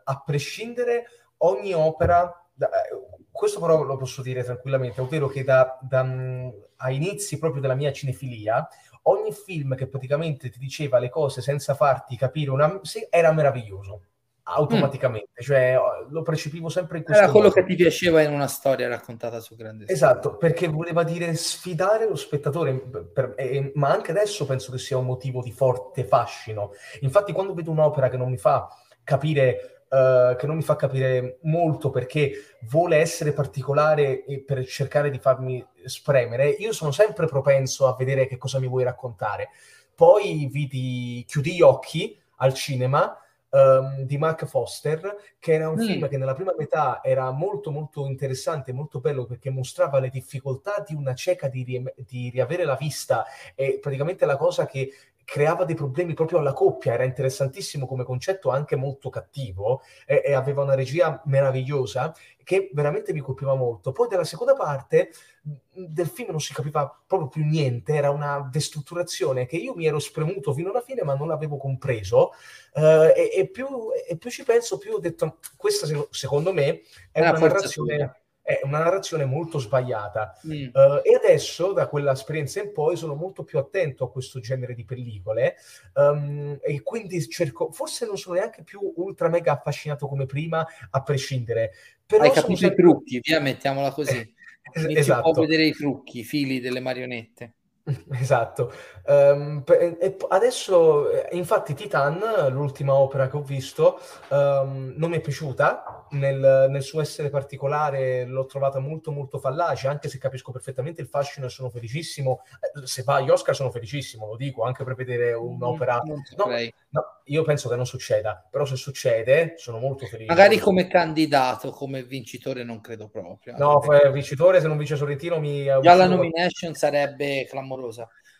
a 0.03 0.23
prescindere 0.25 1.05
ogni 1.37 1.73
opera, 1.73 2.31
da- 2.53 2.69
eh, 2.69 2.89
questo 3.31 3.59
però 3.59 3.81
lo 3.83 3.97
posso 3.97 4.21
dire 4.21 4.43
tranquillamente, 4.43 5.01
ovvero 5.01 5.27
che 5.27 5.43
da, 5.43 5.77
da, 5.81 6.03
mm, 6.03 6.49
a 6.77 6.91
inizi 6.91 7.39
proprio 7.39 7.61
della 7.61 7.75
mia 7.75 7.91
cinefilia 7.91 8.67
ogni 9.03 9.31
film 9.33 9.75
che 9.75 9.87
praticamente 9.87 10.49
ti 10.49 10.59
diceva 10.59 10.99
le 10.99 11.09
cose 11.09 11.41
senza 11.41 11.73
farti 11.73 12.15
capire 12.15 12.51
una... 12.51 12.79
sì, 12.83 13.05
era 13.09 13.31
meraviglioso 13.31 14.01
automaticamente, 14.43 15.41
cioè 15.41 15.77
lo 16.09 16.23
percepivo 16.23 16.67
sempre 16.67 16.97
in 16.97 17.03
questo 17.03 17.23
Era 17.23 17.31
quello 17.31 17.47
modo. 17.49 17.61
che 17.61 17.65
ti 17.67 17.75
piaceva 17.75 18.21
in 18.21 18.33
una 18.33 18.47
storia 18.47 18.87
raccontata 18.87 19.39
su 19.39 19.55
grande. 19.55 19.85
Esatto, 19.87 20.35
perché 20.35 20.67
voleva 20.67 21.03
dire 21.03 21.33
sfidare 21.35 22.07
lo 22.07 22.15
spettatore, 22.15 22.73
per- 22.73 23.33
e- 23.37 23.71
ma 23.75 23.89
anche 23.89 24.11
adesso 24.11 24.45
penso 24.45 24.71
che 24.71 24.77
sia 24.79 24.97
un 24.97 25.05
motivo 25.05 25.41
di 25.41 25.51
forte 25.51 26.03
fascino. 26.03 26.71
Infatti, 27.01 27.31
quando 27.31 27.53
vedo 27.53 27.71
un'opera 27.71 28.09
che 28.09 28.17
non 28.17 28.29
mi 28.29 28.37
fa 28.37 28.67
capire, 29.03 29.80
eh, 29.91 30.35
che 30.37 30.47
non 30.47 30.55
mi 30.55 30.61
fa 30.61 30.75
capire 30.75 31.39
molto 31.43 31.89
perché 31.89 32.31
vuole 32.69 32.97
essere 32.97 33.33
particolare 33.33 34.23
per 34.45 34.65
cercare 34.65 35.09
di 35.09 35.19
farmi 35.19 35.65
spremere, 35.85 36.49
io 36.49 36.71
sono 36.71 36.91
sempre 36.91 37.27
propenso 37.27 37.87
a 37.87 37.95
vedere 37.97 38.27
che 38.27 38.37
cosa 38.37 38.59
mi 38.59 38.67
vuoi 38.67 38.83
raccontare. 38.83 39.49
Poi 39.95 40.47
vidi 40.51 41.23
Chiudi 41.27 41.55
gli 41.55 41.61
occhi 41.61 42.17
al 42.37 42.53
cinema 42.53 43.15
ehm, 43.49 44.01
di 44.03 44.17
Mark 44.17 44.45
Foster, 44.45 45.15
che 45.39 45.53
era 45.53 45.69
un 45.69 45.75
Mm. 45.75 45.79
film 45.79 46.07
che 46.07 46.17
nella 46.17 46.33
prima 46.33 46.53
metà 46.57 47.01
era 47.03 47.29
molto 47.31 47.71
molto 47.71 48.05
interessante, 48.07 48.73
molto 48.73 48.99
bello 48.99 49.25
perché 49.25 49.49
mostrava 49.49 49.99
le 49.99 50.09
difficoltà 50.09 50.83
di 50.85 50.95
una 50.95 51.13
cieca 51.13 51.47
di, 51.47 51.63
ri- 51.63 51.93
di 51.97 52.29
riavere 52.29 52.65
la 52.65 52.75
vista 52.75 53.25
e 53.55 53.77
praticamente 53.81 54.25
la 54.25 54.37
cosa 54.37 54.65
che 54.65 54.91
creava 55.25 55.65
dei 55.65 55.75
problemi 55.75 56.13
proprio 56.13 56.39
alla 56.39 56.53
coppia, 56.53 56.93
era 56.93 57.03
interessantissimo 57.03 57.87
come 57.87 58.03
concetto, 58.03 58.49
anche 58.49 58.75
molto 58.75 59.09
cattivo 59.09 59.81
e, 60.05 60.21
e 60.25 60.33
aveva 60.33 60.63
una 60.63 60.75
regia 60.75 61.21
meravigliosa 61.25 62.13
che 62.43 62.69
veramente 62.73 63.13
mi 63.13 63.19
colpiva 63.19 63.55
molto. 63.55 63.91
Poi 63.91 64.07
della 64.07 64.23
seconda 64.23 64.53
parte 64.53 65.11
del 65.41 66.07
film 66.07 66.31
non 66.31 66.39
si 66.39 66.53
capiva 66.53 67.01
proprio 67.05 67.29
più 67.29 67.43
niente, 67.45 67.93
era 67.95 68.09
una 68.11 68.47
destrutturazione 68.51 69.45
che 69.45 69.57
io 69.57 69.73
mi 69.73 69.85
ero 69.85 69.99
spremuto 69.99 70.53
fino 70.53 70.69
alla 70.69 70.81
fine 70.81 71.03
ma 71.03 71.15
non 71.15 71.27
l'avevo 71.27 71.57
compreso 71.57 72.31
eh, 72.73 73.13
e, 73.15 73.39
e 73.39 73.47
più, 73.49 73.67
e 74.07 74.17
più 74.17 74.29
ci 74.29 74.43
penso 74.43 74.77
più 74.77 74.93
ho 74.93 74.99
detto 74.99 75.37
questa 75.57 75.85
se- 75.87 76.07
secondo 76.11 76.53
me 76.53 76.81
è 77.11 77.19
È 77.19 77.19
una 77.21 77.29
una 77.31 77.39
forzatura. 77.39 78.20
È 78.41 78.59
una 78.63 78.79
narrazione 78.79 79.25
molto 79.25 79.59
sbagliata. 79.59 80.37
Mm. 80.47 80.51
Eh, 80.51 81.01
e 81.03 81.15
adesso, 81.15 81.73
da 81.73 81.87
quell'esperienza 81.87 82.61
in 82.61 82.71
poi, 82.71 82.95
sono 82.95 83.15
molto 83.15 83.43
più 83.43 83.59
attento 83.59 84.03
a 84.03 84.11
questo 84.11 84.39
genere 84.39 84.73
di 84.73 84.83
pellicole 84.83 85.55
ehm, 85.95 86.59
e 86.61 86.81
quindi 86.81 87.27
cerco, 87.29 87.71
forse 87.71 88.05
non 88.05 88.17
sono 88.17 88.35
neanche 88.35 88.63
più 88.63 88.79
ultra 88.95 89.29
mega 89.29 89.53
affascinato 89.53 90.07
come 90.07 90.25
prima, 90.25 90.65
a 90.89 91.03
prescindere. 91.03 91.71
Però 92.05 92.23
Hai 92.23 92.31
capito 92.31 92.57
sempre- 92.57 92.81
i 92.81 92.85
trucchi, 92.85 93.19
via, 93.21 93.39
mettiamola 93.39 93.91
così. 93.91 94.33
Po' 94.61 94.87
esatto. 94.87 95.41
vedere 95.41 95.65
i 95.65 95.73
trucchi, 95.73 96.19
i 96.19 96.23
fili 96.23 96.59
delle 96.59 96.79
marionette. 96.79 97.55
Esatto. 98.19 98.71
Um, 99.05 99.63
e 99.67 100.15
adesso, 100.29 101.09
eh, 101.09 101.35
infatti, 101.35 101.73
Titan, 101.73 102.19
l'ultima 102.49 102.93
opera 102.93 103.27
che 103.27 103.37
ho 103.37 103.41
visto, 103.41 103.99
um, 104.29 104.93
non 104.95 105.09
mi 105.09 105.17
è 105.17 105.21
piaciuta 105.21 106.05
nel, 106.11 106.67
nel, 106.69 106.83
suo 106.83 107.01
essere 107.01 107.29
particolare, 107.29 108.25
l'ho 108.25 108.45
trovata 108.45 108.79
molto, 108.79 109.11
molto 109.11 109.39
fallace, 109.39 109.87
anche 109.87 110.09
se 110.09 110.17
capisco 110.17 110.51
perfettamente 110.51 111.01
il 111.01 111.07
fascino 111.07 111.47
e 111.47 111.49
sono 111.49 111.69
felicissimo. 111.69 112.41
Eh, 112.59 112.85
se 112.85 113.03
va 113.03 113.15
agli 113.15 113.29
Oscar, 113.29 113.55
sono 113.55 113.71
felicissimo, 113.71 114.27
lo 114.27 114.35
dico, 114.35 114.63
anche 114.63 114.83
per 114.83 114.95
vedere 114.95 115.33
un'opera. 115.33 116.01
No, 116.05 116.47
no, 116.89 117.03
io 117.25 117.43
penso 117.43 117.69
che 117.69 117.75
non 117.75 117.85
succeda, 117.85 118.45
però 118.49 118.65
se 118.65 118.75
succede, 118.75 119.53
sono 119.57 119.79
molto 119.79 120.05
felice. 120.05 120.29
Magari 120.29 120.57
come 120.59 120.87
candidato, 120.87 121.71
come 121.71 122.03
vincitore, 122.03 122.63
non 122.63 122.81
credo 122.81 123.07
proprio. 123.07 123.55
No, 123.57 123.79
perché... 123.79 124.11
vincitore, 124.11 124.59
se 124.61 124.67
non 124.67 124.77
vince 124.77 124.95
Sorrentino, 124.95 125.39
mi. 125.39 125.63
Già 125.63 125.93
la 125.95 126.07
nomination 126.07 126.73
sarebbe 126.73 127.45
clamorosa. 127.49 127.70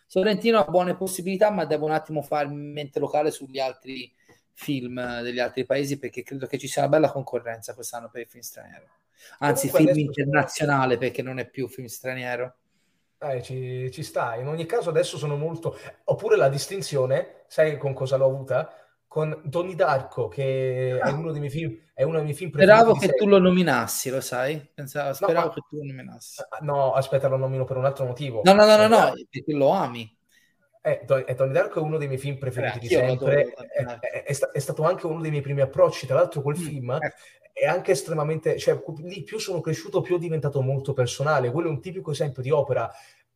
Sorrentino 0.06 0.58
ha 0.58 0.64
buone 0.64 0.96
possibilità, 0.96 1.50
ma 1.50 1.64
devo 1.64 1.86
un 1.86 1.92
attimo 1.92 2.22
fare 2.22 2.48
mente 2.48 2.98
locale 2.98 3.30
sugli 3.30 3.58
altri 3.58 4.12
film 4.54 5.22
degli 5.22 5.38
altri 5.38 5.64
paesi 5.64 5.98
perché 5.98 6.22
credo 6.22 6.46
che 6.46 6.58
ci 6.58 6.68
sia 6.68 6.82
una 6.82 6.90
bella 6.90 7.10
concorrenza 7.10 7.74
quest'anno 7.74 8.10
per 8.10 8.22
il 8.22 8.28
film 8.28 8.42
straniero. 8.42 8.86
Anzi, 9.38 9.68
Comunque 9.68 9.94
film 9.94 10.06
internazionale 10.06 10.94
sono... 10.94 10.98
perché 10.98 11.22
non 11.22 11.38
è 11.38 11.48
più 11.48 11.68
film 11.68 11.86
straniero. 11.86 12.56
Eh, 13.18 13.42
ci, 13.42 13.90
ci, 13.92 14.02
sta. 14.02 14.34
In 14.34 14.48
ogni 14.48 14.66
caso 14.66 14.90
adesso 14.90 15.16
sono 15.16 15.36
molto... 15.36 15.78
Oppure 16.04 16.36
la 16.36 16.48
distinzione, 16.48 17.44
sai 17.46 17.76
con 17.78 17.94
cosa 17.94 18.16
l'ho 18.16 18.26
avuta? 18.26 18.81
Con 19.12 19.38
Donnie 19.44 19.74
Darko, 19.74 20.28
che 20.28 20.98
è 20.98 21.10
uno 21.10 21.32
dei 21.32 21.40
miei 21.40 21.52
film, 21.52 21.76
è 21.92 22.02
uno 22.02 22.14
dei 22.14 22.24
miei 22.24 22.34
film 22.34 22.48
preferiti. 22.48 22.78
Speravo 22.78 22.98
che 22.98 23.08
tu 23.12 23.26
lo 23.26 23.38
nominassi, 23.38 24.08
lo 24.08 24.22
sai? 24.22 24.66
Pensavo, 24.72 25.12
speravo 25.12 25.48
no, 25.48 25.52
che 25.52 25.60
tu 25.68 25.76
lo 25.76 25.84
nominassi. 25.84 26.42
No, 26.62 26.94
aspetta, 26.94 27.28
lo 27.28 27.36
nomino 27.36 27.64
per 27.64 27.76
un 27.76 27.84
altro 27.84 28.06
motivo. 28.06 28.40
No, 28.42 28.54
no, 28.54 28.64
no, 28.64 28.74
no, 28.78 28.88
no 28.88 29.12
perché 29.28 29.52
lo 29.52 29.68
ami. 29.68 30.16
Eh, 30.80 31.04
Tony 31.04 31.52
Darko 31.52 31.80
è 31.80 31.82
uno 31.82 31.98
dei 31.98 32.06
miei 32.06 32.18
film 32.18 32.38
preferiti 32.38 32.78
di 32.78 32.88
sempre, 32.88 33.52
è, 33.52 33.84
è, 34.00 34.22
è, 34.22 34.34
è, 34.50 34.58
stato 34.58 34.82
anche 34.82 35.06
uno 35.06 35.20
dei 35.20 35.30
miei 35.30 35.42
primi 35.42 35.60
approcci, 35.60 36.06
tra 36.06 36.16
l'altro 36.16 36.40
quel 36.40 36.58
mm, 36.58 36.64
film 36.64 36.90
eh. 36.92 37.12
è 37.52 37.66
anche 37.66 37.92
estremamente, 37.92 38.58
cioè 38.58 38.82
lì 39.02 39.24
più 39.24 39.38
sono 39.38 39.60
cresciuto 39.60 40.00
più 40.00 40.16
è 40.16 40.18
diventato 40.18 40.62
molto 40.62 40.94
personale, 40.94 41.50
quello 41.50 41.68
è 41.68 41.70
un 41.70 41.82
tipico 41.82 42.12
esempio 42.12 42.40
di 42.40 42.50
opera 42.50 42.90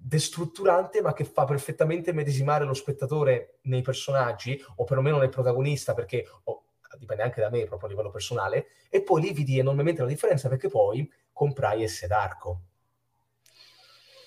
destrutturante 0.06 1.00
ma 1.00 1.12
che 1.12 1.24
fa 1.24 1.44
perfettamente 1.44 2.12
medesimare 2.12 2.64
lo 2.64 2.74
spettatore 2.74 3.58
nei 3.62 3.82
personaggi 3.82 4.62
o 4.76 4.84
perlomeno 4.84 5.18
nel 5.18 5.30
protagonista 5.30 5.94
perché 5.94 6.24
oh, 6.44 6.64
dipende 6.96 7.24
anche 7.24 7.40
da 7.40 7.50
me 7.50 7.64
proprio 7.64 7.88
a 7.88 7.90
livello 7.90 8.10
personale 8.10 8.68
e 8.88 9.02
poi 9.02 9.22
lì 9.22 9.32
vidi 9.32 9.58
enormemente 9.58 10.02
la 10.02 10.08
differenza 10.08 10.48
perché 10.48 10.68
poi 10.68 11.10
comprai 11.32 11.88
S 11.88 12.06
d'Arco 12.06 12.60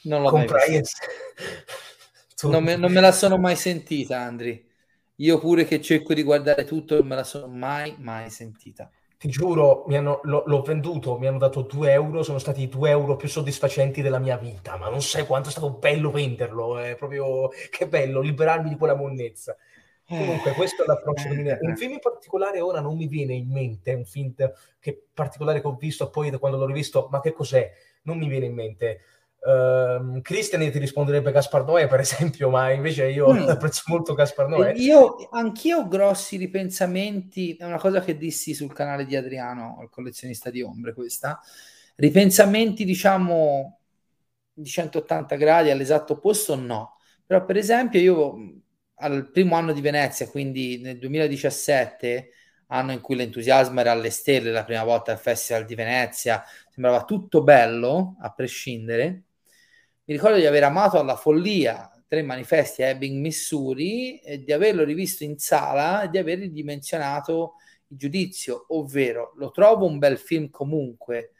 non 0.03 0.21
l'ho 0.21 0.29
comprai 0.29 0.83
S 0.83 0.91
non 2.47 2.63
me, 2.63 2.75
non 2.75 2.91
me, 2.91 3.01
la 3.01 3.11
sono 3.11 3.37
mai 3.37 3.55
sentita, 3.57 4.19
Andri. 4.19 4.65
Io 5.15 5.39
pure 5.39 5.65
che 5.65 5.81
cerco 5.81 6.13
di 6.13 6.23
guardare 6.23 6.63
tutto, 6.63 6.95
non 6.95 7.07
me 7.07 7.15
la 7.15 7.25
sono 7.25 7.47
mai, 7.47 7.95
mai 7.97 8.29
sentita. 8.29 8.89
Ti 9.19 9.27
giuro, 9.27 9.83
hanno, 9.89 10.21
lo, 10.23 10.43
l'ho 10.45 10.61
venduto, 10.61 11.17
mi 11.17 11.27
hanno 11.27 11.39
dato 11.39 11.63
2 11.63 11.91
euro, 11.91 12.23
sono 12.23 12.37
stati 12.37 12.61
i 12.61 12.69
2 12.69 12.89
euro 12.89 13.17
più 13.17 13.27
soddisfacenti 13.27 14.01
della 14.01 14.17
mia 14.17 14.37
vita, 14.37 14.77
ma 14.77 14.87
non 14.87 15.01
sai 15.01 15.25
quanto 15.25 15.49
è 15.49 15.51
stato 15.51 15.71
bello 15.71 16.09
venderlo, 16.09 16.77
è 16.77 16.95
proprio 16.95 17.49
che 17.69 17.85
bello 17.89 18.21
liberarmi 18.21 18.69
di 18.69 18.77
quella 18.77 18.95
monnezza. 18.95 19.57
Comunque, 20.07 20.53
questo 20.53 20.83
è 20.83 20.85
l'approccio 20.85 21.27
eh, 21.27 21.43
che 21.43 21.57
Un 21.59 21.75
film 21.75 21.91
in 21.91 21.99
particolare 21.99 22.61
ora 22.61 22.79
non 22.79 22.95
mi 22.95 23.07
viene 23.07 23.33
in 23.33 23.49
mente, 23.49 23.93
un 23.93 24.05
film 24.05 24.33
che 24.79 25.07
particolare 25.13 25.59
che 25.59 25.67
ho 25.67 25.75
visto, 25.75 26.09
poi 26.09 26.29
da 26.29 26.37
quando 26.37 26.57
l'ho 26.57 26.65
rivisto, 26.65 27.09
ma 27.11 27.19
che 27.19 27.33
cos'è? 27.33 27.69
Non 28.03 28.17
mi 28.17 28.29
viene 28.29 28.45
in 28.45 28.53
mente. 28.53 29.01
Uh, 29.41 30.19
Christian 30.21 30.69
ti 30.69 30.79
risponderebbe 30.79 31.31
Gaspar 31.31 31.63
Noè, 31.63 31.87
per 31.87 32.01
esempio, 32.01 32.49
ma 32.49 32.71
invece 32.71 33.09
io 33.09 33.31
mm. 33.31 33.47
apprezzo 33.47 33.83
molto 33.85 34.13
Gaspar 34.13 34.49
Noè. 34.49 34.73
Io 34.75 35.29
anch'io 35.31 35.79
ho 35.79 35.87
grossi 35.87 36.35
ripensamenti, 36.35 37.55
è 37.55 37.63
una 37.63 37.77
cosa 37.77 38.01
che 38.01 38.17
dissi 38.17 38.53
sul 38.53 38.73
canale 38.73 39.05
di 39.05 39.15
Adriano, 39.15 39.79
il 39.81 39.89
collezionista 39.89 40.49
di 40.49 40.61
ombre, 40.61 40.93
questa. 40.93 41.39
Ripensamenti, 41.95 42.83
diciamo, 42.83 43.79
di 44.53 44.69
180 44.69 45.35
gradi 45.35 45.69
all'esatto 45.69 46.13
opposto, 46.13 46.55
no. 46.55 46.97
Però, 47.25 47.45
per 47.45 47.55
esempio, 47.55 47.99
io 47.99 48.35
al 49.01 49.31
primo 49.31 49.55
anno 49.55 49.71
di 49.71 49.79
Venezia, 49.79 50.27
quindi 50.27 50.79
nel 50.81 50.99
2017, 50.99 52.31
anno 52.67 52.91
in 52.91 52.99
cui 52.99 53.15
l'entusiasmo 53.15 53.79
era 53.79 53.91
alle 53.93 54.09
stelle, 54.09 54.51
la 54.51 54.65
prima 54.65 54.83
volta 54.83 55.13
al 55.13 55.17
Festival 55.17 55.63
di 55.63 55.75
Venezia, 55.75 56.43
sembrava 56.69 57.05
tutto 57.05 57.41
bello, 57.41 58.17
a 58.19 58.31
prescindere 58.33 59.23
mi 60.09 60.15
ricordo 60.15 60.37
di 60.37 60.47
aver 60.47 60.63
amato 60.63 60.97
alla 60.97 61.15
follia 61.15 61.87
tre 62.07 62.23
manifesti 62.23 62.81
a 62.81 62.87
Ebbing, 62.87 63.19
Missouri, 63.19 64.17
e 64.17 64.43
di 64.43 64.51
averlo 64.51 64.83
rivisto 64.83 65.23
in 65.23 65.37
sala 65.37 66.01
e 66.01 66.09
di 66.09 66.17
aver 66.17 66.39
ridimensionato 66.39 67.57
il 67.89 67.97
giudizio, 67.97 68.65
ovvero 68.69 69.33
lo 69.37 69.51
trovo 69.51 69.85
un 69.85 69.99
bel 69.99 70.17
film 70.17 70.49
comunque, 70.49 71.33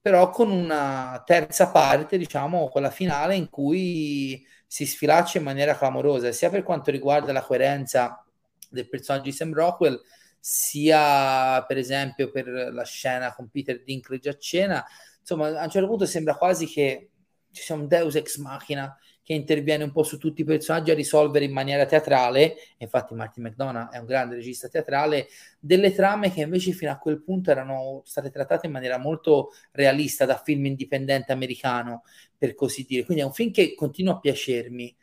però 0.00 0.30
con 0.30 0.50
una 0.50 1.22
terza 1.26 1.70
parte, 1.70 2.16
diciamo, 2.16 2.68
quella 2.68 2.88
finale 2.88 3.34
in 3.36 3.50
cui 3.50 4.42
si 4.66 4.86
sfilaccia 4.86 5.36
in 5.36 5.44
maniera 5.44 5.76
clamorosa, 5.76 6.32
sia 6.32 6.48
per 6.48 6.62
quanto 6.62 6.90
riguarda 6.90 7.30
la 7.30 7.42
coerenza 7.42 8.24
del 8.70 8.88
personaggio 8.88 9.24
di 9.24 9.32
Sam 9.32 9.52
Rockwell, 9.52 10.00
sia 10.40 11.62
per 11.66 11.76
esempio 11.76 12.30
per 12.30 12.46
la 12.46 12.84
scena 12.84 13.34
con 13.34 13.50
Peter 13.50 13.82
Dinklage 13.82 14.30
a 14.30 14.38
cena. 14.38 14.84
Insomma, 15.20 15.60
a 15.60 15.64
un 15.64 15.70
certo 15.70 15.88
punto 15.88 16.06
sembra 16.06 16.36
quasi 16.36 16.66
che 16.66 17.10
ci 17.54 17.62
sia 17.62 17.74
un 17.74 17.86
deus 17.86 18.16
ex 18.16 18.36
machina 18.38 18.96
che 19.22 19.32
interviene 19.32 19.84
un 19.84 19.90
po' 19.90 20.02
su 20.02 20.18
tutti 20.18 20.42
i 20.42 20.44
personaggi 20.44 20.90
a 20.90 20.94
risolvere 20.94 21.46
in 21.46 21.52
maniera 21.52 21.86
teatrale, 21.86 22.56
infatti 22.76 23.14
Martin 23.14 23.44
McDonough 23.44 23.90
è 23.90 23.96
un 23.96 24.04
grande 24.04 24.34
regista 24.34 24.68
teatrale, 24.68 25.28
delle 25.58 25.94
trame 25.94 26.30
che 26.30 26.42
invece 26.42 26.72
fino 26.72 26.90
a 26.90 26.98
quel 26.98 27.22
punto 27.22 27.50
erano 27.50 28.02
state 28.04 28.30
trattate 28.30 28.66
in 28.66 28.72
maniera 28.72 28.98
molto 28.98 29.52
realista 29.72 30.26
da 30.26 30.36
film 30.36 30.66
indipendente 30.66 31.32
americano, 31.32 32.02
per 32.36 32.54
così 32.54 32.84
dire. 32.86 33.04
Quindi 33.04 33.22
è 33.22 33.26
un 33.26 33.32
film 33.32 33.50
che 33.50 33.74
continua 33.74 34.12
a 34.12 34.18
piacermi, 34.18 34.94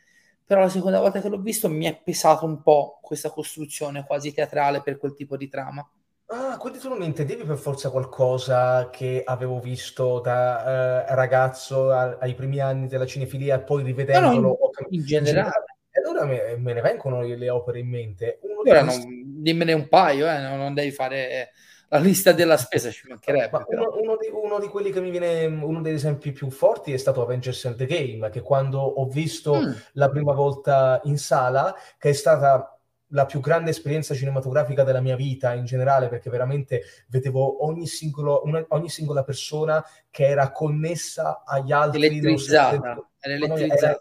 però 0.44 0.60
la 0.60 0.68
seconda 0.68 1.00
volta 1.00 1.20
che 1.20 1.28
l'ho 1.28 1.40
visto 1.40 1.68
mi 1.68 1.86
è 1.86 2.00
pesato 2.00 2.44
un 2.44 2.62
po' 2.62 3.00
questa 3.02 3.30
costruzione 3.30 4.04
quasi 4.06 4.32
teatrale 4.32 4.82
per 4.82 4.98
quel 4.98 5.14
tipo 5.14 5.36
di 5.36 5.48
trama. 5.48 5.84
Ah, 6.34 6.56
quindi 6.56 6.78
tu 6.78 6.88
non 6.88 7.02
intendevi 7.02 7.44
per 7.44 7.58
forza 7.58 7.90
qualcosa 7.90 8.88
che 8.88 9.22
avevo 9.22 9.60
visto 9.60 10.18
da 10.20 11.04
eh, 11.06 11.14
ragazzo 11.14 11.90
a- 11.90 12.16
ai 12.18 12.34
primi 12.34 12.58
anni 12.58 12.86
della 12.86 13.04
cinefilia 13.04 13.56
e 13.56 13.60
poi 13.60 13.82
rivedendolo... 13.82 14.40
No, 14.40 14.48
no, 14.48 14.70
in, 14.88 15.00
in 15.00 15.04
generale. 15.04 15.64
E 15.90 16.00
allora 16.00 16.24
me, 16.24 16.56
me, 16.56 16.72
ne 16.72 16.80
vengono 16.80 17.20
le 17.20 17.50
opere 17.50 17.80
in 17.80 17.88
mente. 17.88 18.40
Allora, 18.42 18.82
questi... 18.82 19.06
non, 19.06 19.42
dimmene 19.42 19.74
un 19.74 19.88
paio, 19.88 20.26
eh, 20.26 20.38
non, 20.38 20.56
non, 20.56 20.72
devi 20.72 20.90
fare 20.90 21.50
la 21.88 21.98
lista 21.98 22.32
della 22.32 22.56
spesa, 22.56 22.90
ci 22.90 23.06
mancherebbe. 23.08 23.64
Uno, 23.66 23.90
uno, 24.00 24.16
di, 24.16 24.30
uno, 24.32 24.58
di, 24.58 24.68
quelli 24.68 24.90
che 24.90 25.02
mi 25.02 25.10
viene, 25.10 25.44
uno 25.44 25.82
degli 25.82 25.96
esempi 25.96 26.32
più 26.32 26.48
forti 26.48 26.94
è 26.94 26.96
stato 26.96 27.20
Avengers 27.20 27.66
Endgame, 27.66 28.30
che 28.30 28.40
quando 28.40 28.80
ho 28.80 29.06
visto 29.06 29.54
mm. 29.56 29.72
la 29.92 30.08
prima 30.08 30.32
volta 30.32 30.98
in 31.04 31.18
sala, 31.18 31.74
che 31.98 32.08
è 32.08 32.14
stata 32.14 32.71
la 33.12 33.26
più 33.26 33.40
grande 33.40 33.70
esperienza 33.70 34.14
cinematografica 34.14 34.84
della 34.84 35.00
mia 35.00 35.16
vita 35.16 35.54
in 35.54 35.64
generale, 35.64 36.08
perché 36.08 36.30
veramente 36.30 36.82
vedevo 37.08 37.64
ogni, 37.64 37.86
singolo, 37.86 38.42
una, 38.44 38.64
ogni 38.68 38.88
singola 38.88 39.22
persona 39.22 39.84
che 40.10 40.26
era 40.26 40.50
connessa 40.50 41.42
agli 41.44 41.72
altri. 41.72 42.04
Elettrizzata. 42.04 43.08
Era, 43.20 43.34
elettrizzata. 43.34 43.86
Era, 43.86 43.98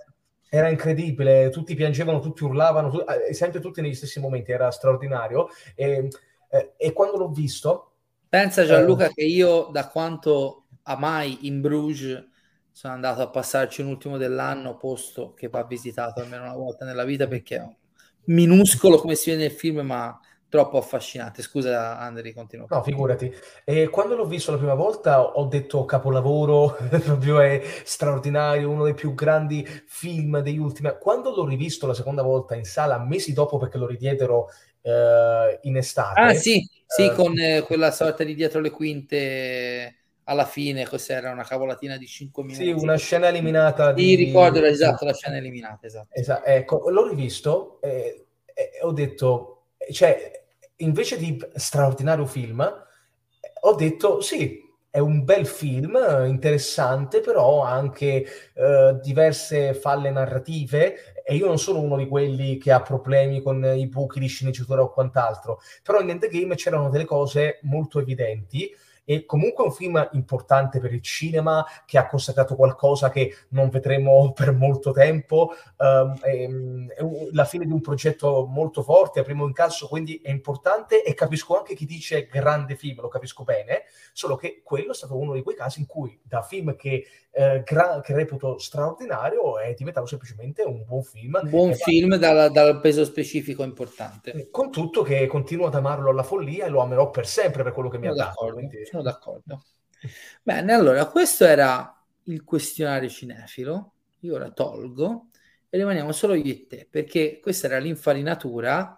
era, 0.50 0.70
incredibile, 0.70 1.50
tutti 1.50 1.76
piangevano, 1.76 2.20
tutti 2.20 2.44
urlavano, 2.44 2.90
tu, 2.90 2.98
eh, 3.00 3.34
sempre 3.34 3.60
tutti 3.60 3.82
negli 3.82 3.96
stessi 3.96 4.20
momenti, 4.20 4.52
era 4.52 4.72
straordinario. 4.72 5.50
E, 5.76 6.08
eh, 6.50 6.74
e 6.78 6.94
quando 6.94 7.18
l'ho 7.18 7.30
visto... 7.30 7.88
Pensa 8.28 8.64
Gianluca 8.64 9.08
eh, 9.08 9.14
che 9.14 9.24
io 9.24 9.70
da 9.72 9.88
quanto 9.90 10.68
amai 10.84 11.48
in 11.48 11.60
Bruges 11.60 12.30
sono 12.72 12.94
andato 12.94 13.22
a 13.22 13.30
passarci 13.30 13.82
un 13.82 13.90
ultimo 13.90 14.18
dell'anno, 14.18 14.78
posto 14.78 15.34
che 15.34 15.50
va 15.50 15.64
visitato 15.66 16.22
almeno 16.22 16.44
una 16.44 16.56
volta 16.56 16.86
nella 16.86 17.04
vita 17.04 17.28
perché 17.28 17.76
minuscolo 18.26 18.98
come 18.98 19.16
si 19.16 19.30
vede 19.30 19.44
nel 19.44 19.52
film, 19.52 19.80
ma 19.80 20.20
troppo 20.52 20.78
affascinante. 20.78 21.42
Scusa, 21.42 21.98
Andri, 21.98 22.34
continua. 22.34 22.66
No, 22.70 22.84
figurati. 22.84 23.34
E 23.64 23.88
quando 23.88 24.16
l'ho 24.16 24.26
visto 24.26 24.52
la 24.52 24.58
prima 24.58 24.74
volta 24.74 25.22
ho 25.22 25.46
detto 25.46 25.86
capolavoro, 25.86 26.78
proprio 27.04 27.40
è 27.40 27.64
straordinario, 27.84 28.70
uno 28.70 28.84
dei 28.84 28.94
più 28.94 29.14
grandi 29.14 29.66
film 29.88 30.40
degli 30.42 30.58
ultimi. 30.58 30.94
Quando 31.00 31.34
l'ho 31.34 31.46
rivisto 31.46 31.88
la 31.88 31.94
seconda 31.94 32.22
volta 32.22 32.56
in 32.56 32.66
sala, 32.66 33.00
mesi 33.00 33.32
dopo, 33.32 33.58
perché 33.58 33.78
lo 33.78 33.88
ridiedero 33.88 34.50
eh, 34.82 35.60
in 35.62 35.78
estate. 35.78 36.20
Ah, 36.20 36.34
sì, 36.34 36.68
sì, 36.86 37.06
eh, 37.06 37.14
con 37.14 37.38
eh, 37.40 37.62
quella 37.62 37.92
sorta 37.92 38.26
di 38.26 38.36
dietro 38.36 38.60
le 38.60 38.72
quinte 38.72 40.01
alla 40.32 40.46
fine 40.46 40.88
cos'era 40.88 41.30
una 41.30 41.44
cavolatina 41.44 41.98
di 41.98 42.08
5 42.08 42.44
minuti. 42.44 42.64
Sì, 42.64 42.72
una 42.72 42.96
scena 42.96 43.28
eliminata. 43.28 43.92
Di... 43.92 44.06
Sì, 44.06 44.16
ricordo 44.16 44.64
esatto, 44.64 45.04
la 45.04 45.14
scena 45.14 45.38
eliminata, 45.38 45.86
esatto. 45.86 46.08
esatto. 46.12 46.46
Ecco, 46.46 46.90
l'ho 46.90 47.08
rivisto 47.08 47.80
e, 47.82 48.28
e 48.46 48.80
ho 48.82 48.94
detto, 48.94 49.64
cioè, 49.92 50.44
invece 50.78 51.18
di 51.18 51.38
straordinario 51.56 52.26
film, 52.26 52.66
ho 53.64 53.76
detto 53.76 54.22
sì, 54.22 54.60
è 54.90 55.00
un 55.00 55.24
bel 55.26 55.46
film, 55.46 55.98
interessante, 56.26 57.20
però 57.20 57.64
ha 57.64 57.72
anche 57.72 58.26
eh, 58.54 59.00
diverse 59.02 59.74
falle 59.74 60.12
narrative 60.12 61.24
e 61.26 61.36
io 61.36 61.46
non 61.46 61.60
sono 61.60 61.80
uno 61.80 61.98
di 61.98 62.08
quelli 62.08 62.58
che 62.58 62.72
ha 62.72 62.82
problemi 62.82 63.42
con 63.42 63.64
i 63.76 63.88
buchi 63.88 64.20
di 64.20 64.28
sceneggiatura 64.28 64.82
o 64.82 64.92
quant'altro, 64.92 65.60
però 65.84 66.00
in 66.00 66.10
Endgame 66.10 66.56
c'erano 66.56 66.90
delle 66.90 67.06
cose 67.06 67.60
molto 67.64 68.00
evidenti 68.00 68.74
e 69.04 69.26
comunque 69.26 69.64
è 69.64 69.68
un 69.68 69.74
film 69.74 70.10
importante 70.14 70.80
per 70.80 70.94
il 70.94 71.02
cinema 71.02 71.66
che 71.86 71.98
ha 71.98 72.08
consacrato 72.08 72.56
qualcosa 72.56 73.10
che 73.10 73.36
non 73.50 73.70
vedremo 73.70 74.32
per 74.36 74.52
molto 74.54 74.92
tempo, 74.92 75.54
um, 75.78 76.18
è, 76.20 76.48
è 76.48 76.48
la 77.32 77.46
fine 77.46 77.66
di 77.66 77.72
un 77.72 77.82
progetto 77.82 78.46
molto 78.46 78.84
forte, 78.84 79.20
a 79.20 79.24
primo 79.24 79.46
incasso, 79.46 79.88
quindi 79.88 80.20
è 80.24 80.30
importante 80.30 81.04
e 81.04 81.14
capisco 81.14 81.58
anche 81.58 81.76
chi 81.76 81.86
dice 81.86 82.28
grande 82.28 82.76
film, 82.76 83.02
lo 83.02 83.08
capisco 83.08 83.44
bene, 83.44 83.84
solo 84.14 84.36
che 84.36 84.62
quello 84.64 84.92
è 84.92 84.96
stato 84.96 85.18
uno 85.18 85.34
di 85.34 85.42
quei 85.42 85.56
casi 85.56 85.80
in 85.80 85.86
cui 85.86 86.20
da 86.24 86.42
film 86.42 86.76
che, 86.76 87.06
eh, 87.32 87.64
gra- 87.66 88.02
che 88.02 88.14
reputo 88.14 88.58
straordinario 88.58 89.60
è 89.60 89.74
diventato 89.74 90.06
semplicemente 90.06 90.64
un 90.64 90.84
buon 90.86 91.04
film. 91.04 91.40
Un 91.44 91.50
buon 91.50 91.74
film 91.74 92.16
dal, 92.18 92.52
dal 92.52 92.80
peso 92.80 93.06
specifico 93.06 93.64
importante. 93.64 94.50
Con 94.52 94.72
tutto 94.72 95.02
che 95.02 95.28
continuo 95.28 95.68
ad 95.68 95.76
amarlo 95.76 96.10
alla 96.10 96.24
follia 96.24 96.66
e 96.66 96.70
lo 96.70 96.82
amerò 96.82 97.10
per 97.10 97.28
sempre 97.28 97.64
per 97.64 97.74
quello 97.74 97.90
che 97.90 97.98
mi 97.98 98.08
ha 98.08 98.14
dato. 98.14 98.52
Quindi... 98.54 98.86
Sono 98.92 99.04
d'accordo. 99.04 99.64
Bene, 100.44 100.74
allora 100.74 101.06
questo 101.06 101.46
era 101.46 101.98
il 102.24 102.44
questionario 102.44 103.08
cinefilo. 103.08 103.94
Io 104.20 104.36
ora 104.36 104.52
tolgo 104.52 105.30
e 105.70 105.78
rimaniamo 105.78 106.12
solo 106.12 106.34
io 106.34 106.52
e 106.52 106.68
te, 106.68 106.88
perché 106.90 107.40
questa 107.42 107.68
era 107.68 107.80
l'infarinatura. 107.80 108.98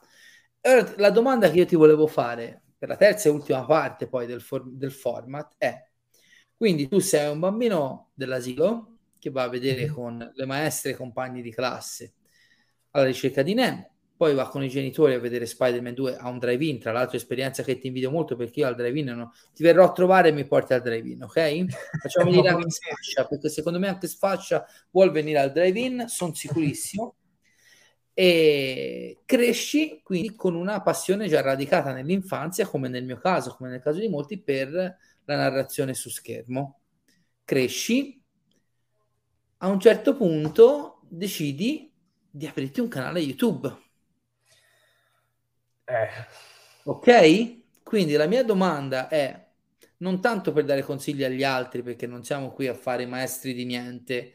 Allora, 0.61 0.94
la 0.98 1.11
domanda 1.11 1.52
che 1.52 1.60
io 1.60 1.65
ti 1.68 1.76
volevo 1.76 2.07
fare 2.07 2.64
per 2.76 2.90
la 2.90 2.95
terza 2.95 3.30
e 3.30 3.32
ultima 3.32 3.64
parte 3.65 4.07
poi 4.07 4.26
del, 4.26 4.41
for- 4.41 4.68
del 4.68 4.91
format 4.91 5.53
è, 5.60 5.88
quindi 6.57 6.88
tu 6.88 6.98
sei 6.98 7.32
un 7.32 7.40
bambino 7.40 8.10
dell'asilo 8.15 8.98
che 9.20 9.30
va 9.30 9.44
a 9.44 9.49
vedere 9.49 9.86
mm-hmm. 9.86 9.94
con 9.94 10.32
le 10.34 10.45
maestre 10.48 10.91
e 10.91 10.95
compagni 10.95 11.44
di 11.44 11.52
classe 11.52 12.14
alla 12.91 13.06
ricerca 13.06 13.44
di 13.44 13.53
Nemo, 13.53 13.93
poi 14.15 14.34
va 14.35 14.48
con 14.48 14.64
i 14.64 14.69
genitori 14.69 15.14
a 15.14 15.19
vedere 15.19 15.45
Spider-Man 15.45 15.94
2 15.94 16.18
a 16.18 16.30
un 16.30 16.38
drive-in, 16.38 16.80
tra 16.80 16.91
l'altro 16.91 17.18
esperienza 17.18 17.64
che 17.64 17.77
ti 17.77 17.88
invidio 17.88 18.11
molto 18.11 18.35
perché 18.35 18.61
io 18.61 18.68
al 18.68 18.76
drive-in 18.76 19.07
no, 19.07 19.34
ti 19.53 19.64
verrò 19.64 19.85
a 19.85 19.91
trovare 19.91 20.30
e 20.30 20.31
mi 20.31 20.45
porti 20.45 20.73
al 20.73 20.81
drive-in, 20.81 21.23
ok? 21.23 21.65
Facciamo 22.02 22.30
venire 22.30 22.49
anche 22.49 22.69
Sfascia, 22.69 23.26
perché 23.26 23.49
secondo 23.49 23.80
me 23.80 23.88
anche 23.88 24.07
Sfascia 24.07 24.65
vuol 24.91 25.11
venire 25.11 25.40
al 25.40 25.52
drive-in, 25.52 26.06
sono 26.07 26.34
sicurissimo. 26.34 27.15
e 28.14 29.22
cresci 29.26 30.02
quindi 30.03 30.35
con 30.35 30.53
una 30.56 30.81
passione 30.81 31.27
già 31.27 31.41
radicata 31.41 31.91
nell'infanzia, 31.91 32.68
come 32.68 32.88
nel 32.88 33.06
mio 33.06 33.18
caso, 33.18 33.56
come 33.56 33.72
nel 33.72 33.81
caso 33.81 33.99
di 33.99 34.07
molti, 34.07 34.40
per 34.40 34.69
la 35.26 35.35
narrazione 35.35 35.94
su 35.95 36.10
schermo. 36.10 36.80
Cresci, 37.44 38.22
a 39.57 39.68
un 39.68 39.80
certo 39.80 40.15
punto 40.15 41.02
decidi 41.10 41.91
di 42.30 42.48
aprirti 42.48 42.80
un 42.80 42.88
canale 42.88 43.19
YouTube 43.19 43.82
eh. 46.02 46.10
Ok? 46.84 47.61
Quindi 47.84 48.14
la 48.14 48.26
mia 48.26 48.44
domanda 48.44 49.07
è 49.07 49.44
non 49.98 50.20
tanto 50.20 50.52
per 50.52 50.65
dare 50.65 50.82
consigli 50.82 51.24
agli 51.24 51.44
altri, 51.44 51.82
perché 51.82 52.07
non 52.07 52.24
siamo 52.24 52.52
qui 52.52 52.68
a 52.68 52.74
fare 52.74 53.06
maestri 53.06 53.53
di 53.53 53.65
niente. 53.65 54.34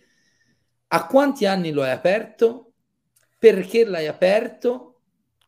A 0.89 1.07
quanti 1.07 1.45
anni 1.45 1.71
lo 1.71 1.83
hai 1.83 1.91
aperto? 1.91 2.73
Perché 3.39 3.85
l'hai 3.85 4.07
aperto? 4.07 5.01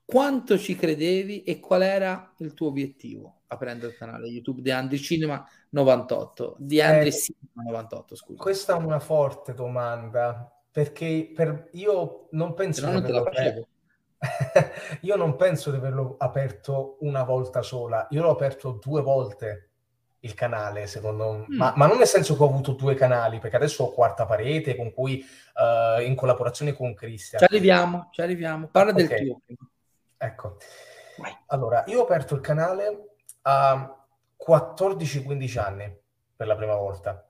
Quanto 0.04 0.58
ci 0.58 0.76
credevi 0.76 1.44
e 1.44 1.60
qual 1.60 1.82
era 1.82 2.34
il 2.38 2.52
tuo 2.52 2.68
obiettivo 2.68 3.42
aprendo 3.46 3.86
il 3.86 3.96
canale 3.96 4.28
YouTube 4.28 4.60
di 4.60 4.70
Andri 4.70 4.98
Cinema 4.98 5.44
98? 5.70 6.56
Di 6.58 6.80
Andri 6.80 7.08
eh, 7.08 7.12
Cinema 7.12 7.70
98, 7.70 8.16
scusa. 8.16 8.42
Questa 8.42 8.74
è 8.74 8.76
una 8.76 9.00
forte 9.00 9.54
domanda, 9.54 10.52
perché 10.70 11.30
per, 11.34 11.70
io 11.72 12.28
non 12.32 12.54
penso... 12.54 12.84
che 12.84 12.92
non 12.92 13.02
te 13.02 13.12
la 13.12 13.22
facevo. 13.22 13.68
Io 15.02 15.16
non 15.16 15.36
penso 15.36 15.70
di 15.70 15.76
averlo 15.76 16.16
aperto 16.18 16.98
una 17.00 17.22
volta 17.22 17.62
sola, 17.62 18.06
io 18.10 18.22
l'ho 18.22 18.30
aperto 18.30 18.72
due 18.72 19.00
volte 19.00 19.70
il 20.20 20.34
canale, 20.34 20.86
secondo 20.86 21.32
me, 21.32 21.38
mm. 21.48 21.56
ma, 21.56 21.72
ma, 21.76 21.86
non 21.86 21.96
nel 21.96 22.06
senso 22.06 22.36
che 22.36 22.42
ho 22.42 22.46
avuto 22.46 22.72
due 22.72 22.94
canali, 22.94 23.38
perché 23.38 23.56
adesso 23.56 23.84
ho 23.84 23.92
Quarta 23.92 24.26
Parete 24.26 24.76
con 24.76 24.92
cui 24.92 25.24
uh, 25.54 26.00
in 26.02 26.14
collaborazione 26.14 26.74
con 26.74 26.92
Cristian. 26.92 27.40
Ci 27.40 27.46
arriviamo, 27.46 28.08
ci 28.12 28.20
arriviamo. 28.20 28.68
Parla 28.70 28.92
okay. 28.92 29.06
del 29.06 29.18
tuo. 29.26 29.40
Ecco. 30.18 30.56
Vai. 31.16 31.34
Allora, 31.46 31.84
io 31.86 32.00
ho 32.00 32.02
aperto 32.02 32.34
il 32.34 32.42
canale 32.42 33.14
a 33.42 34.04
14-15 34.46 35.58
anni 35.58 35.96
per 36.36 36.46
la 36.46 36.56
prima 36.56 36.74
volta. 36.74 37.26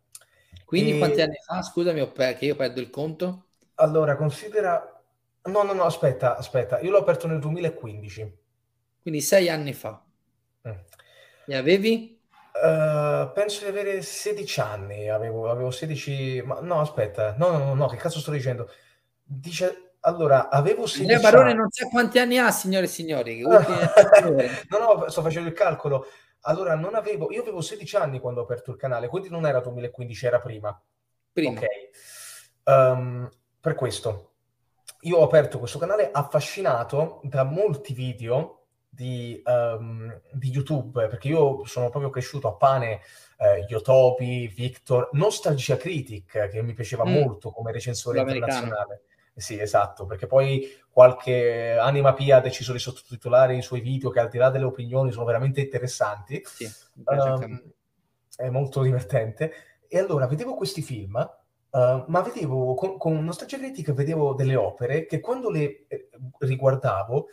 Quindi 0.64 0.94
e... 0.94 0.98
quanti 0.98 1.20
anni 1.20 1.36
fa? 1.44 1.62
Scusami, 1.62 2.10
che 2.12 2.44
io 2.44 2.56
perdo 2.56 2.80
il 2.80 2.90
conto. 2.90 3.44
Allora, 3.74 4.16
considera 4.16 4.89
No, 5.42 5.62
no, 5.62 5.72
no, 5.72 5.84
aspetta, 5.84 6.36
aspetta, 6.36 6.80
io 6.80 6.90
l'ho 6.90 6.98
aperto 6.98 7.26
nel 7.26 7.38
2015. 7.38 8.38
Quindi 9.00 9.20
sei 9.20 9.48
anni 9.48 9.72
fa. 9.72 10.02
Mm. 10.68 10.72
E 11.46 11.56
avevi? 11.56 12.20
Uh, 12.52 13.32
penso 13.32 13.64
di 13.64 13.70
avere 13.70 14.02
16 14.02 14.60
anni, 14.60 15.08
avevo, 15.08 15.50
avevo 15.50 15.70
16, 15.70 16.42
ma 16.44 16.60
no, 16.60 16.80
aspetta, 16.80 17.34
no, 17.38 17.50
no, 17.50 17.58
no, 17.58 17.74
no, 17.74 17.86
che 17.86 17.96
cazzo 17.96 18.18
sto 18.18 18.32
dicendo? 18.32 18.70
Dice, 19.22 19.92
allora, 20.00 20.50
avevo 20.50 20.86
16 20.86 21.12
anni. 21.12 21.22
Barone 21.22 21.54
non 21.54 21.70
sa 21.70 21.86
quanti 21.88 22.18
anni 22.18 22.38
ha, 22.38 22.50
signore 22.50 22.84
e 22.84 22.88
signori. 22.88 23.40
no, 23.42 24.78
no, 24.78 25.08
sto 25.08 25.22
facendo 25.22 25.48
il 25.48 25.54
calcolo. 25.54 26.06
Allora, 26.42 26.74
non 26.74 26.94
avevo, 26.94 27.30
io 27.32 27.42
avevo 27.42 27.60
16 27.60 27.96
anni 27.96 28.18
quando 28.18 28.40
ho 28.40 28.44
aperto 28.44 28.70
il 28.70 28.76
canale, 28.76 29.08
quindi 29.08 29.28
non 29.30 29.46
era 29.46 29.60
2015, 29.60 30.26
era 30.26 30.40
prima. 30.40 30.80
Prima. 31.32 31.60
Ok. 31.60 31.66
Um, 32.64 33.30
per 33.60 33.74
questo, 33.74 34.29
io 35.00 35.16
ho 35.18 35.24
aperto 35.24 35.58
questo 35.58 35.78
canale 35.78 36.10
affascinato 36.10 37.20
da 37.24 37.44
molti 37.44 37.92
video 37.92 38.66
di, 38.88 39.40
um, 39.44 40.20
di 40.32 40.50
YouTube, 40.50 41.06
perché 41.08 41.28
io 41.28 41.64
sono 41.64 41.88
proprio 41.88 42.10
cresciuto 42.10 42.48
a 42.48 42.54
pane 42.54 43.00
eh, 43.38 43.64
Yotopi, 43.68 44.48
Victor, 44.48 45.08
Nostalgia 45.12 45.76
Critic, 45.76 46.48
che 46.48 46.62
mi 46.62 46.74
piaceva 46.74 47.04
mm. 47.04 47.12
molto 47.12 47.50
come 47.50 47.72
recensore 47.72 48.20
internazionale. 48.20 49.02
Sì, 49.34 49.58
esatto, 49.58 50.04
perché 50.04 50.26
poi 50.26 50.68
qualche 50.90 51.78
anima 51.78 52.12
pia 52.12 52.36
ha 52.36 52.40
deciso 52.40 52.72
di 52.72 52.78
sottotitolare 52.78 53.56
i 53.56 53.62
suoi 53.62 53.80
video 53.80 54.10
che 54.10 54.20
al 54.20 54.28
di 54.28 54.36
là 54.36 54.50
delle 54.50 54.64
opinioni 54.64 55.12
sono 55.12 55.24
veramente 55.24 55.62
interessanti. 55.62 56.42
Sì, 56.44 56.70
um, 57.04 57.72
è 58.36 58.50
molto 58.50 58.82
divertente. 58.82 59.52
E 59.88 59.98
allora 59.98 60.26
vedevo 60.26 60.54
questi 60.56 60.82
film 60.82 61.16
Uh, 61.70 62.04
ma 62.08 62.20
vedevo 62.20 62.74
con, 62.74 62.96
con 62.98 63.22
nostalgia 63.24 63.56
critica 63.56 63.92
vedevo 63.92 64.34
delle 64.34 64.56
opere 64.56 65.06
che 65.06 65.20
quando 65.20 65.50
le 65.50 65.86
eh, 65.86 66.08
riguardavo 66.38 67.28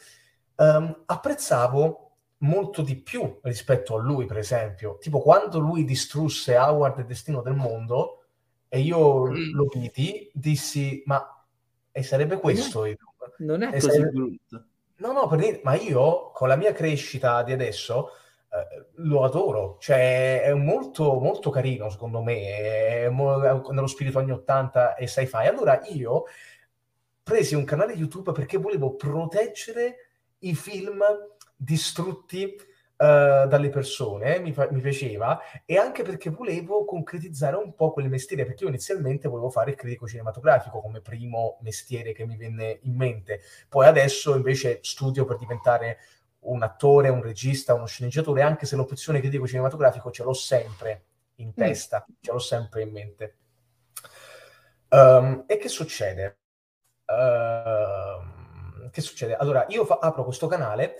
um, 0.58 1.04
apprezzavo 1.08 2.12
molto 2.40 2.84
di 2.84 2.98
più 2.98 3.40
rispetto 3.42 3.96
a 3.96 4.00
lui, 4.00 4.26
per 4.26 4.38
esempio. 4.38 4.98
Tipo 5.00 5.22
quando 5.22 5.60
lui 5.60 5.84
distrusse 5.84 6.56
Howard 6.56 7.00
e 7.00 7.06
Destino 7.06 7.42
del 7.42 7.56
Mondo 7.56 8.26
e 8.68 8.80
io 8.80 9.28
mm. 9.28 9.54
lo 9.54 9.68
vidi, 9.74 10.30
dissi, 10.34 11.02
ma 11.06 11.46
e 11.92 12.04
sarebbe 12.04 12.38
questo. 12.38 12.86
Non 13.40 13.64
è 13.64 13.68
e 13.70 13.80
così 13.80 13.90
sarebbe... 13.90 14.12
brutto. 14.12 14.66
No, 14.98 15.12
no, 15.14 15.28
per... 15.28 15.62
ma 15.64 15.76
io 15.76 16.32
con 16.32 16.48
la 16.48 16.56
mia 16.56 16.74
crescita 16.74 17.42
di 17.44 17.54
adesso 17.54 18.10
lo 18.96 19.24
adoro, 19.24 19.78
cioè 19.80 20.42
è 20.42 20.54
molto, 20.54 21.20
molto 21.20 21.50
carino 21.50 21.90
secondo 21.90 22.22
me, 22.22 23.04
è 23.04 23.10
mo- 23.10 23.38
nello 23.70 23.88
spirito 23.88 24.20
anni 24.20 24.32
80 24.32 24.96
e 24.96 25.08
sci-fi. 25.08 25.48
Allora 25.48 25.82
io 25.86 26.24
presi 27.22 27.56
un 27.56 27.66
canale 27.66 27.94
YouTube 27.94 28.32
perché 28.32 28.58
volevo 28.58 28.96
proteggere 28.96 29.96
i 30.40 30.56
film 30.56 31.04
distrutti 31.56 32.56
Uh, 32.98 33.46
dalle 33.48 33.70
persone, 33.70 34.40
mi, 34.40 34.52
fa- 34.54 34.70
mi, 34.72 34.82
piaceva, 34.82 35.40
e 35.66 35.78
anche 35.78 36.02
perché 36.02 36.32
volevo 36.32 36.84
concretizzare 36.84 37.56
un 37.56 37.76
po' 37.76 37.92
quel 37.92 38.10
mestiere, 38.10 38.44
perché 38.44 38.64
io 38.64 38.72
inizialmente 38.72 39.28
volevo 39.28 39.52
fare 39.52 39.70
il 39.70 39.78
critico 39.78 40.08
cinematografico 40.08 40.82
come 40.82 41.02
primo 41.02 41.60
mestiere 41.62 42.12
che 42.12 42.26
mi 42.26 42.38
venne 42.38 42.80
in 42.82 42.96
mente, 42.96 43.42
poi 43.70 43.86
adesso 43.86 44.36
invece 44.36 44.80
studio 44.82 45.26
per 45.26 45.38
diventare 45.38 46.00
un 46.40 46.64
attore, 46.64 47.10
un 47.10 47.22
regista, 47.22 47.74
uno 47.74 47.86
sceneggiatore, 47.86 48.42
anche 48.42 48.66
se 48.66 48.76
l'opzione 48.76 49.20
critico 49.20 49.48
cinematografico 49.48 50.12
ce 50.12 50.24
l'ho 50.24 50.34
sempre 50.34 51.06
in 51.36 51.50
mm. 51.50 51.54
testa, 51.56 52.06
mm. 52.10 52.14
ce 52.22 52.32
l'ho 52.32 52.40
sempre 52.40 52.82
in 52.82 52.92
mente. 52.92 53.38
Um, 54.90 55.44
e 55.48 55.58
che 55.58 55.68
succede? 55.68 56.38
Uh, 57.06 58.90
che 58.90 59.02
succede? 59.02 59.36
Allora, 59.36 59.66
io 59.70 59.86
fa- 59.86 60.00
apro 60.02 60.24
questo 60.24 60.48
canale 60.48 60.96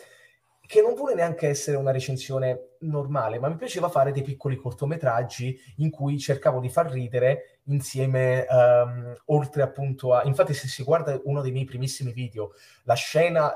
che 0.68 0.82
non 0.82 0.96
vuole 0.96 1.16
neanche 1.16 1.48
essere 1.48 1.78
una 1.78 1.92
recensione 1.92 2.76
normale, 2.80 3.40
ma 3.40 3.48
mi 3.48 3.56
piaceva 3.56 3.88
fare 3.88 4.12
dei 4.12 4.22
piccoli 4.22 4.58
cortometraggi 4.58 5.58
in 5.78 5.90
cui 5.90 6.20
cercavo 6.20 6.60
di 6.60 6.70
far 6.70 6.92
ridere 6.92 7.62
insieme, 7.68 8.46
um, 8.50 9.16
oltre 9.28 9.62
appunto 9.62 10.14
a... 10.14 10.24
Infatti 10.24 10.54
se 10.54 10.68
si 10.68 10.84
guarda 10.84 11.18
uno 11.24 11.42
dei 11.42 11.54
miei 11.54 11.64
primissimi 11.64 12.12
video, 12.12 12.52
la 12.84 12.96
scena, 12.96 13.56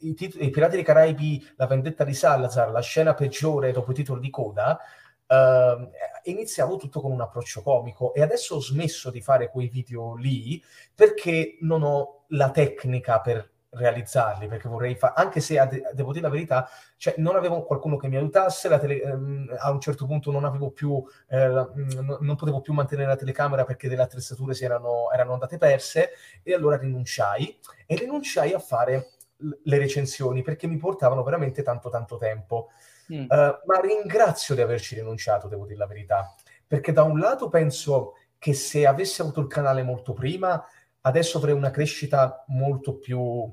i, 0.00 0.14
tit- 0.14 0.40
i 0.40 0.50
Pirati 0.50 0.76
dei 0.76 0.84
Caraibi, 0.84 1.46
la 1.56 1.66
vendetta 1.66 2.04
di 2.04 2.14
Salazar, 2.14 2.70
la 2.70 2.80
scena 2.80 3.14
peggiore 3.14 3.72
dopo 3.72 3.90
i 3.92 3.94
titoli 3.94 4.20
di 4.20 4.30
coda, 4.30 4.78
uh, 5.26 5.88
iniziavo 6.24 6.76
tutto 6.76 7.00
con 7.00 7.12
un 7.12 7.20
approccio 7.20 7.62
comico 7.62 8.14
e 8.14 8.22
adesso 8.22 8.56
ho 8.56 8.60
smesso 8.60 9.10
di 9.10 9.20
fare 9.20 9.50
quei 9.50 9.68
video 9.68 10.14
lì 10.14 10.62
perché 10.94 11.58
non 11.60 11.82
ho 11.82 12.24
la 12.28 12.50
tecnica 12.50 13.20
per 13.20 13.50
realizzarli 13.70 14.48
perché 14.48 14.66
vorrei 14.68 14.94
fare, 14.94 15.12
anche 15.16 15.40
se 15.40 15.54
de- 15.68 15.90
devo 15.92 16.12
dire 16.12 16.24
la 16.24 16.32
verità, 16.32 16.68
cioè 16.96 17.14
non 17.18 17.36
avevo 17.36 17.64
qualcuno 17.64 17.96
che 17.96 18.08
mi 18.08 18.16
aiutasse, 18.16 18.68
tele- 18.78 19.02
ehm, 19.02 19.54
a 19.58 19.70
un 19.70 19.80
certo 19.80 20.06
punto 20.06 20.30
non 20.30 20.44
avevo 20.44 20.70
più, 20.70 21.02
eh, 21.28 21.48
n- 21.48 22.16
non 22.20 22.36
potevo 22.36 22.60
più 22.62 22.72
mantenere 22.72 23.08
la 23.08 23.16
telecamera 23.16 23.64
perché 23.64 23.88
delle 23.88 24.02
attrezzature 24.02 24.54
si 24.54 24.64
erano, 24.64 25.10
erano 25.12 25.34
andate 25.34 25.58
perse 25.58 26.10
e 26.42 26.54
allora 26.54 26.76
rinunciai 26.78 27.58
e 27.86 27.96
rinunciai 27.96 28.52
a 28.54 28.58
fare 28.58 29.10
le 29.38 29.78
recensioni 29.78 30.42
perché 30.42 30.66
mi 30.66 30.76
portavano 30.76 31.22
veramente 31.22 31.62
tanto 31.62 31.88
tanto 31.88 32.16
tempo. 32.16 32.70
Mm. 33.12 33.22
Uh, 33.22 33.26
ma 33.64 33.80
ringrazio 33.82 34.54
di 34.54 34.60
averci 34.60 34.94
rinunciato, 34.94 35.48
devo 35.48 35.64
dire 35.64 35.78
la 35.78 35.86
verità, 35.86 36.34
perché 36.66 36.92
da 36.92 37.02
un 37.02 37.18
lato 37.18 37.48
penso 37.48 38.14
che 38.38 38.52
se 38.52 38.86
avessi 38.86 39.20
avuto 39.20 39.40
il 39.40 39.46
canale 39.46 39.82
molto 39.82 40.12
prima 40.12 40.62
adesso 41.02 41.38
avrei 41.38 41.54
una 41.54 41.70
crescita 41.70 42.44
molto 42.48 42.98
più 42.98 43.50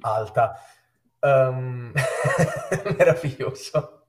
alta. 0.00 0.54
Um, 1.20 1.92
meraviglioso. 2.96 4.04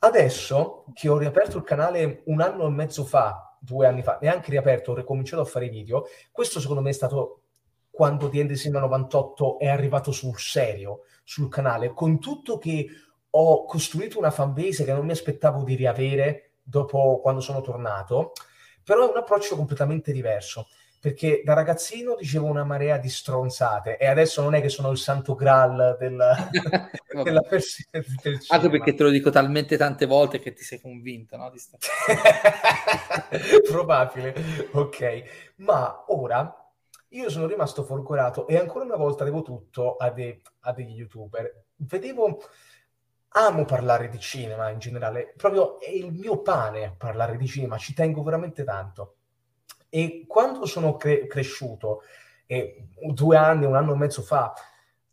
Adesso 0.00 0.84
che 0.94 1.08
ho 1.08 1.18
riaperto 1.18 1.56
il 1.58 1.64
canale 1.64 2.22
un 2.26 2.40
anno 2.40 2.66
e 2.66 2.70
mezzo 2.70 3.04
fa, 3.04 3.56
due 3.60 3.86
anni 3.86 4.02
fa, 4.02 4.18
neanche 4.20 4.50
riaperto, 4.50 4.92
ho 4.92 4.94
ricominciato 4.96 5.42
a 5.42 5.46
fare 5.46 5.68
video, 5.68 6.06
questo 6.30 6.60
secondo 6.60 6.82
me 6.82 6.90
è 6.90 6.94
stato 6.94 7.42
quando 7.98 8.28
The 8.28 8.38
Endesim 8.38 8.78
98 8.78 9.58
è 9.58 9.66
arrivato 9.66 10.12
sul 10.12 10.38
serio, 10.38 11.00
sul 11.24 11.48
canale, 11.48 11.92
con 11.94 12.20
tutto 12.20 12.56
che 12.56 12.86
ho 13.28 13.64
costruito 13.64 14.20
una 14.20 14.30
fanbase 14.30 14.84
che 14.84 14.92
non 14.92 15.04
mi 15.04 15.10
aspettavo 15.10 15.64
di 15.64 15.74
riavere 15.74 16.58
dopo 16.62 17.18
quando 17.20 17.40
sono 17.40 17.60
tornato, 17.60 18.34
però 18.84 19.04
è 19.04 19.10
un 19.10 19.16
approccio 19.16 19.56
completamente 19.56 20.12
diverso 20.12 20.68
perché 21.00 21.42
da 21.44 21.54
ragazzino 21.54 22.14
dicevo 22.14 22.46
una 22.46 22.62
marea 22.62 22.98
di 22.98 23.08
stronzate 23.08 23.96
e 23.96 24.06
adesso 24.06 24.42
non 24.42 24.54
è 24.54 24.60
che 24.60 24.68
sono 24.68 24.92
il 24.92 24.98
santo 24.98 25.34
graal 25.34 25.96
del, 25.98 26.18
della 27.24 27.42
versione 27.50 28.04
del 28.22 28.38
Anche 28.46 28.70
perché 28.70 28.94
te 28.94 29.02
lo 29.02 29.10
dico 29.10 29.30
talmente 29.30 29.76
tante 29.76 30.06
volte 30.06 30.38
che 30.38 30.52
ti 30.52 30.62
sei 30.62 30.80
convinto, 30.80 31.36
no? 31.36 31.52
Sta... 31.56 31.78
Probabile, 33.68 34.34
ok. 34.70 35.22
Ma 35.56 36.04
ora 36.08 36.67
io 37.10 37.30
sono 37.30 37.46
rimasto 37.46 37.84
folgorato 37.84 38.46
e 38.46 38.56
ancora 38.56 38.84
una 38.84 38.96
volta 38.96 39.24
devo 39.24 39.42
tutto 39.42 39.96
a, 39.96 40.10
de- 40.10 40.42
a 40.60 40.72
degli 40.72 40.96
youtuber. 40.96 41.64
Vedevo 41.76 42.40
amo 43.30 43.64
parlare 43.64 44.08
di 44.08 44.18
cinema 44.18 44.70
in 44.70 44.78
generale, 44.78 45.32
proprio 45.36 45.80
è 45.80 45.90
il 45.90 46.12
mio 46.12 46.40
pane 46.42 46.94
parlare 46.96 47.36
di 47.36 47.46
cinema, 47.46 47.78
ci 47.78 47.94
tengo 47.94 48.22
veramente 48.22 48.64
tanto. 48.64 49.16
E 49.88 50.24
quando 50.26 50.66
sono 50.66 50.96
cre- 50.96 51.26
cresciuto, 51.26 52.02
eh, 52.46 52.88
due 53.12 53.36
anni, 53.36 53.64
un 53.64 53.76
anno 53.76 53.94
e 53.94 53.96
mezzo 53.96 54.22
fa, 54.22 54.52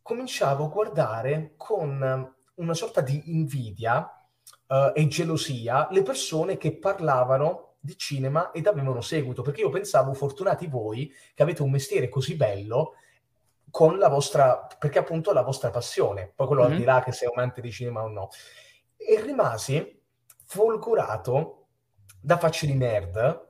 cominciavo 0.02 0.66
a 0.66 0.70
guardare 0.70 1.54
con 1.58 2.34
una 2.56 2.74
sorta 2.74 3.02
di 3.02 3.34
invidia 3.34 4.28
uh, 4.68 4.92
e 4.94 5.08
gelosia 5.08 5.88
le 5.92 6.04
persone 6.04 6.58
che 6.58 6.78
parlavano 6.78 7.65
di 7.86 7.98
cinema 7.98 8.52
ed 8.52 8.66
avevano 8.66 9.02
seguito, 9.02 9.44
perché 9.44 9.62
io 9.62 9.70
pensavo, 9.70 10.14
fortunati 10.14 10.68
voi, 10.68 11.14
che 11.34 11.44
avete 11.44 11.62
un 11.62 11.70
mestiere 11.70 12.10
così 12.10 12.36
bello 12.36 12.96
con 13.70 13.98
la 13.98 14.10
vostra, 14.10 14.68
perché 14.80 15.00
appunto 15.00 15.32
la 15.32 15.44
vostra 15.44 15.70
passione, 15.70 16.32
poi 16.34 16.48
quello 16.48 16.64
mm-hmm. 16.64 16.72
al 16.72 16.78
di 16.78 16.84
là 16.84 17.04
che 17.04 17.12
sei 17.12 17.30
amante 17.32 17.62
di 17.62 17.72
cinema 17.72 18.04
o 18.04 18.08
no. 18.08 18.30
E 18.98 19.22
rimasi 19.22 20.02
folgorato 20.46 21.68
da 22.20 22.38
facce 22.38 22.66
di 22.66 22.74
nerd 22.74 23.50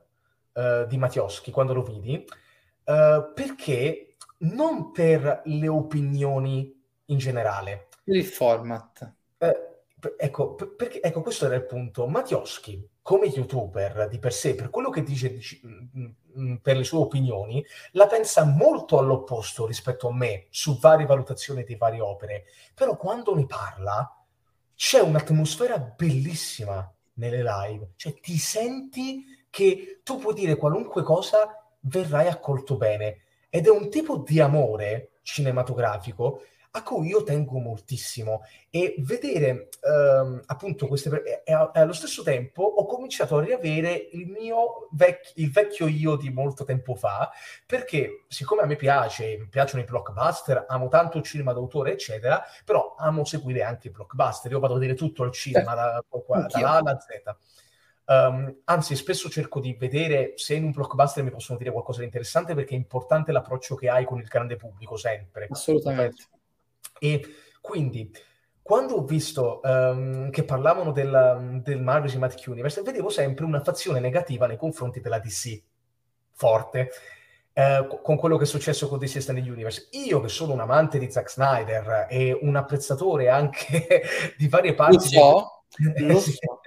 uh, 0.52 0.86
di 0.86 0.98
Mattioschi 0.98 1.50
quando 1.50 1.72
lo 1.72 1.82
vidi, 1.82 2.24
uh, 2.84 3.32
perché 3.32 4.16
non 4.38 4.90
per 4.92 5.42
le 5.44 5.68
opinioni 5.68 6.78
in 7.06 7.18
generale. 7.18 7.88
Il 8.04 8.24
format. 8.24 9.14
Uh, 9.38 9.46
ecco, 10.18 10.54
per, 10.54 10.74
perché, 10.74 11.00
ecco, 11.00 11.22
questo 11.22 11.46
era 11.46 11.54
il 11.54 11.64
punto. 11.64 12.06
Mattioschi, 12.06 12.86
come 13.06 13.26
youtuber 13.26 14.08
di 14.08 14.18
per 14.18 14.32
sé, 14.32 14.56
per 14.56 14.68
quello 14.68 14.90
che 14.90 15.04
dice, 15.04 15.32
dice 15.32 15.60
mm, 15.64 16.06
mm, 16.40 16.54
per 16.56 16.76
le 16.76 16.82
sue 16.82 16.98
opinioni, 16.98 17.64
la 17.92 18.08
pensa 18.08 18.44
molto 18.44 18.98
all'opposto 18.98 19.64
rispetto 19.64 20.08
a 20.08 20.12
me 20.12 20.46
su 20.50 20.76
varie 20.80 21.06
valutazioni 21.06 21.62
di 21.62 21.76
varie 21.76 22.00
opere. 22.00 22.46
Però 22.74 22.96
quando 22.96 23.36
ne 23.36 23.46
parla 23.46 24.12
c'è 24.74 24.98
un'atmosfera 24.98 25.78
bellissima 25.78 26.92
nelle 27.12 27.44
live, 27.44 27.92
cioè 27.94 28.18
ti 28.18 28.36
senti 28.38 29.24
che 29.50 30.00
tu 30.02 30.18
puoi 30.18 30.34
dire 30.34 30.56
qualunque 30.56 31.04
cosa, 31.04 31.64
verrai 31.82 32.26
accolto 32.26 32.76
bene. 32.76 33.18
Ed 33.48 33.66
è 33.66 33.70
un 33.70 33.88
tipo 33.88 34.16
di 34.16 34.40
amore 34.40 35.20
cinematografico 35.22 36.42
a 36.76 36.82
cui 36.82 37.08
io 37.08 37.22
tengo 37.22 37.58
moltissimo. 37.58 38.42
E 38.70 38.94
vedere 38.98 39.68
um, 39.80 40.40
appunto 40.46 40.86
queste 40.86 41.42
e, 41.44 41.52
allo 41.52 41.94
stesso 41.94 42.22
tempo 42.22 42.62
ho 42.62 42.84
cominciato 42.84 43.38
a 43.38 43.42
riavere 43.42 44.08
il 44.12 44.26
mio 44.28 44.88
vec- 44.92 45.32
il 45.36 45.50
vecchio 45.50 45.86
io 45.86 46.16
di 46.16 46.28
molto 46.28 46.64
tempo 46.64 46.94
fa 46.94 47.30
perché 47.64 48.24
siccome 48.28 48.60
a 48.62 48.66
me 48.66 48.76
piace 48.76 49.38
mi 49.38 49.48
piacciono 49.48 49.82
i 49.82 49.86
blockbuster 49.86 50.66
amo 50.68 50.88
tanto 50.88 51.16
il 51.16 51.24
cinema 51.24 51.54
d'autore 51.54 51.92
eccetera 51.92 52.44
però 52.66 52.94
amo 52.98 53.24
seguire 53.24 53.62
anche 53.62 53.88
i 53.88 53.90
blockbuster. 53.90 54.50
Io 54.50 54.58
vado 54.58 54.74
a 54.74 54.78
vedere 54.78 54.96
tutto 54.96 55.24
il 55.24 55.32
cinema 55.32 55.74
da, 55.74 56.04
da, 56.10 56.46
da 56.46 56.70
A 56.70 56.76
alla 56.76 56.98
Z. 56.98 57.08
Um, 58.08 58.60
anzi, 58.64 58.94
spesso 58.94 59.28
cerco 59.28 59.58
di 59.58 59.74
vedere 59.74 60.34
se 60.36 60.54
in 60.54 60.64
un 60.64 60.70
blockbuster 60.70 61.24
mi 61.24 61.30
possono 61.30 61.58
dire 61.58 61.72
qualcosa 61.72 62.00
di 62.00 62.04
interessante 62.04 62.54
perché 62.54 62.74
è 62.74 62.76
importante 62.76 63.32
l'approccio 63.32 63.74
che 63.74 63.88
hai 63.88 64.04
con 64.04 64.18
il 64.18 64.26
grande 64.26 64.56
pubblico, 64.56 64.96
sempre. 64.96 65.48
Assolutamente. 65.50 66.28
E 66.98 67.24
quindi, 67.60 68.10
quando 68.62 68.94
ho 68.94 69.04
visto 69.04 69.60
um, 69.62 70.30
che 70.30 70.44
parlavano 70.44 70.92
del, 70.92 71.60
del 71.62 71.82
Marvel 71.82 72.08
Cinematic 72.08 72.46
Universe, 72.48 72.82
vedevo 72.82 73.08
sempre 73.08 73.44
una 73.44 73.62
fazione 73.62 74.00
negativa 74.00 74.46
nei 74.46 74.56
confronti 74.56 75.00
della 75.00 75.18
DC, 75.18 75.62
forte. 76.32 76.90
Eh, 77.52 77.86
con 78.02 78.16
quello 78.18 78.36
che 78.36 78.44
è 78.44 78.46
successo 78.46 78.86
con 78.86 78.98
DC 78.98 79.16
Extended 79.16 79.46
Universe. 79.46 79.88
Io 79.92 80.20
che 80.20 80.28
sono 80.28 80.52
un 80.52 80.60
amante 80.60 80.98
di 80.98 81.10
Zack 81.10 81.30
Snyder 81.30 82.06
e 82.10 82.38
un 82.38 82.54
apprezzatore 82.54 83.30
anche 83.30 84.02
di 84.36 84.46
varie 84.48 84.74
parti... 84.74 84.96
Lo 84.96 85.00
so, 85.00 85.62
di... 85.94 86.06
lo 86.06 86.18
so 86.20 86.60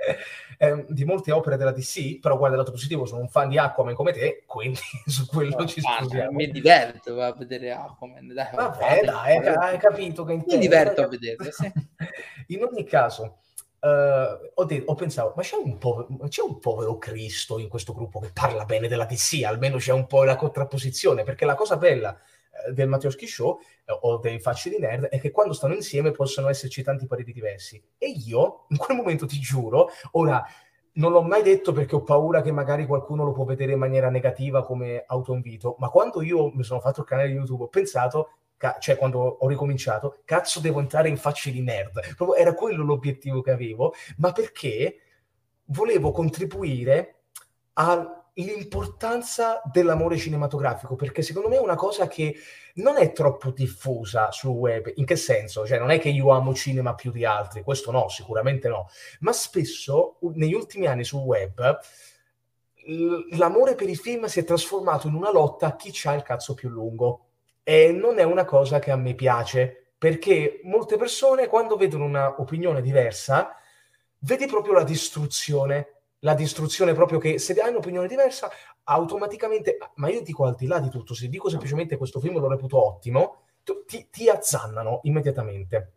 eh, 0.62 0.86
di 0.90 1.06
molte 1.06 1.32
opere 1.32 1.56
della 1.56 1.72
DC, 1.72 2.20
però 2.20 2.38
guarda 2.38 2.58
il 2.58 2.62
lato 2.62 2.74
positivo, 2.74 3.06
sono 3.06 3.22
un 3.22 3.30
fan 3.30 3.48
di 3.48 3.58
Aquaman 3.58 3.94
come 3.94 4.12
te, 4.12 4.44
quindi 4.46 4.78
su 5.08 5.26
quello 5.26 5.56
no, 5.58 5.66
ci 5.66 5.80
sposiamo. 5.80 6.32
Mi 6.32 6.52
diverto 6.52 7.22
a 7.22 7.34
vedere 7.34 7.72
Aquaman. 7.72 8.28
Dai, 8.28 8.48
Vabbè, 8.54 9.02
dai, 9.06 9.38
hai, 9.38 9.48
hai 9.56 9.78
capito 9.78 10.26
che 10.26 10.44
Mi 10.46 10.58
diverto 10.58 11.02
a 11.02 11.08
vederlo, 11.08 11.50
sì. 11.50 11.72
In 12.48 12.64
ogni 12.64 12.84
caso, 12.84 13.38
Uh, 13.82 14.52
ho, 14.56 14.66
detto, 14.66 14.92
ho, 14.92 14.96
pensato, 14.96 15.32
ma 15.38 15.42
c'è 15.42 15.56
un, 15.56 15.78
povero, 15.78 16.28
c'è 16.28 16.42
un, 16.42 16.60
povero, 16.60 16.98
Cristo 16.98 17.60
in 17.60 17.70
questo 17.70 17.94
gruppo 17.94 18.20
che 18.20 18.30
parla 18.34 18.66
bene 18.66 18.90
della 18.90 19.06
DC, 19.06 19.44
almeno 19.46 19.78
c'è 19.78 19.94
un 19.94 20.06
po' 20.06 20.26
la 20.26 20.36
contrapposizione, 20.36 21.24
perché 21.24 21.46
la 21.46 21.56
cosa 21.56 21.78
bella 21.78 22.20
del 22.74 22.88
Matteoschi 22.88 23.28
Show 23.28 23.60
uh, 23.86 23.94
o 24.02 24.18
dei 24.18 24.40
Facci 24.40 24.70
di 24.70 24.78
Nerd 24.80 25.06
è 25.06 25.20
che 25.20 25.32
quando 25.32 25.54
stanno 25.54 25.74
insieme 25.74 26.12
possono 26.12 26.50
esserci 26.50 26.84
tanti 26.84 27.06
pareri 27.08 27.32
diversi. 27.32 27.82
E 27.98 28.10
io, 28.10 28.66
in 28.70 28.78
quel 28.78 28.98
momento 28.98 29.26
ti 29.26 29.40
giuro, 29.40 29.90
ora 30.12 30.44
non 30.94 31.12
l'ho 31.12 31.22
mai 31.22 31.44
detto 31.44 31.72
perché 31.72 31.96
ho 31.96 32.04
paura 32.04 32.42
che 32.42 32.52
magari 32.52 32.86
qualcuno 32.86 33.24
lo 33.24 33.32
può 33.32 33.46
vedere 33.46 33.74
in 33.74 33.80
maniera 33.80 34.10
negativa 34.10 34.66
come 34.66 35.04
autoinvito, 35.06 35.76
ma 35.80 35.90
quando 35.90 36.22
io 36.22 36.52
mi 36.54 36.64
sono 36.64 36.80
fatto 36.80 37.02
il 37.02 37.08
canale 37.08 37.30
YouTube 37.30 37.64
ho 37.64 37.68
pensato 37.68 38.32
Ca- 38.60 38.78
cioè 38.78 38.98
quando 38.98 39.20
ho 39.20 39.48
ricominciato, 39.48 40.20
cazzo 40.26 40.60
devo 40.60 40.82
entrare 40.82 41.08
in 41.08 41.16
facce 41.16 41.50
di 41.50 41.62
nerd. 41.62 42.14
Proprio 42.18 42.36
era 42.36 42.54
quello 42.54 42.84
l'obiettivo 42.84 43.40
che 43.42 43.52
avevo, 43.52 43.94
ma 44.18 44.34
perché 44.34 44.98
volevo 45.68 46.12
contribuire 46.12 47.22
all'importanza 48.42 49.62
dell'amore 49.72 50.18
cinematografico, 50.18 50.96
perché 50.96 51.22
secondo 51.22 51.50
me 51.50 51.56
è 51.56 51.62
una 51.62 51.76
cosa 51.76 52.08
che 52.08 52.36
non 52.76 52.98
è 52.98 53.12
troppo 53.12 53.52
diffusa 53.52 54.32
sul 54.32 54.52
web. 54.52 54.92
In 54.96 55.06
che 55.06 55.16
senso? 55.16 55.66
Cioè 55.66 55.80
non 55.80 55.90
è 55.90 56.00
che 56.00 56.10
io 56.10 56.30
amo 56.30 56.54
cinema 56.54 56.96
più 56.96 57.12
di 57.12 57.26
altri, 57.26 57.64
questo 57.64 57.92
no, 57.92 58.08
sicuramente 58.10 58.68
no, 58.68 58.90
ma 59.22 59.34
spesso 59.34 60.18
negli 60.34 60.54
ultimi 60.54 60.88
anni 60.88 61.04
sul 61.04 61.22
web 61.22 61.80
l'amore 63.32 63.76
per 63.76 63.90
i 63.90 63.96
film 63.96 64.26
si 64.26 64.40
è 64.40 64.44
trasformato 64.44 65.08
in 65.08 65.14
una 65.14 65.32
lotta 65.32 65.68
a 65.68 65.76
chi 65.76 65.92
ha 66.06 66.14
il 66.14 66.24
cazzo 66.24 66.54
più 66.54 66.70
lungo 66.70 67.26
e 67.64 67.92
non 67.92 68.18
è 68.18 68.24
una 68.24 68.46
cosa 68.46 68.80
che 68.80 68.90
a 68.90 68.96
me 68.96 69.14
piace, 69.14 69.92
perché 69.98 70.62
molte 70.64 70.98
persone 70.98 71.48
quando 71.48 71.76
vedono 71.76 72.06
un'opinione 72.06 72.82
diversa, 72.82 73.56
vedi 74.20 74.48
proprio 74.48 74.74
la 74.74 74.84
distruzione, 74.84 75.99
la 76.20 76.34
distruzione 76.34 76.94
proprio 76.94 77.20
che 77.20 77.40
se 77.40 77.54
hai 77.54 77.70
un'opinione 77.70 78.08
diversa, 78.08 78.50
automaticamente, 78.84 79.78
ma 79.96 80.10
io 80.10 80.22
dico 80.22 80.46
al 80.46 80.56
di 80.56 80.68
là 80.68 80.80
di 80.80 80.90
tutto, 80.90 81.14
se 81.14 81.30
dico 81.30 81.50
semplicemente 81.50 81.98
questo 81.98 82.20
film 82.20 82.40
lo 82.40 82.50
reputo 82.50 82.84
ottimo, 82.84 83.44
ti, 83.86 84.08
ti 84.10 84.30
azzannano 84.30 85.02
immediatamente. 85.04 85.94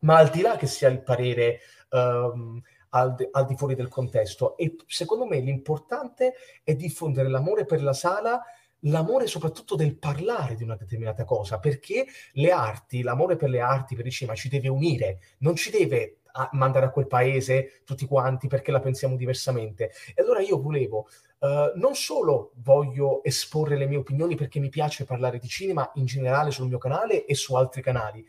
Ma 0.00 0.18
al 0.18 0.30
di 0.30 0.40
là 0.40 0.56
che 0.56 0.66
sia 0.66 0.88
il 0.88 1.02
parere 1.02 1.60
um, 1.90 2.60
al, 2.90 3.28
al, 3.32 3.46
di 3.46 3.56
fuori 3.56 3.74
del 3.74 3.88
contesto. 3.88 4.56
E 4.56 4.76
secondo 4.86 5.26
me 5.26 5.38
l'importante 5.40 6.34
è 6.62 6.74
diffondere 6.74 7.28
l'amore 7.28 7.64
per 7.64 7.82
la 7.82 7.92
sala, 7.92 8.42
l'amore 8.80 9.26
soprattutto 9.26 9.74
del 9.74 9.96
parlare 9.96 10.54
di 10.54 10.62
una 10.62 10.76
determinata 10.76 11.24
cosa, 11.24 11.58
perché 11.58 12.06
le 12.32 12.50
arti, 12.50 13.02
l'amore 13.02 13.36
per 13.36 13.50
le 13.50 13.60
arti, 13.60 13.96
per 13.96 14.06
il 14.06 14.12
cinema, 14.12 14.36
ci 14.36 14.48
deve 14.48 14.68
unire, 14.68 15.20
non 15.38 15.56
ci 15.56 15.70
deve 15.70 16.18
a 16.36 16.48
mandare 16.52 16.86
a 16.86 16.90
quel 16.90 17.06
paese 17.06 17.80
tutti 17.84 18.06
quanti 18.06 18.46
perché 18.46 18.70
la 18.70 18.80
pensiamo 18.80 19.16
diversamente. 19.16 19.90
E 20.14 20.22
allora 20.22 20.40
io 20.40 20.60
volevo, 20.60 21.08
uh, 21.38 21.72
non 21.76 21.94
solo 21.94 22.52
voglio 22.56 23.22
esporre 23.24 23.76
le 23.76 23.86
mie 23.86 23.98
opinioni 23.98 24.34
perché 24.34 24.60
mi 24.60 24.68
piace 24.68 25.04
parlare 25.04 25.38
di 25.38 25.48
cinema 25.48 25.90
in 25.94 26.04
generale 26.04 26.50
sul 26.50 26.68
mio 26.68 26.78
canale 26.78 27.24
e 27.24 27.34
su 27.34 27.54
altri 27.54 27.82
canali, 27.82 28.26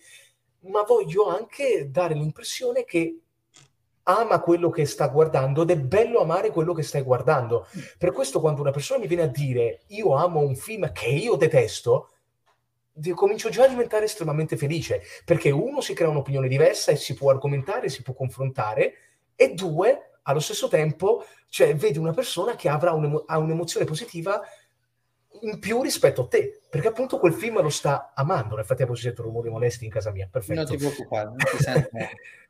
ma 0.62 0.84
voglio 0.84 1.28
anche 1.28 1.90
dare 1.92 2.14
l'impressione 2.14 2.86
che 2.86 3.20
ama 4.10 4.40
quello 4.40 4.70
che 4.70 4.86
sta 4.86 5.08
guardando 5.08 5.64
ed 5.64 5.72
è 5.72 5.78
bello 5.78 6.20
amare 6.20 6.52
quello 6.52 6.74
che 6.74 6.84
stai 6.84 7.02
guardando. 7.02 7.68
Per 7.98 8.12
questo 8.12 8.40
quando 8.40 8.62
una 8.62 8.72
persona 8.72 9.00
mi 9.02 9.08
viene 9.08 9.24
a 9.24 9.28
dire 9.28 9.82
io 9.88 10.16
amo 10.16 10.40
un 10.40 10.56
film 10.56 10.92
che 10.94 11.08
io 11.08 11.36
detesto, 11.36 12.12
comincio 13.14 13.50
già 13.50 13.64
a 13.64 13.68
diventare 13.68 14.06
estremamente 14.06 14.58
felice, 14.58 15.02
perché 15.26 15.50
uno 15.52 15.82
si 15.82 15.94
crea 15.94 16.10
un'opinione 16.10 16.48
diversa 16.48 16.92
e 16.92 16.96
si 16.96 17.14
può 17.14 17.32
argomentare, 17.32 17.90
si 17.90 18.02
può 18.02 18.14
confrontare, 18.14 18.94
e 19.36 19.54
due, 19.54 20.20
allo 20.24 20.40
stesso 20.40 20.68
tempo, 20.68 21.24
cioè 21.50 21.76
vedi 21.76 21.98
una 21.98 22.14
persona 22.14 22.56
che 22.56 22.70
avrà 22.70 22.92
un'emo- 22.92 23.24
ha 23.26 23.38
un'emozione 23.38 23.86
positiva 23.86 24.42
in 25.42 25.60
più 25.60 25.82
rispetto 25.82 26.24
a 26.24 26.28
te, 26.28 26.62
perché 26.70 26.88
appunto 26.88 27.20
quel 27.20 27.34
film 27.34 27.62
lo 27.62 27.70
sta 27.70 28.12
amando. 28.16 28.56
Nel 28.56 28.66
frattempo 28.66 28.96
si 28.96 29.04
sentono 29.04 29.28
rumori 29.28 29.50
molesti 29.50 29.86
in 29.86 29.92
casa 29.92 30.12
mia, 30.12 30.28
perfetto. 30.30 30.62
Non 30.62 30.66
ti 30.66 30.78
preoccupare, 30.78 31.26
non 31.26 31.38
ti 31.38 31.58
sento. 31.58 31.90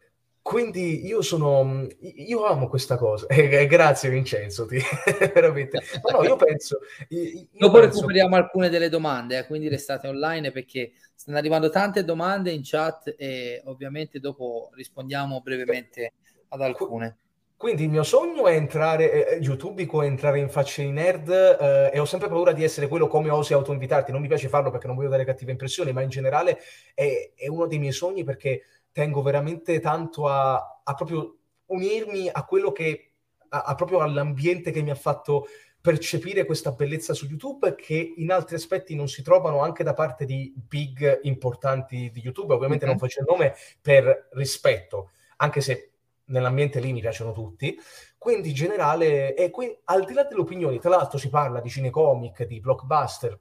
Quindi 0.47 1.05
io 1.05 1.21
sono, 1.21 1.85
io 1.99 2.45
amo 2.45 2.69
questa 2.69 2.95
cosa. 2.95 3.27
Eh, 3.37 3.67
grazie 3.67 4.09
Vincenzo, 4.09 4.65
ti, 4.65 4.77
veramente. 5.33 5.81
Ma 6.01 6.17
no, 6.17 6.23
io 6.23 6.37
penso. 6.37 6.79
Io 7.09 7.47
Dopo 7.51 7.79
penso... 7.79 7.95
recuperiamo 7.97 8.37
alcune 8.37 8.69
delle 8.69 8.87
domande, 8.87 9.39
eh, 9.39 9.45
quindi 9.45 9.67
restate 9.67 10.07
online 10.07 10.51
perché 10.51 10.93
stanno 11.13 11.37
arrivando 11.37 11.69
tante 11.69 12.05
domande 12.05 12.51
in 12.51 12.61
chat 12.63 13.13
e 13.17 13.61
ovviamente 13.65 14.21
dopo 14.21 14.69
rispondiamo 14.73 15.41
brevemente 15.41 16.13
ad 16.47 16.61
alcune. 16.61 17.17
Quindi 17.57 17.83
il 17.83 17.89
mio 17.89 18.03
sogno 18.03 18.47
è 18.47 18.53
entrare, 18.53 19.29
eh, 19.29 19.39
youtubico, 19.39 20.01
entrare 20.01 20.39
in 20.39 20.47
facce 20.47 20.83
di 20.83 20.91
nerd 20.91 21.29
eh, 21.29 21.89
e 21.91 21.99
ho 21.99 22.05
sempre 22.05 22.29
paura 22.29 22.53
di 22.53 22.63
essere 22.63 22.87
quello 22.87 23.07
come 23.07 23.29
osi 23.31 23.51
autoinvitarti. 23.51 24.13
Non 24.13 24.21
mi 24.21 24.27
piace 24.27 24.47
farlo 24.47 24.69
perché 24.71 24.87
non 24.87 24.95
voglio 24.95 25.09
dare 25.09 25.25
cattive 25.25 25.51
impressioni, 25.51 25.91
ma 25.91 26.01
in 26.01 26.09
generale 26.09 26.59
è, 26.93 27.31
è 27.35 27.47
uno 27.47 27.65
dei 27.65 27.79
miei 27.79 27.91
sogni 27.91 28.23
perché 28.23 28.61
tengo 28.97 29.21
veramente 29.21 29.79
tanto 29.79 30.27
a, 30.27 30.81
a 30.83 30.93
proprio 30.95 31.37
unirmi 31.67 32.31
a 32.31 32.43
quello 32.45 32.71
che, 32.71 33.11
a, 33.49 33.61
a, 33.61 33.75
proprio 33.75 33.99
all'ambiente 33.99 34.71
che 34.71 34.81
mi 34.81 34.89
ha 34.89 34.95
fatto 34.95 35.45
percepire 35.79 36.45
questa 36.45 36.71
bellezza 36.71 37.13
su 37.13 37.27
YouTube 37.27 37.75
che 37.75 38.15
in 38.17 38.31
altri 38.31 38.55
aspetti 38.55 38.95
non 38.95 39.07
si 39.07 39.21
trovano 39.21 39.61
anche 39.61 39.83
da 39.83 39.93
parte 39.93 40.25
di 40.25 40.51
big 40.55 41.19
importanti 41.21 42.09
di 42.09 42.21
YouTube. 42.21 42.55
Ovviamente 42.55 42.85
mm-hmm. 42.85 42.97
non 42.97 43.07
faccio 43.07 43.19
il 43.19 43.27
nome 43.29 43.53
per 43.79 44.29
rispetto, 44.31 45.11
anche 45.35 45.61
se 45.61 45.91
nell'ambiente 46.29 46.79
lì 46.79 46.91
mi 46.91 47.01
piacciono 47.01 47.33
tutti. 47.33 47.77
Quindi 48.17 48.49
in 48.49 48.55
generale, 48.55 49.35
e 49.35 49.51
qui, 49.51 49.77
al 49.83 50.05
di 50.05 50.13
là 50.13 50.23
delle 50.23 50.41
opinioni, 50.41 50.79
tra 50.79 50.89
l'altro 50.89 51.19
si 51.19 51.29
parla 51.29 51.61
di 51.61 51.69
cinecomic, 51.69 52.45
di 52.45 52.59
blockbuster, 52.59 53.39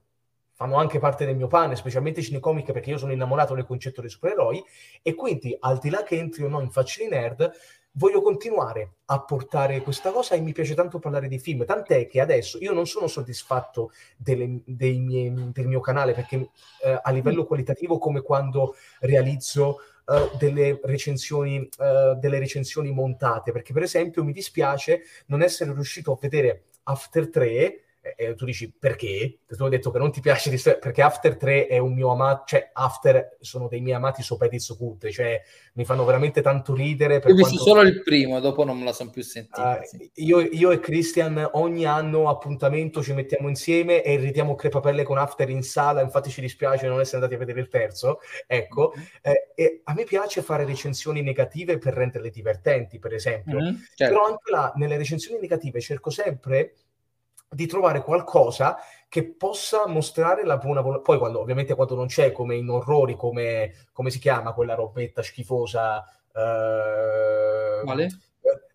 fanno 0.57 0.77
anche 0.77 0.99
parte 0.99 1.27
del 1.27 1.37
mio 1.37 1.49
pane, 1.49 1.77
specialmente 1.77 2.23
cinecomiche, 2.23 2.73
perché 2.73 2.89
io 2.89 2.97
sono 2.97 3.13
innamorato 3.13 3.55
del 3.55 3.67
concetto 3.67 4.01
dei 4.01 4.09
supereroi, 4.09 4.65
e 5.03 5.15
quindi, 5.15 5.55
al 5.61 5.77
di 5.77 5.91
là 5.91 6.03
che 6.03 6.17
entri 6.17 6.45
o 6.45 6.49
no 6.49 6.63
in 6.63 6.71
faccia 6.71 7.03
di 7.03 7.11
nerd, 7.11 7.53
voglio 7.93 8.23
continuare 8.23 8.95
a 9.07 9.23
portare 9.23 9.83
questa 9.83 10.13
cosa 10.13 10.35
e 10.35 10.41
mi 10.41 10.53
piace 10.53 10.75
tanto 10.75 10.99
parlare 10.99 11.29
di 11.29 11.39
film, 11.39 11.67
tant'è 11.67 12.07
che 12.07 12.23
adesso 12.23 12.57
io 12.59 12.73
non 12.73 12.87
sono 12.87 13.07
soddisfatto 13.07 13.91
delle, 14.17 14.63
miei, 14.65 15.51
del 15.53 15.67
mio 15.67 15.81
canale, 15.81 16.15
perché 16.15 16.49
eh, 16.83 17.01
a 17.03 17.11
livello 17.11 17.43
mm. 17.43 17.47
qualitativo, 17.47 17.99
come 17.99 18.23
quando 18.23 18.75
realizzo 19.01 19.81
Uh, 20.07 20.37
delle, 20.39 20.79
recensioni, 20.85 21.59
uh, 21.59 22.17
delle 22.17 22.39
recensioni 22.39 22.93
montate, 22.93 23.51
perché 23.51 23.73
per 23.73 23.83
esempio 23.83 24.23
mi 24.23 24.31
dispiace 24.31 25.01
non 25.27 25.43
essere 25.43 25.73
riuscito 25.73 26.13
a 26.13 26.19
vedere 26.21 26.67
After 26.85 27.29
3 27.29 27.86
e 28.15 28.35
tu 28.35 28.45
dici 28.45 28.73
perché? 28.73 29.39
Tu 29.47 29.65
hai 29.65 29.71
detto 29.71 29.91
che 29.91 29.99
non 29.99 30.13
ti 30.13 30.21
piace 30.21 30.51
di 30.51 30.61
perché 30.63 31.03
After 31.03 31.37
3 31.37 31.67
è 31.67 31.79
un 31.79 31.95
mio 31.95 32.11
amato, 32.11 32.45
cioè 32.47 32.71
After 32.73 33.37
sono 33.41 33.69
dei 33.69 33.81
miei 33.81 33.97
amati 33.97 34.23
sopetizzo 34.23 34.77
culte, 34.77 35.11
cioè 35.11 35.41
mi 35.75 35.85
fanno 35.85 36.05
veramente 36.05 36.43
tanto 36.43 36.75
ridere. 36.75 37.19
Per 37.19 37.31
Ho 37.31 37.35
visto 37.35 37.57
quanto... 37.57 37.71
solo 37.71 37.83
il 37.83 38.03
primo, 38.03 38.41
dopo 38.41 38.65
non 38.65 38.79
me 38.79 38.85
la 38.85 38.93
sono 38.93 39.11
più 39.11 39.23
sentita. 39.23 39.81
Uh, 39.81 39.87
sì. 39.87 40.11
io, 40.15 40.41
io, 40.41 40.71
e 40.71 40.81
Christian 40.81 41.49
ogni 41.53 41.87
anno 41.87 42.29
appuntamento 42.29 43.03
ci 43.03 43.13
mettiamo 43.13 43.49
insieme 43.49 44.03
e 44.03 44.17
ridiamo 44.17 44.55
crepapelle 44.55 45.03
con 45.03 45.19
After 45.19 45.49
in 45.49 45.63
sala, 45.63 46.03
infatti 46.03 46.31
ci 46.31 46.41
dispiace 46.41 46.87
non 46.87 47.01
essere 47.01 47.17
andati 47.17 47.35
a 47.35 47.39
vedere 47.39 47.61
il 47.61 47.69
terzo, 47.69 48.21
ecco. 48.47 48.93
Mm-hmm. 48.97 49.07
Eh, 49.23 49.53
e 49.55 49.81
a 49.85 49.95
me 49.95 50.05
piace 50.05 50.43
fare 50.43 50.65
recensioni 50.65 51.23
negative 51.23 51.79
per 51.79 51.95
renderle 51.95 52.31
divertenti, 52.31 52.99
per 52.99 53.15
esempio. 53.15 53.59
Mm-hmm, 53.59 53.75
certo. 53.95 54.15
Però 54.15 54.27
anche 54.27 54.51
là, 54.51 54.73
nelle 54.77 54.97
recensioni 54.97 55.41
negative 55.41 55.81
cerco 55.81 56.11
sempre 56.11 56.75
di 57.49 57.67
trovare 57.67 58.03
qualcosa 58.03 58.77
che 59.09 59.25
possa 59.35 59.87
mostrare 59.87 60.45
la 60.45 60.57
buona 60.57 60.81
volontà. 60.81 61.03
Poi, 61.03 61.19
quando, 61.19 61.41
ovviamente, 61.41 61.75
quando 61.75 61.95
non 61.95 62.07
c'è, 62.07 62.33
come 62.33 62.57
in 62.57 62.69
orrori, 62.69 63.17
come, 63.17 63.73
come 63.93 64.11
si 64.11 64.19
chiama 64.19 64.53
quella 64.53 64.75
robetta 64.75 65.23
schifosa. 65.23 66.05
Uh, 66.33 67.85
Quale? 67.85 68.09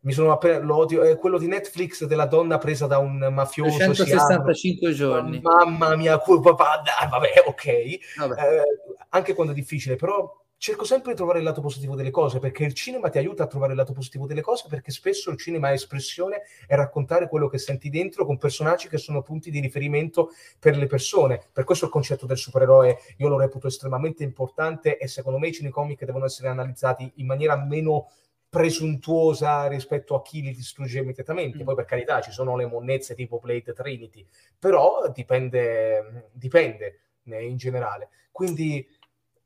Mi 0.02 0.12
sono 0.14 0.32
appena 0.32 0.58
l'odio, 0.58 1.04
è 1.04 1.16
quello 1.16 1.38
di 1.38 1.48
Netflix 1.48 2.06
della 2.06 2.26
donna 2.26 2.58
presa 2.58 2.88
da 2.88 2.98
un 2.98 3.30
mafioso. 3.32 3.78
165 3.78 4.94
giorni. 4.94 5.40
Mamma 5.42 5.96
mia, 5.96 6.20
vabbè, 6.26 7.44
ok. 7.46 8.18
Vabbè. 8.18 8.42
Eh, 8.42 8.64
anche 9.10 9.34
quando 9.34 9.54
è 9.54 9.56
difficile, 9.56 9.96
però 9.96 10.30
cerco 10.62 10.86
sempre 10.86 11.14
di 11.14 11.18
trovare 11.18 11.40
il 11.40 11.44
lato 11.44 11.60
positivo 11.60 11.96
delle 11.96 12.12
cose, 12.12 12.38
perché 12.38 12.64
il 12.64 12.74
cinema 12.74 13.10
ti 13.10 13.18
aiuta 13.18 13.42
a 13.42 13.48
trovare 13.48 13.72
il 13.72 13.80
lato 13.80 13.94
positivo 13.94 14.28
delle 14.28 14.42
cose, 14.42 14.68
perché 14.70 14.92
spesso 14.92 15.32
il 15.32 15.38
cinema 15.38 15.70
è 15.70 15.74
espressione 15.74 16.44
e 16.68 16.76
raccontare 16.76 17.28
quello 17.28 17.48
che 17.48 17.58
senti 17.58 17.90
dentro 17.90 18.28
con 18.28 18.38
personaggi 18.38 18.88
che 18.88 19.00
sono 19.00 19.24
punti 19.24 19.50
di 19.50 19.60
riferimento 19.60 20.30
per 20.60 20.78
le 20.78 20.86
persone. 20.86 21.42
Per 21.52 21.64
questo 21.64 21.86
il 21.86 21.92
concetto 21.92 22.28
del 22.28 22.38
supereroe 22.38 22.96
io 23.18 23.28
lo 23.28 23.40
reputo 23.40 23.66
estremamente 23.66 24.24
importante 24.24 25.00
e 25.00 25.08
secondo 25.08 25.40
me 25.40 25.48
i 25.48 25.52
cinecomic 25.52 26.06
devono 26.06 26.26
essere 26.26 26.50
analizzati 26.50 27.12
in 27.16 27.26
maniera 27.26 27.56
meno 27.56 28.12
presuntuosa 28.48 29.66
rispetto 29.66 30.14
a 30.14 30.22
chi 30.22 30.44
li 30.44 30.54
distrugge 30.54 31.00
immediatamente. 31.00 31.64
Mm. 31.64 31.66
Poi 31.66 31.74
per 31.74 31.86
carità 31.86 32.22
ci 32.22 32.32
sono 32.32 32.56
le 32.56 32.68
monnezze 32.68 33.16
tipo 33.16 33.40
Blade 33.40 33.74
Trinity, 33.74 34.24
però 34.60 35.10
dipende, 35.12 36.30
dipende 36.34 37.00
eh, 37.24 37.48
in 37.48 37.58
generale. 37.58 38.10
Quindi 38.32 38.88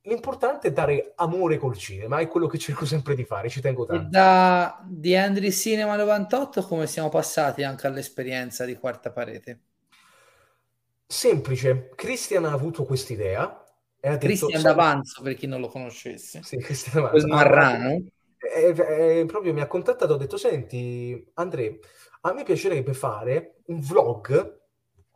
l'importante 0.06 0.70
è 0.70 0.72
dare 0.72 1.14
amore 1.16 1.58
col 1.58 1.78
cinema, 1.78 2.20
è 2.20 2.28
quello 2.28 2.48
che 2.48 2.58
cerco 2.58 2.86
sempre 2.86 3.16
di 3.16 3.24
fare, 3.24 3.50
ci 3.50 3.62
tengo 3.62 3.86
tanto. 3.86 4.08
E 4.08 4.10
da 4.10 4.84
di 4.84 5.16
Andri 5.16 5.52
Cinema 5.52 5.96
98 5.96 6.64
come 6.64 6.88
siamo 6.88 7.10
passati 7.10 7.64
anche 7.64 7.88
all'esperienza 7.88 8.66
di 8.66 8.76
Quarta 8.76 9.12
Parete? 9.12 9.60
Semplice, 11.08 11.92
Christian 11.96 12.46
ha 12.46 12.52
avuto 12.52 12.84
quest'idea. 12.84 13.62
Christian 14.20 14.62
D'Avanzo, 14.62 15.24
per 15.24 15.34
chi 15.34 15.48
non 15.48 15.60
lo 15.60 15.68
conoscesse. 15.68 16.42
Sì, 16.44 16.58
Christian 16.58 16.96
D'Avanzo. 16.96 17.26
Quel 17.26 17.28
marrano. 17.28 17.90
E, 17.90 18.76
e, 18.78 19.20
e, 19.20 19.26
proprio 19.26 19.54
mi 19.54 19.62
ha 19.62 19.68
contattato, 19.68 20.14
ho 20.14 20.18
detto, 20.18 20.38
senti, 20.38 21.32
Andrea, 21.36 21.72
a 22.22 22.34
me 22.34 22.44
piacerebbe 22.44 22.94
fare 22.94 23.56
un 23.66 23.80
vlog 23.80 24.62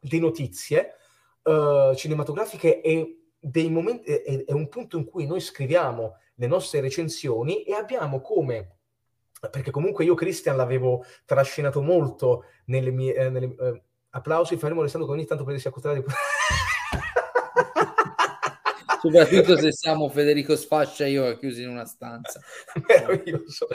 di 0.02 0.20
notizie 0.20 0.96
uh, 1.44 1.94
cinematografiche 1.94 2.82
e 2.82 3.19
dei 3.40 3.70
momenti, 3.70 4.12
è, 4.12 4.46
è 4.46 4.52
un 4.52 4.68
punto 4.68 4.98
in 4.98 5.06
cui 5.06 5.26
noi 5.26 5.40
scriviamo 5.40 6.18
le 6.36 6.48
nostre 6.48 6.82
recensioni 6.82 7.64
e 7.64 7.74
abbiamo 7.74 8.22
come 8.22 8.76
perché 9.50 9.72
comunque 9.72 10.04
io 10.04 10.16
Christian 10.16 10.58
l'avevo 10.58 11.06
trascinato 11.26 11.82
molto 11.82 12.44
nelle 12.66 12.92
mie 12.92 13.14
eh, 13.14 13.30
nelle, 13.30 13.56
eh, 13.58 13.82
applausi 14.10 14.58
faremo 14.58 14.82
restando 14.82 15.06
che 15.06 15.14
ogni 15.14 15.26
tanto 15.26 15.46
per 15.46 15.58
si 15.60 15.68
accostare 15.68 15.96
di 15.96 16.04
soprattutto 19.02 19.58
se 19.58 19.72
siamo 19.72 20.10
Federico 20.10 20.58
Sfascia 20.58 21.06
e 21.06 21.12
io 21.12 21.38
chiusi 21.38 21.62
in 21.62 21.70
una 21.70 21.86
stanza 21.86 22.42
meraviglioso 22.86 23.68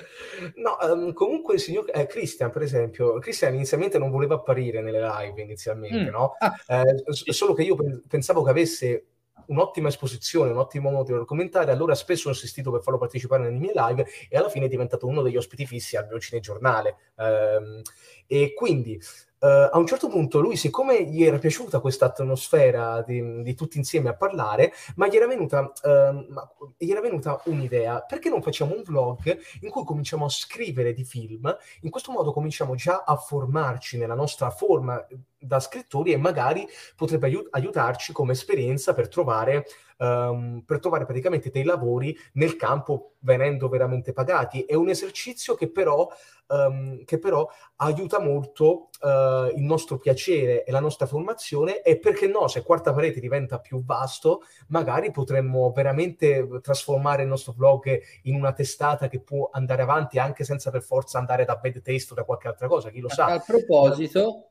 no 0.57 0.77
um, 0.83 1.15
comunque 1.15 1.55
il 1.55 1.61
signor 1.61 1.91
eh, 1.95 2.07
Christian 2.07 2.51
per 2.51 2.61
esempio 2.61 3.19
Christian 3.21 3.55
inizialmente 3.55 3.97
non 3.97 4.11
voleva 4.11 4.35
apparire 4.35 4.83
nelle 4.83 5.01
live 5.01 5.41
inizialmente 5.41 6.11
mm. 6.11 6.13
no? 6.13 6.35
Ah. 6.39 6.55
Eh, 6.67 7.05
solo 7.33 7.55
che 7.55 7.63
io 7.63 7.75
pensavo 8.07 8.43
che 8.43 8.51
avesse 8.51 9.07
un'ottima 9.47 9.89
esposizione, 9.89 10.51
un 10.51 10.59
ottimo 10.59 10.91
modo 10.91 11.19
di 11.19 11.25
commentare, 11.25 11.73
allora 11.73 11.95
spesso 11.95 12.29
ho 12.29 12.33
insistito 12.33 12.71
per 12.71 12.83
farlo 12.83 12.99
partecipare 12.99 13.43
nelle 13.43 13.59
mie 13.59 13.73
live 13.75 14.07
e 14.29 14.37
alla 14.37 14.49
fine 14.49 14.67
è 14.67 14.69
diventato 14.69 15.07
uno 15.07 15.23
degli 15.23 15.37
ospiti 15.37 15.67
fissi 15.67 15.97
al 15.97 16.07
mio 16.09 16.19
cinegiornale. 16.19 16.97
Um, 17.17 17.83
e 18.27 18.55
quindi 18.55 19.01
Uh, 19.45 19.69
a 19.71 19.77
un 19.77 19.87
certo 19.87 20.09
punto 20.09 20.41
lui, 20.41 20.57
siccome 20.57 21.05
gli 21.05 21.23
era 21.23 21.37
piaciuta 21.37 21.81
questa 21.81 22.07
atmosfera 22.07 23.03
di, 23.03 23.43
di 23.43 23.55
tutti 23.55 23.77
insieme 23.77 24.09
a 24.09 24.15
parlare, 24.15 24.73
ma 24.97 25.07
gli 25.07 25.17
era, 25.17 25.27
venuta, 25.27 25.71
uh, 25.83 26.75
gli 26.79 26.91
era 26.91 27.03
venuta 27.03 27.39
un'idea, 27.45 28.01
perché 28.01 28.31
non 28.31 28.41
facciamo 28.41 28.75
un 28.75 28.83
vlog 28.83 29.39
in 29.61 29.69
cui 29.69 29.85
cominciamo 29.85 30.25
a 30.25 30.31
scrivere 30.31 30.95
di 30.95 31.05
film, 31.05 31.55
in 31.83 31.91
questo 31.91 32.11
modo 32.11 32.33
cominciamo 32.33 32.75
già 32.75 33.05
a 33.05 33.17
formarci 33.17 33.99
nella 33.99 34.15
nostra 34.15 34.49
forma 34.49 35.07
da 35.45 35.61
scrittori 35.61 36.13
e 36.13 36.17
magari 36.17 36.67
potrebbe 36.97 37.27
aiut- 37.27 37.49
aiutarci 37.51 38.13
come 38.13 38.33
esperienza 38.33 38.95
per 38.95 39.09
trovare 39.09 39.65
um, 39.99 40.63
per 40.65 40.81
trovare 40.81 41.05
praticamente 41.05 41.51
dei 41.51 41.65
lavori 41.65 42.17
nel 42.33 42.57
campo 42.57 43.13
venendo 43.21 43.69
veramente 43.69 44.13
pagati. 44.13 44.63
È 44.63 44.75
un 44.75 44.89
esercizio 44.89 45.55
che 45.55 45.71
però, 45.71 46.09
um, 46.49 47.05
che 47.05 47.19
però 47.19 47.49
aiuta 47.77 48.21
molto 48.21 48.91
uh, 49.01 49.57
il 49.57 49.63
nostro 49.63 49.99
piacere 49.99 50.65
e 50.65 50.73
la 50.73 50.81
nostra 50.81 51.07
formazione 51.07 51.83
e 51.83 51.99
perché 51.99 52.27
no, 52.27 52.49
se 52.49 52.63
quarta 52.63 52.93
parete 52.93 53.21
diventa 53.21 53.59
più 53.59 53.83
vasto, 53.85 54.43
magari 54.69 55.11
potremmo 55.11 55.73
veramente 55.73 56.47
trasformare 56.61 57.23
il 57.23 57.29
nostro 57.29 57.53
blog 57.53 58.01
in 58.23 58.35
una 58.35 58.53
testata 58.53 59.09
che 59.09 59.21
può 59.21 59.49
andare 59.53 59.83
avanti 59.83 60.19
anche 60.19 60.45
senza 60.45 60.71
per 60.71 60.83
forza 60.83 61.19
andare 61.19 61.45
da 61.45 61.57
bad 61.57 61.81
taste 61.83 62.13
o 62.13 62.17
da 62.17 62.25
qualche 62.25 62.49
altra 62.49 62.67
cosa, 62.67 62.91
chi 62.91 63.01
lo 63.01 63.09
sa. 63.09 63.27
A 63.27 63.41
proposito, 63.41 64.51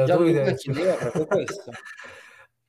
uh, 0.00 0.04
già 0.04 0.16
dove... 0.16 0.56
proprio 0.98 1.26
questo. 1.26 1.70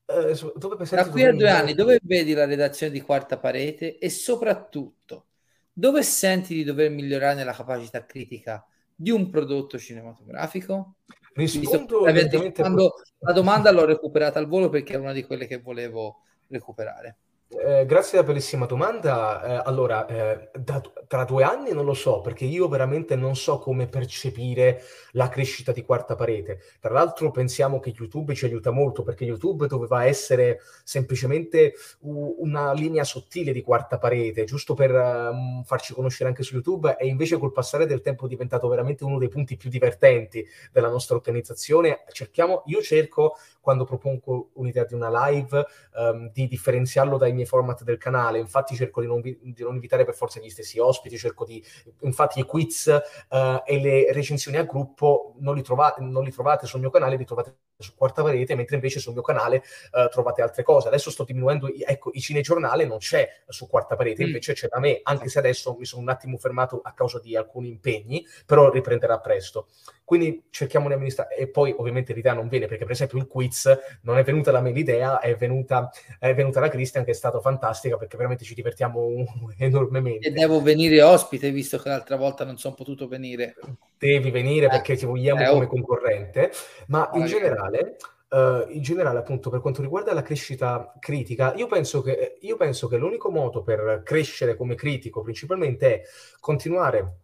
Eh, 0.06 0.38
dove 0.58 0.86
Tra 0.86 1.08
qui 1.08 1.24
a 1.24 1.32
due 1.32 1.50
anni, 1.50 1.74
dove 1.74 1.98
vedi 2.04 2.34
la 2.34 2.44
redazione 2.44 2.92
di 2.92 3.00
Quarta 3.00 3.40
Parete 3.40 3.98
e 3.98 4.10
soprattutto 4.10 5.28
dove 5.72 6.04
senti 6.04 6.54
di 6.54 6.64
dover 6.66 6.90
migliorare 6.90 7.36
nella 7.36 7.54
capacità 7.54 8.06
critica 8.06 8.64
di 8.94 9.12
un 9.12 9.30
prodotto 9.30 9.80
cinematografico? 9.80 10.98
Rispondo 11.34 12.06
quando 12.54 12.94
la 13.20 13.32
domanda 13.32 13.72
l'ho 13.72 13.86
recuperata 13.86 14.40
al 14.40 14.48
volo 14.48 14.70
perché 14.70 14.94
è 14.94 14.98
una 14.98 15.14
di 15.14 15.24
quelle 15.24 15.48
che 15.48 15.60
volevo 15.60 16.24
recuperare. 16.48 17.18
Eh, 17.56 17.86
grazie 17.86 18.18
alla 18.18 18.28
bellissima 18.28 18.66
domanda. 18.66 19.44
Eh, 19.44 19.62
allora, 19.66 20.06
eh, 20.08 20.50
da, 20.58 20.82
tra 21.08 21.24
due 21.24 21.44
anni 21.44 21.72
non 21.72 21.86
lo 21.86 21.94
so, 21.94 22.22
perché 22.22 22.46
io 22.46 22.68
veramente 22.68 23.16
non 23.16 23.36
so 23.36 23.60
come 23.60 23.88
percepire 23.88 24.82
la 25.12 25.30
crescita 25.30 25.72
di 25.72 25.84
quarta 25.84 26.16
parete. 26.16 26.60
Tra 26.80 26.92
l'altro 26.92 27.32
pensiamo 27.32 27.80
che 27.80 27.94
YouTube 27.96 28.34
ci 28.34 28.46
aiuta 28.46 28.72
molto, 28.72 29.04
perché 29.04 29.26
YouTube 29.26 29.68
doveva 29.68 30.06
essere 30.06 30.62
semplicemente 30.84 31.74
u- 32.00 32.38
una 32.40 32.74
linea 32.74 33.04
sottile 33.04 33.52
di 33.52 33.62
quarta 33.62 33.98
parete, 33.98 34.46
giusto 34.46 34.74
per 34.74 34.92
um, 34.92 35.64
farci 35.64 35.94
conoscere 35.94 36.30
anche 36.30 36.44
su 36.44 36.56
YouTube, 36.56 36.96
e 36.98 37.06
invece 37.08 37.38
col 37.38 37.52
passare 37.52 37.86
del 37.86 38.02
tempo 38.02 38.26
è 38.26 38.30
diventato 38.30 38.68
veramente 38.68 39.04
uno 39.04 39.20
dei 39.20 39.30
punti 39.30 39.58
più 39.58 39.70
divertenti 39.70 40.46
della 40.72 40.90
nostra 40.90 41.16
organizzazione. 41.16 42.04
Cerchiamo, 42.12 42.64
io 42.66 42.82
cerco, 42.82 43.36
quando 43.62 43.86
propongo 43.86 44.50
un'idea 44.54 44.86
di 44.86 44.94
una 44.96 45.28
live, 45.28 45.66
um, 45.96 46.32
di 46.32 46.48
differenziarlo 46.48 47.18
dai 47.18 47.32
miei 47.32 47.43
miei 47.44 47.46
format 47.46 47.84
del 47.84 47.98
canale, 47.98 48.40
infatti 48.40 48.76
cerco 48.76 49.02
di 49.02 49.08
non, 49.08 49.22
di 49.22 49.38
non 49.60 49.74
invitare 49.74 50.06
per 50.06 50.16
forza 50.16 50.40
gli 50.40 50.50
stessi 50.50 50.80
ospiti, 50.80 51.18
cerco 51.18 51.46
di, 51.46 51.64
infatti 52.02 52.40
i 52.40 52.44
quiz 52.44 52.86
uh, 52.88 53.62
e 53.66 53.80
le 53.80 54.12
recensioni 54.12 54.58
a 54.58 54.64
gruppo 54.64 55.36
non 55.40 55.56
li, 55.56 55.62
trovate, 55.62 56.02
non 56.02 56.24
li 56.24 56.32
trovate 56.32 56.66
sul 56.66 56.80
mio 56.80 56.90
canale, 56.90 57.16
li 57.18 57.26
trovate 57.26 57.56
su 57.78 57.96
Quarta 57.96 58.24
Parete, 58.24 58.56
mentre 58.56 58.76
invece 58.76 59.00
sul 59.00 59.14
mio 59.14 59.22
canale 59.22 59.64
uh, 59.92 60.08
trovate 60.10 60.42
altre 60.42 60.64
cose. 60.64 60.88
Adesso 60.88 61.12
sto 61.12 61.24
diminuendo, 61.24 61.68
ecco, 61.68 62.12
il 62.14 62.22
cinegiornale 62.22 62.86
non 62.86 63.00
c'è 63.00 63.28
su 63.48 63.68
Quarta 63.68 63.96
Parete, 63.96 64.24
mm. 64.24 64.28
invece 64.28 64.54
c'è 64.54 64.68
da 64.70 64.80
me, 64.80 65.00
anche 65.04 65.28
se 65.28 65.40
adesso 65.40 65.76
mi 65.78 65.86
sono 65.86 66.02
un 66.02 66.10
attimo 66.10 66.38
fermato 66.38 66.80
a 66.84 66.94
causa 66.94 67.20
di 67.20 67.36
alcuni 67.36 67.68
impegni, 67.70 68.26
però 68.46 68.70
riprenderà 68.70 69.20
presto. 69.20 69.68
Quindi 70.06 70.48
cerchiamo 70.50 70.88
di 70.88 70.94
amministrare, 70.94 71.36
e 71.36 71.48
poi 71.48 71.74
ovviamente 71.76 72.14
l'idea 72.14 72.34
non 72.34 72.48
viene, 72.48 72.68
perché 72.68 72.84
per 72.84 72.94
esempio 72.94 73.18
il 73.18 73.28
quiz 73.28 73.70
non 74.02 74.18
è 74.18 74.24
venuta 74.24 74.52
da 74.52 74.62
me 74.62 74.72
l'idea, 74.72 75.20
è 75.20 75.36
venuta, 75.36 75.90
è 76.20 76.34
venuta 76.34 76.60
da 76.60 76.70
Christian 76.70 77.04
che 77.04 77.12
è 77.12 77.16
stata 77.24 77.40
fantastica 77.40 77.96
perché 77.96 78.18
veramente 78.18 78.44
ci 78.44 78.54
divertiamo 78.54 79.08
enormemente. 79.58 80.28
E 80.28 80.32
devo 80.32 80.62
venire 80.62 81.02
ospite, 81.02 81.52
visto 81.52 81.78
che 81.78 81.88
l'altra 81.88 82.18
volta 82.18 82.44
non 82.44 82.58
sono 82.58 82.74
potuto 82.74 83.08
venire. 83.08 83.56
Devi 83.98 84.30
venire 84.30 84.66
eh. 84.66 84.70
perché 84.70 84.98
ti 84.98 85.06
vogliamo 85.06 85.42
eh, 85.42 85.50
come 85.50 85.66
oh. 85.66 85.68
concorrente, 85.68 86.52
ma 86.88 87.10
in 87.14 87.26
generale... 87.26 87.96
Uh, 88.34 88.66
in 88.70 88.82
generale, 88.82 89.20
appunto, 89.20 89.52
per 89.52 89.62
quanto 89.62 89.84
riguarda 89.84 90.12
la 90.12 90.24
crescita 90.24 90.92
critica, 90.98 91.54
io 91.54 91.68
penso, 91.68 92.02
che, 92.02 92.40
io 92.42 92.58
penso 92.58 92.88
che 92.88 92.98
l'unico 92.98 93.30
modo 93.30 93.62
per 93.62 94.02
crescere 94.04 94.56
come 94.56 94.74
critico 94.74 95.22
principalmente 95.22 96.02
è 96.02 96.02
continuare 96.40 97.18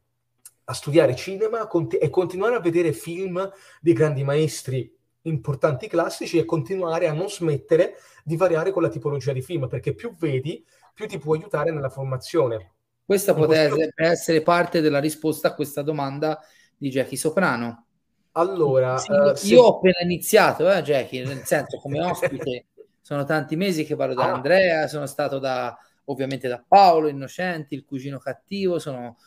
a 0.65 0.73
studiare 0.73 1.15
cinema 1.15 1.65
cont- 1.65 1.97
e 1.99 2.11
continuare 2.11 2.57
a 2.57 2.59
vedere 2.59 2.93
film 2.93 3.51
di 3.81 3.93
grandi 3.93 4.23
maestri 4.23 4.98
importanti 5.23 5.87
classici 5.87 6.37
e 6.37 6.45
continuare 6.45 7.07
a 7.07 7.13
non 7.13 7.29
smettere 7.29 7.95
di 8.23 8.37
variare 8.37 8.71
con 8.71 8.81
la 8.81 8.89
tipologia 8.89 9.33
di 9.33 9.41
film, 9.41 9.67
perché 9.67 9.93
più 9.93 10.15
vedi, 10.15 10.63
più 10.93 11.07
ti 11.07 11.17
può 11.17 11.33
aiutare 11.33 11.71
nella 11.71 11.89
formazione. 11.89 12.73
Questa 13.05 13.33
potrebbe 13.33 13.75
questo... 13.75 14.03
essere 14.03 14.41
parte 14.41 14.81
della 14.81 14.99
risposta 14.99 15.49
a 15.49 15.55
questa 15.55 15.81
domanda 15.81 16.39
di 16.77 16.89
Jackie 16.89 17.17
Soprano. 17.17 17.85
Allora, 18.33 18.97
sì, 18.97 19.11
uh, 19.11 19.33
se... 19.33 19.47
io 19.47 19.63
ho 19.63 19.77
appena 19.77 19.99
iniziato, 20.01 20.71
eh, 20.71 20.81
Jackie, 20.81 21.25
nel 21.25 21.43
senso 21.43 21.77
come 21.77 21.99
ospite 22.05 22.67
sono 23.01 23.23
tanti 23.23 23.55
mesi 23.55 23.85
che 23.85 23.95
parlo 23.95 24.13
da 24.13 24.25
ah. 24.25 24.33
Andrea, 24.33 24.87
sono 24.87 25.07
stato 25.07 25.39
da 25.39 25.75
ovviamente 26.05 26.47
da 26.47 26.63
Paolo 26.65 27.07
Innocenti, 27.07 27.73
il 27.73 27.85
cugino 27.85 28.19
cattivo, 28.19 28.79
sono 28.79 29.17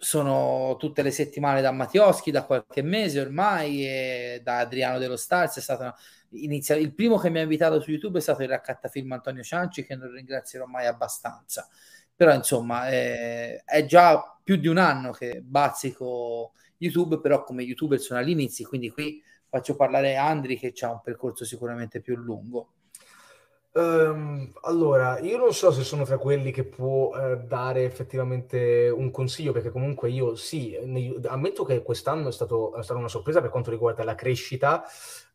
sono 0.00 0.76
tutte 0.78 1.02
le 1.02 1.10
settimane 1.10 1.60
da 1.60 1.72
Mattioschi 1.72 2.30
da 2.30 2.44
qualche 2.44 2.82
mese 2.82 3.20
ormai 3.20 3.84
e 3.84 4.40
da 4.44 4.58
Adriano 4.58 4.98
dello 4.98 5.16
Stars 5.16 5.56
è 5.56 5.60
stato 5.60 5.96
inizia... 6.30 6.76
il 6.76 6.94
primo 6.94 7.18
che 7.18 7.30
mi 7.30 7.40
ha 7.40 7.42
invitato 7.42 7.80
su 7.80 7.90
YouTube 7.90 8.18
è 8.18 8.22
stato 8.22 8.42
il 8.42 8.48
raccattafilm 8.48 9.10
Antonio 9.10 9.42
Cianci 9.42 9.84
che 9.84 9.96
non 9.96 10.12
ringrazierò 10.12 10.66
mai 10.66 10.86
abbastanza. 10.86 11.68
Però 12.14 12.32
insomma 12.32 12.88
è, 12.88 13.62
è 13.64 13.84
già 13.86 14.38
più 14.42 14.56
di 14.56 14.68
un 14.68 14.78
anno 14.78 15.10
che 15.10 15.40
bazzico 15.42 16.52
YouTube 16.78 17.20
però 17.20 17.42
come 17.42 17.64
youtuber 17.64 17.98
sono 18.00 18.20
agli 18.20 18.30
inizi 18.30 18.64
quindi 18.64 18.90
qui 18.90 19.22
faccio 19.48 19.74
parlare 19.74 20.16
Andri 20.16 20.56
che 20.56 20.72
ha 20.80 20.90
un 20.90 21.00
percorso 21.02 21.44
sicuramente 21.44 22.00
più 22.00 22.16
lungo 22.16 22.74
Um, 23.78 24.50
allora, 24.62 25.20
io 25.20 25.36
non 25.38 25.54
so 25.54 25.70
se 25.70 25.84
sono 25.84 26.02
tra 26.02 26.18
quelli 26.18 26.50
che 26.50 26.64
può 26.64 27.16
uh, 27.16 27.36
dare 27.46 27.84
effettivamente 27.84 28.92
un 28.92 29.12
consiglio, 29.12 29.52
perché 29.52 29.70
comunque 29.70 30.10
io 30.10 30.34
sì, 30.34 30.76
ne, 30.82 31.14
ammetto 31.26 31.62
che 31.62 31.80
quest'anno 31.84 32.26
è, 32.26 32.32
stato, 32.32 32.74
è, 32.74 32.82
stata 32.82 32.98
una 32.98 33.08
sorpresa 33.08 33.40
per 33.40 33.50
quanto 33.50 33.70
riguarda 33.70 34.02
la 34.02 34.16
crescita. 34.16 34.82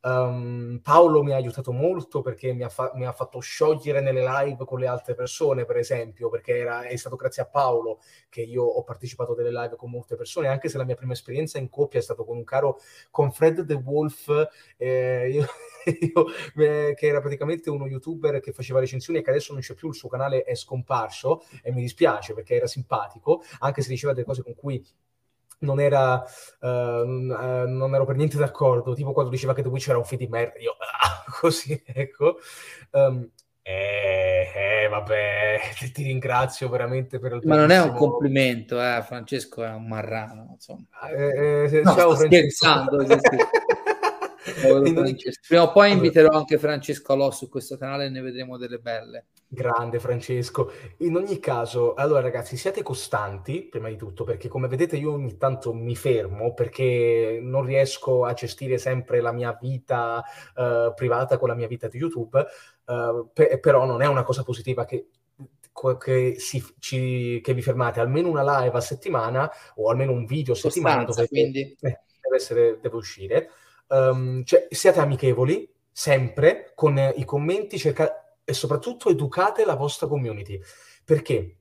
Um, 0.06 0.82
Paolo 0.84 1.24
mi 1.24 1.32
ha 1.32 1.38
aiutato 1.38 1.72
molto 1.72 2.22
perché 2.22 2.52
mi 2.52 2.64
ha, 2.64 2.68
fa- 2.68 2.92
mi 2.96 3.06
ha, 3.06 3.14
fatto 3.14 3.40
sciogliere 3.40 4.02
nelle 4.02 4.22
live 4.22 4.66
con 4.66 4.78
le 4.80 4.88
altre 4.88 5.16
persone, 5.16 5.64
per 5.64 5.78
esempio, 5.78 6.30
perché 6.30 6.58
era, 6.58 6.82
è 6.82 6.96
stato 6.98 7.16
grazie 7.16 7.44
a 7.44 7.46
Paolo 7.46 8.02
che 8.28 8.42
io 8.42 8.64
ho 8.64 8.84
partecipato 8.84 9.34
delle 9.34 9.50
live 9.52 9.78
con 9.78 9.90
molte 9.90 10.18
persone, 10.18 10.50
anche 10.50 10.68
se 10.68 10.78
la 10.78 10.84
mia 10.84 10.96
prima 10.96 11.14
esperienza 11.14 11.58
in 11.58 11.70
coppia 11.70 12.00
è 12.00 12.04
stato 12.04 12.26
con 12.26 12.36
un 12.36 12.44
caro, 12.44 12.80
con 13.12 13.32
Fred 13.32 13.66
The 13.66 13.76
Wolf. 13.76 14.28
Eh, 14.76 15.30
io, 15.32 15.46
io, 15.86 16.26
eh, 16.58 16.94
che 16.96 17.08
era 17.08 17.22
praticamente 17.22 17.70
uno 17.70 17.88
youtuber 17.88 18.42
che 18.42 18.52
faceva 18.52 18.82
recensioni 18.82 19.20
e 19.20 19.22
che 19.22 19.30
adesso 19.30 19.54
non 19.54 19.62
c'è 19.62 19.74
più, 19.74 19.88
il 19.88 19.96
suo 19.96 20.10
canale 20.10 20.44
è 20.44 20.54
scomparso 20.56 21.44
e 21.62 21.72
mi 21.72 21.80
dispiace 21.80 22.34
perché 22.34 22.56
era 22.56 22.68
simpatico, 22.68 23.42
anche 23.60 23.82
se 23.82 23.88
diceva 23.88 24.12
delle 24.12 24.26
cose 24.26 24.44
con 24.44 24.54
cui 24.54 24.86
non 25.65 25.80
era 25.80 26.23
uh, 26.60 26.68
non 26.68 27.95
ero 27.95 28.06
per 28.06 28.15
niente 28.15 28.38
d'accordo 28.38 28.94
tipo 28.94 29.11
quando 29.11 29.31
diceva 29.31 29.53
che 29.53 29.61
The 29.61 29.69
Witch 29.69 29.90
era 29.90 29.98
un 29.98 30.06
film 30.06 30.22
di 30.22 30.27
merda 30.27 30.60
io 30.60 30.76
ah, 30.80 31.23
così 31.40 31.81
ecco. 31.85 32.38
Um, 32.91 33.30
eh, 33.65 34.52
eh, 34.53 34.88
vabbè 34.90 35.60
ti 35.94 36.03
ringrazio 36.03 36.68
veramente 36.68 37.18
per 37.18 37.34
il 37.34 37.41
ma 37.45 37.56
non 37.56 37.72
è 37.72 37.81
un 37.81 37.94
complimento 37.94 38.77
eh, 38.81 39.02
Francesco 39.06 39.64
è 39.64 39.69
un 39.69 39.88
marrano 39.88 40.49
insomma. 40.52 40.85
Eh, 41.10 41.69
eh, 41.72 41.81
no, 41.81 41.94
ciao 41.94 42.15
scherzando 42.15 43.06
Prima 45.48 45.64
o 45.64 45.72
poi 45.72 45.91
inviterò 45.91 46.38
anche 46.38 46.57
Francesco 46.57 47.14
Alò 47.14 47.31
su 47.31 47.48
questo 47.48 47.77
canale 47.77 48.06
e 48.06 48.10
ne 48.10 48.22
vedremo 48.22 48.57
delle 48.57 48.77
belle. 48.77 49.27
Grande 49.54 50.00
Francesco. 50.00 50.72
In 50.98 51.16
ogni 51.16 51.40
caso, 51.40 51.94
allora 51.94 52.22
ragazzi, 52.22 52.58
siate 52.58 52.82
costanti, 52.82 53.62
prima 53.62 53.88
di 53.88 53.96
tutto, 53.96 54.24
perché 54.24 54.48
come 54.48 54.68
vedete 54.68 54.98
io 54.98 55.14
ogni 55.14 55.38
tanto 55.38 55.74
mi 55.74 55.96
fermo 55.96 56.54
perché 56.56 57.40
non 57.40 57.64
riesco 57.64 58.26
a 58.26 58.34
gestire 58.34 58.80
sempre 58.80 59.22
la 59.22 59.32
mia 59.32 59.56
vita 59.62 60.24
uh, 60.56 60.94
privata 60.96 61.38
con 61.38 61.50
la 61.50 61.56
mia 61.56 61.68
vita 61.68 61.88
di 61.88 62.00
YouTube, 62.00 62.46
uh, 62.86 63.30
pe- 63.32 63.60
però 63.60 63.86
non 63.86 64.02
è 64.02 64.08
una 64.08 64.24
cosa 64.24 64.44
positiva 64.44 64.86
che 64.86 65.08
che, 66.00 66.36
si, 66.38 66.64
ci, 66.78 67.42
che, 67.42 67.54
vi 67.54 67.62
fermate 67.64 68.00
almeno 68.00 68.30
una 68.30 68.62
live 68.62 68.78
a 68.78 68.82
settimana 68.82 69.52
o 69.76 69.90
almeno 69.90 70.12
un 70.12 70.26
video 70.26 70.54
a 70.54 70.56
settimana 70.56 71.04
dove 71.04 71.28
quindi. 71.28 71.62
Eh, 71.62 72.00
deve, 72.22 72.36
essere, 72.36 72.78
deve 72.80 72.96
uscire 72.96 73.50
um, 73.88 74.44
cioè, 74.44 74.68
siate 74.70 75.00
amichevoli 75.00 75.68
sempre 75.92 76.72
con 76.76 76.98
i 77.16 77.26
commenti 77.26 77.78
cerca- 77.78 78.23
e 78.44 78.53
soprattutto 78.53 79.10
educate 79.10 79.65
la 79.65 79.76
vostra 79.76 80.07
community. 80.07 80.60
Perché 81.03 81.57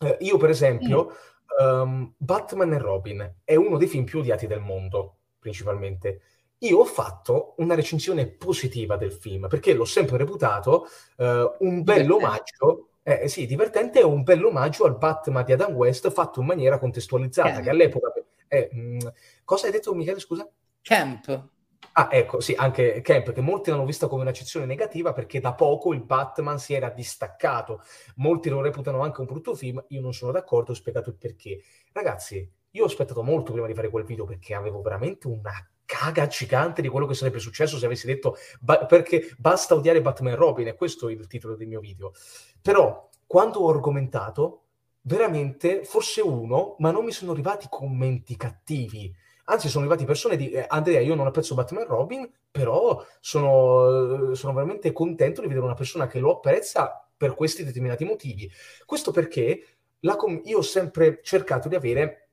eh, 0.00 0.16
io, 0.20 0.36
per 0.36 0.50
esempio, 0.50 1.14
mm. 1.62 1.66
um, 1.66 2.14
Batman 2.16 2.72
e 2.72 2.78
Robin 2.78 3.34
è 3.44 3.54
uno 3.54 3.76
dei 3.76 3.88
film 3.88 4.04
più 4.04 4.20
odiati 4.20 4.46
del 4.46 4.60
mondo. 4.60 5.16
principalmente. 5.38 6.20
Io 6.58 6.78
ho 6.78 6.84
fatto 6.84 7.54
una 7.56 7.74
recensione 7.74 8.28
positiva 8.28 8.96
del 8.96 9.12
film 9.12 9.48
perché 9.48 9.74
l'ho 9.74 9.84
sempre 9.84 10.16
reputato 10.16 10.86
uh, 11.16 11.24
un 11.58 11.82
bello 11.82 12.16
omaggio 12.16 12.90
eh, 13.04 13.26
sì, 13.26 13.46
divertente 13.46 14.00
è 14.00 14.04
un 14.04 14.22
bel 14.22 14.44
omaggio 14.44 14.84
al 14.84 14.96
Batman 14.96 15.44
di 15.44 15.52
Adam 15.52 15.74
West 15.74 16.08
fatto 16.10 16.40
in 16.40 16.46
maniera 16.46 16.78
contestualizzata, 16.78 17.50
Camp. 17.50 17.62
che 17.64 17.70
all'epoca... 17.70 18.12
Eh, 18.46 18.68
mh, 18.70 19.12
cosa 19.44 19.66
hai 19.66 19.72
detto 19.72 19.94
Michele, 19.94 20.20
scusa? 20.20 20.48
Camp. 20.82 21.48
Ah, 21.94 22.08
ecco, 22.10 22.40
sì, 22.40 22.54
anche 22.56 23.02
Camp, 23.02 23.32
che 23.32 23.40
molti 23.42 23.68
l'hanno 23.70 23.84
vista 23.84 24.06
come 24.08 24.22
un'accezione 24.22 24.64
negativa 24.64 25.12
perché 25.12 25.40
da 25.40 25.52
poco 25.52 25.92
il 25.92 26.00
Batman 26.02 26.58
si 26.58 26.72
era 26.72 26.88
distaccato. 26.88 27.82
Molti 28.16 28.48
lo 28.48 28.62
reputano 28.62 29.02
anche 29.02 29.20
un 29.20 29.26
brutto 29.26 29.54
film, 29.54 29.82
io 29.88 30.00
non 30.00 30.14
sono 30.14 30.32
d'accordo, 30.32 30.72
ho 30.72 30.74
spiegato 30.74 31.10
il 31.10 31.16
perché. 31.16 31.60
Ragazzi, 31.92 32.50
io 32.70 32.82
ho 32.82 32.86
aspettato 32.86 33.22
molto 33.22 33.52
prima 33.52 33.66
di 33.66 33.74
fare 33.74 33.90
quel 33.90 34.04
video 34.04 34.24
perché 34.24 34.54
avevo 34.54 34.80
veramente 34.80 35.26
una 35.26 35.52
caga 35.84 36.26
gigante 36.26 36.80
di 36.80 36.88
quello 36.88 37.06
che 37.06 37.12
sarebbe 37.14 37.38
successo 37.38 37.76
se 37.76 37.84
avessi 37.84 38.06
detto 38.06 38.36
ba- 38.60 38.86
perché 38.86 39.34
basta 39.36 39.74
odiare 39.74 40.00
Batman 40.00 40.34
Robin, 40.36 40.68
e 40.68 40.74
questo 40.74 41.08
è 41.08 41.12
il 41.12 41.26
titolo 41.26 41.54
del 41.56 41.66
mio 41.68 41.80
video. 41.80 42.12
Però 42.62 43.08
quando 43.26 43.60
ho 43.60 43.70
argomentato, 43.70 44.60
veramente 45.02 45.84
forse 45.84 46.20
uno, 46.22 46.76
ma 46.78 46.90
non 46.90 47.04
mi 47.04 47.12
sono 47.12 47.32
arrivati 47.32 47.66
commenti 47.68 48.36
cattivi. 48.36 49.14
Anzi, 49.44 49.68
sono 49.68 49.84
arrivati 49.84 50.06
persone 50.06 50.36
di 50.36 50.50
eh, 50.50 50.64
Andrea, 50.68 51.00
io 51.00 51.14
non 51.14 51.26
apprezzo 51.26 51.54
Batman 51.54 51.86
Robin, 51.86 52.30
però 52.50 53.04
sono, 53.20 54.34
sono 54.34 54.52
veramente 54.52 54.92
contento 54.92 55.40
di 55.40 55.48
vedere 55.48 55.64
una 55.64 55.74
persona 55.74 56.06
che 56.06 56.20
lo 56.20 56.36
apprezza 56.36 57.08
per 57.16 57.34
questi 57.34 57.64
determinati 57.64 58.04
motivi. 58.04 58.50
Questo 58.84 59.10
perché 59.10 59.64
com- 60.16 60.40
io 60.44 60.58
ho 60.58 60.62
sempre 60.62 61.20
cercato 61.22 61.68
di 61.68 61.74
avere 61.74 62.28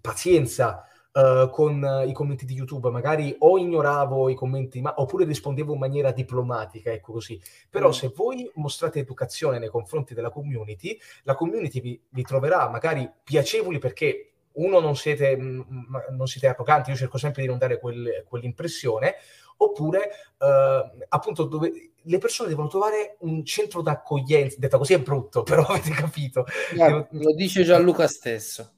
pazienza 0.00 0.84
uh, 1.12 1.48
con 1.50 1.82
uh, 1.82 2.08
i 2.08 2.12
commenti 2.12 2.44
di 2.44 2.54
YouTube, 2.54 2.90
magari 2.90 3.34
o 3.38 3.58
ignoravo 3.58 4.28
i 4.28 4.34
commenti, 4.34 4.80
ma, 4.80 4.94
oppure 4.96 5.24
rispondevo 5.24 5.72
in 5.72 5.78
maniera 5.78 6.10
diplomatica, 6.10 6.90
ecco 6.90 7.12
così. 7.12 7.40
Però 7.70 7.88
mm. 7.88 7.92
se 7.92 8.12
voi 8.14 8.50
mostrate 8.54 9.00
educazione 9.00 9.58
nei 9.58 9.68
confronti 9.68 10.14
della 10.14 10.30
community, 10.30 10.98
la 11.22 11.34
community 11.34 11.80
vi, 11.80 12.00
vi 12.08 12.22
troverà 12.22 12.68
magari 12.68 13.10
piacevoli 13.22 13.78
perché 13.78 14.33
uno 14.54 14.80
non 14.80 14.96
siete, 14.96 15.36
mm, 15.36 15.60
mm, 15.60 15.94
non 16.10 16.26
siete 16.26 16.48
arroganti, 16.48 16.90
io 16.90 16.96
cerco 16.96 17.18
sempre 17.18 17.42
di 17.42 17.48
non 17.48 17.58
dare 17.58 17.78
quel, 17.78 18.24
quell'impressione, 18.28 19.16
oppure 19.56 20.10
uh, 20.38 21.04
appunto 21.08 21.44
dove 21.44 21.92
le 22.02 22.18
persone 22.18 22.48
devono 22.48 22.68
trovare 22.68 23.16
un 23.20 23.44
centro 23.44 23.82
d'accoglienza, 23.82 24.56
detta 24.58 24.78
così 24.78 24.94
è 24.94 25.00
brutto, 25.00 25.42
però 25.44 25.64
avete 25.64 25.90
capito. 25.90 26.44
Guarda, 26.74 27.08
Devo... 27.10 27.24
Lo 27.24 27.34
dice 27.34 27.64
Gianluca 27.64 28.06
stesso 28.06 28.74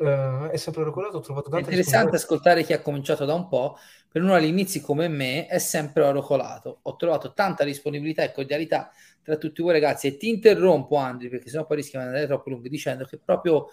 uh, 0.00 0.48
è 0.48 0.56
sempre 0.56 0.84
regolato. 0.84 1.18
Ho 1.18 1.20
trovato 1.20 1.50
tante 1.50 1.70
È 1.70 1.72
interessante 1.72 2.16
ascoltare 2.16 2.64
chi 2.64 2.72
ha 2.72 2.80
cominciato 2.80 3.24
da 3.24 3.34
un 3.34 3.48
po'. 3.48 3.76
Per 4.08 4.22
uno 4.22 4.34
agli 4.34 4.46
inizi 4.46 4.80
come 4.80 5.08
me 5.08 5.46
è 5.46 5.58
sempre 5.58 6.02
oro 6.02 6.22
colato. 6.22 6.80
Ho 6.82 6.96
trovato 6.96 7.32
tanta 7.32 7.64
disponibilità 7.64 8.22
e 8.22 8.32
cordialità 8.32 8.90
tra 9.22 9.36
tutti 9.36 9.62
voi 9.62 9.72
ragazzi. 9.72 10.08
E 10.08 10.16
ti 10.16 10.28
interrompo, 10.28 10.96
Andri, 10.96 11.28
perché 11.28 11.48
sennò 11.48 11.66
poi 11.66 11.76
rischiamo 11.76 12.04
di 12.04 12.10
andare 12.10 12.28
troppo 12.28 12.50
lunghi, 12.50 12.68
dicendo 12.68 13.04
che 13.04 13.18
proprio 13.18 13.68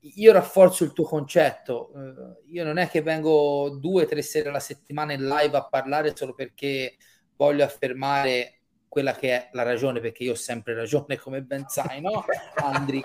io 0.00 0.32
rafforzo 0.32 0.84
il 0.84 0.92
tuo 0.92 1.04
concetto. 1.04 1.90
Uh, 1.94 2.52
io 2.52 2.64
non 2.64 2.78
è 2.78 2.88
che 2.88 3.02
vengo 3.02 3.76
due 3.80 4.04
o 4.04 4.06
tre 4.06 4.22
sere 4.22 4.48
alla 4.48 4.60
settimana 4.60 5.12
in 5.12 5.26
live 5.26 5.56
a 5.56 5.66
parlare 5.66 6.14
solo 6.16 6.34
perché 6.34 6.96
voglio 7.36 7.64
affermare 7.64 8.58
quella 8.88 9.14
che 9.14 9.30
è 9.30 9.48
la 9.52 9.62
ragione, 9.62 10.00
perché 10.00 10.24
io 10.24 10.32
ho 10.32 10.36
sempre 10.36 10.74
ragione, 10.74 11.18
come 11.18 11.42
ben 11.42 11.68
sai, 11.68 12.00
no, 12.00 12.24
Andri? 12.54 13.00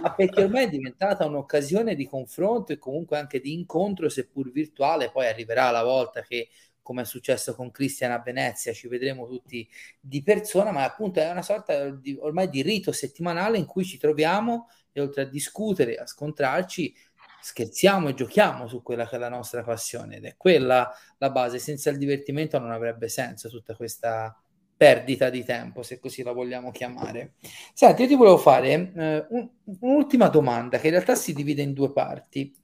Ma 0.00 0.14
perché 0.14 0.44
ormai 0.44 0.66
è 0.66 0.68
diventata 0.68 1.26
un'occasione 1.26 1.96
di 1.96 2.06
confronto 2.06 2.72
e 2.72 2.78
comunque 2.78 3.18
anche 3.18 3.40
di 3.40 3.52
incontro, 3.52 4.08
seppur 4.08 4.52
virtuale. 4.52 5.10
Poi 5.10 5.26
arriverà 5.26 5.70
la 5.70 5.82
volta 5.82 6.22
che, 6.22 6.48
come 6.80 7.02
è 7.02 7.04
successo 7.04 7.54
con 7.56 7.72
Cristian 7.72 8.12
a 8.12 8.20
Venezia, 8.20 8.72
ci 8.72 8.86
vedremo 8.86 9.26
tutti 9.26 9.68
di 9.98 10.22
persona, 10.22 10.70
ma 10.70 10.84
appunto 10.84 11.18
è 11.18 11.28
una 11.28 11.42
sorta 11.42 11.90
di, 11.90 12.16
ormai 12.20 12.48
di 12.48 12.62
rito 12.62 12.92
settimanale 12.92 13.58
in 13.58 13.66
cui 13.66 13.84
ci 13.84 13.98
troviamo 13.98 14.68
e 14.94 15.00
oltre 15.00 15.22
a 15.22 15.26
discutere, 15.26 15.96
a 15.96 16.06
scontrarci, 16.06 16.94
scherziamo 17.42 18.08
e 18.08 18.14
giochiamo 18.14 18.66
su 18.66 18.82
quella 18.82 19.06
che 19.06 19.16
è 19.16 19.18
la 19.18 19.28
nostra 19.28 19.62
passione 19.62 20.16
ed 20.16 20.24
è 20.24 20.36
quella 20.38 20.90
la 21.18 21.30
base. 21.30 21.58
Senza 21.58 21.90
il 21.90 21.98
divertimento 21.98 22.58
non 22.58 22.70
avrebbe 22.70 23.08
senso 23.08 23.50
tutta 23.50 23.74
questa 23.76 24.34
perdita 24.76 25.28
di 25.30 25.44
tempo, 25.44 25.82
se 25.82 25.98
così 25.98 26.22
la 26.22 26.32
vogliamo 26.32 26.70
chiamare. 26.70 27.34
Senti, 27.74 28.02
io 28.02 28.08
ti 28.08 28.14
volevo 28.14 28.38
fare 28.38 28.92
eh, 28.94 29.26
un, 29.28 29.48
un'ultima 29.80 30.28
domanda 30.28 30.78
che 30.78 30.86
in 30.86 30.92
realtà 30.94 31.14
si 31.14 31.34
divide 31.34 31.62
in 31.62 31.74
due 31.74 31.92
parti. 31.92 32.54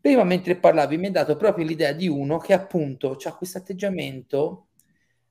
Prima, 0.00 0.24
mentre 0.24 0.56
parlavi, 0.56 0.98
mi 0.98 1.08
è 1.08 1.10
dato 1.10 1.36
proprio 1.36 1.64
l'idea 1.64 1.92
di 1.92 2.06
uno 2.06 2.38
che 2.38 2.52
appunto 2.52 3.16
ha 3.24 3.36
questo 3.36 3.58
atteggiamento 3.58 4.68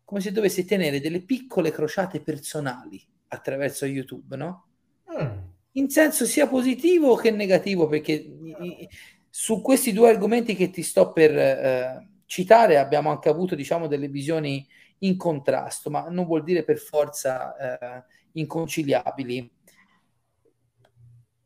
come 0.03 0.21
se 0.21 0.31
dovesse 0.31 0.65
tenere 0.65 0.99
delle 0.99 1.21
piccole 1.21 1.71
crociate 1.71 2.21
personali 2.21 3.03
attraverso 3.29 3.85
YouTube, 3.85 4.35
no? 4.35 4.67
Mm. 5.11 5.53
In 5.77 5.89
senso 5.89 6.25
sia 6.25 6.47
positivo 6.47 7.15
che 7.15 7.31
negativo, 7.31 7.87
perché 7.87 8.25
su 9.29 9.61
questi 9.61 9.91
due 9.91 10.09
argomenti 10.09 10.55
che 10.55 10.69
ti 10.69 10.81
sto 10.81 11.11
per 11.11 11.37
eh, 11.37 12.09
citare 12.25 12.77
abbiamo 12.77 13.09
anche 13.09 13.29
avuto, 13.29 13.55
diciamo, 13.55 13.87
delle 13.87 14.07
visioni 14.07 14.65
in 14.99 15.17
contrasto, 15.17 15.89
ma 15.89 16.07
non 16.09 16.25
vuol 16.25 16.43
dire 16.43 16.63
per 16.63 16.77
forza 16.77 17.55
eh, 17.57 18.03
inconciliabili. 18.33 19.51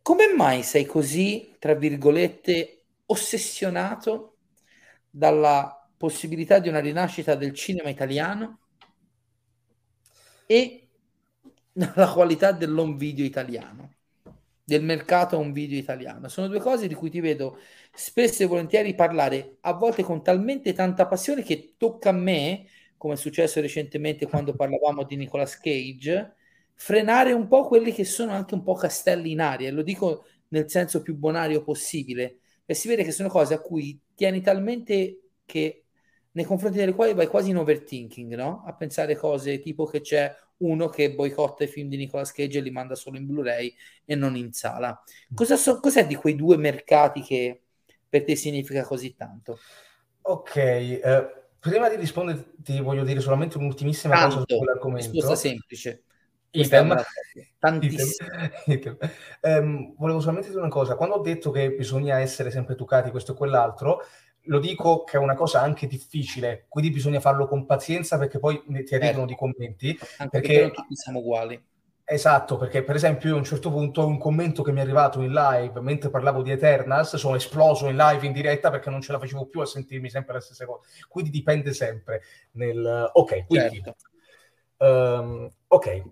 Come 0.01 0.33
mai 0.35 0.63
sei 0.63 0.85
così, 0.85 1.55
tra 1.59 1.73
virgolette, 1.73 2.83
ossessionato 3.07 4.37
dalla 5.09 5.89
possibilità 5.97 6.59
di 6.59 6.69
una 6.69 6.79
rinascita 6.79 7.35
del 7.35 7.53
cinema 7.53 7.89
italiano 7.89 8.59
e 10.45 10.87
dalla 11.73 12.11
qualità 12.11 12.51
dell'home 12.51 12.95
video 12.95 13.25
italiano, 13.25 13.95
del 14.69 14.83
mercato 14.83 15.37
home 15.37 15.51
video 15.51 15.77
italiano? 15.77 16.27
Sono 16.29 16.47
due 16.47 16.59
cose 16.59 16.87
di 16.87 16.93
cui 16.93 17.09
ti 17.09 17.19
vedo 17.19 17.57
spesso 17.93 18.43
e 18.43 18.45
volentieri 18.45 18.95
parlare, 18.95 19.57
a 19.61 19.73
volte 19.73 20.03
con 20.03 20.23
talmente 20.23 20.73
tanta 20.73 21.07
passione 21.07 21.43
che 21.43 21.73
tocca 21.77 22.09
a 22.09 22.13
me 22.13 22.65
come 22.99 23.13
è 23.13 23.17
successo 23.17 23.61
recentemente 23.61 24.27
quando 24.27 24.53
parlavamo 24.55 25.03
di 25.03 25.15
Nicolas 25.15 25.57
Cage, 25.57 26.35
frenare 26.75 27.31
un 27.31 27.47
po' 27.47 27.65
quelli 27.65 27.91
che 27.93 28.03
sono 28.03 28.33
anche 28.33 28.53
un 28.53 28.61
po' 28.61 28.75
castelli 28.75 29.31
in 29.31 29.39
aria, 29.39 29.69
e 29.69 29.71
lo 29.71 29.81
dico 29.81 30.25
nel 30.49 30.69
senso 30.69 31.01
più 31.01 31.15
bonario 31.15 31.63
possibile, 31.63 32.39
e 32.65 32.73
si 32.75 32.87
vede 32.87 33.03
che 33.03 33.11
sono 33.11 33.29
cose 33.29 33.53
a 33.55 33.61
cui 33.61 33.99
tieni 34.13 34.41
talmente 34.41 35.29
che 35.45 35.85
nei 36.31 36.45
confronti 36.45 36.77
delle 36.77 36.93
quali 36.93 37.13
vai 37.13 37.27
quasi 37.27 37.49
in 37.49 37.57
overthinking, 37.57 38.35
no? 38.35 38.63
A 38.65 38.75
pensare 38.75 39.15
cose 39.15 39.59
tipo 39.59 39.85
che 39.85 40.01
c'è 40.01 40.33
uno 40.59 40.87
che 40.87 41.13
boicotta 41.13 41.63
i 41.63 41.67
film 41.67 41.89
di 41.89 41.97
Nicolas 41.97 42.31
Cage 42.31 42.59
e 42.59 42.61
li 42.61 42.71
manda 42.71 42.95
solo 42.95 43.17
in 43.17 43.25
Blu-ray 43.25 43.73
e 44.05 44.15
non 44.15 44.35
in 44.35 44.51
sala. 44.53 45.01
Cosa 45.33 45.55
so, 45.55 45.79
cos'è 45.79 46.07
di 46.07 46.15
quei 46.15 46.35
due 46.35 46.57
mercati 46.57 47.21
che 47.21 47.61
per 48.07 48.23
te 48.23 48.35
significa 48.35 48.83
così 48.83 49.15
tanto? 49.15 49.59
Ok, 50.21 50.55
eh, 50.55 51.27
prima 51.59 51.89
di 51.89 51.95
rispondere 51.95 52.53
ti 52.57 52.79
voglio 52.79 53.03
dire 53.03 53.19
solamente 53.19 53.57
un'ultimissima 53.57 54.15
Tanto, 54.15 54.35
cosa 54.35 54.45
su 54.47 54.57
quell'argomento. 54.57 55.11
Risposta 55.11 55.35
semplice. 55.35 56.03
Item. 56.51 56.95
Tantissimo. 57.59 58.29
Item. 58.65 58.97
Um, 59.41 59.95
volevo 59.95 60.19
solamente 60.19 60.49
dire 60.49 60.59
una 60.59 60.69
cosa. 60.69 60.97
Quando 60.97 61.15
ho 61.15 61.21
detto 61.21 61.49
che 61.49 61.71
bisogna 61.71 62.19
essere 62.19 62.51
sempre 62.51 62.73
educati, 62.73 63.09
questo 63.09 63.31
e 63.31 63.35
quell'altro, 63.35 64.01
lo 64.49 64.59
dico 64.59 65.03
che 65.03 65.17
è 65.17 65.19
una 65.19 65.35
cosa 65.35 65.61
anche 65.61 65.87
difficile, 65.87 66.65
quindi 66.67 66.91
bisogna 66.91 67.19
farlo 67.19 67.47
con 67.47 67.65
pazienza 67.65 68.17
perché 68.17 68.39
poi 68.39 68.61
ti 68.83 68.95
arrivano 68.95 69.25
certo. 69.25 69.25
di 69.25 69.35
commenti. 69.35 69.99
Anche 70.17 70.39
perché, 70.39 70.47
perché 70.47 70.61
non 70.61 70.71
tutti 70.71 70.95
siamo 70.95 71.19
uguali. 71.19 71.63
Esatto, 72.03 72.57
perché 72.57 72.81
per 72.83 72.95
esempio 72.95 73.29
io 73.29 73.35
a 73.35 73.37
un 73.37 73.43
certo 73.43 73.69
punto 73.69 74.03
un 74.03 74.17
commento 74.17 74.63
che 74.63 74.71
mi 74.71 74.79
è 74.79 74.81
arrivato 74.81 75.21
in 75.21 75.31
live 75.31 75.79
mentre 75.79 76.09
parlavo 76.09 76.41
di 76.41 76.49
Eternals, 76.49 77.15
sono 77.17 77.35
esploso 77.35 77.87
in 77.87 77.95
live 77.95 78.25
in 78.25 78.31
diretta 78.31 78.71
perché 78.71 78.89
non 78.89 79.01
ce 79.01 79.11
la 79.11 79.19
facevo 79.19 79.45
più 79.45 79.59
a 79.59 79.67
sentirmi 79.67 80.09
sempre 80.09 80.33
la 80.33 80.39
stessa 80.39 80.65
cosa. 80.65 80.89
Quindi 81.07 81.29
dipende 81.29 81.71
sempre 81.71 82.23
nel... 82.53 83.11
Ok, 83.13 83.45
quindi... 83.45 83.83
Certo. 83.83 83.95
Um, 84.77 85.51
ok, 85.67 85.85
eh, 85.85 86.03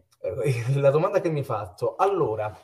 la 0.80 0.92
domanda 0.92 1.20
che 1.20 1.30
mi 1.30 1.40
hai 1.40 1.46
fatto. 1.46 1.96
Allora, 1.96 2.56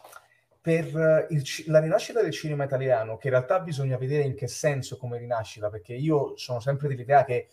per 0.63 1.27
il, 1.29 1.43
la 1.65 1.79
rinascita 1.79 2.21
del 2.21 2.31
cinema 2.31 2.63
italiano, 2.63 3.17
che 3.17 3.27
in 3.27 3.33
realtà 3.33 3.59
bisogna 3.59 3.97
vedere 3.97 4.23
in 4.23 4.33
che 4.33 4.47
senso 4.47 4.95
come 4.95 5.17
rinascita, 5.17 5.69
perché 5.69 5.93
io 5.93 6.37
sono 6.37 6.61
sempre 6.61 6.87
dell'idea 6.87 7.25
che 7.25 7.49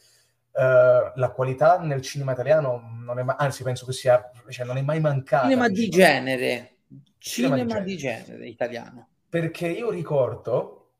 Uh, 0.52 1.12
la 1.14 1.30
qualità 1.32 1.78
nel 1.78 2.02
cinema 2.02 2.32
italiano 2.32 2.82
non 3.04 3.20
è 3.20 3.22
mai, 3.22 3.36
anzi 3.38 3.62
penso 3.62 3.86
che 3.86 3.92
sia, 3.92 4.32
cioè 4.48 4.66
non 4.66 4.78
è 4.78 4.82
mai 4.82 4.98
mancata. 4.98 5.44
Cinema 5.44 5.68
diciamo. 5.68 5.86
di 5.86 5.88
genere, 5.88 6.76
cinema, 7.18 7.56
cinema 7.56 7.80
di, 7.80 7.96
genere. 7.96 8.22
di, 8.22 8.26
genere. 8.26 8.48
italiano. 8.48 9.08
Perché 9.28 9.68
io 9.68 9.90
ricordo, 9.90 10.94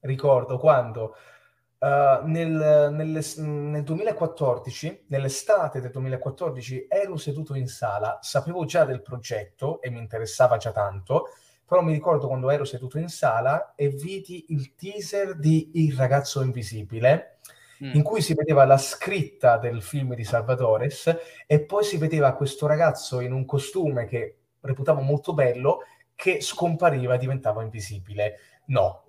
ricordo 0.00 0.56
quando 0.56 1.16
uh, 1.78 2.26
nel, 2.26 2.90
nel, 2.92 3.24
nel 3.36 3.82
2014, 3.82 5.04
nell'estate 5.08 5.80
del 5.80 5.90
2014, 5.90 6.86
ero 6.88 7.16
seduto 7.16 7.54
in 7.54 7.68
sala, 7.68 8.18
sapevo 8.20 8.64
già 8.64 8.84
del 8.84 9.02
progetto 9.02 9.80
e 9.80 9.90
mi 9.90 9.98
interessava 9.98 10.56
già 10.56 10.72
tanto, 10.72 11.28
però 11.64 11.82
mi 11.82 11.92
ricordo 11.92 12.28
quando 12.28 12.50
ero 12.50 12.64
seduto 12.64 12.98
in 12.98 13.08
sala 13.08 13.74
e 13.74 13.88
vidi 13.88 14.46
il 14.48 14.74
teaser 14.74 15.36
di 15.36 15.70
Il 15.74 15.94
ragazzo 15.96 16.42
invisibile, 16.42 17.40
mm. 17.84 17.90
in 17.94 18.02
cui 18.02 18.22
si 18.22 18.34
vedeva 18.34 18.64
la 18.64 18.78
scritta 18.78 19.58
del 19.58 19.82
film 19.82 20.14
di 20.14 20.24
Salvatores 20.24 21.14
e 21.46 21.60
poi 21.60 21.84
si 21.84 21.98
vedeva 21.98 22.32
questo 22.32 22.66
ragazzo 22.66 23.20
in 23.20 23.32
un 23.32 23.44
costume 23.44 24.06
che 24.06 24.36
reputavo 24.60 25.02
molto 25.02 25.34
bello 25.34 25.80
che 26.14 26.40
scompariva 26.40 27.14
e 27.14 27.18
diventava 27.18 27.62
invisibile. 27.62 28.38
No, 28.66 29.07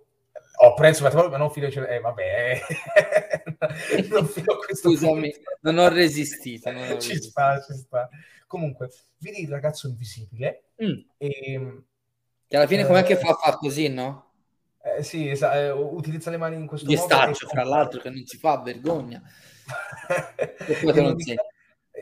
ho 0.61 0.73
preso 0.73 1.09
ma 1.09 1.37
non 1.37 1.51
fino 1.51 1.67
a... 1.67 1.69
Eh, 1.69 1.99
vabbè, 1.99 2.59
non 4.09 4.27
fino 4.27 4.53
a 4.53 4.57
questo 4.57 4.89
Scusami, 4.89 5.33
non 5.61 5.77
ho 5.77 5.87
resistito. 5.87 6.69
Non 6.71 6.83
ho 6.83 6.99
ci 6.99 7.09
resistito. 7.09 7.29
sta, 7.29 7.61
ci 7.61 7.73
sta. 7.73 8.09
Comunque, 8.45 8.89
vedi 9.19 9.43
il 9.43 9.49
ragazzo 9.49 9.87
invisibile 9.87 10.71
mm. 10.83 10.99
e... 11.17 11.83
Che 12.47 12.57
alla 12.57 12.67
fine 12.67 12.81
eh, 12.81 12.85
com'è 12.85 13.03
che 13.03 13.15
fa, 13.15 13.35
fa 13.35 13.55
così, 13.55 13.87
no? 13.87 14.33
Eh, 14.81 15.03
sì, 15.03 15.29
esa- 15.29 15.55
eh, 15.55 15.71
utilizza 15.71 16.29
le 16.29 16.37
mani 16.37 16.55
in 16.55 16.65
questo 16.65 16.89
Gli 16.89 16.95
modo. 16.95 17.13
Staccio, 17.13 17.47
che... 17.47 17.53
fra 17.53 17.63
l'altro, 17.63 18.01
che 18.01 18.09
non 18.09 18.25
si 18.25 18.37
fa 18.37 18.59
vergogna. 18.59 19.21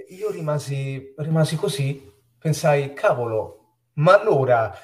Io 0.09 0.31
rimasi, 0.31 1.13
rimasi 1.17 1.57
così, 1.57 2.11
pensai, 2.39 2.93
cavolo, 2.93 3.89
ma 3.95 4.19
allora 4.19 4.75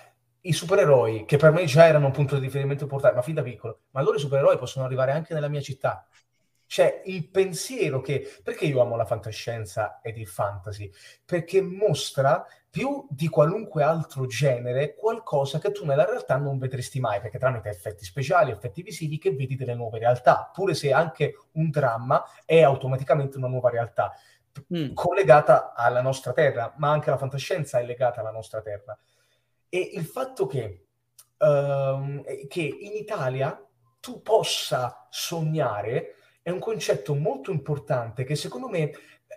i 0.45 0.53
supereroi, 0.53 1.25
che 1.25 1.37
per 1.37 1.51
me 1.51 1.65
già 1.65 1.85
erano 1.85 2.07
un 2.07 2.11
punto 2.11 2.35
di 2.37 2.45
riferimento 2.45 2.83
importante, 2.83 3.15
ma 3.15 3.21
fin 3.21 3.35
da 3.35 3.43
piccolo, 3.43 3.81
ma 3.91 3.99
allora 3.99 4.17
i 4.17 4.19
supereroi 4.19 4.57
possono 4.57 4.85
arrivare 4.85 5.11
anche 5.11 5.33
nella 5.33 5.47
mia 5.47 5.61
città. 5.61 6.07
Cioè, 6.65 7.03
il 7.05 7.29
pensiero 7.29 8.01
che... 8.01 8.27
Perché 8.41 8.65
io 8.65 8.81
amo 8.81 8.95
la 8.95 9.05
fantascienza 9.05 9.99
ed 10.01 10.17
il 10.17 10.27
fantasy? 10.27 10.91
Perché 11.23 11.61
mostra 11.61 12.43
più 12.67 13.05
di 13.11 13.27
qualunque 13.27 13.83
altro 13.83 14.25
genere 14.25 14.95
qualcosa 14.95 15.59
che 15.59 15.71
tu 15.71 15.85
nella 15.85 16.03
realtà 16.05 16.35
non 16.37 16.57
vedresti 16.57 16.99
mai, 16.99 17.21
perché 17.21 17.37
tramite 17.37 17.69
effetti 17.69 18.03
speciali, 18.03 18.49
effetti 18.49 18.81
visivi, 18.81 19.19
che 19.19 19.35
vedi 19.35 19.55
delle 19.55 19.75
nuove 19.75 19.99
realtà, 19.99 20.49
pure 20.51 20.73
se 20.73 20.91
anche 20.91 21.35
un 21.51 21.69
dramma 21.69 22.25
è 22.43 22.63
automaticamente 22.63 23.37
una 23.37 23.47
nuova 23.47 23.69
realtà, 23.69 24.11
mm. 24.75 24.93
collegata 24.93 25.73
alla 25.75 26.01
nostra 26.01 26.33
terra, 26.33 26.73
ma 26.77 26.89
anche 26.89 27.11
la 27.11 27.17
fantascienza 27.17 27.79
è 27.79 27.85
legata 27.85 28.21
alla 28.21 28.31
nostra 28.31 28.61
terra. 28.61 28.97
E 29.75 29.89
il 29.93 30.05
fatto 30.05 30.45
che, 30.45 30.85
uh, 31.39 32.23
che 32.47 32.61
in 32.61 32.93
Italia 32.93 33.59
tu 33.99 34.21
possa 34.21 35.07
sognare 35.09 36.13
è 36.43 36.51
un 36.51 36.59
concetto 36.59 37.15
molto 37.15 37.49
importante 37.49 38.23
che 38.23 38.35
secondo 38.35 38.69
me, 38.69 38.91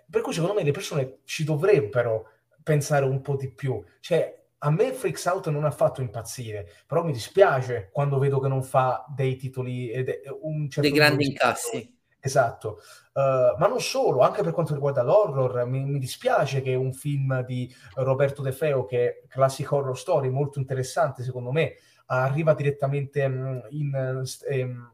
per 0.07 0.21
cui 0.21 0.33
secondo 0.33 0.53
me 0.53 0.61
le 0.61 0.69
persone 0.69 1.21
ci 1.23 1.43
dovrebbero 1.43 2.33
pensare 2.61 3.05
un 3.05 3.19
po' 3.21 3.35
di 3.35 3.51
più. 3.51 3.83
Cioè, 3.99 4.45
a 4.59 4.69
me 4.69 4.93
Freaks 4.93 5.25
Out 5.25 5.47
non 5.47 5.63
ha 5.65 5.71
fatto 5.71 6.01
impazzire, 6.01 6.71
però 6.85 7.03
mi 7.03 7.13
dispiace 7.13 7.89
quando 7.91 8.19
vedo 8.19 8.39
che 8.39 8.47
non 8.47 8.61
fa 8.61 9.07
dei 9.07 9.37
titoli, 9.37 9.89
eh, 9.89 10.21
un 10.41 10.69
certo 10.69 10.87
dei 10.87 10.95
grandi 10.95 11.25
incassi. 11.25 11.96
Esatto, 12.27 12.79
uh, 13.13 13.57
ma 13.57 13.67
non 13.67 13.79
solo, 13.79 14.19
anche 14.19 14.43
per 14.43 14.51
quanto 14.51 14.73
riguarda 14.73 15.01
l'horror, 15.01 15.65
mi, 15.65 15.85
mi, 15.85 15.97
dispiace 15.97 16.61
che 16.61 16.75
un 16.75 16.91
film 16.91 17.43
di 17.45 17.73
Roberto 17.95 18.41
De 18.41 18.51
Feo, 18.51 18.83
che 18.85 19.07
è 19.07 19.27
classic 19.29 19.71
horror 19.71 19.97
story, 19.97 20.29
molto 20.29 20.59
interessante 20.59 21.23
secondo 21.23 21.53
me, 21.53 21.75
arriva 22.07 22.53
direttamente 22.53 23.23
um, 23.23 23.61
in, 23.69 24.23
um, 24.49 24.91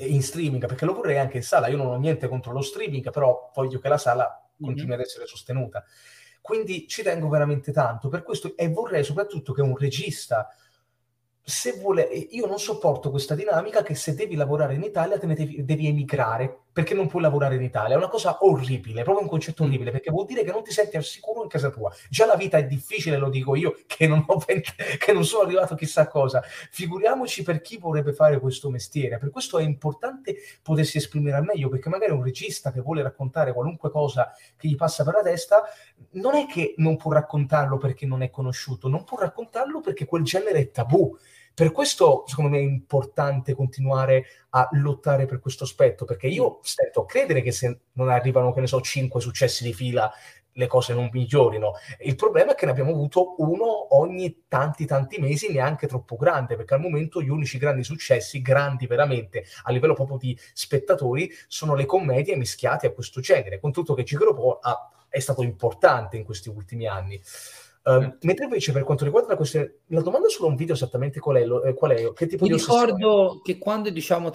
in 0.00 0.22
streaming, 0.22 0.66
perché 0.66 0.84
lo 0.84 0.92
vorrei 0.92 1.16
anche 1.16 1.38
in 1.38 1.42
sala. 1.42 1.68
Io 1.68 1.78
non 1.78 1.86
ho 1.86 1.96
niente 1.96 2.28
contro 2.28 2.52
lo 2.52 2.60
streaming, 2.60 3.10
però 3.10 3.50
voglio 3.54 3.78
che 3.78 3.88
la 3.88 3.98
sala 3.98 4.48
continui 4.60 4.90
mm-hmm. 4.90 5.00
ad 5.00 5.00
essere 5.00 5.26
sostenuta. 5.26 5.82
Quindi 6.42 6.86
ci 6.86 7.02
tengo 7.02 7.28
veramente 7.28 7.72
tanto 7.72 8.08
per 8.08 8.22
questo 8.22 8.54
e 8.54 8.68
vorrei 8.68 9.02
soprattutto 9.02 9.54
che 9.54 9.62
un 9.62 9.76
regista 9.76 10.46
se 11.48 11.74
vuole, 11.78 12.02
io 12.02 12.46
non 12.46 12.58
sopporto 12.58 13.08
questa 13.10 13.36
dinamica 13.36 13.84
che 13.84 13.94
se 13.94 14.16
devi 14.16 14.34
lavorare 14.34 14.74
in 14.74 14.82
Italia 14.82 15.16
te 15.16 15.26
ne 15.26 15.34
devi, 15.36 15.64
devi, 15.64 15.86
emigrare 15.86 16.62
perché 16.76 16.92
non 16.92 17.06
puoi 17.06 17.22
lavorare 17.22 17.54
in 17.54 17.62
Italia. 17.62 17.94
È 17.94 17.96
una 17.96 18.10
cosa 18.10 18.36
orribile, 18.44 19.02
proprio 19.02 19.24
un 19.24 19.30
concetto 19.30 19.64
mm. 19.64 19.66
orribile, 19.66 19.90
perché 19.92 20.10
vuol 20.10 20.26
dire 20.26 20.44
che 20.44 20.50
non 20.50 20.62
ti 20.62 20.72
senti 20.72 20.98
al 20.98 21.04
sicuro 21.04 21.42
in 21.42 21.48
casa 21.48 21.70
tua. 21.70 21.90
Già 22.10 22.26
la 22.26 22.36
vita 22.36 22.58
è 22.58 22.66
difficile, 22.66 23.16
lo 23.16 23.30
dico 23.30 23.56
io, 23.56 23.78
che 23.86 24.06
non, 24.06 24.22
ho, 24.26 24.36
che 24.44 25.12
non 25.14 25.24
sono 25.24 25.44
arrivato 25.44 25.74
chissà 25.74 26.06
cosa. 26.06 26.42
Figuriamoci 26.42 27.42
per 27.44 27.62
chi 27.62 27.78
vorrebbe 27.78 28.12
fare 28.12 28.38
questo 28.38 28.68
mestiere. 28.68 29.16
Per 29.16 29.30
questo 29.30 29.56
è 29.56 29.62
importante 29.62 30.36
potersi 30.60 30.98
esprimere 30.98 31.38
al 31.38 31.44
meglio, 31.44 31.70
perché 31.70 31.88
magari 31.88 32.12
un 32.12 32.22
regista 32.22 32.70
che 32.70 32.82
vuole 32.82 33.00
raccontare 33.02 33.54
qualunque 33.54 33.90
cosa 33.90 34.30
che 34.54 34.68
gli 34.68 34.76
passa 34.76 35.02
per 35.02 35.14
la 35.14 35.22
testa, 35.22 35.62
non 36.10 36.34
è 36.34 36.44
che 36.44 36.74
non 36.76 36.98
può 36.98 37.10
raccontarlo 37.10 37.78
perché 37.78 38.04
non 38.04 38.20
è 38.20 38.28
conosciuto, 38.28 38.86
non 38.86 39.02
può 39.02 39.16
raccontarlo 39.18 39.80
perché 39.80 40.04
quel 40.04 40.24
genere 40.24 40.58
è 40.58 40.70
tabù 40.70 41.16
per 41.56 41.72
questo, 41.72 42.24
secondo 42.26 42.50
me, 42.50 42.58
è 42.58 42.60
importante 42.60 43.54
continuare 43.54 44.26
a 44.50 44.68
lottare 44.72 45.24
per 45.24 45.40
questo 45.40 45.64
aspetto, 45.64 46.04
perché 46.04 46.26
io 46.26 46.58
stento 46.62 47.00
a 47.00 47.06
credere 47.06 47.40
che 47.40 47.50
se 47.50 47.78
non 47.92 48.10
arrivano, 48.10 48.52
che 48.52 48.60
ne 48.60 48.66
so, 48.66 48.78
cinque 48.82 49.22
successi 49.22 49.64
di 49.64 49.72
fila, 49.72 50.12
le 50.52 50.66
cose 50.66 50.92
non 50.92 51.08
migliorino. 51.10 51.72
Il 52.00 52.14
problema 52.14 52.52
è 52.52 52.54
che 52.54 52.66
ne 52.66 52.72
abbiamo 52.72 52.90
avuto 52.90 53.36
uno 53.38 53.96
ogni 53.96 54.42
tanti 54.48 54.84
tanti 54.84 55.18
mesi, 55.18 55.50
neanche 55.50 55.86
troppo 55.86 56.16
grande, 56.16 56.56
perché 56.56 56.74
al 56.74 56.80
momento 56.80 57.22
gli 57.22 57.30
unici 57.30 57.56
grandi 57.56 57.84
successi, 57.84 58.42
grandi 58.42 58.86
veramente 58.86 59.46
a 59.62 59.72
livello 59.72 59.94
proprio 59.94 60.18
di 60.18 60.38
spettatori, 60.52 61.30
sono 61.48 61.74
le 61.74 61.86
commedie 61.86 62.36
mischiate 62.36 62.86
a 62.86 62.92
questo 62.92 63.22
genere, 63.22 63.60
con 63.60 63.72
tutto 63.72 63.94
che 63.94 64.02
Gigolo 64.02 64.60
è 65.08 65.20
stato 65.20 65.42
importante 65.42 66.18
in 66.18 66.24
questi 66.24 66.50
ultimi 66.50 66.86
anni. 66.86 67.18
Uh, 67.86 68.16
mentre 68.22 68.46
invece 68.46 68.72
per 68.72 68.82
quanto 68.82 69.04
riguarda 69.04 69.28
la 69.28 69.36
questione, 69.36 69.82
la 69.86 70.02
domanda 70.02 70.26
sulla 70.26 70.48
un 70.48 70.56
video 70.56 70.74
esattamente 70.74 71.20
qual 71.20 71.36
è, 71.36 71.68
eh, 71.68 71.72
qual 71.72 71.92
è 71.92 72.12
che 72.14 72.26
tipo 72.26 72.44
Mi 72.44 72.50
di 72.50 72.56
ricordo 72.56 73.40
che 73.44 73.58
quando 73.58 73.90
diciamo 73.90 74.32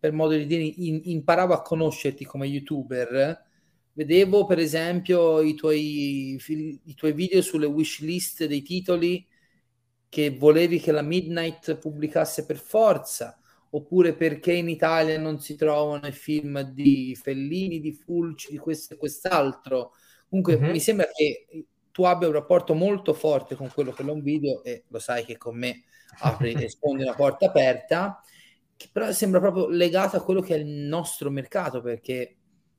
per 0.00 0.12
modo 0.12 0.34
di 0.34 0.46
dire 0.46 0.62
in, 0.62 1.02
imparavo 1.04 1.52
a 1.52 1.60
conoscerti 1.60 2.24
come 2.24 2.46
youtuber, 2.46 3.44
vedevo 3.92 4.46
per 4.46 4.58
esempio 4.58 5.42
i 5.42 5.52
tuoi, 5.52 6.40
i 6.46 6.94
tuoi 6.94 7.12
video 7.12 7.42
sulle 7.42 7.66
wish 7.66 8.00
list 8.00 8.46
dei 8.46 8.62
titoli 8.62 9.26
che 10.08 10.30
volevi 10.30 10.80
che 10.80 10.90
la 10.90 11.02
Midnight 11.02 11.76
pubblicasse 11.76 12.46
per 12.46 12.56
forza, 12.56 13.38
oppure 13.68 14.14
perché 14.14 14.54
in 14.54 14.70
Italia 14.70 15.18
non 15.18 15.40
si 15.40 15.56
trovano 15.56 16.06
i 16.06 16.12
film 16.12 16.62
di 16.62 17.14
Fellini, 17.20 17.80
di 17.80 17.92
Fulci, 17.92 18.50
di 18.50 18.56
questo 18.56 18.94
e 18.94 18.96
quest'altro. 18.96 19.90
Comunque 20.26 20.56
mm-hmm. 20.56 20.70
mi 20.70 20.80
sembra 20.80 21.06
che 21.12 21.66
tu 21.94 22.02
abbia 22.02 22.26
un 22.26 22.34
rapporto 22.34 22.74
molto 22.74 23.14
forte 23.14 23.54
con 23.54 23.70
quello 23.72 23.92
che 23.92 24.02
è 24.02 24.10
un 24.10 24.20
video 24.20 24.64
e 24.64 24.82
lo 24.88 24.98
sai 24.98 25.24
che 25.24 25.36
con 25.36 25.56
me 25.56 25.84
apri 26.22 26.52
e 26.52 26.68
sfondi 26.68 27.04
una 27.04 27.14
porta 27.14 27.46
aperta, 27.46 28.20
che 28.76 28.88
però 28.90 29.12
sembra 29.12 29.38
proprio 29.38 29.68
legato 29.68 30.16
a 30.16 30.20
quello 30.20 30.40
che 30.40 30.56
è 30.56 30.58
il 30.58 30.66
nostro 30.66 31.30
mercato, 31.30 31.80
perché 31.80 32.34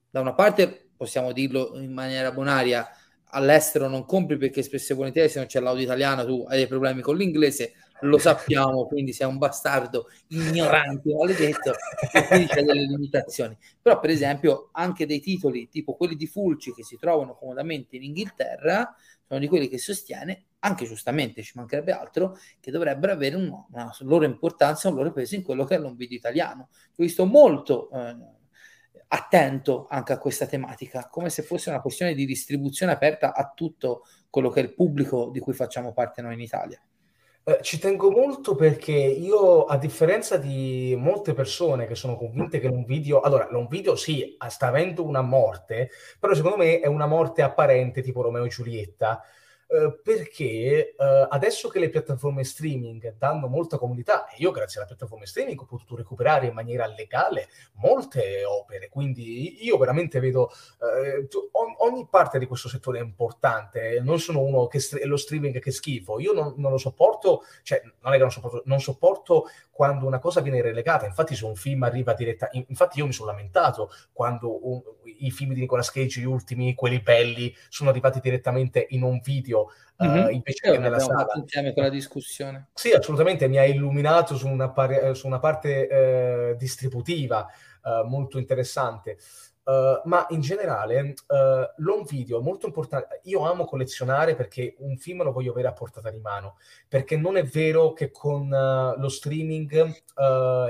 da 0.09 0.19
una 0.19 0.33
parte 0.33 0.89
possiamo 0.97 1.31
dirlo 1.31 1.79
in 1.79 1.93
maniera 1.93 2.33
bonaria, 2.33 2.85
all'estero 3.27 3.87
non 3.87 4.03
compri 4.03 4.35
perché 4.35 4.61
spesso 4.61 4.91
e 4.91 4.95
volentieri 4.97 5.29
se 5.29 5.39
non 5.39 5.47
c'è 5.47 5.61
l'audio 5.61 5.83
italiano 5.83 6.25
tu 6.25 6.45
hai 6.49 6.57
dei 6.57 6.67
problemi 6.67 6.99
con 6.99 7.15
l'inglese, 7.15 7.71
lo 8.01 8.17
sappiamo, 8.17 8.85
quindi 8.85 9.13
sei 9.13 9.27
un 9.27 9.37
bastardo 9.37 10.09
ignorante, 10.27 11.13
maledetto, 11.13 11.73
e 12.11 12.27
quindi 12.27 12.47
c'è 12.47 12.63
delle 12.63 12.81
limitazioni. 12.81 13.57
Però, 13.81 13.99
per 13.99 14.09
esempio, 14.09 14.69
anche 14.73 15.05
dei 15.05 15.19
titoli 15.19 15.69
tipo 15.69 15.95
quelli 15.95 16.15
di 16.15 16.27
Fulci 16.27 16.73
che 16.73 16.83
si 16.83 16.97
trovano 16.97 17.35
comodamente 17.35 17.95
in 17.95 18.03
Inghilterra 18.03 18.95
sono 19.27 19.39
di 19.39 19.47
quelli 19.47 19.67
che 19.67 19.77
sostiene, 19.77 20.45
anche 20.59 20.85
giustamente 20.85 21.41
ci 21.41 21.53
mancherebbe 21.55 21.91
altro, 21.91 22.37
che 22.59 22.71
dovrebbero 22.71 23.13
avere 23.13 23.35
un, 23.35 23.51
una 23.71 23.95
loro 23.99 24.25
importanza, 24.25 24.89
un 24.89 24.95
loro 24.95 25.11
peso 25.11 25.35
in 25.35 25.43
quello 25.43 25.63
che 25.63 25.75
è 25.75 25.79
video 25.79 26.17
italiano. 26.17 26.69
Ho 26.71 27.03
visto 27.03 27.25
molto 27.25 27.89
eh, 27.91 28.15
attento 29.07 29.87
anche 29.89 30.13
a 30.13 30.17
questa 30.17 30.45
tematica, 30.45 31.07
come 31.09 31.29
se 31.29 31.43
fosse 31.43 31.69
una 31.69 31.81
questione 31.81 32.13
di 32.13 32.25
distribuzione 32.25 32.91
aperta 32.91 33.33
a 33.33 33.51
tutto 33.55 34.03
quello 34.29 34.49
che 34.49 34.59
è 34.59 34.63
il 34.63 34.73
pubblico 34.73 35.29
di 35.31 35.39
cui 35.39 35.53
facciamo 35.53 35.93
parte 35.93 36.21
noi 36.21 36.33
in 36.33 36.41
Italia. 36.41 36.81
Eh, 37.47 37.59
ci 37.61 37.77
tengo 37.77 38.09
molto 38.09 38.55
perché 38.55 38.91
io, 38.91 39.65
a 39.65 39.77
differenza 39.77 40.37
di 40.37 40.95
molte 40.97 41.33
persone 41.35 41.85
che 41.85 41.93
sono 41.93 42.17
convinte 42.17 42.59
che 42.59 42.65
un 42.65 42.83
video, 42.85 43.21
allora, 43.21 43.47
un 43.51 43.67
video 43.67 43.95
sì, 43.95 44.35
sta 44.49 44.67
avendo 44.67 45.03
una 45.05 45.21
morte, 45.21 45.91
però 46.19 46.33
secondo 46.33 46.57
me 46.57 46.79
è 46.79 46.87
una 46.87 47.05
morte 47.05 47.43
apparente 47.43 48.01
tipo 48.01 48.23
Romeo 48.23 48.45
e 48.45 48.49
Giulietta. 48.49 49.21
Uh, 49.67 49.99
perché 50.03 50.93
uh, 50.95 51.25
adesso 51.27 51.69
che 51.69 51.79
le 51.79 51.89
piattaforme 51.89 52.43
streaming 52.43 53.15
danno 53.17 53.47
molta 53.47 53.79
comunità, 53.79 54.27
e 54.27 54.35
io 54.37 54.51
grazie 54.51 54.77
alla 54.77 54.87
piattaforma 54.87 55.25
streaming 55.25 55.59
ho 55.59 55.65
potuto 55.65 55.95
recuperare 55.95 56.45
in 56.45 56.53
maniera 56.53 56.85
legale 56.85 57.47
molte 57.77 58.45
opere, 58.45 58.89
quindi 58.89 59.65
io 59.65 59.75
veramente 59.77 60.19
vedo 60.19 60.51
uh, 60.77 61.83
ogni 61.83 62.07
parte 62.07 62.37
di 62.37 62.45
questo 62.45 62.69
settore 62.69 62.99
è 62.99 63.01
importante, 63.01 63.99
non 64.03 64.19
sono 64.19 64.41
uno 64.41 64.67
che 64.67 64.79
st- 64.79 65.03
lo 65.03 65.17
streaming 65.17 65.59
che 65.59 65.71
schifo, 65.71 66.19
io 66.19 66.31
non, 66.31 66.53
non, 66.57 66.69
lo 66.69 66.77
sopporto, 66.77 67.41
cioè 67.63 67.81
non 68.01 68.13
è 68.13 68.17
che 68.17 68.21
non 68.21 68.31
sopporto, 68.31 68.61
non 68.65 68.79
sopporto 68.79 69.49
quando 69.71 70.05
una 70.05 70.19
cosa 70.19 70.41
viene 70.41 70.61
relegata, 70.61 71.07
infatti 71.07 71.33
se 71.35 71.43
un 71.43 71.55
film 71.55 71.81
arriva 71.81 72.13
direttamente, 72.13 72.69
infatti 72.69 72.99
io 72.99 73.07
mi 73.07 73.13
sono 73.13 73.31
lamentato 73.31 73.89
quando 74.13 74.67
un, 74.69 74.81
i 75.17 75.31
film 75.31 75.53
di 75.53 75.61
Nicolas 75.61 75.89
Cage, 75.89 76.21
gli 76.21 76.25
ultimi, 76.25 76.75
quelli 76.75 77.01
belli, 77.01 77.53
sono 77.69 77.89
arrivati 77.89 78.19
direttamente 78.19 78.85
in 78.91 79.01
un 79.01 79.19
video 79.23 79.54
video 79.55 79.71
Mhm. 79.97 80.25
uh, 80.25 80.29
invece 80.29 80.71
che 80.71 80.77
nella 80.77 80.99
sala. 80.99 81.19
fatto 81.19 81.39
insieme 81.39 81.71
quella 81.71 81.89
discussione. 81.89 82.67
Sì, 82.73 82.91
assolutamente, 82.91 83.47
mi 83.47 83.57
ha 83.57 83.63
illuminato 83.63 84.35
su 84.35 84.47
una, 84.47 84.69
par- 84.69 85.15
su 85.15 85.25
una 85.25 85.39
parte 85.39 85.87
eh, 85.87 86.55
distributiva 86.57 87.47
eh, 87.47 88.03
molto 88.05 88.37
interessante. 88.37 89.17
Uh, 89.65 89.99
ma 90.03 90.27
in 90.29 90.41
generale 90.41 91.15
uh, 91.25 91.35
l'home 91.77 92.03
video 92.07 92.39
è 92.39 92.43
molto 92.43 92.67
importante. 92.67 93.21
Io 93.23 93.49
amo 93.49 93.65
collezionare 93.65 94.35
perché 94.35 94.75
un 94.77 94.95
film 94.97 95.23
lo 95.23 95.31
voglio 95.31 95.49
avere 95.53 95.69
a 95.69 95.73
portata 95.73 96.11
di 96.11 96.19
mano, 96.19 96.57
perché 96.87 97.17
non 97.17 97.35
è 97.35 97.43
vero 97.43 97.91
che 97.93 98.11
con 98.11 98.43
uh, 98.51 98.99
lo 98.99 99.09
streaming 99.09 100.03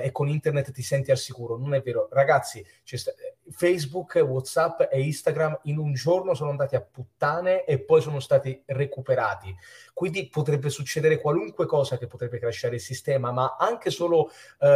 e 0.02 0.12
con 0.14 0.30
internet 0.30 0.72
ti 0.72 0.82
senti 0.82 1.12
al 1.12 1.18
sicuro, 1.18 1.58
non 1.58 1.74
è 1.74 1.82
vero. 1.82 2.08
Ragazzi, 2.10 2.66
sta- 2.84 3.12
Facebook, 3.50 4.16
WhatsApp 4.16 4.82
e 4.92 5.02
Instagram 5.02 5.60
in 5.64 5.78
un 5.78 5.94
giorno 5.94 6.34
sono 6.34 6.50
andati 6.50 6.76
a 6.76 6.82
puttane 6.82 7.64
e 7.66 7.80
poi 7.80 8.02
sono 8.02 8.20
stati 8.20 8.62
recuperati. 8.66 9.56
Quindi 9.94 10.28
potrebbe 10.28 10.70
succedere 10.70 11.22
qualunque 11.22 11.66
cosa 11.66 11.98
che 11.98 12.08
potrebbe 12.08 12.40
crashare 12.40 12.76
il 12.76 12.82
sistema, 12.82 13.32
ma 13.32 13.56
anche 13.58 13.90
solo 13.90 14.30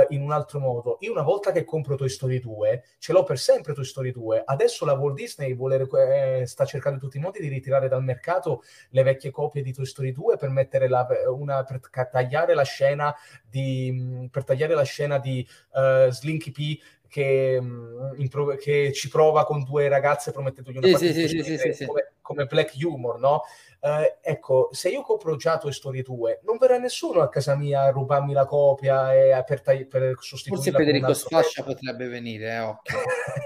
in 0.09 0.21
un 0.21 0.31
altro 0.31 0.59
modo. 0.59 0.97
Io 1.01 1.11
una 1.11 1.23
volta 1.23 1.51
che 1.51 1.65
compro 1.65 1.95
Toy 1.95 2.09
Story 2.09 2.39
2, 2.39 2.83
ce 2.99 3.11
l'ho 3.11 3.23
per 3.23 3.37
sempre 3.37 3.73
Toy 3.73 3.83
Story 3.83 4.11
2. 4.11 4.43
Adesso 4.45 4.85
la 4.85 4.93
Walt 4.93 5.15
Disney 5.15 5.55
vuole, 5.55 5.87
eh, 6.39 6.45
sta 6.45 6.65
cercando 6.65 6.97
in 6.97 7.03
tutti 7.03 7.17
i 7.17 7.21
modi 7.21 7.39
di 7.39 7.47
ritirare 7.47 7.87
dal 7.87 8.03
mercato 8.03 8.63
le 8.89 9.03
vecchie 9.03 9.31
copie 9.31 9.61
di 9.61 9.73
Toy 9.73 9.85
Story 9.85 10.11
2 10.11 10.37
per 10.37 10.51
la, 10.89 11.07
una, 11.27 11.63
per 11.63 12.09
tagliare 12.09 12.53
la 12.53 12.63
scena 12.63 13.13
di, 13.49 14.27
per 14.31 14.43
tagliare 14.43 14.73
la 14.73 14.83
scena 14.83 15.17
di 15.17 15.45
uh, 15.73 16.09
Slinky 16.09 16.51
P 16.51 16.79
che, 17.09 17.59
pro- 18.29 18.55
che, 18.55 18.93
ci 18.93 19.09
prova 19.09 19.43
con 19.43 19.63
due 19.63 19.89
ragazze 19.89 20.31
promettendogli 20.31 20.77
una 20.77 20.97
sì, 20.97 21.11
sì, 21.11 21.27
sì, 21.27 21.43
sì, 21.43 21.73
sì, 21.73 21.85
come, 21.85 22.13
come, 22.21 22.45
black 22.45 22.73
humor, 22.81 23.19
no? 23.19 23.41
Uh, 23.81 24.03
ecco, 24.21 24.69
se 24.71 24.89
io 24.89 25.01
compro 25.01 25.35
già 25.37 25.57
Toy 25.57 25.71
Story 25.71 26.01
2, 26.01 26.41
non 26.43 26.57
verrà 26.57 26.77
nessuno 26.77 27.21
a 27.21 27.29
casa 27.29 27.55
mia 27.55 27.83
a 27.83 27.91
rubarmi 27.91 28.33
la 28.33 28.45
copia 28.45 29.13
e 29.13 29.43
per, 29.45 29.61
tagli- 29.61 29.87
per 29.87 30.15
sostituirla 30.19 30.71
Forse 30.71 30.85
Federico 30.85 31.13
Sfascia 31.13 31.63
potrebbe 31.63 32.07
venire, 32.07 32.51
eh, 32.51 32.59
occhio. 32.59 32.97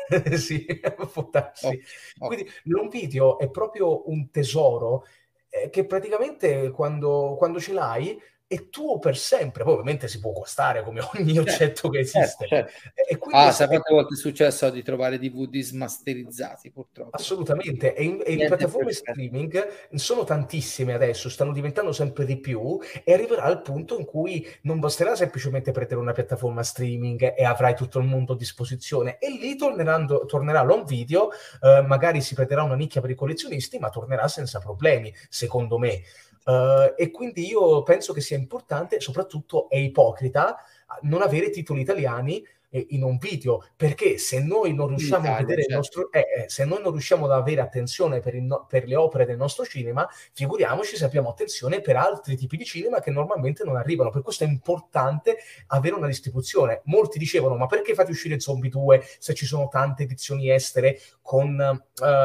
sì, 0.37 0.65
può 1.11 1.29
darsi. 1.31 1.67
Occhio, 1.67 1.79
occhio. 2.19 2.27
Quindi 2.27 2.51
l'home 2.63 2.89
video 2.89 3.37
è 3.37 3.49
proprio 3.49 4.09
un 4.09 4.29
tesoro 4.31 5.05
eh, 5.49 5.69
che 5.69 5.85
praticamente 5.85 6.71
quando, 6.71 7.35
quando 7.37 7.59
ce 7.59 7.73
l'hai 7.73 8.19
è 8.53 8.69
tuo 8.69 8.99
per 8.99 9.17
sempre. 9.17 9.63
Poi 9.63 9.73
ovviamente 9.73 10.07
si 10.07 10.19
può 10.19 10.31
costare 10.31 10.83
come 10.83 11.01
ogni 11.15 11.37
oggetto 11.37 11.89
che 11.89 11.99
esiste. 11.99 12.47
Certo, 12.47 12.71
certo. 12.79 13.01
E 13.07 13.17
quindi 13.17 13.41
Ah, 13.41 13.51
sai 13.51 13.67
quante 13.67 13.93
volte 13.93 14.13
è 14.13 14.17
successo 14.17 14.69
di 14.69 14.83
trovare 14.83 15.17
DVD 15.17 15.59
smasterizzati, 15.59 16.71
purtroppo. 16.71 17.15
Assolutamente, 17.15 17.93
e, 17.95 18.03
in- 18.03 18.21
e 18.23 18.31
le 18.31 18.35
Niente 18.35 18.55
piattaforme 18.55 18.91
streaming 18.91 19.67
sono 19.93 20.23
tantissime 20.23 20.93
adesso, 20.93 21.29
stanno 21.29 21.51
diventando 21.51 21.91
sempre 21.91 22.25
di 22.25 22.39
più 22.39 22.79
e 23.03 23.13
arriverà 23.13 23.47
il 23.49 23.61
punto 23.61 23.97
in 23.97 24.05
cui 24.05 24.45
non 24.63 24.79
basterà 24.79 25.15
semplicemente 25.15 25.71
prendere 25.71 25.99
una 25.99 26.11
piattaforma 26.13 26.63
streaming 26.63 27.33
e 27.35 27.43
avrai 27.43 27.75
tutto 27.75 27.99
il 27.99 28.05
mondo 28.05 28.33
a 28.33 28.37
disposizione 28.37 29.17
e 29.19 29.29
lì 29.29 29.55
tornerà 29.55 30.61
l'home 30.63 30.83
video, 30.85 31.29
eh, 31.61 31.81
magari 31.81 32.21
si 32.21 32.35
prenderà 32.35 32.63
una 32.63 32.75
nicchia 32.75 33.01
per 33.01 33.09
i 33.09 33.15
collezionisti, 33.15 33.79
ma 33.79 33.89
tornerà 33.89 34.27
senza 34.27 34.59
problemi, 34.59 35.13
secondo 35.29 35.77
me. 35.77 36.01
Eh, 36.45 36.93
e 36.97 37.11
quindi 37.11 37.47
io 37.47 37.83
penso 37.83 38.13
che 38.13 38.21
sia 38.21 38.37
importante, 38.37 38.99
soprattutto 38.99 39.69
è 39.69 39.77
ipocrita, 39.77 40.57
non 41.01 41.21
avere 41.21 41.49
titoli 41.49 41.81
italiani 41.81 42.43
eh, 42.69 42.87
in 42.89 43.03
un 43.03 43.17
video, 43.17 43.63
perché 43.75 44.17
se 44.17 44.41
noi 44.41 44.73
non 44.73 44.87
riusciamo 44.87 45.27
a 45.27 45.39
Italia, 45.39 45.41
vedere 45.41 45.61
il 45.61 45.67
certo. 45.67 45.77
nostro 45.77 46.11
eh, 46.11 46.19
eh, 46.19 46.49
se 46.49 46.65
noi 46.65 46.81
non 46.81 46.91
riusciamo 46.91 47.25
ad 47.25 47.31
avere 47.31 47.61
attenzione 47.61 48.19
per, 48.19 48.33
il 48.35 48.43
no- 48.43 48.65
per 48.67 48.87
le 48.87 48.95
opere 48.95 49.25
del 49.25 49.37
nostro 49.37 49.63
cinema, 49.63 50.07
figuriamoci 50.33 50.95
se 50.95 51.05
abbiamo 51.05 51.29
attenzione 51.29 51.81
per 51.81 51.97
altri 51.97 52.35
tipi 52.35 52.57
di 52.57 52.65
cinema 52.65 52.99
che 52.99 53.11
normalmente 53.11 53.63
non 53.63 53.75
arrivano. 53.75 54.09
Per 54.09 54.23
questo 54.23 54.43
è 54.43 54.47
importante 54.47 55.37
avere 55.67 55.95
una 55.95 56.07
distribuzione. 56.07 56.81
Molti 56.85 57.19
dicevano: 57.19 57.55
ma 57.55 57.67
perché 57.67 57.93
fate 57.93 58.11
uscire 58.11 58.39
Zombie 58.39 58.69
2 58.69 59.03
se 59.19 59.33
ci 59.33 59.45
sono 59.45 59.67
tante 59.67 60.03
edizioni 60.03 60.49
estere 60.49 60.99
con 61.21 61.59
eh, 61.59 61.79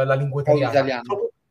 la 0.05 0.15
lingua 0.15 0.41
italiana? 0.41 1.03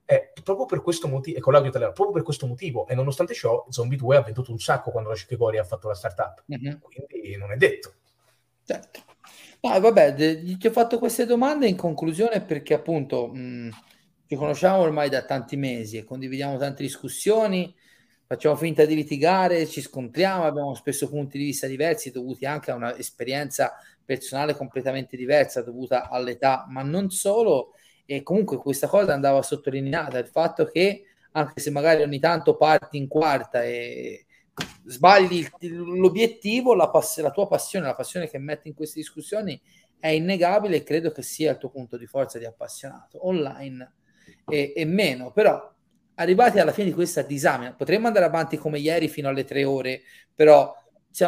L'italiano. 0.07 0.31
Proprio, 0.43 0.65
per 0.65 0.81
questo 0.81 1.07
motivo, 1.07 1.37
e 1.37 1.41
con 1.41 1.53
l'audio 1.53 1.69
italiano, 1.69 1.93
proprio 1.93 2.15
per 2.15 2.23
questo 2.23 2.47
motivo, 2.47 2.87
e 2.87 2.95
nonostante 2.95 3.33
ciò, 3.33 3.65
Zombie 3.69 3.97
2 3.97 4.15
ha 4.15 4.21
venduto 4.21 4.51
un 4.51 4.59
sacco 4.59 4.91
quando 4.91 5.09
la 5.09 5.15
Shikigori 5.15 5.57
ha 5.57 5.63
fatto 5.63 5.87
la 5.87 5.95
startup. 5.95 6.43
Mhm. 6.45 6.79
Quindi 6.79 7.35
non 7.37 7.51
è 7.51 7.57
detto. 7.57 7.93
Certo. 8.63 9.03
No, 9.61 9.79
vabbè, 9.79 10.13
de- 10.13 10.57
ti 10.57 10.67
ho 10.67 10.71
fatto 10.71 10.99
queste 10.99 11.25
domande 11.25 11.67
in 11.67 11.75
conclusione 11.75 12.41
perché 12.41 12.73
appunto 12.73 13.27
mh, 13.27 13.69
ci 14.27 14.35
conosciamo 14.35 14.77
ormai 14.79 15.09
da 15.09 15.23
tanti 15.23 15.55
mesi 15.55 15.97
e 15.97 16.03
condividiamo 16.03 16.57
tante 16.57 16.83
discussioni, 16.83 17.73
facciamo 18.25 18.55
finta 18.55 18.85
di 18.85 18.93
litigare, 18.95 19.65
ci 19.65 19.81
scontriamo, 19.81 20.43
abbiamo 20.43 20.75
spesso 20.75 21.09
punti 21.09 21.37
di 21.37 21.45
vista 21.45 21.65
diversi 21.67 22.11
dovuti 22.11 22.45
anche 22.45 22.71
a 22.71 22.75
un'esperienza 22.75 23.73
personale 24.05 24.53
completamente 24.55 25.17
diversa 25.17 25.61
dovuta 25.61 26.09
all'età, 26.09 26.65
ma 26.69 26.81
non 26.83 27.09
solo. 27.09 27.71
E 28.09 28.23
comunque 28.23 28.57
questa 28.57 28.87
cosa 28.87 29.13
andava 29.13 29.41
sottolineata, 29.41 30.17
il 30.17 30.27
fatto 30.27 30.65
che 30.65 31.03
anche 31.31 31.59
se 31.59 31.69
magari 31.69 32.01
ogni 32.01 32.19
tanto 32.19 32.55
parti 32.55 32.97
in 32.97 33.07
quarta 33.07 33.63
e 33.63 34.25
sbagli 34.85 35.45
l'obiettivo, 35.59 36.73
la, 36.73 36.89
pass- 36.89 37.19
la 37.19 37.31
tua 37.31 37.47
passione, 37.47 37.85
la 37.85 37.95
passione 37.95 38.29
che 38.29 38.39
metti 38.39 38.69
in 38.69 38.73
queste 38.73 38.99
discussioni 38.99 39.59
è 39.99 40.07
innegabile 40.07 40.77
e 40.77 40.83
credo 40.83 41.11
che 41.11 41.21
sia 41.21 41.51
il 41.51 41.57
tuo 41.57 41.69
punto 41.69 41.97
di 41.97 42.07
forza 42.07 42.39
di 42.39 42.45
appassionato 42.45 43.27
online 43.27 43.93
e, 44.49 44.73
e 44.75 44.85
meno, 44.85 45.31
però 45.31 45.73
arrivati 46.15 46.59
alla 46.59 46.71
fine 46.71 46.87
di 46.87 46.93
questa 46.93 47.21
disamina, 47.21 47.73
potremmo 47.73 48.07
andare 48.07 48.25
avanti 48.25 48.57
come 48.57 48.79
ieri 48.79 49.09
fino 49.09 49.27
alle 49.27 49.43
tre 49.43 49.63
ore, 49.65 50.01
però 50.33 50.73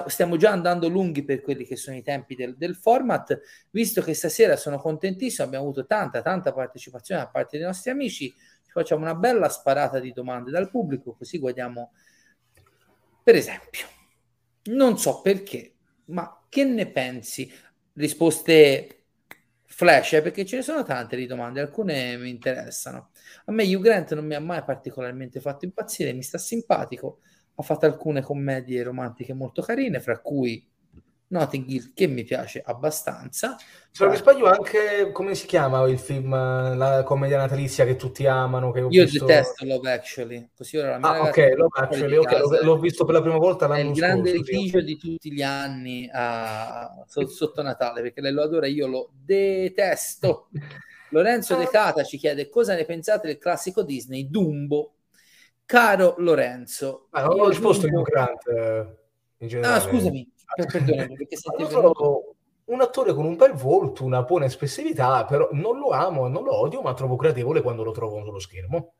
stiamo 0.07 0.37
già 0.37 0.51
andando 0.51 0.87
lunghi 0.87 1.23
per 1.23 1.41
quelli 1.41 1.65
che 1.65 1.75
sono 1.75 1.97
i 1.97 2.03
tempi 2.03 2.35
del, 2.35 2.55
del 2.55 2.75
format, 2.75 3.39
visto 3.71 4.01
che 4.01 4.13
stasera 4.13 4.55
sono 4.55 4.77
contentissimo, 4.77 5.47
abbiamo 5.47 5.65
avuto 5.65 5.85
tanta, 5.85 6.21
tanta 6.21 6.53
partecipazione 6.53 7.21
da 7.21 7.27
parte 7.27 7.57
dei 7.57 7.65
nostri 7.65 7.89
amici, 7.89 8.29
ci 8.29 8.71
facciamo 8.71 9.01
una 9.01 9.15
bella 9.15 9.49
sparata 9.49 9.99
di 9.99 10.11
domande 10.11 10.51
dal 10.51 10.69
pubblico, 10.69 11.15
così 11.15 11.39
guardiamo 11.39 11.91
per 13.23 13.35
esempio, 13.35 13.85
non 14.65 14.97
so 14.97 15.21
perché, 15.21 15.75
ma 16.05 16.45
che 16.49 16.63
ne 16.63 16.89
pensi? 16.89 17.51
Risposte 17.93 19.05
flash, 19.65 20.13
eh, 20.13 20.21
perché 20.21 20.45
ce 20.45 20.57
ne 20.57 20.61
sono 20.61 20.83
tante 20.83 21.15
di 21.15 21.25
domande, 21.25 21.61
alcune 21.61 22.17
mi 22.17 22.29
interessano. 22.29 23.11
A 23.45 23.51
me 23.51 23.63
Hugh 23.63 23.81
Grant 23.81 24.13
non 24.13 24.25
mi 24.25 24.35
ha 24.35 24.39
mai 24.39 24.63
particolarmente 24.63 25.39
fatto 25.39 25.65
impazzire, 25.65 26.11
mi 26.13 26.23
sta 26.23 26.37
simpatico, 26.37 27.19
ha 27.59 27.63
fatto 27.63 27.85
alcune 27.85 28.21
commedie 28.21 28.83
romantiche 28.83 29.33
molto 29.33 29.61
carine, 29.61 29.99
fra 29.99 30.19
cui 30.19 30.65
Notting 31.27 31.67
Hill, 31.67 31.91
che 31.93 32.07
mi 32.07 32.23
piace 32.23 32.61
abbastanza. 32.65 33.57
Se 33.91 34.01
non 34.03 34.13
mi 34.13 34.17
sbaglio, 34.17 34.45
anche 34.45 35.11
come 35.11 35.35
si 35.35 35.45
chiama 35.45 35.85
il 35.87 35.99
film, 35.99 36.31
la 36.31 37.03
commedia 37.03 37.35
natalizia 37.35 37.83
che 37.83 37.97
tutti 37.97 38.25
amano? 38.25 38.71
Che 38.71 38.79
Io 38.79 39.03
visto... 39.03 39.25
detesto 39.25 39.65
Love 39.65 39.91
Actually, 39.91 40.49
così 40.55 40.77
ora 40.77 40.91
la 40.91 40.97
mia 40.99 41.09
Ah, 41.09 41.21
ok, 41.23 41.37
Love 41.57 41.79
Actually, 41.81 42.11
di 42.11 42.17
ok, 42.17 42.31
l'ho, 42.31 42.63
l'ho 42.63 42.79
visto 42.79 43.03
per 43.03 43.15
la 43.15 43.21
prima 43.21 43.37
volta 43.37 43.65
è 43.65 43.67
l'anno 43.67 43.89
il 43.89 43.95
grande 43.95 44.29
scorso. 44.29 44.45
sì. 44.45 44.51
litigio 44.53 44.81
di 44.81 44.97
tutti 44.97 45.33
gli 45.33 45.41
anni 45.41 46.09
so- 47.07 47.27
sotto 47.27 47.61
Natale 47.61 48.01
perché 48.01 48.21
lei 48.21 48.31
lo 48.31 48.43
adora 48.43 48.67
io 48.67 48.87
lo 48.87 49.11
detesto 49.13 50.47
Lorenzo 51.11 51.55
De 51.57 51.67
Cata 51.67 52.03
ci 52.03 52.17
chiede 52.17 52.47
cosa 52.47 52.73
ne 52.73 52.85
pensate 52.85 53.27
del 53.27 53.37
classico 53.37 53.83
Disney 53.83 54.29
Dumbo 54.29 54.93
caro 55.69 56.15
Lorenzo 56.17 57.09
Ah, 57.11 57.25
non 57.25 57.33
ho 57.33 57.43
io 57.43 57.49
risposto 57.49 57.85
Hugh 57.85 58.01
Grant 58.01 58.47
eh, 58.47 58.97
in 59.37 59.47
generale. 59.47 59.77
ah 59.77 59.79
scusami 59.79 60.27
per- 60.55 60.65
perdonami 60.65 61.15
perché 61.15 61.35
intervenuto. 61.35 61.79
trovo 61.93 62.35
un 62.65 62.81
attore 62.81 63.13
con 63.13 63.25
un 63.25 63.35
bel 63.35 63.53
volto, 63.53 64.03
una 64.03 64.23
buona 64.23 64.45
espressività, 64.45 65.25
però 65.25 65.47
non 65.51 65.77
lo 65.77 65.89
amo 65.89 66.25
e 66.25 66.29
non 66.29 66.43
lo 66.43 66.55
odio, 66.55 66.81
ma 66.81 66.93
trovo 66.95 67.15
gradevole 67.15 67.61
quando 67.61 67.83
lo 67.83 67.91
trovo 67.91 68.23
sullo 68.23 68.39
schermo. 68.39 68.93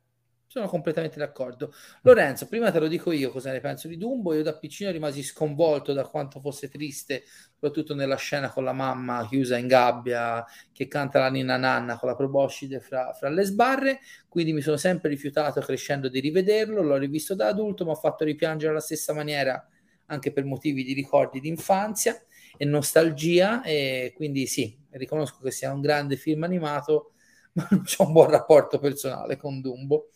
Sono 0.52 0.68
completamente 0.68 1.20
d'accordo. 1.20 1.72
Lorenzo, 2.02 2.48
prima 2.48 2.72
te 2.72 2.80
lo 2.80 2.88
dico 2.88 3.12
io 3.12 3.30
cosa 3.30 3.52
ne 3.52 3.60
penso 3.60 3.88
di 3.88 3.98
Dumbo. 3.98 4.34
Io 4.34 4.42
da 4.42 4.58
piccino 4.58 4.90
rimasi 4.90 5.22
sconvolto 5.22 5.94
da 5.94 6.08
quanto 6.08 6.40
fosse 6.40 6.70
triste, 6.70 7.22
soprattutto 7.54 7.94
nella 7.94 8.16
scena 8.16 8.50
con 8.50 8.64
la 8.64 8.74
mamma 8.74 9.28
chiusa 9.30 9.58
in 9.58 9.68
gabbia 9.68 10.44
che 10.74 10.88
canta 10.88 11.20
la 11.20 11.30
ninna 11.30 11.56
nanna 11.58 12.00
con 12.00 12.10
la 12.10 12.16
proboscide 12.16 12.80
fra, 12.80 13.14
fra 13.14 13.30
le 13.30 13.44
sbarre. 13.44 14.00
Quindi 14.28 14.52
mi 14.54 14.62
sono 14.62 14.78
sempre 14.78 15.10
rifiutato 15.10 15.62
crescendo 15.62 16.10
di 16.10 16.20
rivederlo. 16.20 16.82
L'ho 16.82 16.98
rivisto 16.98 17.36
da 17.36 17.46
adulto, 17.50 17.86
mi 17.86 17.92
ha 17.92 17.96
fatto 17.96 18.24
ripiangere 18.24 18.72
alla 18.72 18.82
stessa 18.82 19.14
maniera 19.14 19.64
anche 20.08 20.32
per 20.32 20.46
motivi 20.46 20.84
di 20.84 20.94
ricordi 20.94 21.40
di 21.40 21.48
infanzia 21.48 22.20
e 22.58 22.66
nostalgia. 22.66 23.62
E 23.62 24.14
quindi 24.16 24.48
sì, 24.48 24.76
riconosco 24.92 25.42
che 25.44 25.52
sia 25.52 25.72
un 25.72 25.82
grande 25.82 26.16
film 26.16 26.42
animato, 26.42 27.12
ma 27.54 27.68
non 27.70 27.84
c'ho 27.84 28.06
un 28.08 28.14
buon 28.14 28.32
rapporto 28.32 28.80
personale 28.80 29.38
con 29.38 29.62
Dumbo. 29.62 30.10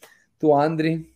Tu, 0.44 0.52
Andri? 0.52 1.16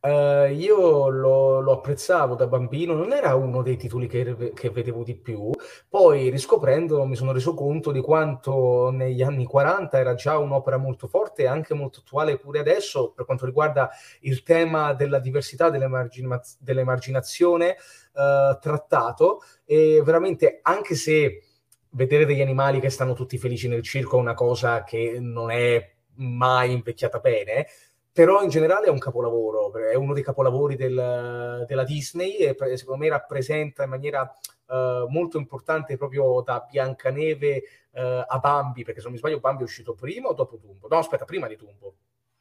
Uh, 0.00 0.50
io 0.50 1.10
lo, 1.10 1.60
lo, 1.60 1.72
apprezzavo 1.72 2.34
da 2.34 2.46
bambino, 2.46 2.94
non 2.94 3.12
era 3.12 3.34
uno 3.34 3.60
dei 3.60 3.76
titoli 3.76 4.06
che, 4.06 4.54
che, 4.54 4.70
vedevo 4.70 5.04
di 5.04 5.14
più, 5.16 5.50
poi 5.86 6.30
riscoprendo 6.30 7.04
mi 7.04 7.14
sono 7.14 7.32
reso 7.32 7.52
conto 7.52 7.92
di 7.92 8.00
quanto 8.00 8.88
negli 8.90 9.20
anni 9.20 9.44
40 9.44 9.98
era 9.98 10.14
già 10.14 10.38
un'opera 10.38 10.78
molto 10.78 11.08
forte 11.08 11.42
e 11.42 11.46
anche 11.46 11.74
molto 11.74 12.00
attuale 12.00 12.38
pure 12.38 12.60
adesso 12.60 13.12
per 13.14 13.26
quanto 13.26 13.44
riguarda 13.44 13.90
il 14.20 14.42
tema 14.42 14.94
della 14.94 15.18
diversità, 15.18 15.68
dell'emarginazione 15.68 17.76
uh, 18.14 18.58
trattato 18.58 19.42
e 19.66 20.00
veramente 20.02 20.60
anche 20.62 20.94
se 20.94 21.42
vedere 21.90 22.24
degli 22.24 22.40
animali 22.40 22.80
che 22.80 22.88
stanno 22.88 23.12
tutti 23.12 23.36
felici 23.36 23.68
nel 23.68 23.82
circo 23.82 24.16
è 24.16 24.20
una 24.20 24.32
cosa 24.32 24.84
che 24.84 25.18
non 25.20 25.50
è 25.50 25.96
mai 26.18 26.72
invecchiata 26.72 27.18
bene, 27.18 27.66
però 28.18 28.42
in 28.42 28.48
generale 28.48 28.86
è 28.86 28.90
un 28.90 28.98
capolavoro, 28.98 29.72
è 29.76 29.94
uno 29.94 30.12
dei 30.12 30.24
capolavori 30.24 30.74
del, 30.74 31.64
della 31.68 31.84
Disney 31.84 32.34
e 32.38 32.56
secondo 32.76 33.04
me 33.04 33.08
rappresenta 33.08 33.84
in 33.84 33.90
maniera 33.90 34.28
uh, 34.66 35.06
molto 35.08 35.38
importante 35.38 35.96
proprio 35.96 36.42
da 36.44 36.66
Biancaneve 36.68 37.62
uh, 37.92 38.24
a 38.26 38.38
Bambi, 38.42 38.82
perché 38.82 38.98
se 38.98 39.04
non 39.04 39.12
mi 39.12 39.18
sbaglio 39.18 39.38
Bambi 39.38 39.60
è 39.60 39.66
uscito 39.66 39.94
prima 39.94 40.30
o 40.30 40.34
dopo 40.34 40.56
Dumbo? 40.56 40.88
No, 40.88 40.98
aspetta, 40.98 41.24
prima 41.24 41.46
di 41.46 41.54
Dumbo. 41.54 41.94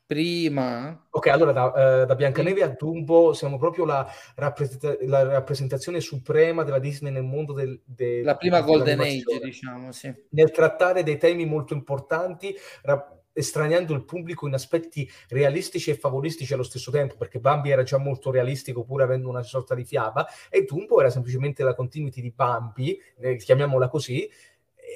Prima. 0.08 1.06
Ok, 1.12 1.28
allora 1.28 1.52
da, 1.52 1.66
uh, 1.66 2.06
da 2.08 2.16
Biancaneve 2.16 2.64
a 2.64 2.70
Dumbo 2.70 3.34
siamo 3.34 3.60
proprio 3.60 3.86
la, 3.86 4.12
rappresenta- 4.34 4.98
la, 5.02 5.28
rappresentazione 5.28 6.00
suprema 6.00 6.64
della 6.64 6.80
Disney 6.80 7.12
nel 7.12 7.22
mondo 7.22 7.54
del... 7.54 7.80
del 7.86 8.24
la 8.24 8.36
prima 8.36 8.62
Golden 8.62 9.00
Age, 9.00 9.40
diciamo, 9.44 9.92
sì. 9.92 10.12
Nel 10.30 10.50
trattare 10.50 11.04
dei 11.04 11.18
temi 11.18 11.46
molto 11.46 11.76
importanti, 11.76 12.56
ra- 12.82 13.17
estraniando 13.38 13.94
il 13.94 14.04
pubblico 14.04 14.48
in 14.48 14.54
aspetti 14.54 15.10
realistici 15.30 15.92
e 15.92 15.96
favolistici 15.96 16.54
allo 16.54 16.64
stesso 16.64 16.90
tempo, 16.90 17.16
perché 17.16 17.40
Bambi 17.40 17.70
era 17.70 17.84
già 17.84 17.98
molto 17.98 18.32
realistico 18.32 18.84
pur 18.84 19.04
avendo 19.04 19.30
una 19.30 19.44
sorta 19.44 19.76
di 19.76 19.86
fiaba, 19.86 20.28
e 20.50 20.64
Dumbo 20.64 21.00
era 21.00 21.12
semplicemente 21.12 21.64
la 21.64 21.76
continuity 21.76 22.22
di 22.22 22.32
Bambi, 22.32 23.00
eh, 23.20 23.36
chiamiamola 23.36 23.88
così, 23.88 24.28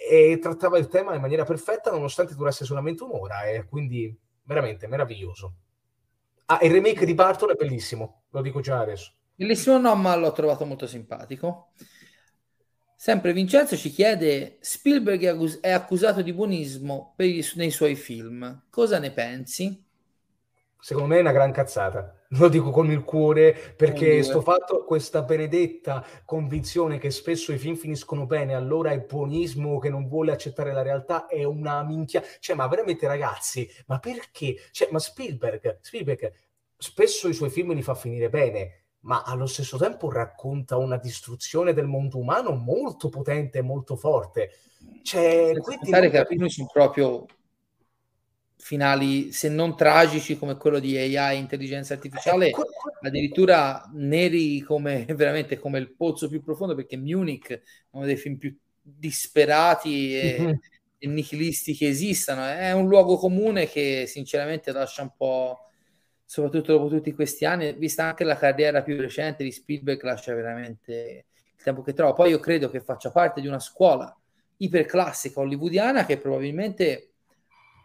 e 0.09 0.39
trattava 0.41 0.77
il 0.77 0.87
tema 0.87 1.13
in 1.13 1.21
maniera 1.21 1.43
perfetta 1.43 1.91
nonostante 1.91 2.33
durasse 2.33 2.65
solamente 2.65 3.03
un'ora, 3.03 3.43
e 3.43 3.65
quindi 3.65 4.13
veramente 4.43 4.87
meraviglioso. 4.87 5.53
Ah, 6.47 6.59
il 6.63 6.71
remake 6.71 7.05
di 7.05 7.13
Barton 7.13 7.51
è 7.51 7.55
bellissimo, 7.55 8.23
lo 8.31 8.41
dico 8.41 8.59
già 8.59 8.79
adesso. 8.79 9.13
Bellissimo, 9.35 9.77
no, 9.77 9.95
ma 9.95 10.15
l'ho 10.15 10.31
trovato 10.31 10.65
molto 10.65 10.87
simpatico. 10.87 11.69
Sempre 13.03 13.33
Vincenzo 13.33 13.75
ci 13.75 13.89
chiede: 13.89 14.57
Spielberg 14.59 15.59
è 15.59 15.71
accusato 15.71 16.21
di 16.21 16.33
buonismo 16.33 17.15
i, 17.17 17.43
nei 17.55 17.71
suoi 17.71 17.95
film. 17.95 18.65
Cosa 18.69 18.99
ne 18.99 19.09
pensi? 19.09 19.83
Secondo 20.79 21.07
me 21.09 21.17
è 21.17 21.21
una 21.21 21.31
gran 21.31 21.51
cazzata. 21.51 22.21
Lo 22.29 22.47
dico 22.47 22.69
con 22.69 22.91
il 22.91 23.03
cuore 23.03 23.73
perché 23.75 24.19
oh, 24.19 24.21
sto 24.21 24.41
fatto 24.41 24.83
questa 24.85 25.23
benedetta 25.23 26.05
convinzione 26.25 26.99
che 26.99 27.09
spesso 27.09 27.51
i 27.51 27.57
film 27.57 27.75
finiscono 27.75 28.27
bene, 28.27 28.53
allora 28.53 28.91
è 28.91 28.99
buonismo 28.99 29.79
che 29.79 29.89
non 29.89 30.07
vuole 30.07 30.31
accettare 30.31 30.71
la 30.71 30.83
realtà, 30.83 31.25
è 31.25 31.43
una 31.43 31.83
minchia. 31.83 32.21
Cioè, 32.39 32.55
ma 32.55 32.67
veramente 32.67 33.07
ragazzi, 33.07 33.67
ma 33.87 33.97
perché? 33.97 34.57
Cioè, 34.69 34.89
ma 34.91 34.99
Spielberg, 34.99 35.79
Spielberg 35.81 36.31
spesso 36.77 37.27
i 37.27 37.33
suoi 37.33 37.49
film 37.49 37.73
li 37.73 37.81
fa 37.81 37.95
finire 37.95 38.29
bene 38.29 38.80
ma 39.01 39.23
allo 39.23 39.45
stesso 39.45 39.77
tempo 39.77 40.11
racconta 40.11 40.77
una 40.77 40.97
distruzione 40.97 41.73
del 41.73 41.87
mondo 41.87 42.17
umano 42.17 42.51
molto 42.51 43.09
potente 43.09 43.59
e 43.59 43.63
molto 43.63 43.95
forte. 43.95 44.51
Cioè, 45.03 45.53
quindi 45.59 45.89
che 45.89 46.17
alcuni 46.17 46.49
sono 46.49 46.69
proprio 46.71 47.25
finali, 48.61 49.31
se 49.31 49.49
non 49.49 49.75
tragici 49.75 50.37
come 50.37 50.55
quello 50.55 50.79
di 50.79 50.95
AI, 50.95 51.39
intelligenza 51.39 51.95
artificiale, 51.95 52.49
eh, 52.49 52.55
addirittura 53.01 53.89
neri 53.93 54.61
come 54.61 55.05
veramente 55.15 55.57
come 55.57 55.79
il 55.79 55.95
pozzo 55.95 56.29
più 56.29 56.43
profondo, 56.43 56.75
perché 56.75 56.95
Munich 56.95 57.51
è 57.51 57.61
uno 57.91 58.05
dei 58.05 58.17
film 58.17 58.37
più 58.37 58.55
disperati 58.81 60.15
e, 60.15 60.37
mm-hmm. 60.39 60.53
e 60.99 61.07
nihilisti 61.07 61.75
che 61.75 61.87
esistano. 61.87 62.45
È 62.45 62.71
un 62.71 62.87
luogo 62.87 63.17
comune 63.17 63.67
che 63.67 64.05
sinceramente 64.07 64.71
lascia 64.71 65.01
un 65.01 65.11
po' 65.17 65.70
soprattutto 66.31 66.71
dopo 66.71 66.87
tutti 66.87 67.11
questi 67.11 67.43
anni, 67.43 67.73
vista 67.73 68.05
anche 68.05 68.23
la 68.23 68.37
carriera 68.37 68.83
più 68.83 68.95
recente 68.95 69.43
di 69.43 69.51
Spielberg, 69.51 70.01
lascia 70.01 70.33
veramente 70.33 71.25
il 71.57 71.61
tempo 71.61 71.81
che 71.81 71.91
trova. 71.91 72.13
Poi 72.13 72.29
io 72.29 72.39
credo 72.39 72.69
che 72.69 72.79
faccia 72.79 73.11
parte 73.11 73.41
di 73.41 73.47
una 73.47 73.59
scuola 73.59 74.17
iperclassica 74.55 75.41
hollywoodiana 75.41 76.05
che 76.05 76.19
probabilmente 76.19 77.15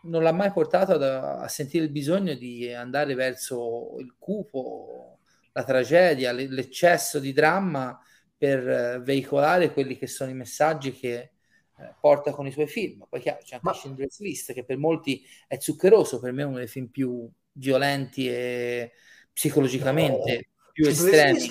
non 0.02 0.23
l'ha 0.23 0.31
mai 0.31 0.52
portato 0.52 0.93
ad, 0.93 1.02
a 1.02 1.48
sentire 1.48 1.86
il 1.86 1.90
bisogno 1.90 2.35
di 2.35 2.73
andare 2.73 3.14
verso 3.14 3.97
il 3.98 4.14
cupo, 4.16 5.18
la 5.51 5.64
tragedia, 5.64 6.31
l'eccesso 6.31 7.18
di 7.18 7.32
dramma 7.32 8.01
per 8.39 8.68
eh, 8.68 9.01
veicolare 9.01 9.73
quelli 9.73 9.98
che 9.98 10.06
sono 10.06 10.31
i 10.31 10.35
messaggi 10.35 10.93
che 10.93 11.14
eh, 11.16 11.94
porta 12.01 12.31
con 12.31 12.47
i 12.47 12.52
suoi 12.52 12.68
film. 12.68 13.06
Poi 13.09 13.20
chiaro, 13.20 13.40
c'è 13.43 13.56
anche 13.56 13.66
Ma... 13.66 13.73
Schindler's 13.73 14.20
List 14.20 14.52
che 14.52 14.64
per 14.64 14.77
molti 14.77 15.27
è 15.48 15.56
zuccheroso, 15.59 16.20
per 16.20 16.31
me 16.31 16.43
è 16.43 16.47
uno 16.47 16.59
dei 16.59 16.68
film 16.68 16.86
più 16.86 17.28
violenti 17.57 18.28
e 18.28 18.93
psicologicamente 19.33 20.33
no. 20.35 20.70
più 20.73 20.87
estremi. 20.87 21.51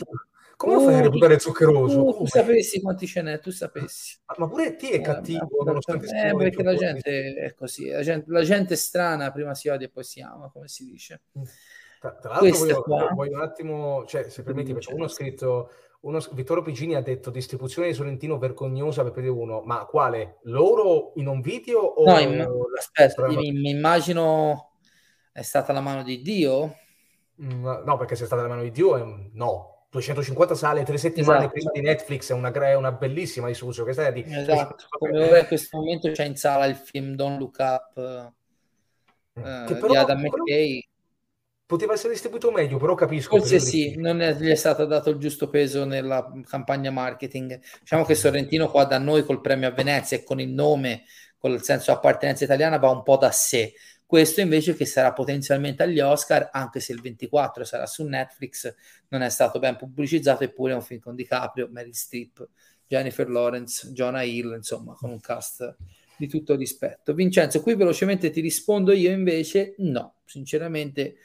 Come 0.57 0.73
lo 0.75 0.81
fai 0.81 0.95
a 0.95 1.01
reputare 1.01 1.37
zuccheroso? 1.37 2.03
Tu, 2.03 2.17
tu 2.17 2.25
sapessi 2.27 2.81
quanti 2.81 3.07
ce 3.07 3.21
n'è, 3.21 3.39
tu 3.39 3.51
sapessi. 3.51 4.17
Ma 4.37 4.47
pure 4.47 4.75
ti 4.75 4.89
è 4.89 5.01
cattivo, 5.01 5.47
eh, 5.47 5.63
nonostante 5.65 6.05
eh, 6.07 6.33
perché 6.33 6.63
la 6.63 6.75
gente 6.75 7.33
è 7.33 7.53
così, 7.53 7.89
la 7.89 8.01
gente, 8.01 8.31
la 8.31 8.41
gente, 8.41 8.73
è 8.73 8.77
strana, 8.77 9.31
prima 9.31 9.53
si 9.53 9.67
odia 9.67 9.87
e 9.87 9.89
poi 9.89 10.05
si 10.05 10.21
ama, 10.21 10.49
come 10.49 10.69
si 10.69 10.85
dice. 10.85 11.23
Mm. 11.37 11.43
Tra, 11.99 12.15
tra 12.15 12.29
l'altro 12.29 12.57
voglio, 12.57 12.83
voglio, 13.13 13.35
un 13.35 13.41
attimo, 13.41 14.05
cioè, 14.05 14.29
se 14.29 14.43
permetti, 14.43 14.71
perché 14.71 14.93
uno 14.93 15.05
ha 15.05 15.09
scritto, 15.09 15.71
uno, 16.01 16.19
Vittorio 16.31 16.63
Pigini 16.63 16.95
ha 16.95 17.01
detto 17.01 17.31
distribuzione 17.31 17.89
di 17.89 17.93
Sorrentino 17.93 18.37
vergognosa 18.37 19.03
per 19.03 19.11
PD 19.11 19.27
1, 19.27 19.61
ma 19.61 19.85
quale? 19.85 20.37
Loro 20.43 21.11
in 21.15 21.27
un 21.27 21.41
video 21.41 21.79
o... 21.79 22.09
No, 22.09 22.19
in, 22.19 22.47
aspetta, 22.77 23.27
mi, 23.27 23.51
mi 23.51 23.71
immagino 23.71 24.74
è 25.35 25.41
stata 25.41 25.73
la 25.73 25.81
mano 25.81 26.01
di 26.01 26.21
Dio? 26.21 26.77
Mm, 27.43 27.65
no, 27.83 27.97
perché 27.97 28.15
se 28.15 28.23
è 28.23 28.25
stata 28.25 28.41
la 28.41 28.47
mano 28.47 28.61
di 28.61 28.71
Dio, 28.71 29.29
no. 29.33 29.87
250 29.89 30.55
sale, 30.55 30.83
tre 30.83 30.97
settimane 30.97 31.39
esatto. 31.39 31.51
prima 31.51 31.71
di 31.73 31.81
Netflix, 31.81 32.31
è 32.31 32.33
una, 32.33 32.51
è 32.51 32.73
una 32.73 32.93
bellissima 32.93 33.47
distribuzione. 33.47 33.93
Questa 33.93 34.09
è 34.09 34.13
di... 34.13 34.23
Esatto, 34.25 34.85
come 34.89 35.23
ora 35.23 35.39
in 35.39 35.47
questo 35.47 35.77
momento 35.77 36.09
c'è 36.11 36.23
in 36.23 36.37
sala 36.37 36.65
il 36.65 36.75
film 36.75 37.15
Don't 37.15 37.37
Look 37.37 37.57
Up 37.59 37.97
eh, 37.97 38.31
però, 39.33 39.87
di 39.87 39.97
Adam 39.97 40.21
McKay. 40.21 40.87
Poteva 41.65 41.93
essere 41.93 42.13
distribuito 42.13 42.51
meglio, 42.51 42.77
però 42.77 42.95
capisco. 42.95 43.37
Forse 43.37 43.59
sì, 43.59 43.95
non 43.97 44.21
è, 44.21 44.35
gli 44.35 44.49
è 44.49 44.55
stato 44.55 44.85
dato 44.85 45.09
il 45.09 45.17
giusto 45.17 45.49
peso 45.49 45.83
nella 45.83 46.31
campagna 46.47 46.91
marketing. 46.91 47.59
Diciamo 47.81 48.05
che 48.05 48.15
Sorrentino 48.15 48.69
qua 48.69 48.85
da 48.85 48.99
noi 48.99 49.25
col 49.25 49.41
premio 49.41 49.67
a 49.67 49.71
Venezia 49.71 50.15
e 50.15 50.23
con 50.23 50.39
il 50.39 50.49
nome, 50.49 51.03
con 51.37 51.51
il 51.51 51.61
senso 51.61 51.91
di 51.91 51.97
appartenenza 51.97 52.45
italiana, 52.45 52.77
va 52.77 52.89
un 52.89 53.03
po' 53.03 53.17
da 53.17 53.31
sé 53.31 53.73
questo 54.05 54.41
invece 54.41 54.75
che 54.75 54.85
sarà 54.85 55.13
potenzialmente 55.13 55.83
agli 55.83 55.99
Oscar, 55.99 56.49
anche 56.51 56.79
se 56.79 56.93
il 56.93 57.01
24 57.01 57.63
sarà 57.63 57.85
su 57.85 58.03
Netflix, 58.03 58.73
non 59.09 59.21
è 59.21 59.29
stato 59.29 59.59
ben 59.59 59.75
pubblicizzato, 59.75 60.43
eppure 60.43 60.73
è 60.73 60.75
un 60.75 60.81
film 60.81 60.99
con 60.99 61.15
DiCaprio, 61.15 61.67
Meryl 61.71 61.93
Streep, 61.93 62.47
Jennifer 62.87 63.27
Lawrence, 63.29 63.91
Jonah 63.91 64.21
Hill, 64.21 64.53
insomma, 64.53 64.93
con 64.93 65.09
un 65.09 65.19
cast 65.19 65.75
di 66.17 66.27
tutto 66.27 66.55
rispetto. 66.55 67.13
Vincenzo, 67.13 67.61
qui 67.61 67.75
velocemente 67.75 68.29
ti 68.29 68.41
rispondo 68.41 68.93
io 68.93 69.11
invece 69.11 69.75
no, 69.79 70.17
sinceramente 70.25 71.15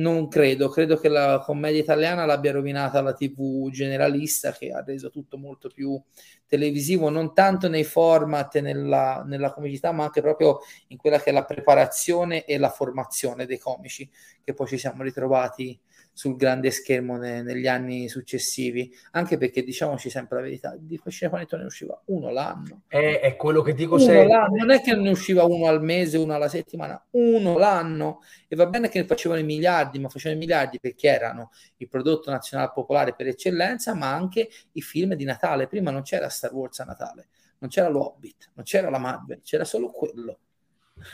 non 0.00 0.28
credo, 0.28 0.68
credo 0.68 0.96
che 0.96 1.08
la 1.08 1.42
commedia 1.44 1.80
italiana 1.80 2.24
l'abbia 2.24 2.52
rovinata 2.52 3.00
la 3.00 3.12
TV 3.12 3.70
generalista 3.70 4.52
che 4.52 4.70
ha 4.70 4.82
reso 4.82 5.10
tutto 5.10 5.38
molto 5.38 5.68
più 5.68 6.00
televisivo, 6.46 7.10
non 7.10 7.32
tanto 7.32 7.68
nei 7.68 7.84
format 7.84 8.56
e 8.56 8.60
nella, 8.60 9.22
nella 9.24 9.52
comicità, 9.52 9.92
ma 9.92 10.04
anche 10.04 10.20
proprio 10.20 10.60
in 10.88 10.96
quella 10.96 11.18
che 11.18 11.30
è 11.30 11.32
la 11.32 11.44
preparazione 11.44 12.44
e 12.44 12.58
la 12.58 12.70
formazione 12.70 13.46
dei 13.46 13.58
comici, 13.58 14.10
che 14.42 14.54
poi 14.54 14.66
ci 14.66 14.78
siamo 14.78 15.02
ritrovati 15.02 15.78
sul 16.12 16.36
grande 16.36 16.70
schermo 16.70 17.16
ne, 17.16 17.42
negli 17.42 17.66
anni 17.66 18.08
successivi, 18.08 18.94
anche 19.12 19.38
perché 19.38 19.62
diciamoci 19.62 20.10
sempre 20.10 20.36
la 20.36 20.42
verità, 20.42 20.76
di 20.78 21.00
Cinepanettone 21.06 21.62
ne 21.62 21.68
usciva 21.68 22.00
uno 22.06 22.30
l'anno. 22.30 22.82
È, 22.86 23.20
è 23.20 23.36
quello 23.36 23.62
che 23.62 23.74
dico 23.74 23.98
sempre. 23.98 24.26
Non 24.50 24.70
è 24.70 24.80
che 24.80 24.94
ne 24.94 25.10
usciva 25.10 25.44
uno 25.44 25.66
al 25.66 25.82
mese, 25.82 26.18
uno 26.18 26.34
alla 26.34 26.48
settimana, 26.48 27.02
uno 27.12 27.56
l'anno. 27.56 28.20
E 28.48 28.56
va 28.56 28.66
bene 28.66 28.88
che 28.88 29.00
ne 29.00 29.06
facevano 29.06 29.40
i 29.40 29.44
miliardi, 29.44 29.98
ma 29.98 30.08
facevano 30.08 30.40
i 30.40 30.44
miliardi 30.44 30.78
perché 30.78 31.08
erano 31.08 31.50
il 31.78 31.88
prodotto 31.88 32.30
nazionale 32.30 32.70
popolare 32.74 33.14
per 33.14 33.28
eccellenza, 33.28 33.94
ma 33.94 34.12
anche 34.12 34.48
i 34.72 34.82
film 34.82 35.14
di 35.14 35.24
Natale. 35.24 35.68
Prima 35.68 35.90
non 35.90 36.02
c'era 36.02 36.28
Star 36.28 36.52
Wars 36.52 36.80
a 36.80 36.84
Natale, 36.84 37.28
non 37.58 37.70
c'era 37.70 37.88
l'Hobbit, 37.88 38.50
non 38.54 38.64
c'era 38.64 38.90
la 38.90 38.98
Marvel, 38.98 39.40
c'era 39.42 39.64
solo 39.64 39.90
quello 39.90 40.38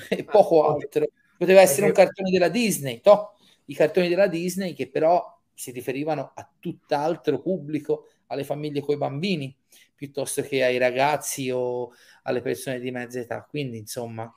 e 0.09 0.25
poco 0.25 0.69
altro. 0.69 1.07
Poteva 1.39 1.61
essere 1.61 1.87
un 1.87 1.93
cartone 1.93 2.31
della 2.31 2.49
Disney, 2.49 3.01
toh 3.01 3.36
i 3.67 3.75
cartoni 3.75 4.09
della 4.09 4.27
Disney 4.27 4.75
che 4.75 4.89
però 4.89 5.25
si 5.55 5.71
riferivano 5.71 6.33
a 6.35 6.49
tutt'altro 6.59 7.41
pubblico, 7.41 8.09
alle 8.29 8.45
famiglie 8.45 8.81
con 8.81 8.95
i 8.95 8.99
bambini, 8.99 9.57
piuttosto 9.95 10.43
che 10.43 10.65
ai 10.65 10.79
ragazzi 10.79 11.51
o 11.51 11.93
alle 12.25 12.43
persone 12.43 12.81
di 12.81 12.91
mezza 12.91 13.21
età. 13.21 13.47
Quindi, 13.49 13.79
insomma, 13.79 14.33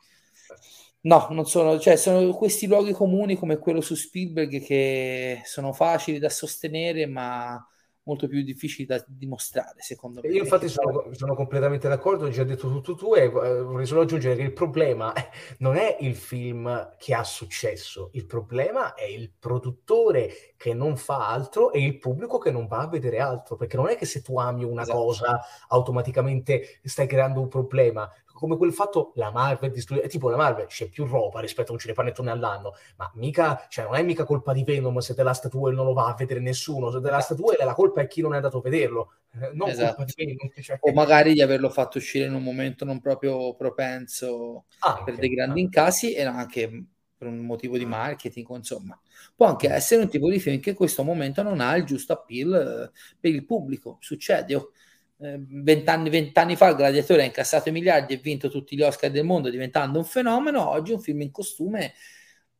No, 1.01 1.27
non 1.31 1.45
sono, 1.45 1.79
cioè 1.79 1.95
sono 1.95 2.33
questi 2.33 2.67
luoghi 2.67 2.91
comuni 2.91 3.37
come 3.37 3.57
quello 3.57 3.79
su 3.79 3.95
Spielberg 3.95 4.61
che 4.61 5.41
sono 5.45 5.71
facili 5.71 6.19
da 6.19 6.29
sostenere, 6.29 7.05
ma 7.05 7.65
molto 8.09 8.27
più 8.27 8.41
difficili 8.41 8.87
da 8.87 9.03
dimostrare, 9.07 9.81
secondo 9.81 10.21
me. 10.23 10.29
Io 10.29 10.41
infatti 10.41 10.67
sono, 10.67 11.09
sono 11.11 11.35
completamente 11.35 11.87
d'accordo, 11.87 12.25
hai 12.25 12.31
già 12.31 12.43
detto 12.43 12.67
tutto 12.67 12.95
tu 12.95 13.13
e 13.13 13.23
eh, 13.23 13.29
vorrei 13.29 13.85
solo 13.85 14.01
aggiungere 14.01 14.35
che 14.35 14.41
il 14.41 14.53
problema 14.53 15.13
non 15.59 15.75
è 15.75 15.97
il 15.99 16.15
film 16.15 16.95
che 16.97 17.13
ha 17.13 17.23
successo, 17.23 18.09
il 18.13 18.25
problema 18.25 18.95
è 18.95 19.05
il 19.05 19.31
produttore 19.37 20.53
che 20.57 20.73
non 20.73 20.97
fa 20.97 21.29
altro 21.29 21.71
e 21.71 21.83
il 21.83 21.99
pubblico 21.99 22.39
che 22.39 22.51
non 22.51 22.65
va 22.65 22.79
a 22.79 22.87
vedere 22.87 23.19
altro, 23.19 23.55
perché 23.55 23.77
non 23.77 23.87
è 23.87 23.95
che 23.95 24.05
se 24.05 24.21
tu 24.21 24.39
ami 24.39 24.63
una 24.63 24.81
esatto. 24.81 24.97
cosa 24.97 25.41
automaticamente 25.67 26.79
stai 26.83 27.07
creando 27.07 27.39
un 27.39 27.47
problema, 27.47 28.11
come 28.39 28.55
quel 28.55 28.71
fatto 28.71 29.11
la 29.15 29.31
Marvel 29.31 29.69
distrugge, 29.69 30.07
tipo 30.07 30.29
la 30.29 30.37
Marvel 30.37 30.67
c'è 30.67 30.87
più 30.87 31.05
roba 31.05 31.41
rispetto 31.41 31.71
a 31.71 31.73
un 31.73 31.79
cinepanettone 31.79 32.31
all'anno, 32.31 32.73
ma 32.95 33.11
mica, 33.15 33.65
cioè 33.67 33.83
non 33.83 33.95
è 33.95 34.01
mica 34.01 34.23
colpa 34.23 34.53
di 34.53 34.63
Venom 34.63 34.97
se 34.99 35.13
The 35.13 35.23
Last 35.23 35.49
Duel 35.49 35.75
non 35.75 35.85
lo 35.85 35.91
va 35.91 36.07
a 36.07 36.15
vedere 36.17 36.39
nessuno, 36.39 36.89
se 36.89 37.01
The 37.01 37.09
Last 37.09 37.35
Duel 37.35 37.57
la 37.65 37.73
colpa 37.73 37.99
è 37.99 38.07
chi 38.07 38.21
non 38.21 38.31
è 38.31 38.37
andato 38.37 38.59
a 38.59 38.61
vederlo, 38.61 39.11
eh, 39.33 39.51
non 39.53 39.67
esatto. 39.67 39.95
colpa 39.95 40.13
di 40.15 40.25
Venom. 40.25 40.37
Cioè... 40.59 40.77
O 40.79 40.93
magari 40.93 41.33
di 41.33 41.41
averlo 41.41 41.69
fatto 41.69 41.97
uscire 41.97 42.27
in 42.27 42.33
un 42.33 42.43
momento 42.43 42.85
non 42.85 43.01
proprio 43.01 43.53
propenso 43.55 44.65
anche, 44.79 45.03
per 45.03 45.15
dei 45.17 45.29
grandi 45.29 45.61
anche. 45.61 45.77
incassi 45.77 46.13
e 46.13 46.23
anche 46.23 46.85
per 47.17 47.27
un 47.27 47.39
motivo 47.39 47.77
di 47.77 47.85
marketing, 47.85 48.47
insomma. 48.55 48.97
Può 49.35 49.47
anche 49.47 49.69
essere 49.69 50.03
un 50.03 50.09
tipo 50.09 50.29
di 50.29 50.39
film 50.39 50.61
che 50.61 50.69
in 50.69 50.75
questo 50.77 51.03
momento 51.03 51.43
non 51.43 51.59
ha 51.59 51.75
il 51.75 51.83
giusto 51.83 52.13
appeal 52.13 52.53
eh, 52.53 52.97
per 53.19 53.33
il 53.33 53.43
pubblico, 53.43 53.97
succede. 53.99 54.55
Oh 54.55 54.71
vent'anni, 55.19 56.09
vent'anni 56.09 56.55
fa 56.55 56.69
il 56.69 56.75
Gladiatore 56.75 57.23
ha 57.23 57.25
incassato 57.25 57.69
i 57.69 57.73
miliardi 57.73 58.13
e 58.13 58.17
vinto 58.17 58.49
tutti 58.49 58.75
gli 58.75 58.81
Oscar 58.81 59.11
del 59.11 59.25
mondo 59.25 59.49
diventando 59.49 59.97
un 59.97 60.05
fenomeno, 60.05 60.69
oggi 60.69 60.93
un 60.93 61.01
film 61.01 61.21
in 61.21 61.31
costume, 61.31 61.93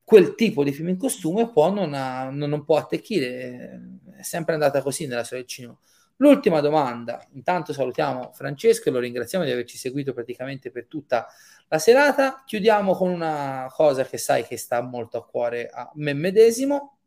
quel 0.03 0.36
tipo 0.36 0.64
di 0.64 0.72
film 0.72 0.90
in 0.90 0.98
costume 0.98 1.52
può 1.52 1.72
non, 1.72 1.94
ha, 1.94 2.30
non 2.30 2.65
può 2.65 2.77
attecchire, 2.77 3.81
è 4.18 4.22
sempre 4.22 4.53
andata 4.53 4.81
così 4.81 5.07
nella 5.07 5.23
storia 5.23 5.44
del 5.44 5.53
cinema. 5.53 5.77
L'ultima 6.18 6.60
domanda, 6.60 7.26
intanto 7.31 7.72
salutiamo 7.72 8.31
Francesco 8.34 8.90
e 8.90 8.91
lo 8.91 8.99
ringraziamo 8.99 9.45
di 9.45 9.52
averci 9.52 9.77
seguito 9.77 10.11
praticamente 10.14 10.69
per 10.69 10.88
tutta 10.88 11.27
la 11.69 11.80
serata. 11.80 12.44
Chiudiamo 12.45 12.94
con 12.94 13.10
una 13.10 13.72
cosa 13.73 14.03
che 14.03 14.18
sai 14.18 14.45
che 14.45 14.57
sta 14.57 14.81
molto 14.81 15.18
a 15.18 15.26
cuore 15.26 15.69
a 15.72 15.90
me 15.94 16.14
medesimo, 16.14 16.98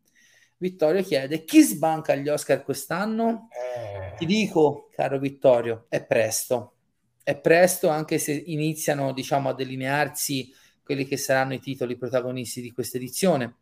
Vittorio 0.63 1.03
chiede 1.03 1.43
chi 1.43 1.61
sbanca 1.61 2.15
gli 2.15 2.29
Oscar 2.29 2.63
quest'anno? 2.63 3.49
Eh. 3.51 4.15
Ti 4.15 4.25
dico, 4.25 4.87
caro 4.93 5.19
Vittorio, 5.19 5.87
è 5.89 6.05
presto. 6.05 6.75
È 7.21 7.35
presto 7.37 7.89
anche 7.89 8.17
se 8.17 8.31
iniziano, 8.31 9.11
diciamo, 9.11 9.49
a 9.49 9.53
delinearsi 9.53 10.53
quelli 10.81 11.05
che 11.05 11.17
saranno 11.17 11.53
i 11.53 11.59
titoli 11.59 11.97
protagonisti 11.97 12.61
di 12.61 12.71
questa 12.71 12.95
edizione. 12.95 13.57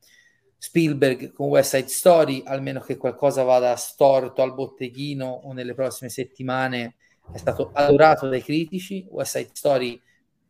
Spielberg 0.60 1.32
con 1.32 1.48
West 1.48 1.76
Side 1.76 1.88
Story, 1.88 2.44
almeno 2.46 2.82
che 2.82 2.98
qualcosa 2.98 3.42
vada 3.42 3.76
storto 3.78 4.44
al 4.44 4.54
botteghino 4.54 5.26
o 5.26 5.54
nelle 5.54 5.74
prossime 5.74 6.12
settimane, 6.12 6.98
è 7.34 7.38
stato 7.40 7.72
adorato 7.74 8.30
dai 8.30 8.44
critici. 8.44 9.08
West 9.10 9.38
Side 9.38 9.50
Story, 9.54 10.00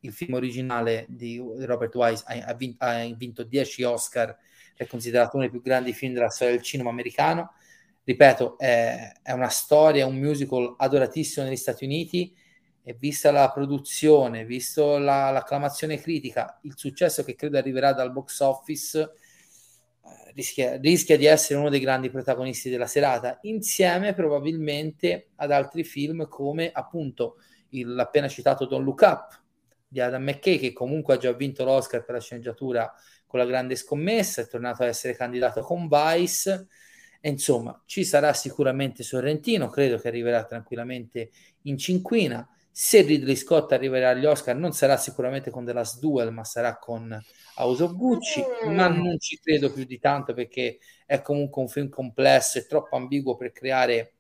il 0.02 0.12
film 0.12 0.34
originale 0.34 1.06
di 1.08 1.42
Robert 1.60 1.96
Wise, 1.96 2.26
ha, 2.28 2.54
vinto, 2.56 2.84
ha 2.84 3.06
vinto 3.16 3.44
10 3.44 3.84
Oscar 3.84 4.38
è 4.76 4.88
considerato 4.88 5.38
uno 5.38 5.46
dei 5.46 5.52
più 5.52 5.62
grandi 5.62 5.94
film 5.94 6.14
della 6.14 6.30
storia 6.30 6.54
del 6.56 6.64
cinema 6.64 6.90
americano. 6.90 7.54
Ripeto, 8.04 8.58
è, 8.58 9.12
è 9.22 9.32
una 9.32 9.50
storia, 9.50 10.06
un 10.06 10.18
musical 10.18 10.74
adoratissimo 10.78 11.46
negli 11.46 11.56
Stati 11.56 11.86
Uniti 11.86 12.36
e 12.84 12.96
vista 13.00 13.32
la 13.32 13.52
produzione, 13.52 14.44
visto 14.46 14.98
la, 14.98 15.30
l'acclamazione 15.30 16.00
critica, 16.00 16.60
il 16.64 16.74
successo 16.76 17.24
che 17.24 17.36
credo 17.36 17.58
arriverà 17.58 17.94
dal 17.94 18.12
box 18.12 18.40
office, 18.40 19.00
eh, 19.00 20.32
rischia, 20.34 20.78
rischia, 20.78 21.16
di 21.16 21.26
essere 21.26 21.60
uno 21.60 21.70
dei 21.70 21.80
grandi 21.80 22.10
protagonisti 22.10 22.70
della 22.70 22.88
serata, 22.88 23.38
insieme 23.44 24.14
probabilmente 24.14 25.30
ad 25.36 25.52
altri 25.52 25.84
film 25.84 26.28
come 26.28 26.72
appunto 26.72 27.38
il, 27.70 27.94
l'appena 27.94 28.28
citato 28.28 28.66
Don't 28.66 28.84
Look 28.84 29.02
Up 29.02 29.42
di 29.88 30.00
Adam 30.00 30.24
McKay, 30.24 30.58
che 30.58 30.74
comunque 30.74 31.16
ha 31.16 31.18
già 31.18 31.32
vinto 31.34 31.64
l'Oscar 31.64 32.04
per 32.04 32.16
la 32.16 32.22
sceneggiatura 32.22 32.92
con 33.32 33.40
la 33.40 33.46
grande 33.46 33.78
scommessa, 33.78 34.42
è 34.42 34.48
tornato 34.48 34.84
a 34.84 34.88
essere 34.88 35.16
candidato 35.16 35.62
con 35.62 35.88
Vice. 35.88 36.68
E 37.22 37.30
insomma, 37.30 37.82
ci 37.86 38.04
sarà 38.04 38.34
sicuramente 38.34 39.04
Sorrentino, 39.04 39.70
credo 39.70 39.98
che 39.98 40.10
arriverà 40.10 40.44
tranquillamente 40.44 41.30
in 41.64 41.78
cinquina. 41.78 42.46
Se 42.70 43.02
Ridley 43.02 43.38
Scott 43.38 43.72
arriverà 43.72 44.10
agli 44.10 44.26
Oscar, 44.26 44.56
non 44.56 44.74
sarà 44.74 44.98
sicuramente 44.98 45.50
con 45.50 45.64
The 45.64 45.72
Last 45.72 46.00
Duel, 46.00 46.34
ma 46.34 46.44
sarà 46.44 46.78
con 46.78 47.18
House 47.56 47.84
of 47.84 47.96
Gucci. 47.96 48.44
Mm. 48.66 48.76
Ma 48.76 48.88
non 48.90 49.18
ci 49.18 49.40
credo 49.42 49.72
più 49.72 49.86
di 49.86 49.98
tanto 49.98 50.34
perché 50.34 50.80
è 51.06 51.22
comunque 51.22 51.62
un 51.62 51.70
film 51.70 51.88
complesso 51.88 52.58
e 52.58 52.66
troppo 52.66 52.98
ambiguo 52.98 53.38
per 53.38 53.54
creare 53.54 54.16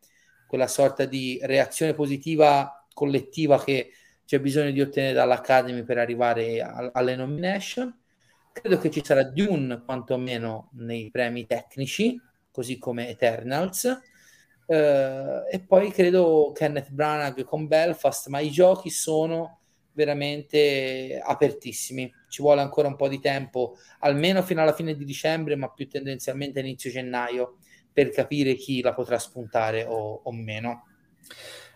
quella 0.47 0.67
sorta 0.67 1.03
di 1.03 1.37
reazione 1.43 1.93
positiva 1.93 2.85
collettiva 2.93 3.61
che 3.61 3.91
c'è 4.25 4.39
bisogno 4.39 4.71
di 4.71 4.79
ottenere 4.79 5.13
dall'Academy 5.13 5.83
per 5.83 5.97
arrivare 5.97 6.61
a, 6.61 6.91
alle 6.93 7.17
nomination. 7.17 8.00
Credo 8.53 8.77
che 8.77 8.91
ci 8.91 9.01
sarà 9.03 9.23
Dune 9.23 9.83
quantomeno 9.83 10.69
nei 10.73 11.09
premi 11.09 11.45
tecnici, 11.45 12.19
così 12.51 12.77
come 12.77 13.09
Eternals. 13.09 13.99
Uh, 14.65 15.43
e 15.49 15.63
poi 15.65 15.91
credo 15.91 16.51
Kenneth 16.53 16.91
Branagh 16.91 17.43
con 17.43 17.67
Belfast, 17.67 18.27
ma 18.27 18.39
i 18.39 18.51
giochi 18.51 18.89
sono 18.89 19.59
veramente 19.93 21.21
apertissimi. 21.23 22.11
Ci 22.29 22.41
vuole 22.41 22.61
ancora 22.61 22.87
un 22.87 22.95
po' 22.95 23.07
di 23.07 23.19
tempo, 23.19 23.77
almeno 23.99 24.41
fino 24.43 24.61
alla 24.61 24.73
fine 24.73 24.95
di 24.95 25.05
dicembre, 25.05 25.55
ma 25.55 25.69
più 25.69 25.87
tendenzialmente 25.87 26.59
inizio 26.59 26.91
gennaio, 26.91 27.57
per 27.91 28.09
capire 28.09 28.55
chi 28.55 28.81
la 28.81 28.93
potrà 28.93 29.19
spuntare 29.19 29.83
o, 29.83 30.21
o 30.23 30.31
meno. 30.31 30.85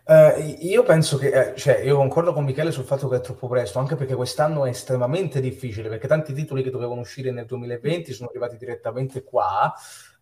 Uh, 0.08 0.56
io 0.60 0.84
penso 0.84 1.18
che, 1.18 1.30
eh, 1.30 1.56
cioè, 1.56 1.80
io 1.80 1.98
concordo 1.98 2.32
con 2.32 2.44
Michele 2.44 2.72
sul 2.72 2.84
fatto 2.84 3.08
che 3.08 3.16
è 3.16 3.22
troppo 3.22 3.48
presto, 3.48 3.80
anche 3.80 3.96
perché 3.96 4.14
quest'anno 4.14 4.66
è 4.66 4.70
estremamente 4.70 5.42
difficile, 5.42 5.90
perché 5.90 6.08
tanti 6.08 6.32
titoli 6.32 6.62
che 6.62 6.70
dovevano 6.70 7.02
uscire 7.02 7.32
nel 7.32 7.46
2020 7.46 8.14
sono 8.14 8.30
arrivati 8.30 8.56
direttamente 8.56 9.24
qua. 9.24 9.74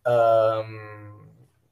Um, 0.03 1.27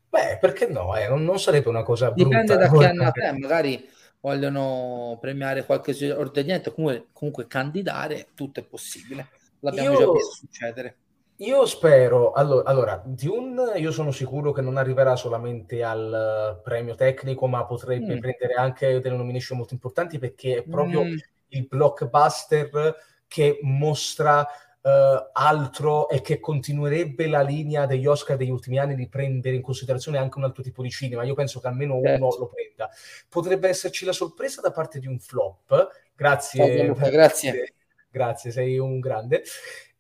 beh, 0.10 0.40
perché 0.42 0.68
no? 0.68 0.98
Eh? 0.98 1.08
Non, 1.08 1.24
non, 1.24 1.40
sarebbe 1.40 1.70
una 1.70 1.84
cosa 1.84 2.12
brutta. 2.12 2.42
Dipende 2.42 2.58
da 2.58 2.70
che 2.70 2.86
hanno 2.86 3.04
a 3.06 3.12
te, 3.12 3.32
magari 3.40 3.90
vogliono 4.20 5.18
premiare 5.22 5.66
qualche 5.66 6.12
ordinamento, 6.12 6.74
comunque, 6.74 7.08
comunque 7.14 7.48
candidare, 7.48 8.28
tutto 8.36 8.60
è 8.60 8.64
possibile. 8.64 9.30
L'abbiamo 9.62 9.94
io... 9.94 9.98
già 9.98 10.12
visto 10.12 10.34
succedere. 10.34 10.96
Io 11.42 11.66
spero, 11.66 12.34
allora, 12.34 12.70
allora, 12.70 13.02
Dune 13.04 13.80
io 13.80 13.92
sono 13.92 14.12
sicuro 14.12 14.52
che 14.52 14.62
non 14.62 14.78
arriverà 14.78 15.16
solamente 15.16 15.84
al 15.84 16.58
uh, 16.60 16.62
premio 16.62 16.94
tecnico, 16.94 17.48
ma 17.48 17.66
potrebbe 17.66 18.16
mm. 18.16 18.20
prendere 18.20 18.54
anche 18.54 19.00
delle 19.00 19.16
nomination 19.16 19.58
molto 19.58 19.74
importanti 19.74 20.20
perché 20.20 20.58
è 20.58 20.64
proprio 20.64 21.04
mm. 21.04 21.16
il 21.50 21.68
blockbuster 21.68 22.96
che 23.28 23.58
mostra 23.64 24.42
uh, 24.42 24.90
altro 25.34 26.10
e 26.10 26.22
che 26.22 26.40
continuerebbe 26.40 27.28
la 27.28 27.42
linea 27.42 27.88
degli 27.88 28.06
Oscar 28.06 28.38
degli 28.38 28.52
ultimi 28.52 28.78
anni 28.78 28.94
di 28.94 29.10
prendere 29.10 29.56
in 29.56 29.64
considerazione 29.64 30.20
anche 30.20 30.38
un 30.38 30.44
altro 30.44 30.62
tipo 30.62 30.84
di 30.84 30.92
cinema. 30.92 31.24
Io 31.24 31.34
penso 31.34 31.60
che 31.60 31.68
almeno 31.68 32.00
certo. 32.04 32.24
uno 32.24 32.36
lo 32.38 32.48
prenda. 32.54 32.88
Potrebbe 33.28 33.68
esserci 33.68 34.06
la 34.06 34.14
sorpresa 34.14 34.62
da 34.62 34.72
parte 34.72 35.00
di 35.00 35.08
un 35.08 35.18
flop. 35.18 35.90
Grazie. 36.16 36.86
Luca, 36.86 37.10
grazie. 37.10 37.74
Grazie, 38.12 38.52
sei 38.52 38.78
un 38.78 39.00
grande. 39.00 39.42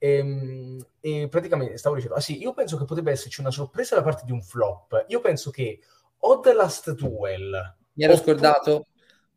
E, 0.03 0.15
ehm, 0.15 0.83
e, 0.99 1.27
praticamente 1.29 1.77
stavo 1.77 1.93
dicendo, 1.93 2.15
ah 2.15 2.19
sì, 2.19 2.39
io 2.39 2.53
penso 2.53 2.75
che 2.75 2.85
potrebbe 2.85 3.11
esserci 3.11 3.39
una 3.39 3.51
sorpresa 3.51 3.95
da 3.95 4.01
parte 4.01 4.23
di 4.25 4.31
un 4.31 4.41
flop. 4.41 5.05
Io 5.09 5.19
penso 5.21 5.51
che 5.51 5.79
o 6.17 6.39
The 6.39 6.53
Last 6.53 6.91
Duel... 6.95 7.75
Mi 7.93 8.03
ero 8.05 8.17
scordato 8.17 8.87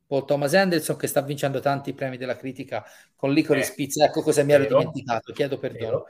Paul 0.06 0.24
Thomas 0.24 0.54
Anderson 0.54 0.96
che 0.96 1.06
sta 1.06 1.20
vincendo 1.20 1.60
tanti 1.60 1.92
premi 1.92 2.16
della 2.16 2.36
critica 2.36 2.82
con 3.14 3.32
Licorice 3.32 3.72
eh, 3.72 3.74
Pizza. 3.74 4.04
Ecco 4.06 4.22
cosa 4.22 4.42
mi 4.42 4.52
ero 4.52 4.64
dimenticato, 4.64 5.32
chiedo 5.34 5.58
perdono. 5.58 5.98
Vero. 5.98 6.06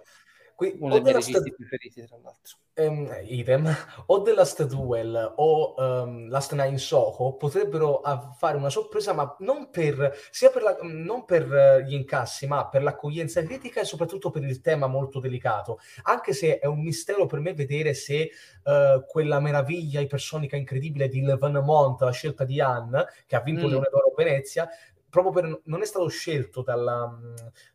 Qui, 0.54 0.76
Uno 0.78 0.94
dei 0.94 1.02
miei 1.02 1.14
registi 1.14 1.40
st- 1.40 1.54
preferiti, 1.56 2.06
tra 2.06 2.16
l'altro. 2.22 2.58
Um, 2.76 3.08
idem. 3.22 3.76
O 4.06 4.22
The 4.22 4.34
Last 4.34 4.64
Duel 4.64 5.34
o 5.36 5.74
um, 5.76 6.28
Last 6.28 6.52
Nine 6.54 6.78
Soho 6.78 7.34
potrebbero 7.34 8.02
fare 8.36 8.56
una 8.56 8.70
sorpresa, 8.70 9.12
ma 9.12 9.36
non 9.40 9.70
per, 9.70 10.16
sia 10.30 10.50
per, 10.50 10.62
la, 10.62 10.76
non 10.82 11.24
per 11.24 11.84
gli 11.86 11.94
incassi, 11.94 12.46
ma 12.46 12.68
per 12.68 12.82
l'accoglienza 12.82 13.42
critica 13.42 13.80
e 13.80 13.84
soprattutto 13.84 14.30
per 14.30 14.42
il 14.42 14.60
tema 14.60 14.88
molto 14.88 15.20
delicato. 15.20 15.78
Anche 16.02 16.32
se 16.32 16.58
è 16.58 16.66
un 16.66 16.82
mistero 16.82 17.26
per 17.26 17.38
me 17.38 17.54
vedere 17.54 17.94
se 17.94 18.30
uh, 18.64 19.04
quella 19.06 19.38
meraviglia 19.38 20.00
ipersonica 20.00 20.56
incredibile 20.56 21.08
di 21.08 21.22
Le 21.22 21.38
Mont, 21.60 22.00
la 22.00 22.10
scelta 22.10 22.44
di 22.44 22.60
Anne, 22.60 23.06
che 23.26 23.36
ha 23.36 23.40
vinto 23.40 23.66
mm. 23.66 23.70
Leone 23.70 23.88
d'Oro 23.90 24.06
a 24.08 24.14
Venezia, 24.16 24.68
proprio 25.14 25.32
per, 25.32 25.60
non 25.66 25.80
è 25.80 25.84
stato 25.84 26.08
scelto 26.08 26.62
dalla, 26.62 27.16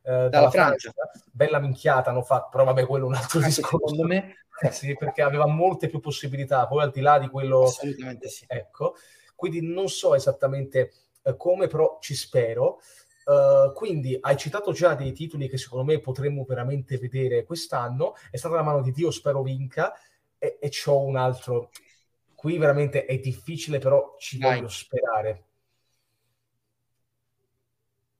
eh, 0.01 0.11
dalla, 0.11 0.27
dalla 0.27 0.49
Francia. 0.49 0.91
Francia. 0.91 1.29
Bella 1.31 1.59
minchiata 1.59 2.09
hanno 2.09 2.21
fatto, 2.21 2.49
però 2.51 2.65
vabbè, 2.65 2.85
quello 2.85 3.05
è 3.05 3.07
un 3.07 3.15
altro 3.15 3.39
Anche 3.39 3.49
discorso. 3.49 3.87
Secondo 3.87 4.03
me. 4.05 4.33
Eh 4.61 4.71
sì, 4.71 4.93
perché 4.93 5.21
aveva 5.21 5.47
molte 5.47 5.87
più 5.87 6.01
possibilità, 6.01 6.67
poi 6.67 6.83
al 6.83 6.91
di 6.91 6.99
là 6.99 7.17
di 7.17 7.29
quello... 7.29 7.63
Assolutamente 7.63 8.27
sì. 8.27 8.43
Ecco, 8.45 8.93
quindi 9.33 9.61
non 9.61 9.87
so 9.87 10.15
esattamente 10.15 10.91
eh, 11.23 11.37
come, 11.37 11.67
però 11.67 11.97
ci 12.01 12.13
spero. 12.13 12.81
Uh, 13.23 13.71
quindi 13.71 14.17
hai 14.19 14.35
citato 14.35 14.73
già 14.73 14.95
dei 14.95 15.13
titoli 15.13 15.47
che 15.47 15.57
secondo 15.57 15.85
me 15.85 16.01
potremmo 16.01 16.43
veramente 16.45 16.97
vedere 16.97 17.45
quest'anno. 17.45 18.15
È 18.29 18.35
stata 18.35 18.55
la 18.55 18.63
mano 18.63 18.81
di 18.81 18.91
Dio, 18.91 19.11
spero 19.11 19.41
vinca. 19.43 19.93
E, 20.37 20.57
e 20.59 20.67
c'ho 20.67 21.03
un 21.03 21.15
altro. 21.15 21.69
Qui 22.35 22.57
veramente 22.57 23.05
è 23.05 23.17
difficile, 23.17 23.79
però 23.79 24.15
ci 24.17 24.39
Vai. 24.39 24.55
voglio 24.55 24.67
sperare 24.67 25.48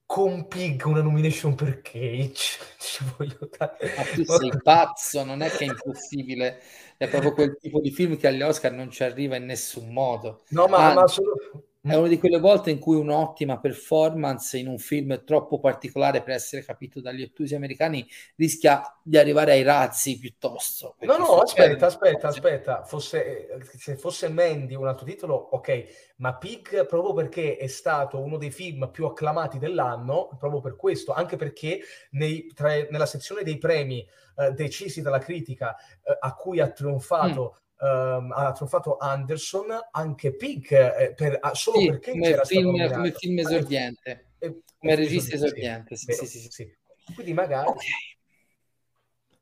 con 0.09 0.47
Pig 0.47 0.83
una 0.85 1.03
nomination 1.03 1.53
per 1.53 1.83
Cage. 1.83 2.57
Ci 2.79 3.05
voglio 3.15 3.47
dare. 3.55 3.93
Ma 3.95 4.01
tu 4.01 4.23
sei 4.23 4.51
pazzo, 4.63 5.23
non 5.23 5.43
è 5.43 5.51
che 5.51 5.65
è 5.65 5.67
impossibile. 5.67 6.59
È 6.97 7.07
proprio 7.07 7.31
quel 7.31 7.55
tipo 7.59 7.79
di 7.79 7.91
film 7.91 8.17
che 8.17 8.25
agli 8.25 8.41
Oscar 8.41 8.71
non 8.71 8.89
ci 8.89 9.03
arriva 9.03 9.35
in 9.35 9.45
nessun 9.45 9.93
modo. 9.93 10.41
No, 10.47 10.65
ma, 10.65 10.87
Anzi, 10.87 10.95
ma 10.95 11.07
solo 11.07 11.63
è 11.81 11.95
una 11.95 12.09
di 12.09 12.19
quelle 12.19 12.39
volte 12.39 12.71
in 12.71 12.79
cui 12.79 12.97
un'ottima 12.97 13.57
performance 13.57 14.57
in 14.57 14.67
un 14.67 14.77
film 14.77 15.23
troppo 15.23 15.59
particolare 15.59 16.21
per 16.21 16.33
essere 16.33 16.61
capito 16.63 16.99
dagli 16.99 17.21
ottusi 17.21 17.55
americani 17.55 18.05
rischia 18.35 18.81
di 19.01 19.17
arrivare 19.17 19.53
ai 19.53 19.63
razzi 19.63 20.19
piuttosto. 20.19 20.95
No, 20.99 21.17
no, 21.17 21.37
aspetta, 21.37 21.85
aspetta, 21.85 22.27
aspetta. 22.27 22.83
Fosse, 22.83 23.59
se 23.77 23.95
fosse 23.95 24.27
Mandy 24.27 24.75
un 24.75 24.87
altro 24.87 25.05
titolo, 25.05 25.35
ok, 25.35 26.13
ma 26.17 26.35
Pig 26.35 26.85
proprio 26.85 27.13
perché 27.13 27.55
è 27.55 27.67
stato 27.67 28.19
uno 28.19 28.37
dei 28.37 28.51
film 28.51 28.89
più 28.91 29.05
acclamati 29.05 29.57
dell'anno, 29.57 30.35
proprio 30.37 30.59
per 30.59 30.75
questo, 30.75 31.13
anche 31.13 31.37
perché 31.37 31.79
nei, 32.11 32.51
tra, 32.53 32.73
nella 32.89 33.05
sezione 33.05 33.43
dei 33.43 33.57
premi 33.57 34.05
eh, 34.35 34.51
decisi 34.51 35.01
dalla 35.01 35.19
critica 35.19 35.77
eh, 35.77 36.17
a 36.19 36.35
cui 36.35 36.59
ha 36.59 36.69
trionfato 36.69 37.55
mm 37.55 37.67
um, 37.79 38.31
ha 38.31 38.51
trionfato 38.51 38.97
Anderson, 38.97 39.67
anche 39.91 40.35
Pig, 40.35 40.71
eh, 40.71 41.13
per, 41.13 41.39
solo 41.53 41.79
sì, 41.79 41.87
perché 41.87 42.11
come 42.11 42.23
c'era 42.29 42.43
film, 42.43 42.75
stato 42.75 42.93
come 42.93 43.11
film 43.11 43.39
esordiente, 43.39 44.25
eh, 44.39 44.61
come 44.77 44.95
regista 44.95 45.35
esordiente. 45.35 45.95
Sì, 45.95 46.13
sì, 46.13 46.25
sì, 46.25 46.47
sì, 46.49 46.75
Quindi 47.13 47.33
magari... 47.33 47.69
Okay. 47.69 47.87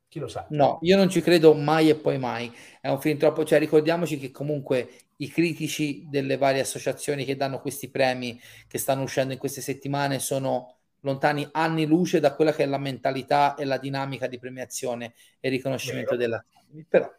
Chi 0.08 0.20
lo 0.20 0.28
sa? 0.28 0.46
No, 0.50 0.78
io 0.82 0.96
non 0.96 1.10
ci 1.10 1.20
credo 1.20 1.52
mai 1.52 1.90
e 1.90 1.94
poi 1.94 2.18
mai. 2.18 2.50
È 2.80 2.88
un 2.88 2.98
film 2.98 3.18
troppo... 3.18 3.44
Cioè, 3.44 3.58
ricordiamoci 3.58 4.18
che 4.18 4.30
comunque 4.30 4.88
i 5.16 5.28
critici 5.28 6.06
delle 6.08 6.38
varie 6.38 6.62
associazioni 6.62 7.26
che 7.26 7.36
danno 7.36 7.60
questi 7.60 7.90
premi, 7.90 8.40
che 8.66 8.78
stanno 8.78 9.02
uscendo 9.02 9.34
in 9.34 9.38
queste 9.38 9.60
settimane, 9.60 10.18
sono 10.18 10.76
lontani 11.00 11.46
anni 11.52 11.84
luce 11.84 12.20
da 12.20 12.34
quella 12.34 12.54
che 12.54 12.62
è 12.62 12.66
la 12.66 12.78
mentalità 12.78 13.54
e 13.54 13.66
la 13.66 13.76
dinamica 13.76 14.26
di 14.26 14.38
premiazione 14.38 15.12
e 15.40 15.50
riconoscimento 15.50 16.16
Vero. 16.16 16.22
della... 16.22 16.44
Però 16.88 17.12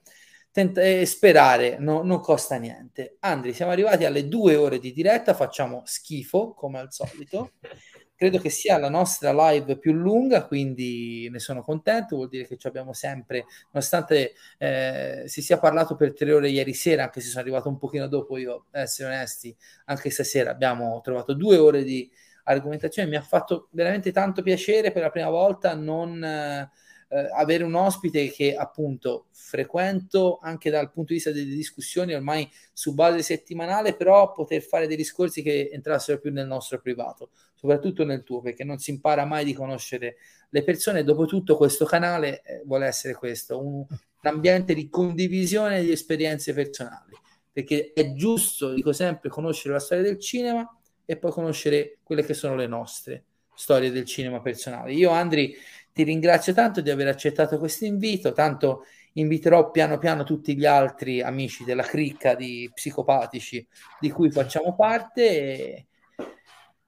Tenta- 0.52 0.82
eh, 0.82 1.06
sperare 1.06 1.78
no, 1.80 2.02
non 2.02 2.20
costa 2.22 2.56
niente. 2.58 3.18
Andri, 3.20 3.54
siamo 3.54 3.72
arrivati 3.72 4.06
alle 4.06 4.28
due 4.28 4.56
ore 4.56 4.80
di 4.80 4.92
diretta, 4.94 5.34
facciamo 5.36 5.84
schifo 5.86 6.54
come 6.54 6.80
al 6.80 6.92
solito. 6.92 7.52
Credo 8.20 8.40
che 8.40 8.50
sia 8.50 8.78
la 8.78 8.90
nostra 8.90 9.32
live 9.32 9.78
più 9.78 9.94
lunga, 9.94 10.46
quindi 10.46 11.30
ne 11.32 11.40
sono 11.40 11.62
contento. 11.62 12.16
Vuol 12.18 12.28
dire 12.30 12.46
che 12.48 12.58
ci 12.58 12.68
abbiamo 12.68 12.92
sempre, 12.94 13.46
nonostante 13.72 14.34
eh, 14.58 15.24
si 15.28 15.42
sia 15.42 15.58
parlato 15.58 15.96
per 15.96 16.14
tre 16.14 16.34
ore 16.34 16.50
ieri 16.50 16.74
sera, 16.74 17.04
anche 17.04 17.22
se 17.22 17.30
sono 17.30 17.42
arrivato 17.42 17.70
un 17.70 17.78
pochino 17.78 18.08
dopo, 18.08 18.38
io, 18.38 18.66
essere 18.72 19.08
onesti, 19.10 19.56
anche 19.86 20.10
stasera 20.10 20.52
abbiamo 20.52 21.00
trovato 21.02 21.34
due 21.34 21.56
ore 21.58 21.84
di 21.84 22.10
argomentazione. 22.44 23.08
Mi 23.08 23.16
ha 23.16 23.22
fatto 23.22 23.70
veramente 23.72 24.12
tanto 24.12 24.42
piacere 24.42 24.92
per 24.92 25.04
la 25.04 25.12
prima 25.12 25.30
volta 25.30 25.76
non. 25.76 26.22
Eh, 26.22 26.70
eh, 27.10 27.28
avere 27.36 27.64
un 27.64 27.74
ospite 27.74 28.30
che 28.30 28.56
appunto 28.56 29.26
frequento 29.32 30.38
anche 30.42 30.70
dal 30.70 30.92
punto 30.92 31.10
di 31.10 31.16
vista 31.16 31.32
delle 31.32 31.56
discussioni 31.56 32.14
ormai 32.14 32.50
su 32.72 32.94
base 32.94 33.24
settimanale, 33.24 33.96
però 33.96 34.32
poter 34.32 34.62
fare 34.62 34.88
dei 34.88 34.96
discorsi 34.96 35.42
che 35.42 35.70
entrassero 35.72 36.20
più 36.20 36.32
nel 36.32 36.46
nostro 36.46 36.80
privato, 36.80 37.32
soprattutto 37.56 38.06
nel 38.06 38.24
tuo, 38.24 38.42
perché 38.42 38.64
non 38.64 38.78
si 38.78 38.92
impara 38.92 39.26
mai 39.26 39.44
di 39.44 39.54
conoscere 39.54 40.18
le 40.50 40.64
persone. 40.64 41.04
Dopotutto 41.04 41.58
questo 41.58 41.86
canale 41.86 42.42
eh, 42.44 42.62
vuole 42.66 42.86
essere 42.86 43.16
questo, 43.16 43.60
un, 43.60 43.78
un 43.78 43.88
ambiente 44.22 44.74
di 44.74 44.88
condivisione 44.88 45.82
di 45.82 45.92
esperienze 45.92 46.54
personali, 46.54 47.16
perché 47.52 47.92
è 47.94 48.14
giusto, 48.14 48.72
dico 48.74 48.94
sempre, 48.94 49.30
conoscere 49.30 49.74
la 49.74 49.80
storia 49.80 50.04
del 50.04 50.20
cinema 50.20 50.68
e 51.06 51.18
poi 51.18 51.32
conoscere 51.32 51.98
quelle 52.04 52.24
che 52.24 52.36
sono 52.36 52.56
le 52.56 52.68
nostre 52.68 53.24
storie 53.56 53.92
del 53.92 54.06
cinema 54.06 54.40
personale. 54.42 54.94
Io, 54.94 55.10
Andri, 55.10 55.54
ti 56.00 56.06
ringrazio 56.06 56.54
tanto 56.54 56.80
di 56.80 56.90
aver 56.90 57.10
accettato 57.10 57.58
questo 57.58 57.84
invito, 57.84 58.32
tanto 58.32 58.86
inviterò 59.14 59.70
piano 59.70 59.98
piano 59.98 60.24
tutti 60.24 60.56
gli 60.56 60.66
altri 60.66 61.22
amici 61.22 61.66
della 61.66 61.84
cricca 61.84 62.36
di 62.36 62.72
psicopatici 62.74 63.68
di 64.00 64.10
cui 64.10 64.32
facciamo 64.32 64.76
parte 64.76 65.22
e 65.30 65.88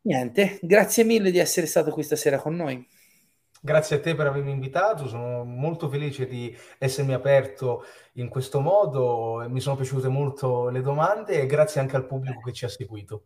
niente, 0.04 0.60
grazie 0.62 1.04
mille 1.04 1.30
di 1.30 1.40
essere 1.40 1.68
stato 1.68 1.92
questa 1.92 2.16
sera 2.16 2.40
con 2.40 2.56
noi. 2.56 2.88
Grazie 3.60 3.98
a 3.98 4.00
te 4.00 4.16
per 4.16 4.28
avermi 4.28 4.52
invitato, 4.52 5.10
sono 5.10 5.44
molto 5.44 5.90
felice 5.90 6.26
di 6.26 6.58
essermi 6.78 7.12
aperto 7.12 7.84
in 8.14 8.30
questo 8.30 8.62
modo, 8.62 9.46
mi 9.50 9.60
sono 9.60 9.76
piaciute 9.76 10.08
molto 10.08 10.70
le 10.70 10.82
domande 10.82 11.42
e 11.42 11.46
grazie 11.48 11.82
anche 11.82 11.98
al 11.98 12.08
pubblico 12.08 12.40
che 12.40 12.54
ci 12.54 12.64
ha 12.64 12.70
seguito. 12.70 13.26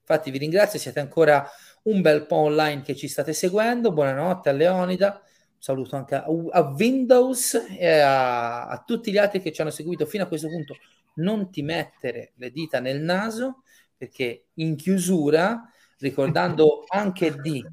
Infatti 0.00 0.30
vi 0.30 0.38
ringrazio, 0.38 0.78
siete 0.78 1.00
ancora 1.00 1.48
un 1.84 2.00
bel 2.00 2.26
po' 2.26 2.36
online 2.36 2.82
che 2.82 2.94
ci 2.94 3.08
state 3.08 3.32
seguendo. 3.32 3.92
Buonanotte 3.92 4.48
a 4.48 4.52
Leonida, 4.52 5.20
un 5.22 5.60
saluto 5.60 5.96
anche 5.96 6.14
a, 6.14 6.24
a 6.24 6.60
Windows 6.60 7.66
e 7.76 7.98
a, 7.98 8.68
a, 8.68 8.82
tutti 8.82 9.10
gli 9.10 9.18
altri 9.18 9.40
che 9.40 9.52
ci 9.52 9.60
hanno 9.60 9.70
seguito 9.70 10.06
fino 10.06 10.24
a 10.24 10.26
questo 10.26 10.48
punto. 10.48 10.76
Non 11.16 11.50
ti 11.50 11.62
mettere 11.62 12.32
le 12.36 12.50
dita 12.50 12.80
nel 12.80 13.00
naso 13.00 13.62
perché 13.96 14.46
in 14.54 14.76
chiusura, 14.76 15.70
ricordando 15.98 16.84
anche 16.88 17.36
di... 17.40 17.64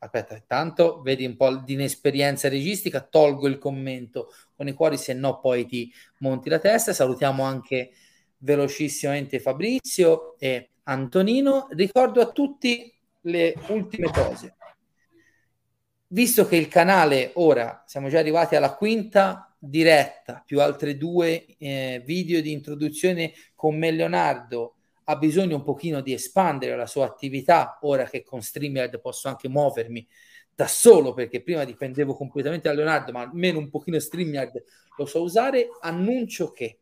Aspetta, 0.00 0.36
intanto 0.36 1.00
vedi 1.02 1.24
un 1.24 1.36
po' 1.36 1.56
di 1.56 1.72
inesperienza 1.72 2.48
registica, 2.48 3.00
tolgo 3.00 3.48
il 3.48 3.58
commento 3.58 4.32
con 4.54 4.68
i 4.68 4.72
cuori, 4.72 4.96
se 4.96 5.12
no 5.12 5.40
poi 5.40 5.66
ti 5.66 5.92
monti 6.18 6.48
la 6.48 6.60
testa. 6.60 6.92
Salutiamo 6.92 7.42
anche 7.42 7.90
velocissimamente 8.38 9.40
Fabrizio 9.40 10.38
e 10.38 10.70
Antonino. 10.84 11.66
Ricordo 11.72 12.20
a 12.20 12.30
tutti 12.30 12.97
le 13.28 13.54
ultime 13.68 14.10
cose. 14.10 14.56
Visto 16.08 16.46
che 16.46 16.56
il 16.56 16.68
canale 16.68 17.32
ora 17.34 17.84
siamo 17.86 18.08
già 18.08 18.18
arrivati 18.18 18.56
alla 18.56 18.74
quinta 18.74 19.54
diretta, 19.58 20.42
più 20.44 20.60
altre 20.60 20.96
due 20.96 21.44
eh, 21.58 22.02
video 22.04 22.40
di 22.40 22.52
introduzione 22.52 23.32
con 23.54 23.76
me 23.76 23.90
Leonardo, 23.90 24.76
ha 25.04 25.16
bisogno 25.16 25.56
un 25.56 25.62
pochino 25.62 26.00
di 26.00 26.12
espandere 26.12 26.76
la 26.76 26.86
sua 26.86 27.06
attività, 27.06 27.78
ora 27.82 28.04
che 28.04 28.22
con 28.22 28.40
StreamYard 28.40 29.00
posso 29.00 29.28
anche 29.28 29.48
muovermi 29.48 30.06
da 30.54 30.66
solo, 30.66 31.12
perché 31.14 31.42
prima 31.42 31.64
dipendevo 31.64 32.14
completamente 32.14 32.68
da 32.68 32.74
Leonardo, 32.74 33.12
ma 33.12 33.22
almeno 33.22 33.58
un 33.58 33.70
pochino 33.70 33.98
StreamYard 33.98 34.62
lo 34.96 35.06
so 35.06 35.22
usare, 35.22 35.68
annuncio 35.80 36.52
che 36.52 36.80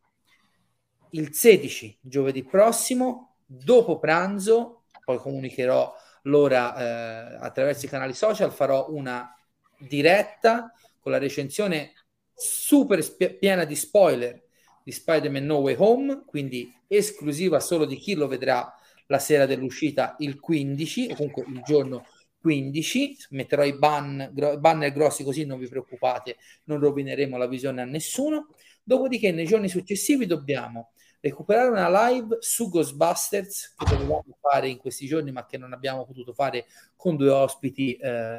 il 1.10 1.32
16 1.34 1.98
giovedì 2.00 2.42
prossimo, 2.44 3.36
dopo 3.44 3.98
pranzo, 3.98 4.84
poi 5.04 5.18
comunicherò 5.18 5.94
l'ora 6.26 6.76
eh, 6.76 7.36
attraverso 7.40 7.86
i 7.86 7.88
canali 7.88 8.14
social 8.14 8.52
farò 8.52 8.88
una 8.90 9.34
diretta 9.78 10.72
con 11.00 11.12
la 11.12 11.18
recensione 11.18 11.92
super 12.34 13.02
sp- 13.02 13.38
piena 13.38 13.64
di 13.64 13.74
spoiler 13.74 14.42
di 14.82 14.92
Spider-Man 14.92 15.44
No 15.44 15.56
Way 15.56 15.74
Home, 15.78 16.22
quindi 16.24 16.72
esclusiva 16.86 17.58
solo 17.58 17.84
di 17.86 17.96
chi 17.96 18.14
lo 18.14 18.28
vedrà 18.28 18.72
la 19.06 19.18
sera 19.18 19.46
dell'uscita 19.46 20.14
il 20.18 20.38
15 20.38 21.08
o 21.10 21.14
comunque 21.16 21.44
il 21.48 21.62
giorno 21.62 22.06
15 22.40 23.16
metterò 23.30 23.64
i 23.64 23.76
ban, 23.76 24.30
gro- 24.32 24.58
banner 24.58 24.92
grossi 24.92 25.24
così 25.24 25.44
non 25.44 25.58
vi 25.58 25.68
preoccupate 25.68 26.36
non 26.64 26.78
rovineremo 26.78 27.36
la 27.36 27.46
visione 27.48 27.82
a 27.82 27.84
nessuno. 27.84 28.48
Dopodiché 28.84 29.32
nei 29.32 29.46
giorni 29.46 29.68
successivi 29.68 30.26
dobbiamo 30.26 30.92
recuperare 31.28 31.68
una 31.68 32.08
live 32.08 32.38
su 32.40 32.68
Ghostbusters 32.68 33.74
che 33.76 33.84
dovevamo 33.84 34.24
fare 34.40 34.68
in 34.68 34.78
questi 34.78 35.06
giorni 35.06 35.32
ma 35.32 35.44
che 35.46 35.58
non 35.58 35.72
abbiamo 35.72 36.04
potuto 36.04 36.32
fare 36.32 36.66
con 36.96 37.16
due 37.16 37.30
ospiti 37.30 37.94
eh, 37.96 38.38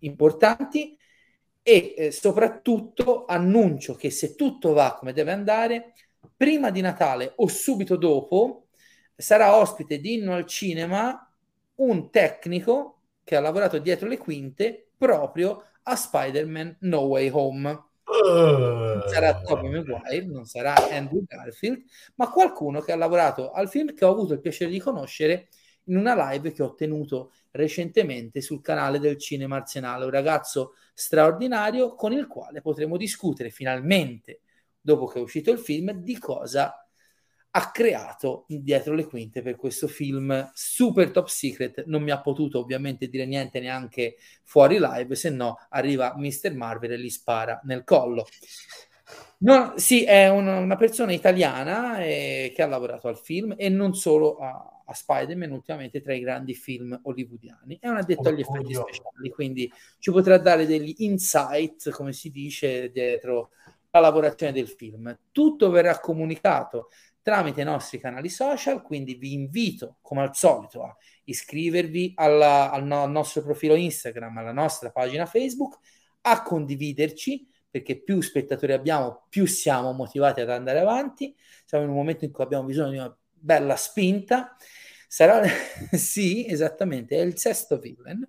importanti. 0.00 0.96
E 1.62 1.94
eh, 1.96 2.10
soprattutto 2.12 3.26
annuncio 3.26 3.94
che 3.94 4.10
se 4.10 4.34
tutto 4.34 4.72
va 4.72 4.96
come 4.98 5.12
deve 5.12 5.32
andare 5.32 5.92
prima 6.34 6.70
di 6.70 6.80
Natale 6.80 7.32
o 7.36 7.48
subito 7.48 7.96
dopo 7.96 8.68
sarà 9.14 9.54
ospite 9.56 9.98
di 9.98 10.14
Inno 10.14 10.34
al 10.34 10.46
Cinema 10.46 11.30
un 11.76 12.10
tecnico 12.10 13.02
che 13.22 13.36
ha 13.36 13.40
lavorato 13.40 13.78
dietro 13.78 14.08
le 14.08 14.16
quinte 14.16 14.92
proprio 14.96 15.64
a 15.82 15.96
Spider-Man 15.96 16.78
No 16.80 17.00
Way 17.00 17.28
Home 17.32 17.87
non 18.24 19.02
sarà 19.06 19.40
Tobey 19.40 19.70
Maguire, 19.70 20.26
non 20.26 20.44
sarà 20.44 20.74
Andrew 20.90 21.24
Garfield, 21.26 21.84
ma 22.16 22.30
qualcuno 22.30 22.80
che 22.80 22.92
ha 22.92 22.96
lavorato 22.96 23.50
al 23.50 23.68
film 23.68 23.94
che 23.94 24.04
ho 24.04 24.10
avuto 24.10 24.32
il 24.32 24.40
piacere 24.40 24.70
di 24.70 24.78
conoscere 24.78 25.48
in 25.84 25.96
una 25.96 26.30
live 26.30 26.52
che 26.52 26.62
ho 26.62 26.74
tenuto 26.74 27.32
recentemente 27.50 28.40
sul 28.40 28.60
canale 28.60 28.98
del 28.98 29.18
Cinema 29.18 29.56
Arsenale, 29.56 30.04
un 30.04 30.10
ragazzo 30.10 30.74
straordinario 30.94 31.94
con 31.94 32.12
il 32.12 32.26
quale 32.26 32.60
potremo 32.60 32.96
discutere 32.96 33.50
finalmente, 33.50 34.40
dopo 34.80 35.06
che 35.06 35.18
è 35.18 35.22
uscito 35.22 35.50
il 35.50 35.58
film, 35.58 35.92
di 35.92 36.18
cosa 36.18 36.87
ha 37.50 37.70
creato 37.70 38.44
dietro 38.46 38.94
le 38.94 39.06
quinte 39.06 39.42
per 39.42 39.56
questo 39.56 39.88
film 39.88 40.50
super 40.52 41.10
top 41.10 41.28
secret. 41.28 41.84
Non 41.86 42.02
mi 42.02 42.10
ha 42.10 42.20
potuto 42.20 42.58
ovviamente 42.58 43.08
dire 43.08 43.26
niente 43.26 43.60
neanche 43.60 44.16
fuori 44.42 44.78
live, 44.80 45.14
se 45.14 45.30
no 45.30 45.56
arriva 45.70 46.14
Mr. 46.16 46.54
Marvel 46.54 46.92
e 46.92 47.00
gli 47.00 47.10
spara 47.10 47.60
nel 47.64 47.84
collo. 47.84 48.26
No, 49.40 49.74
sì, 49.76 50.04
è 50.04 50.28
una, 50.28 50.58
una 50.58 50.76
persona 50.76 51.12
italiana 51.12 52.02
eh, 52.02 52.52
che 52.54 52.62
ha 52.62 52.66
lavorato 52.66 53.08
al 53.08 53.16
film 53.16 53.54
e 53.56 53.68
non 53.68 53.94
solo 53.94 54.36
a, 54.36 54.82
a, 54.84 54.92
Spider-Man, 54.92 55.52
ultimamente 55.52 56.02
tra 56.02 56.12
i 56.12 56.20
grandi 56.20 56.54
film 56.54 56.98
hollywoodiani. 57.02 57.78
È 57.80 57.88
un 57.88 57.98
addetto 57.98 58.28
agli 58.28 58.40
effetti 58.40 58.74
speciali, 58.74 59.30
quindi 59.30 59.72
ci 59.98 60.10
potrà 60.10 60.38
dare 60.38 60.66
degli 60.66 60.92
insight, 60.98 61.90
come 61.90 62.12
si 62.12 62.30
dice, 62.30 62.90
dietro 62.90 63.50
la 63.90 64.00
lavorazione 64.00 64.52
del 64.52 64.68
film. 64.68 65.16
Tutto 65.30 65.70
verrà 65.70 65.98
comunicato 66.00 66.88
tramite 67.28 67.60
i 67.60 67.64
nostri 67.64 67.98
canali 67.98 68.30
social, 68.30 68.80
quindi 68.80 69.16
vi 69.16 69.34
invito, 69.34 69.98
come 70.00 70.22
al 70.22 70.34
solito, 70.34 70.82
a 70.82 70.96
iscrivervi 71.24 72.12
alla, 72.14 72.70
al, 72.70 72.86
no, 72.86 73.02
al 73.02 73.10
nostro 73.10 73.42
profilo 73.42 73.74
Instagram, 73.74 74.38
alla 74.38 74.52
nostra 74.52 74.90
pagina 74.90 75.26
Facebook, 75.26 75.76
a 76.22 76.42
condividerci 76.42 77.46
perché 77.70 78.02
più 78.02 78.22
spettatori 78.22 78.72
abbiamo, 78.72 79.26
più 79.28 79.44
siamo 79.44 79.92
motivati 79.92 80.40
ad 80.40 80.48
andare 80.48 80.78
avanti. 80.78 81.36
Siamo 81.66 81.84
in 81.84 81.90
un 81.90 81.96
momento 81.96 82.24
in 82.24 82.32
cui 82.32 82.44
abbiamo 82.44 82.64
bisogno 82.64 82.90
di 82.92 82.96
una 82.96 83.14
bella 83.30 83.76
spinta. 83.76 84.56
Sarà 85.06 85.42
sì, 85.92 86.46
esattamente, 86.46 87.18
è 87.18 87.20
il 87.20 87.36
sesto 87.36 87.78
villain. 87.78 88.26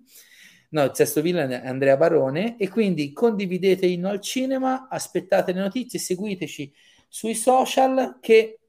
No, 0.72 0.84
il 0.84 0.90
sesto 0.92 1.22
villain 1.22 1.48
è 1.48 1.66
Andrea 1.66 1.96
Barone 1.96 2.58
e 2.58 2.68
quindi 2.68 3.14
condividete 3.14 3.86
Inno 3.86 4.10
al 4.10 4.20
Cinema, 4.20 4.88
aspettate 4.90 5.52
le 5.52 5.60
notizie, 5.60 5.98
seguiteci 5.98 6.70
sui 7.08 7.34
social 7.34 8.18
che 8.20 8.59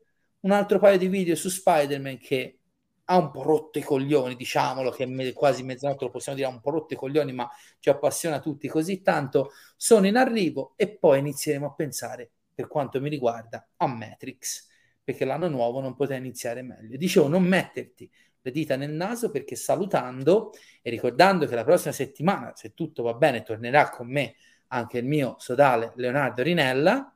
un 0.41 0.51
altro 0.51 0.79
paio 0.79 0.97
di 0.97 1.07
video 1.07 1.35
su 1.35 1.49
Spider-Man 1.49 2.17
che 2.17 2.59
ha 3.05 3.17
un 3.17 3.31
po' 3.31 3.43
rotto 3.43 3.77
i 3.77 3.81
coglioni, 3.81 4.35
diciamolo, 4.35 4.89
che 4.91 5.03
è 5.03 5.33
quasi 5.33 5.63
mezzanotte 5.63 6.05
lo 6.05 6.11
possiamo 6.11 6.37
dire, 6.37 6.49
ha 6.49 6.51
un 6.51 6.61
po' 6.61 6.69
rotto 6.69 6.93
i 6.93 6.97
coglioni, 6.97 7.33
ma 7.33 7.49
ci 7.79 7.89
appassiona 7.89 8.39
tutti 8.39 8.67
così 8.69 9.01
tanto, 9.01 9.51
sono 9.75 10.07
in 10.07 10.15
arrivo 10.15 10.73
e 10.77 10.95
poi 10.97 11.19
inizieremo 11.19 11.65
a 11.65 11.73
pensare, 11.73 12.29
per 12.53 12.67
quanto 12.67 13.01
mi 13.01 13.09
riguarda, 13.09 13.67
a 13.77 13.87
Matrix, 13.87 14.67
perché 15.03 15.25
l'anno 15.25 15.49
nuovo 15.49 15.81
non 15.81 15.95
poteva 15.95 16.19
iniziare 16.19 16.61
meglio. 16.61 16.95
Dicevo, 16.95 17.27
non 17.27 17.43
metterti 17.43 18.09
le 18.43 18.51
dita 18.51 18.75
nel 18.75 18.91
naso 18.91 19.29
perché 19.29 19.55
salutando 19.55 20.51
e 20.81 20.89
ricordando 20.89 21.45
che 21.45 21.55
la 21.55 21.63
prossima 21.63 21.93
settimana, 21.93 22.53
se 22.55 22.73
tutto 22.73 23.03
va 23.03 23.13
bene, 23.13 23.43
tornerà 23.43 23.89
con 23.89 24.07
me 24.07 24.35
anche 24.67 24.99
il 24.99 25.05
mio 25.05 25.35
sodale 25.37 25.91
Leonardo 25.95 26.43
Rinella, 26.43 27.13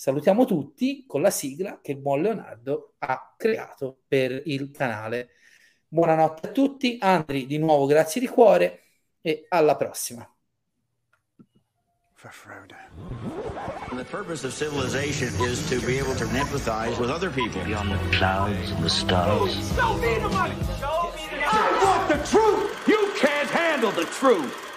Salutiamo 0.00 0.44
tutti 0.44 1.06
con 1.08 1.22
la 1.22 1.30
sigla 1.30 1.80
che 1.82 1.90
il 1.90 1.98
buon 1.98 2.22
Leonardo 2.22 2.94
ha 2.98 3.34
creato 3.36 4.02
per 4.06 4.42
il 4.44 4.70
canale. 4.70 5.30
Buonanotte 5.88 6.46
a 6.46 6.52
tutti, 6.52 6.98
Andri, 7.00 7.46
di 7.46 7.58
nuovo 7.58 7.84
grazie 7.86 8.20
di 8.20 8.28
cuore 8.28 8.82
e 9.20 9.46
alla 9.48 9.74
prossima. 9.74 10.24
For 12.14 12.30
Frodo. 12.30 12.76
The 13.96 14.04
purpose 14.04 14.46
of 14.46 14.54
civilization 14.54 15.34
is 15.40 15.68
to 15.68 15.84
be 15.84 15.98
able 15.98 16.14
to 16.14 16.26
empathize 16.26 16.96
with 17.00 17.10
other 17.10 17.30
people. 17.30 17.60
Beyond 17.64 17.90
the 17.90 18.16
clouds 18.16 18.70
and 18.70 18.80
the 18.80 18.88
stars. 18.88 19.52
Show 19.74 19.96
me 19.98 20.14
the 20.20 20.28
money! 20.28 20.54
Show 20.78 21.10
me 21.16 21.26
the 21.28 21.40
money! 21.40 21.44
I 21.44 21.82
want 21.82 22.08
the 22.08 22.24
truth! 22.24 22.86
You 22.86 23.10
can't 23.16 23.50
handle 23.50 23.90
the 23.90 24.04
truth! 24.04 24.67